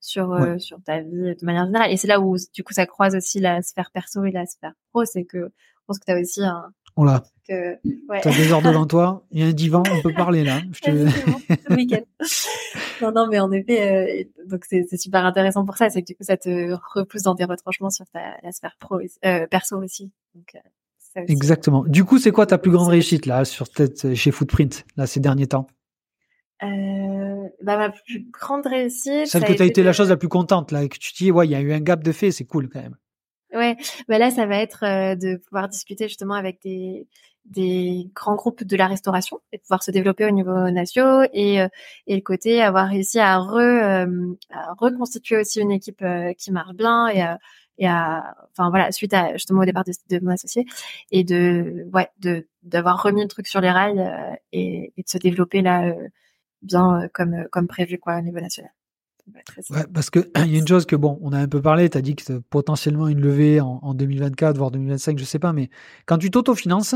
sur 0.00 0.38
sur 0.58 0.80
ta 0.82 1.00
vie 1.00 1.34
de 1.34 1.44
manière 1.44 1.66
générale. 1.66 1.90
Et 1.92 1.96
c'est 1.96 2.06
là 2.06 2.20
où 2.20 2.36
du 2.52 2.62
coup 2.62 2.72
ça 2.72 2.86
croise 2.86 3.16
aussi 3.16 3.40
la 3.40 3.62
sphère 3.62 3.90
perso 3.92 4.24
et 4.24 4.30
la 4.30 4.46
sphère 4.46 4.74
pro, 4.90 5.04
c'est 5.04 5.24
que 5.24 5.38
je 5.38 5.84
pense 5.86 5.98
que 5.98 6.04
tu 6.04 6.12
as 6.12 6.20
aussi 6.20 6.44
un 6.44 6.72
on 6.96 7.04
l'a. 7.04 7.22
Ouais. 7.48 8.20
T'as 8.22 8.30
deux 8.30 8.52
heures 8.52 8.62
devant 8.62 8.86
toi, 8.86 9.24
il 9.32 9.40
y 9.40 9.42
a 9.42 9.46
un 9.46 9.52
divan, 9.52 9.82
on 9.90 10.02
peut 10.02 10.14
parler 10.14 10.44
là. 10.44 10.60
Je 10.72 10.80
te... 10.80 11.74
week-end. 11.74 12.02
non, 13.02 13.12
non, 13.12 13.26
mais 13.28 13.40
en 13.40 13.50
effet, 13.50 14.28
euh, 14.40 14.44
donc 14.48 14.64
c'est 14.68 14.96
super 14.96 15.24
intéressant 15.24 15.64
pour 15.64 15.76
ça, 15.76 15.90
c'est 15.90 16.02
que 16.02 16.06
du 16.06 16.14
coup 16.14 16.22
ça 16.22 16.36
te 16.36 16.76
repousse 16.94 17.22
dans 17.22 17.34
tes 17.34 17.44
retranchements 17.44 17.90
sur 17.90 18.06
ta 18.06 18.36
la 18.42 18.52
sphère 18.52 18.76
pro, 18.78 19.00
euh, 19.00 19.46
perso 19.48 19.82
aussi. 19.82 20.12
Donc, 20.34 20.54
euh, 20.54 20.60
Exactement. 21.26 21.84
Du 21.84 22.04
coup, 22.04 22.18
c'est 22.18 22.30
quoi 22.30 22.46
ta 22.46 22.56
plus 22.56 22.70
grande 22.70 22.88
réussite 22.88 23.26
là 23.26 23.44
sur 23.44 23.66
chez 24.14 24.30
Footprint 24.30 24.84
là 24.96 25.06
ces 25.06 25.18
derniers 25.18 25.48
temps? 25.48 25.66
Euh, 26.62 27.48
bah, 27.62 27.76
ma 27.76 27.90
plus 27.90 28.26
grande 28.30 28.66
réussite. 28.66 29.26
Celle 29.26 29.44
que 29.44 29.52
tu 29.52 29.62
as 29.62 29.66
été, 29.66 29.82
la 29.82 29.92
chose 29.92 30.10
la 30.10 30.16
plus 30.16 30.28
contente 30.28 30.72
là, 30.72 30.86
que 30.86 30.98
tu 30.98 31.12
te 31.12 31.18
dis 31.18 31.32
ouais, 31.32 31.46
il 31.46 31.50
y 31.50 31.54
a 31.54 31.60
eu 31.60 31.72
un 31.72 31.80
gap 31.80 32.04
de 32.04 32.12
fait, 32.12 32.30
c'est 32.30 32.44
cool 32.44 32.68
quand 32.68 32.80
même. 32.80 32.96
Ouais, 33.52 33.76
bah 34.08 34.18
là 34.18 34.30
ça 34.30 34.46
va 34.46 34.58
être 34.58 34.84
euh, 34.84 35.16
de 35.16 35.36
pouvoir 35.36 35.68
discuter 35.68 36.06
justement 36.08 36.34
avec 36.34 36.60
des 36.62 37.08
des 37.46 38.08
grands 38.14 38.36
groupes 38.36 38.62
de 38.62 38.76
la 38.76 38.86
restauration 38.86 39.40
et 39.50 39.58
pouvoir 39.58 39.82
se 39.82 39.90
développer 39.90 40.24
au 40.24 40.30
niveau 40.30 40.70
national 40.70 41.28
et 41.32 41.60
euh, 41.60 41.68
et 42.06 42.14
le 42.14 42.20
côté 42.22 42.62
avoir 42.62 42.86
réussi 42.88 43.18
à, 43.18 43.38
re, 43.38 43.56
euh, 43.56 44.06
à 44.50 44.72
reconstituer 44.78 45.36
aussi 45.38 45.60
une 45.60 45.72
équipe 45.72 46.04
qui 46.38 46.52
marche 46.52 46.74
bien 46.74 47.08
et 47.08 47.22
à, 47.22 47.38
et 47.78 47.88
à 47.88 48.36
enfin 48.52 48.70
voilà 48.70 48.92
suite 48.92 49.14
à 49.14 49.32
justement 49.32 49.62
au 49.62 49.64
départ 49.64 49.84
de, 49.84 49.92
de 50.10 50.24
mon 50.24 50.30
associé 50.30 50.64
et 51.10 51.24
de 51.24 51.88
ouais 51.92 52.08
de 52.20 52.46
d'avoir 52.62 53.02
remis 53.02 53.22
le 53.22 53.28
truc 53.28 53.48
sur 53.48 53.60
les 53.60 53.70
rails 53.70 54.38
et, 54.52 54.92
et, 54.96 55.02
de 55.02 55.08
se 55.08 55.18
développer 55.18 55.60
là 55.62 55.92
bien 56.62 57.08
comme 57.14 57.46
comme 57.50 57.66
prévu 57.66 57.98
quoi 57.98 58.18
au 58.18 58.20
niveau 58.22 58.38
national. 58.40 58.70
Ouais, 59.70 59.86
parce 59.92 60.10
que 60.10 60.30
il 60.44 60.52
y 60.52 60.56
a 60.56 60.58
une 60.58 60.68
chose 60.68 60.86
que 60.86 60.96
bon, 60.96 61.18
on 61.22 61.32
a 61.32 61.38
un 61.38 61.48
peu 61.48 61.60
parlé, 61.60 61.88
tu 61.88 61.98
as 61.98 62.02
dit 62.02 62.16
que 62.16 62.38
potentiellement 62.38 63.08
une 63.08 63.20
levée 63.20 63.60
en, 63.60 63.78
en, 63.82 63.94
2024, 63.94 64.56
voire 64.56 64.70
2025, 64.70 65.18
je 65.18 65.24
sais 65.24 65.38
pas, 65.38 65.52
mais 65.52 65.70
quand 66.06 66.18
tu 66.18 66.30
t'autofinances, 66.30 66.94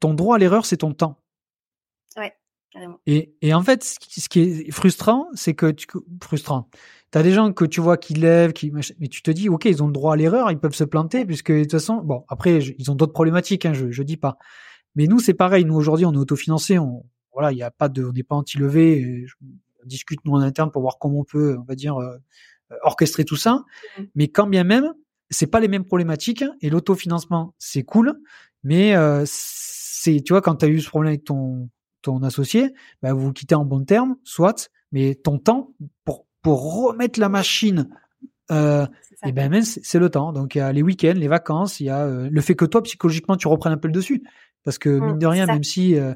ton 0.00 0.14
droit 0.14 0.36
à 0.36 0.38
l'erreur, 0.38 0.66
c'est 0.66 0.78
ton 0.78 0.92
temps. 0.92 1.20
Ouais, 2.16 2.32
carrément. 2.70 3.00
Et, 3.06 3.34
et 3.42 3.54
en 3.54 3.62
fait, 3.62 3.84
ce 3.84 4.28
qui, 4.28 4.40
est 4.40 4.70
frustrant, 4.70 5.28
c'est 5.34 5.54
que 5.54 5.70
tu, 5.70 5.86
frustrant. 6.22 6.68
Tu 7.12 7.18
as 7.18 7.22
des 7.22 7.32
gens 7.32 7.52
que 7.52 7.64
tu 7.64 7.80
vois 7.80 7.96
qui 7.96 8.14
lèvent, 8.14 8.52
qui, 8.52 8.70
mais 8.70 9.08
tu 9.08 9.22
te 9.22 9.30
dis, 9.30 9.48
OK, 9.48 9.64
ils 9.64 9.82
ont 9.82 9.86
le 9.86 9.92
droit 9.92 10.14
à 10.14 10.16
l'erreur, 10.16 10.50
ils 10.50 10.58
peuvent 10.58 10.74
se 10.74 10.84
planter, 10.84 11.24
puisque 11.24 11.52
de 11.52 11.62
toute 11.62 11.72
façon, 11.72 11.96
bon, 11.96 12.24
après, 12.28 12.58
ils 12.58 12.90
ont 12.90 12.94
d'autres 12.94 13.12
problématiques, 13.12 13.66
hein, 13.66 13.72
je, 13.72 13.90
je 13.90 14.02
dis 14.02 14.16
pas. 14.16 14.38
Mais 14.94 15.06
nous, 15.06 15.18
c'est 15.18 15.34
pareil. 15.34 15.64
Nous, 15.64 15.74
aujourd'hui, 15.74 16.06
on 16.06 16.12
est 16.12 16.18
autofinancé. 16.18 16.78
On, 16.78 17.04
voilà, 17.32 17.52
il 17.52 17.58
y 17.58 17.62
a 17.62 17.70
pas 17.70 17.88
de, 17.88 18.04
on 18.04 18.12
n'est 18.12 18.22
pas 18.22 18.36
anti-levé 18.36 19.26
discute 19.86 20.20
nous 20.24 20.32
en 20.32 20.40
interne 20.40 20.70
pour 20.70 20.82
voir 20.82 20.98
comment 20.98 21.20
on 21.20 21.24
peut, 21.24 21.56
on 21.58 21.64
va 21.64 21.74
dire, 21.74 21.96
euh, 21.96 22.16
orchestrer 22.82 23.24
tout 23.24 23.36
ça. 23.36 23.64
Mmh. 23.98 24.02
Mais 24.14 24.28
quand 24.28 24.46
bien 24.46 24.64
même, 24.64 24.92
c'est 25.30 25.46
pas 25.46 25.60
les 25.60 25.68
mêmes 25.68 25.84
problématiques 25.84 26.44
et 26.60 26.70
l'autofinancement, 26.70 27.54
c'est 27.58 27.82
cool, 27.82 28.20
mais 28.62 28.94
euh, 28.94 29.24
c'est, 29.26 30.20
tu 30.22 30.32
vois, 30.32 30.42
quand 30.42 30.56
tu 30.56 30.66
as 30.66 30.68
eu 30.68 30.80
ce 30.80 30.88
problème 30.88 31.10
avec 31.10 31.24
ton 31.24 31.68
ton 32.02 32.22
associé, 32.22 32.74
bah, 33.02 33.14
vous 33.14 33.20
vous 33.20 33.32
quittez 33.32 33.54
en 33.54 33.64
bon 33.64 33.82
terme, 33.82 34.16
soit, 34.24 34.70
mais 34.92 35.14
ton 35.14 35.38
temps 35.38 35.72
pour 36.04 36.26
pour 36.42 36.84
remettre 36.84 37.18
la 37.18 37.30
machine 37.30 37.88
euh, 38.50 38.86
et 39.24 39.32
ben 39.32 39.50
même 39.50 39.62
c'est 39.62 39.98
le 39.98 40.10
temps. 40.10 40.32
Donc 40.32 40.54
il 40.54 40.58
y 40.58 40.60
a 40.60 40.72
les 40.72 40.82
week-ends, 40.82 41.14
les 41.16 41.28
vacances, 41.28 41.80
il 41.80 41.86
y 41.86 41.90
a 41.90 42.00
euh, 42.00 42.28
le 42.30 42.40
fait 42.40 42.54
que 42.54 42.66
toi 42.66 42.82
psychologiquement 42.82 43.36
tu 43.36 43.48
reprennes 43.48 43.72
un 43.72 43.78
peu 43.78 43.88
le 43.88 43.94
dessus, 43.94 44.22
parce 44.64 44.78
que 44.78 44.90
mmh, 44.90 45.06
mine 45.06 45.18
de 45.18 45.26
rien, 45.26 45.46
même 45.46 45.64
si 45.64 45.96
euh, 45.96 46.12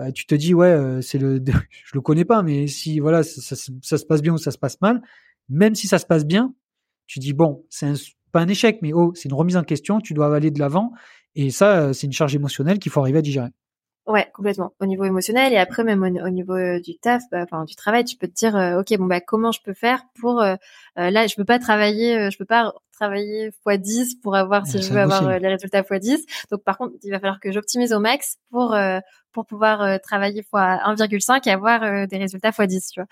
euh, 0.00 0.12
tu 0.12 0.26
te 0.26 0.34
dis 0.34 0.54
ouais 0.54 0.68
euh, 0.68 1.00
c'est 1.00 1.18
le 1.18 1.42
je 1.84 1.92
le 1.94 2.00
connais 2.00 2.24
pas 2.24 2.42
mais 2.42 2.66
si 2.66 3.00
voilà 3.00 3.22
ça, 3.22 3.56
ça, 3.56 3.98
se 3.98 4.04
passe 4.04 4.22
bien 4.22 4.32
ou 4.32 4.38
ça 4.38 4.50
se 4.50 4.58
passe 4.58 4.80
mal 4.80 5.02
même 5.48 5.74
si 5.74 5.86
ça 5.86 5.98
se 5.98 6.06
passe 6.06 6.24
bien 6.24 6.54
tu 7.06 7.18
dis 7.18 7.32
bon 7.32 7.64
c'est 7.68 7.92
pas 8.32 8.40
un 8.40 8.48
échec 8.48 8.78
mais 8.82 8.92
oh 8.92 9.12
c'est 9.14 9.28
une 9.28 9.34
remise 9.34 9.56
en 9.56 9.64
question 9.64 10.00
tu 10.00 10.14
dois 10.14 10.34
aller 10.34 10.50
de 10.50 10.58
l'avant 10.58 10.92
et 11.34 11.50
ça 11.50 11.80
euh, 11.80 11.92
c'est 11.92 12.06
une 12.06 12.12
charge 12.12 12.34
émotionnelle 12.34 12.78
qu'il 12.78 12.92
faut 12.92 13.00
arriver 13.00 13.18
à 13.18 13.22
digérer 13.22 13.50
Ouais, 14.06 14.26
complètement. 14.32 14.72
Au 14.80 14.86
niveau 14.86 15.04
émotionnel 15.04 15.52
et 15.52 15.58
après 15.58 15.84
même 15.84 16.02
au, 16.02 16.30
niveau 16.30 16.56
du 16.82 16.96
taf, 16.96 17.22
bah, 17.30 17.42
enfin 17.42 17.66
du 17.66 17.76
travail, 17.76 18.04
tu 18.04 18.16
peux 18.16 18.26
te 18.26 18.32
dire, 18.32 18.54
ok, 18.78 18.96
bon 18.96 19.04
bah 19.04 19.20
comment 19.20 19.52
je 19.52 19.60
peux 19.62 19.74
faire 19.74 20.02
pour 20.18 20.40
là, 20.40 21.26
je 21.26 21.34
peux 21.36 21.44
pas 21.44 21.58
travailler, 21.58 22.30
je 22.30 22.38
peux 22.38 22.46
pas 22.46 22.72
travailler 22.98 23.50
x 23.66 23.78
10 23.78 24.14
pour 24.22 24.34
avoir 24.34 24.66
si 24.66 24.80
je 24.80 24.92
veux 24.92 25.00
avoir 25.00 25.38
les 25.38 25.48
résultats 25.48 25.80
x 25.80 26.00
10. 26.00 26.26
Donc 26.50 26.64
par 26.64 26.78
contre, 26.78 26.94
il 27.02 27.10
va 27.10 27.20
falloir 27.20 27.38
que 27.38 27.52
j'optimise 27.52 27.92
au 27.92 28.00
max 28.00 28.38
pour 28.50 28.74
pour 29.38 29.46
pouvoir 29.46 29.82
euh, 29.82 29.98
travailler 30.02 30.42
fois 30.42 30.80
1,5 30.84 31.48
et 31.48 31.52
avoir 31.52 31.84
euh, 31.84 32.06
des 32.06 32.16
résultats 32.16 32.50
fois 32.50 32.66
10, 32.66 32.90
tu 32.90 33.00
vois. 33.00 33.06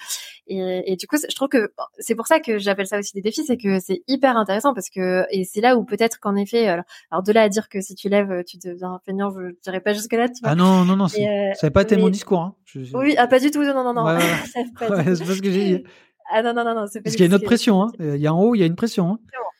Et, 0.48 0.92
et, 0.92 0.96
du 0.96 1.06
coup, 1.06 1.16
je 1.16 1.34
trouve 1.36 1.46
que 1.46 1.72
c'est 2.00 2.16
pour 2.16 2.26
ça 2.26 2.40
que 2.40 2.58
j'appelle 2.58 2.88
ça 2.88 2.98
aussi 2.98 3.12
des 3.14 3.20
défis, 3.20 3.44
c'est 3.44 3.56
que 3.56 3.78
c'est 3.78 4.02
hyper 4.08 4.36
intéressant 4.36 4.74
parce 4.74 4.90
que 4.90 5.24
et 5.30 5.44
c'est 5.44 5.60
là 5.60 5.76
où 5.76 5.84
peut-être 5.84 6.18
qu'en 6.18 6.34
effet, 6.34 6.66
alors, 6.66 6.84
alors, 7.12 7.22
de 7.22 7.30
là 7.30 7.42
à 7.42 7.48
dire 7.48 7.68
que 7.68 7.80
si 7.80 7.94
tu 7.94 8.08
lèves, 8.08 8.42
tu 8.44 8.58
deviens 8.58 8.98
feignant, 9.06 9.30
je 9.30 9.54
dirais 9.62 9.78
pas 9.78 9.92
jusque 9.92 10.14
là. 10.14 10.28
Tu 10.28 10.40
vois. 10.42 10.50
Ah 10.50 10.54
non 10.56 10.84
non 10.84 10.96
non, 10.96 11.04
euh, 11.04 11.54
ça 11.54 11.66
n'a 11.68 11.70
pas 11.70 11.82
été 11.82 11.96
mon 11.96 12.08
discours. 12.08 12.40
Hein. 12.40 12.56
Oui, 12.92 13.14
ah 13.18 13.28
pas 13.28 13.38
du 13.38 13.52
tout, 13.52 13.62
non 13.62 13.84
non 13.84 13.94
non. 13.94 14.04
Ouais, 14.04 14.18
c'est 14.52 14.74
pas 14.74 15.04
ce 15.14 15.40
que 15.40 15.52
j'ai 15.52 15.78
dit. 15.78 15.84
Ah 16.32 16.42
non 16.42 16.52
non 16.52 16.64
non 16.64 16.74
non, 16.74 16.86
c'est 16.88 17.02
Parce 17.02 17.14
qu'il 17.14 17.24
y 17.24 17.28
a 17.28 17.28
une 17.28 17.34
autre 17.34 17.44
pression, 17.44 17.84
hein. 17.84 17.92
Il 18.00 18.16
y 18.16 18.26
a 18.26 18.34
en 18.34 18.42
haut, 18.42 18.56
il 18.56 18.58
y 18.58 18.64
a 18.64 18.66
une 18.66 18.74
pression. 18.74 19.12
Hein. 19.12 19.18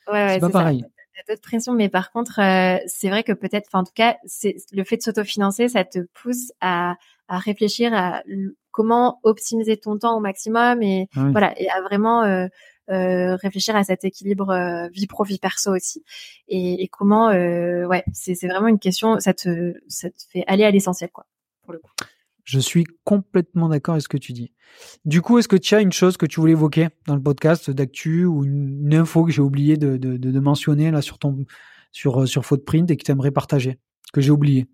Ouais, 0.09 0.14
ouais, 0.14 0.34
c'est 0.34 0.40
pas 0.40 0.51
pareil. 0.51 0.80
Ça 0.80 0.95
d'autres 1.28 1.43
pressions, 1.43 1.72
mais 1.72 1.88
par 1.88 2.10
contre, 2.10 2.34
c'est 2.86 3.09
vrai 3.09 3.22
que 3.22 3.32
peut-être, 3.32 3.68
enfin 3.68 3.80
en 3.80 3.84
tout 3.84 3.94
cas, 3.94 4.16
c'est 4.24 4.56
le 4.72 4.84
fait 4.84 4.97
de 4.97 5.02
s'autofinancer, 5.02 5.68
ça 5.68 5.84
te 5.84 6.01
pousse 6.12 6.52
à 6.60 6.97
à 7.28 7.38
réfléchir 7.38 7.93
à 7.93 8.22
comment 8.70 9.18
optimiser 9.24 9.76
ton 9.76 9.98
temps 9.98 10.16
au 10.16 10.20
maximum 10.20 10.80
et 10.82 11.09
voilà 11.14 11.60
et 11.60 11.68
à 11.70 11.80
vraiment 11.82 12.22
euh, 12.22 12.47
réfléchir 12.88 13.74
à 13.74 13.82
cet 13.82 14.05
équilibre 14.05 14.88
vie 14.93 15.09
pro 15.09 15.24
vie 15.24 15.38
perso 15.38 15.74
aussi 15.74 16.05
et, 16.47 16.84
et 16.84 16.88
comment 16.88 17.30
ouais 17.30 18.05
c'est 18.12 18.36
c'est 18.36 18.47
vraiment 18.47 18.68
une 18.68 18.78
question 18.78 19.18
ça 19.18 19.34
te 19.34 19.74
ça 19.88 20.09
te 20.09 20.22
fait 20.30 20.44
aller 20.47 20.64
à 20.64 20.70
l'essentiel 20.70 21.10
quoi 21.10 21.26
pour 21.66 21.72
le 21.72 21.80
coup. 21.80 21.90
Je 22.47 22.60
suis 22.60 22.85
complètement 23.05 23.68
d'accord 23.68 23.94
avec 23.94 24.05
ce 24.05 24.09
que 24.09 24.16
tu 24.16 24.32
dis. 24.32 24.52
Du 25.05 25.20
coup, 25.20 25.39
est-ce 25.39 25.48
que 25.48 25.56
tu 25.56 25.74
as 25.74 25.81
une 25.81 25.93
chose 25.93 26.16
que 26.16 26.27
tu 26.27 26.40
voulais 26.40 26.52
évoquer 26.52 26.89
dans 27.06 27.16
le 27.16 27.23
podcast 27.23 27.70
d'actu 27.70 28.24
ou 28.24 28.44
une, 28.44 28.94
info 28.94 29.24
que 29.24 29.32
j'ai 29.32 29.43
oublié 29.43 29.77
de, 29.77 29.97
de, 29.97 30.16
de, 30.16 30.40
mentionner 30.40 30.90
là 30.93 31.02
sur 31.02 31.18
ton 31.18 31.44
sur 31.90 32.28
sur 32.28 32.47
Footprint 32.47 32.90
et 32.90 32.97
que 32.97 33.05
tu 33.05 33.10
aimerais 33.10 33.32
partager 33.32 33.78
que 34.12 34.20
j'ai 34.20 34.31
oublié? 34.31 34.66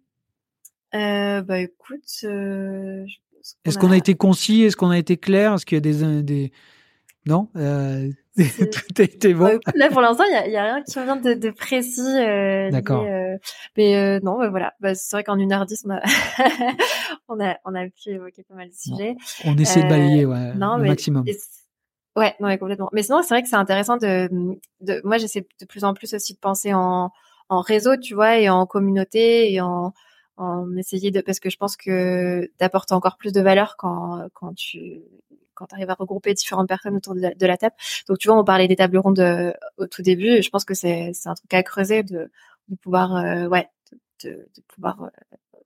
Euh, 0.94 1.40
Bah 1.40 1.60
écoute, 1.60 2.04
euh, 2.24 3.06
est-ce 3.64 3.78
qu'on 3.78 3.90
a... 3.90 3.96
été 3.96 4.14
concis? 4.14 4.62
Est-ce 4.62 4.76
qu'on 4.76 4.90
a 4.90 4.98
été 4.98 5.16
clair? 5.16 5.54
Est-ce 5.54 5.64
qu'il 5.64 5.76
y 5.76 5.78
a 5.78 5.80
des 5.80 6.22
des 6.22 6.52
non? 7.26 7.48
Euh, 7.56 8.10
Tout 8.36 9.02
a 9.02 9.02
été 9.02 9.34
bon. 9.34 9.60
Là, 9.74 9.90
pour 9.90 10.00
l'instant, 10.00 10.24
il 10.24 10.50
y 10.50 10.56
a, 10.56 10.64
rien 10.64 10.82
qui 10.82 10.98
me 10.98 11.04
vient 11.04 11.16
de, 11.16 11.34
de 11.34 11.50
précis. 11.50 12.00
Euh, 12.00 12.70
D'accord. 12.70 13.04
Euh, 13.04 13.36
mais 13.76 13.96
euh, 13.96 14.20
non, 14.22 14.38
bah, 14.38 14.48
voilà. 14.48 14.72
Bah, 14.80 14.94
c'est 14.94 15.14
vrai 15.16 15.22
qu'en 15.22 15.36
1h10, 15.36 15.82
on 15.84 15.90
a, 15.90 16.00
on 17.28 17.40
a, 17.44 17.56
on 17.66 17.74
a 17.74 17.84
pu 17.84 18.08
évoquer 18.10 18.42
pas 18.44 18.54
mal 18.54 18.68
de 18.68 18.74
sujets. 18.74 19.16
On 19.44 19.56
essaie 19.58 19.82
de 19.82 19.88
balayer, 19.88 20.24
ouais, 20.24 20.54
non, 20.54 20.78
le 20.78 20.88
maximum. 20.88 21.24
Ouais, 22.16 22.34
non, 22.40 22.48
mais 22.48 22.58
complètement. 22.58 22.88
Mais 22.92 23.02
sinon, 23.02 23.22
c'est 23.22 23.34
vrai 23.34 23.42
que 23.42 23.48
c'est 23.48 23.56
intéressant 23.56 23.98
de, 23.98 24.28
de 24.80 25.00
moi, 25.04 25.18
j'essaie 25.18 25.46
de 25.60 25.66
plus 25.66 25.84
en 25.84 25.92
plus 25.92 26.14
aussi 26.14 26.34
de 26.34 26.38
penser 26.38 26.72
en, 26.72 27.10
en 27.50 27.60
réseau, 27.60 27.96
tu 27.98 28.14
vois, 28.14 28.38
et 28.38 28.48
en 28.48 28.64
communauté, 28.64 29.52
et 29.52 29.60
en, 29.60 29.92
en 30.38 30.74
essayer 30.76 31.10
de, 31.10 31.20
parce 31.20 31.38
que 31.38 31.50
je 31.50 31.56
pense 31.58 31.76
que 31.76 32.50
d'apporter 32.58 32.94
encore 32.94 33.18
plus 33.18 33.32
de 33.32 33.40
valeur 33.42 33.76
quand, 33.76 34.26
quand 34.34 34.54
tu, 34.54 35.02
quand 35.62 35.66
tu 35.68 35.74
arrives 35.76 35.90
à 35.90 35.94
regrouper 35.94 36.34
différentes 36.34 36.68
personnes 36.68 36.96
autour 36.96 37.14
de 37.14 37.46
la, 37.46 37.56
table. 37.56 37.74
Donc 38.08 38.18
tu 38.18 38.28
vois, 38.28 38.36
on 38.36 38.44
parlait 38.44 38.66
des 38.66 38.74
tables 38.74 38.98
rondes 38.98 39.20
euh, 39.20 39.52
au 39.78 39.86
tout 39.86 40.02
début. 40.02 40.26
Et 40.26 40.42
je 40.42 40.50
pense 40.50 40.64
que 40.64 40.74
c'est 40.74 41.12
un 41.24 41.34
truc 41.34 41.54
à 41.54 41.62
creuser 41.62 42.02
de, 42.02 42.30
de 42.68 42.76
pouvoir 42.76 43.14
euh, 43.14 43.46
ouais 43.46 43.68
de, 44.24 44.30
de 44.30 44.62
pouvoir 44.74 45.02
euh, 45.02 45.56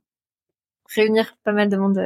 réunir 0.94 1.36
pas 1.44 1.52
mal 1.52 1.70
de 1.70 1.76
monde 1.76 1.98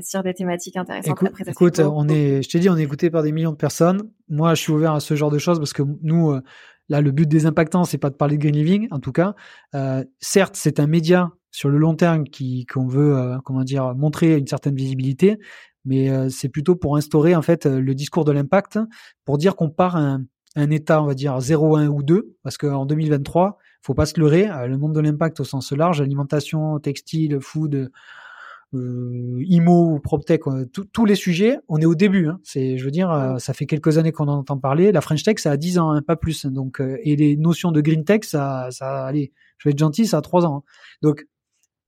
sur 0.00 0.22
des 0.22 0.32
thématiques 0.32 0.76
intéressantes. 0.76 1.22
Écoute, 1.22 1.48
écoute 1.48 1.80
on 1.80 2.08
est, 2.08 2.42
je 2.42 2.48
t'ai 2.48 2.60
dit, 2.60 2.70
on 2.70 2.78
est 2.78 2.82
écouté 2.82 3.10
par 3.10 3.22
des 3.22 3.32
millions 3.32 3.50
de 3.50 3.56
personnes. 3.56 4.10
Moi, 4.28 4.54
je 4.54 4.62
suis 4.62 4.72
ouvert 4.72 4.92
à 4.92 5.00
ce 5.00 5.14
genre 5.14 5.30
de 5.30 5.38
choses 5.38 5.58
parce 5.58 5.72
que 5.72 5.82
nous, 6.02 6.32
là, 6.88 7.00
le 7.00 7.10
but 7.10 7.28
des 7.28 7.46
impactants, 7.46 7.84
c'est 7.84 7.98
pas 7.98 8.08
de 8.08 8.14
parler 8.14 8.36
de 8.36 8.42
green 8.42 8.54
living, 8.54 8.88
en 8.90 9.00
tout 9.00 9.12
cas. 9.12 9.34
certes, 10.20 10.56
c'est 10.56 10.78
un 10.80 10.86
média 10.86 11.32
sur 11.50 11.68
le 11.68 11.78
long 11.78 11.94
terme 11.94 12.24
qui 12.24 12.64
qu'on 12.64 12.86
veut, 12.86 13.38
comment 13.44 13.64
dire, 13.64 13.94
montrer 13.94 14.38
une 14.38 14.46
certaine 14.46 14.76
visibilité, 14.76 15.38
mais 15.84 16.10
euh, 16.10 16.28
c'est 16.28 16.48
plutôt 16.48 16.76
pour 16.76 16.96
instaurer 16.96 17.34
en 17.34 17.42
fait 17.42 17.66
euh, 17.66 17.80
le 17.80 17.94
discours 17.94 18.24
de 18.24 18.32
l'impact, 18.32 18.78
pour 19.24 19.38
dire 19.38 19.56
qu'on 19.56 19.70
part 19.70 19.96
un, 19.96 20.24
un 20.56 20.70
état, 20.70 21.02
on 21.02 21.06
va 21.06 21.14
dire 21.14 21.40
0, 21.40 21.76
1 21.76 21.88
ou 21.88 22.02
2, 22.02 22.36
parce 22.42 22.58
qu'en 22.58 22.86
2023, 22.86 23.58
faut 23.82 23.94
pas 23.94 24.06
se 24.06 24.18
leurrer, 24.20 24.48
euh, 24.48 24.66
le 24.66 24.78
monde 24.78 24.94
de 24.94 25.00
l'impact 25.00 25.40
au 25.40 25.44
sens 25.44 25.72
large, 25.72 26.00
alimentation, 26.00 26.78
textile, 26.78 27.38
food, 27.40 27.90
euh, 28.74 29.44
IMO 29.44 29.94
ou 29.94 30.00
PropTech, 30.00 30.42
tous 30.92 31.04
les 31.04 31.14
sujets, 31.14 31.58
on 31.68 31.78
est 31.78 31.84
au 31.84 31.94
début. 31.94 32.28
Hein. 32.28 32.40
C'est, 32.42 32.78
je 32.78 32.84
veux 32.84 32.90
dire, 32.90 33.36
ça 33.38 33.52
fait 33.52 33.66
quelques 33.66 33.98
années 33.98 34.12
qu'on 34.12 34.28
en 34.28 34.38
entend 34.38 34.56
parler. 34.56 34.92
La 34.92 35.02
French 35.02 35.22
Tech, 35.24 35.38
ça 35.40 35.50
a 35.50 35.56
10 35.58 35.78
ans, 35.78 35.90
hein, 35.90 36.00
pas 36.00 36.16
plus. 36.16 36.46
Donc, 36.46 36.80
et 36.80 37.14
les 37.16 37.36
notions 37.36 37.70
de 37.70 37.82
Green 37.82 38.04
Tech, 38.04 38.20
ça, 38.24 38.68
ça, 38.70 39.04
allez, 39.04 39.32
je 39.58 39.68
vais 39.68 39.72
être 39.72 39.78
gentil, 39.78 40.06
ça 40.06 40.18
a 40.18 40.22
3 40.22 40.46
ans. 40.46 40.56
Hein. 40.56 40.70
Donc, 41.02 41.26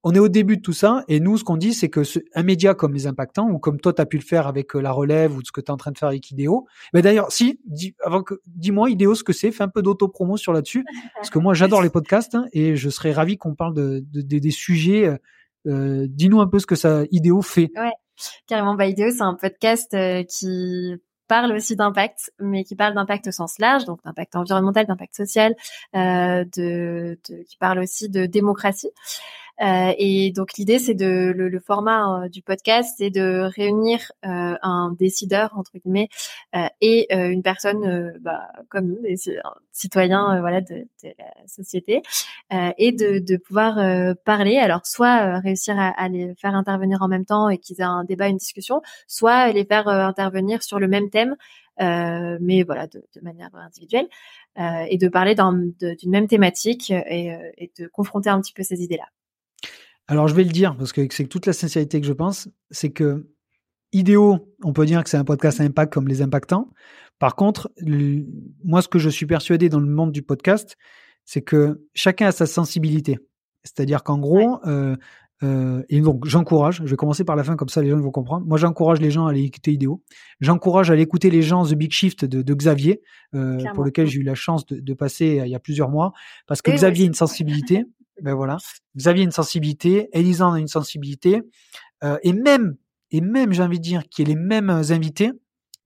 on 0.05 0.14
est 0.14 0.18
au 0.18 0.28
début 0.28 0.59
de 0.59 0.62
tout 0.62 0.74
ça, 0.74 1.02
et 1.09 1.18
nous, 1.18 1.39
ce 1.39 1.44
qu'on 1.44 1.56
dit, 1.56 1.72
c'est 1.72 1.89
que 1.89 2.02
un 2.35 2.43
média 2.43 2.74
comme 2.74 2.93
les 2.93 3.06
impactants, 3.06 3.48
ou 3.48 3.59
comme 3.59 3.81
toi, 3.81 3.93
tu 3.93 4.02
as 4.02 4.06
pu 4.06 4.18
le 4.18 4.22
faire 4.22 4.47
avec 4.47 4.76
euh, 4.76 4.81
la 4.81 4.93
relève, 4.93 5.35
ou 5.35 5.43
ce 5.43 5.51
que 5.51 5.62
tu 5.62 5.66
es 5.66 5.70
en 5.70 5.78
train 5.78 5.93
de 5.93 5.98
faire 5.98 6.09
avec 6.09 6.31
Idéo, 6.31 6.66
mais 6.93 7.02
d'ailleurs, 7.02 7.32
si, 7.32 7.59
dis, 7.64 7.97
avant 8.05 8.22
que, 8.22 8.35
dis-moi 8.47 8.90
Idéo 8.90 9.14
ce 9.14 9.24
que 9.24 9.32
c'est, 9.32 9.51
fais 9.51 9.64
un 9.64 9.68
peu 9.68 9.82
d'auto-promo 9.82 10.36
sur 10.36 10.52
là-dessus, 10.52 10.85
parce 11.16 11.31
que 11.31 11.39
moi, 11.39 11.55
j'adore 11.55 11.82
les 11.82 11.90
podcasts, 11.90 12.35
hein, 12.35 12.47
et 12.52 12.76
je 12.76 12.90
serais 12.90 13.12
ravi 13.12 13.39
qu'on 13.39 13.55
parle 13.55 13.74
de, 13.74 14.05
des 14.12 14.51
sujets. 14.51 15.06
Euh, 15.06 15.16
euh, 15.66 16.06
dis-nous 16.10 16.43
un 16.43 16.47
peu 16.47 16.59
ce 16.59 16.66
que 16.66 16.76
ça 16.76 17.05
Idéo 17.10 17.40
fait. 17.40 17.70
Ouais, 17.74 17.93
carrément. 18.47 18.74
Bah, 18.74 18.86
Idéo, 18.86 19.10
c'est 19.10 19.22
un 19.22 19.35
podcast 19.35 19.97
qui 20.28 21.01
parle 21.28 21.52
aussi 21.52 21.76
d'impact, 21.76 22.32
mais 22.39 22.64
qui 22.64 22.76
parle 22.76 22.94
d'impact 22.94 23.28
au 23.28 23.32
sens 23.32 23.59
large, 23.59 23.85
donc 23.85 24.02
d'impact 24.05 24.36
environnemental, 24.36 24.86
d'impact 24.86 25.16
social, 25.16 25.55
euh, 25.94 26.44
de, 26.56 27.18
de, 27.28 27.43
qui 27.44 27.56
parle 27.59 27.78
aussi 27.78 28.09
de 28.09 28.26
démocratie. 28.26 28.90
Euh, 29.62 29.93
et 29.98 30.32
donc 30.32 30.55
l'idée, 30.59 30.78
c'est 30.78 30.94
de 30.94 31.32
le, 31.35 31.48
le 31.48 31.60
format 31.60 32.24
euh, 32.24 32.28
du 32.28 32.43
podcast, 32.43 32.94
c'est 32.98 33.10
de 33.10 33.48
réunir 33.55 34.12
euh, 34.24 34.56
un 34.62 34.94
décideur 34.98 35.56
entre 35.56 35.78
guillemets 35.78 36.09
et 36.81 37.12
une 37.12 37.43
personne 37.43 38.14
bah, 38.20 38.48
comme 38.68 38.89
nous, 38.89 39.02
des 39.02 39.16
voilà 40.40 40.60
de, 40.60 40.86
de, 41.02 41.09
la 41.18 41.47
société, 41.47 42.02
et 42.78 42.93
de, 42.93 43.18
de 43.18 43.36
pouvoir 43.36 44.14
parler. 44.24 44.59
Alors 44.59 44.86
soit 44.86 45.40
réussir 45.40 45.78
à, 45.78 45.89
à, 45.89 46.09
les 46.09 46.35
faire 46.36 46.55
intervenir 46.55 47.02
en 47.02 47.09
même 47.09 47.24
temps 47.24 47.48
et 47.48 47.59
qu'ils 47.59 47.81
aient 47.81 47.85
un 47.85 48.05
débat, 48.05 48.28
une 48.28 48.36
discussion, 48.36 48.82
soit 49.09 49.52
les 49.52 49.64
faire 49.64 49.89
intervenir 49.89 50.62
sur 50.62 50.78
le 50.78 50.89
même 50.89 51.10
thème. 51.10 51.36
Euh, 51.81 52.39
mais 52.40 52.62
voilà, 52.62 52.86
de, 52.86 53.05
de 53.14 53.20
manière 53.22 53.51
individuelle, 53.55 54.09
euh, 54.59 54.86
et 54.89 54.97
de 54.97 55.09
parler 55.09 55.35
d'une 55.35 56.10
même 56.10 56.28
thématique 56.28 56.90
et, 56.90 57.36
et, 57.59 57.72
de 57.78 57.89
confronter 57.89 58.31
un 58.31 58.40
petit 58.40 58.52
peu 58.52 58.62
ces 58.62 58.82
idées-là. 58.82 59.09
Alors 60.06 60.28
je 60.28 60.35
vais 60.35 60.44
le 60.44 60.52
dire 60.52 60.76
parce 60.76 60.93
que 60.93 61.06
c'est 61.10 61.26
toute 61.26 61.47
la 61.47 61.52
sincérité 61.52 62.01
que 62.01 62.06
je 62.06 62.12
pense, 62.12 62.48
c'est 62.70 62.90
que 62.90 63.26
idéo, 63.93 64.52
on 64.62 64.72
peut 64.72 64.85
dire 64.85 65.02
que 65.02 65.09
c'est 65.09 65.16
un 65.16 65.24
podcast 65.24 65.60
à 65.60 65.64
impact 65.64 65.93
comme 65.93 66.09
les 66.09 66.20
impactants. 66.20 66.70
Par 67.18 67.36
contre, 67.36 67.72
moi 68.64 68.82
ce 68.82 68.89
que 68.89 68.98
je 68.98 69.09
suis 69.09 69.26
persuadé 69.26 69.68
dans 69.68 69.81
le 69.81 69.86
monde 69.86 70.12
du 70.12 70.22
podcast, 70.22 70.76
c'est 71.24 71.43
que 71.43 71.86
chacun 71.94 72.26
a 72.26 72.32
sa 72.32 72.47
sensibilité. 72.47 73.18
C'est-à-dire 73.62 74.02
qu'en 74.02 74.18
gros, 74.18 74.59
euh, 74.66 74.94
euh, 75.43 75.82
et 75.89 76.01
donc 76.01 76.26
j'encourage, 76.26 76.82
je 76.85 76.90
vais 76.90 76.97
commencer 76.97 77.24
par 77.24 77.35
la 77.35 77.44
fin 77.44 77.56
comme 77.56 77.70
ça 77.70 77.82
les 77.82 77.89
gens 77.89 77.98
vont 77.98 78.10
comprendre. 78.10 78.44
Moi 78.47 78.59
j'encourage 78.59 79.01
les 79.01 79.10
gens 79.10 79.26
à 79.26 79.31
aller 79.31 79.44
écouter 79.44 79.72
Idéo. 79.72 80.02
J'encourage 80.40 80.90
à 80.90 80.93
aller 80.93 81.02
écouter 81.02 81.31
les 81.31 81.40
gens 81.40 81.64
The 81.64 81.74
Big 81.74 81.93
Shift 81.93 82.26
de, 82.26 82.43
de 82.43 82.55
Xavier, 82.55 83.01
euh, 83.35 83.59
pour 83.74 83.85
lequel 83.85 84.06
j'ai 84.06 84.20
eu 84.20 84.22
la 84.22 84.35
chance 84.35 84.66
de, 84.66 84.81
de, 84.81 84.94
passer 84.94 85.40
il 85.44 85.51
y 85.51 85.55
a 85.55 85.60
plusieurs 85.60 85.89
mois, 85.89 86.12
parce 86.47 86.60
que 86.60 86.70
Xavier 86.70 87.05
a 87.05 87.06
une 87.06 87.14
sensibilité. 87.14 87.85
Ben 88.20 88.35
voilà. 88.35 88.59
Xavier 88.97 89.23
a 89.23 89.24
une 89.24 89.32
sensibilité, 89.32 90.09
Elisa 90.12 90.47
a 90.47 90.59
une 90.59 90.69
sensibilité, 90.69 91.43
euh, 92.05 92.19
et 92.23 92.32
même, 92.32 92.77
et 93.11 93.20
même, 93.20 93.53
j'ai 93.53 93.62
envie 93.62 93.78
de 93.78 93.85
dire, 93.85 94.03
qu'il 94.09 94.28
y 94.28 94.31
ait 94.31 94.35
les 94.35 94.41
mêmes 94.41 94.70
invités, 94.70 95.32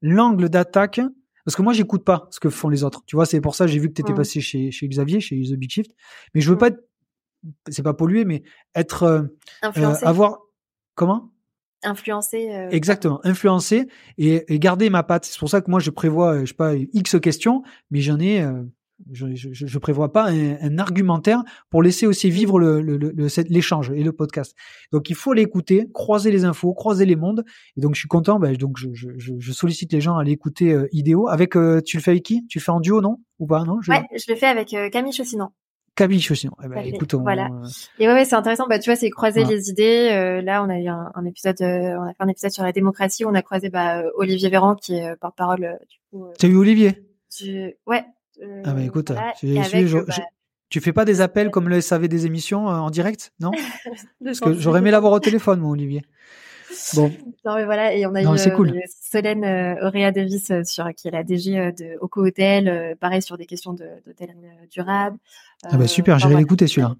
l'angle 0.02 0.48
d'attaque, 0.48 1.00
parce 1.44 1.56
que 1.56 1.62
moi, 1.62 1.72
j'écoute 1.72 2.04
pas 2.04 2.28
ce 2.30 2.40
que 2.40 2.50
font 2.50 2.68
les 2.68 2.84
autres. 2.84 3.02
Tu 3.06 3.16
vois, 3.16 3.24
c'est 3.24 3.40
pour 3.40 3.54
ça, 3.54 3.66
j'ai 3.66 3.78
vu 3.78 3.88
que 3.88 3.94
tu 3.94 4.02
étais 4.02 4.12
mmh. 4.12 4.16
passé 4.16 4.40
chez, 4.40 4.70
chez 4.70 4.88
Xavier, 4.88 5.20
chez 5.20 5.40
The 5.40 5.54
Big 5.54 5.70
Shift, 5.70 5.92
mais 6.34 6.40
je 6.40 6.50
veux 6.50 6.58
pas 6.58 6.68
être, 6.68 6.80
c'est 7.68 7.82
pas 7.82 7.94
polluer, 7.94 8.24
mais 8.24 8.42
être, 8.74 9.04
euh, 9.04 9.22
euh 9.64 9.94
avoir, 10.02 10.40
comment? 10.94 11.32
influencer 11.84 12.50
euh, 12.50 12.70
exactement 12.70 13.20
influencer 13.24 13.86
et, 14.16 14.52
et, 14.52 14.58
garder 14.58 14.90
ma 14.90 15.04
patte 15.04 15.24
c'est 15.26 15.38
pour 15.38 15.48
ça 15.48 15.60
que 15.60 15.70
moi 15.70 15.78
je 15.78 15.90
prévois 15.90 16.40
je 16.40 16.46
sais 16.46 16.54
pas 16.54 16.74
x 16.74 17.20
questions 17.20 17.62
mais 17.92 18.00
j'en 18.00 18.18
ai 18.18 18.42
euh, 18.42 18.64
je, 19.12 19.34
je, 19.34 19.48
je, 19.52 19.78
prévois 19.78 20.12
pas 20.12 20.30
un, 20.30 20.78
argumentaire 20.78 21.42
pour 21.70 21.82
laisser 21.82 22.06
aussi 22.06 22.30
vivre 22.30 22.60
l'échange 22.60 23.90
le, 23.90 23.94
le, 23.94 24.00
et 24.00 24.04
le 24.04 24.12
podcast. 24.12 24.54
Donc 24.92 25.10
il 25.10 25.16
faut 25.16 25.32
l'écouter, 25.32 25.88
croiser 25.92 26.30
les 26.30 26.44
infos, 26.44 26.74
croiser 26.74 27.06
les 27.06 27.16
mondes. 27.16 27.44
Et 27.76 27.80
donc 27.80 27.94
je 27.94 28.00
suis 28.00 28.08
content. 28.08 28.38
Ben, 28.38 28.56
donc 28.56 28.76
je, 28.76 28.88
je, 28.92 29.52
sollicite 29.52 29.92
les 29.92 30.00
gens 30.00 30.16
à 30.16 30.24
l'écouter 30.24 30.72
euh, 30.72 30.88
Idéo. 30.92 31.28
Avec, 31.28 31.56
euh, 31.56 31.80
tu 31.80 31.96
le 31.96 32.02
fais 32.02 32.12
avec 32.12 32.24
qui? 32.24 32.46
Tu 32.48 32.58
le 32.58 32.62
fais 32.62 32.70
en 32.70 32.80
duo, 32.80 33.00
non? 33.00 33.18
Ou 33.38 33.46
pas 33.46 33.64
non? 33.64 33.80
Je... 33.80 33.90
Ouais, 33.90 34.02
je 34.12 34.30
le 34.30 34.36
fais 34.36 34.46
avec 34.46 34.74
euh, 34.74 34.90
Camille 34.90 35.12
Chaussinon. 35.12 35.50
Camille 35.94 36.20
Chaussinon. 36.20 36.52
Eh 36.62 36.68
ben, 36.68 36.78
écoute, 36.84 37.14
voilà. 37.14 37.46
Euh, 37.46 37.66
et 37.98 38.06
ouais, 38.06 38.14
ouais 38.14 38.24
c'est 38.24 38.36
intéressant. 38.36 38.66
Bah, 38.68 38.78
tu 38.78 38.90
vois, 38.90 38.96
c'est 38.96 39.10
croiser 39.10 39.44
les 39.44 39.68
idées. 39.68 40.10
Euh, 40.12 40.42
là, 40.42 40.62
on 40.62 40.68
a 40.68 40.78
eu 40.78 40.86
un, 40.86 41.10
un 41.14 41.24
épisode, 41.24 41.56
on 41.60 42.02
a 42.02 42.12
fait 42.12 42.22
un 42.22 42.28
épisode 42.28 42.52
sur 42.52 42.62
la 42.62 42.72
démocratie. 42.72 43.24
On 43.24 43.34
a 43.34 43.42
croisé 43.42 43.68
bah, 43.68 44.02
Olivier 44.16 44.48
Véran, 44.48 44.76
qui 44.76 44.94
est 44.94 45.16
porte-parole. 45.16 45.78
du 45.88 45.98
coup. 46.10 46.28
T'as 46.38 46.48
eu 46.48 46.56
Olivier? 46.56 47.04
Ouais, 47.86 48.04
ah 48.64 48.72
bah 48.72 48.82
écoute, 48.82 49.12
bah, 49.12 49.32
tu 50.70 50.80
fais 50.80 50.92
pas 50.92 51.04
des 51.04 51.20
appels 51.20 51.50
comme 51.50 51.68
le 51.68 51.80
SAV 51.80 52.08
des 52.08 52.26
émissions 52.26 52.68
euh, 52.68 52.74
en 52.74 52.90
direct, 52.90 53.32
non? 53.40 53.50
Parce 54.24 54.40
que 54.40 54.52
j'aurais 54.54 54.80
aimé 54.80 54.90
l'avoir 54.92 55.12
au 55.12 55.20
téléphone, 55.20 55.60
moi, 55.60 55.70
Olivier. 55.70 56.02
Bon. 56.94 57.10
Non 57.44 57.54
mais 57.56 57.64
voilà 57.64 57.94
et 57.94 58.06
on 58.06 58.14
a 58.14 58.22
eu 58.22 58.26
euh, 58.26 58.80
Solène 59.00 59.44
euh, 59.44 59.86
Auréa 59.86 60.12
Davis 60.12 60.50
euh, 60.50 60.64
sur 60.64 60.86
qui 60.94 61.08
est 61.08 61.10
la 61.10 61.22
DG 61.22 61.72
de 61.72 61.96
Oco 62.00 62.26
Hotel, 62.26 62.96
pareil 63.00 63.22
sur 63.22 63.38
des 63.38 63.46
questions 63.46 63.72
d'hôtel 63.72 64.34
durable. 64.70 65.18
Ah 65.64 65.76
bah 65.76 65.88
super, 65.88 66.18
j'irai 66.18 66.36
l'écouter 66.36 66.66
celui-là. 66.66 66.94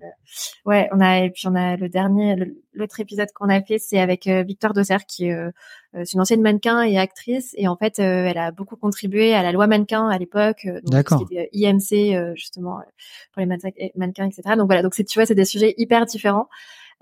ouais, 0.64 0.88
on 0.92 1.00
a 1.00 1.20
et 1.20 1.30
puis 1.30 1.46
on 1.46 1.54
a 1.54 1.76
le 1.76 1.88
dernier, 1.88 2.34
l'autre 2.72 2.98
épisode 2.98 3.28
qu'on 3.32 3.48
a 3.48 3.62
fait, 3.62 3.78
c'est 3.78 4.00
avec 4.00 4.26
Victor 4.26 4.72
Dosser 4.72 4.96
qui 5.06 5.26
est 5.26 5.52
une 5.94 6.20
ancienne 6.20 6.42
mannequin 6.42 6.82
et 6.82 6.98
actrice 6.98 7.54
et 7.56 7.68
en 7.68 7.76
fait 7.76 7.98
elle 7.98 8.38
a 8.38 8.50
beaucoup 8.50 8.76
contribué 8.76 9.34
à 9.34 9.42
la 9.42 9.52
loi 9.52 9.66
mannequin 9.66 10.08
à 10.08 10.18
l'époque. 10.18 10.66
D'accord. 10.84 11.24
IMC 11.52 12.34
justement 12.34 12.78
pour 13.32 13.40
les 13.40 13.46
mannequins, 13.46 14.26
etc. 14.26 14.56
Donc 14.56 14.66
voilà, 14.66 14.82
donc 14.82 14.94
tu 14.94 15.04
vois 15.14 15.26
c'est 15.26 15.34
des 15.34 15.44
sujets 15.44 15.74
hyper 15.76 16.06
différents. 16.06 16.48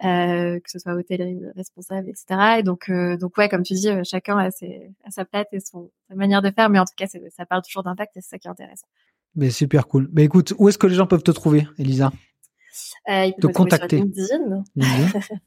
Que 0.01 0.71
ce 0.71 0.79
soit 0.79 0.95
hôtellerie 0.95 1.41
responsable, 1.55 2.09
etc. 2.09 2.59
Et 2.59 2.63
donc, 2.63 2.91
donc 2.91 3.37
ouais, 3.39 3.49
comme 3.49 3.63
tu 3.63 3.75
dis, 3.75 3.89
chacun 4.05 4.39
a, 4.39 4.51
ses, 4.51 4.91
a 5.05 5.11
sa 5.11 5.25
plate 5.25 5.49
et 5.53 5.61
son, 5.61 5.91
sa 6.09 6.15
manière 6.15 6.43
de 6.43 6.51
faire, 6.51 6.69
mais 6.71 6.79
en 6.79 6.85
tout 6.85 6.95
cas, 6.97 7.07
ça 7.07 7.47
parle 7.47 7.63
toujours 7.63 7.83
d'impact 7.83 8.17
et 8.17 8.21
c'est 8.21 8.31
ça 8.31 8.39
qui 8.39 8.49
est 8.49 8.51
intéressant. 8.51 8.87
Mais 9.37 9.51
super 9.51 9.87
cool. 9.87 10.09
Mais 10.13 10.25
écoute, 10.25 10.55
où 10.59 10.69
est-ce 10.69 10.79
que 10.79 10.87
les 10.87 10.95
gens 10.95 11.07
peuvent 11.07 11.23
te 11.23 11.31
trouver, 11.31 11.69
Elisa? 11.79 12.11
Euh, 13.09 13.27
ils 13.27 13.35
peuvent 13.35 13.53
te 13.53 13.57
contacter. 13.57 13.99
Sur 13.99 14.07
LinkedIn. 14.07 14.65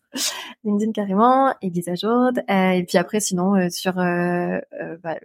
LinkedIn. 0.64 0.92
carrément, 0.92 1.54
Elisa 1.62 1.96
Jaude. 1.96 2.44
Euh, 2.50 2.72
et 2.72 2.84
puis 2.84 2.98
après, 2.98 3.20
sinon, 3.20 3.56
euh, 3.56 3.70
sur, 3.70 3.98
euh, 4.00 4.60
euh, 4.80 4.98
bah, 5.04 5.20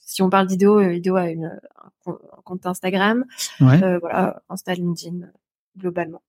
si 0.00 0.22
on 0.22 0.30
parle 0.30 0.48
vidéo, 0.48 0.80
vidéo 0.80 1.16
a 1.16 1.30
une, 1.30 1.58
un 2.06 2.42
compte 2.44 2.66
Instagram. 2.66 3.24
Ouais. 3.60 3.98
voilà, 4.00 4.42
Insta, 4.48 4.74
LinkedIn, 4.74 5.30
globalement. 5.76 6.22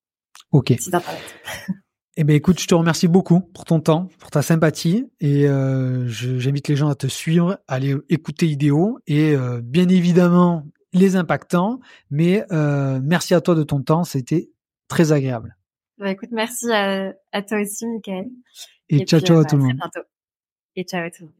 Ok. 0.52 0.74
Site 0.80 0.94
internet. 0.94 1.24
Eh 2.18 2.24
ben 2.24 2.36
écoute, 2.36 2.60
je 2.60 2.68
te 2.68 2.76
remercie 2.76 3.08
beaucoup 3.08 3.40
pour 3.40 3.66
ton 3.66 3.80
temps, 3.80 4.10
pour 4.20 4.32
ta 4.32 4.42
sympathie, 4.42 5.10
et 5.20 5.48
euh, 5.48 6.08
j'invite 6.08 6.68
les 6.68 6.76
gens 6.76 6.90
à 6.90 6.96
te 6.96 7.08
suivre, 7.08 7.60
à 7.68 7.76
aller 7.76 7.96
écouter 8.10 8.48
vidéo 8.48 9.00
et 9.08 9.36
euh, 9.36 9.62
bien 9.64 9.88
évidemment 9.88 10.66
les 10.92 11.16
impactants. 11.16 11.80
Mais 12.10 12.44
euh, 12.52 13.00
merci 13.04 13.34
à 13.36 13.42
toi 13.42 13.56
de 13.56 13.64
ton 13.64 13.82
temps, 13.82 14.04
c'était 14.04 14.50
très 14.88 15.12
agréable. 15.12 15.56
Bah, 15.98 16.12
écoute, 16.12 16.30
merci 16.32 16.72
à, 16.72 17.14
toi 17.48 17.62
aussi, 17.62 17.86
Michael. 17.86 18.26
Et, 18.90 19.06
ciao, 19.06 19.20
ciao 19.20 19.40
à 19.40 19.46
tout 19.46 19.58
le 19.58 19.64
monde. 19.64 19.80
Et 20.76 20.84
ciao 20.84 21.06
à 21.06 21.12
tout 21.12 21.24
le 21.24 21.28
monde. 21.28 21.36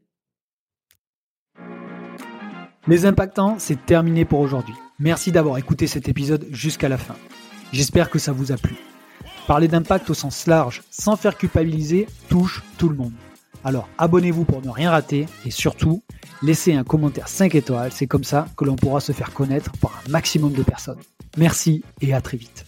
Les 2.86 3.04
impactants, 3.06 3.58
c'est 3.58 3.84
terminé 3.84 4.24
pour 4.24 4.40
aujourd'hui. 4.40 4.74
Merci 4.98 5.32
d'avoir 5.32 5.58
écouté 5.58 5.86
cet 5.86 6.08
épisode 6.08 6.46
jusqu'à 6.50 6.88
la 6.88 6.98
fin. 6.98 7.16
J'espère 7.72 8.10
que 8.10 8.18
ça 8.18 8.32
vous 8.32 8.52
a 8.52 8.56
plu. 8.56 8.76
Parler 9.46 9.68
d'impact 9.68 10.10
au 10.10 10.14
sens 10.14 10.46
large, 10.46 10.82
sans 10.90 11.16
faire 11.16 11.36
culpabiliser, 11.36 12.06
touche 12.28 12.62
tout 12.78 12.88
le 12.88 12.96
monde. 12.96 13.12
Alors 13.64 13.88
abonnez-vous 13.98 14.44
pour 14.44 14.62
ne 14.62 14.70
rien 14.70 14.90
rater 14.90 15.26
et 15.44 15.50
surtout, 15.50 16.02
laissez 16.42 16.74
un 16.74 16.84
commentaire 16.84 17.28
5 17.28 17.54
étoiles, 17.54 17.92
c'est 17.92 18.06
comme 18.06 18.24
ça 18.24 18.46
que 18.56 18.64
l'on 18.64 18.76
pourra 18.76 19.00
se 19.00 19.12
faire 19.12 19.32
connaître 19.32 19.72
par 19.80 19.92
un 20.06 20.10
maximum 20.10 20.52
de 20.52 20.62
personnes. 20.62 21.00
Merci 21.36 21.82
et 22.00 22.14
à 22.14 22.20
très 22.20 22.36
vite. 22.36 22.64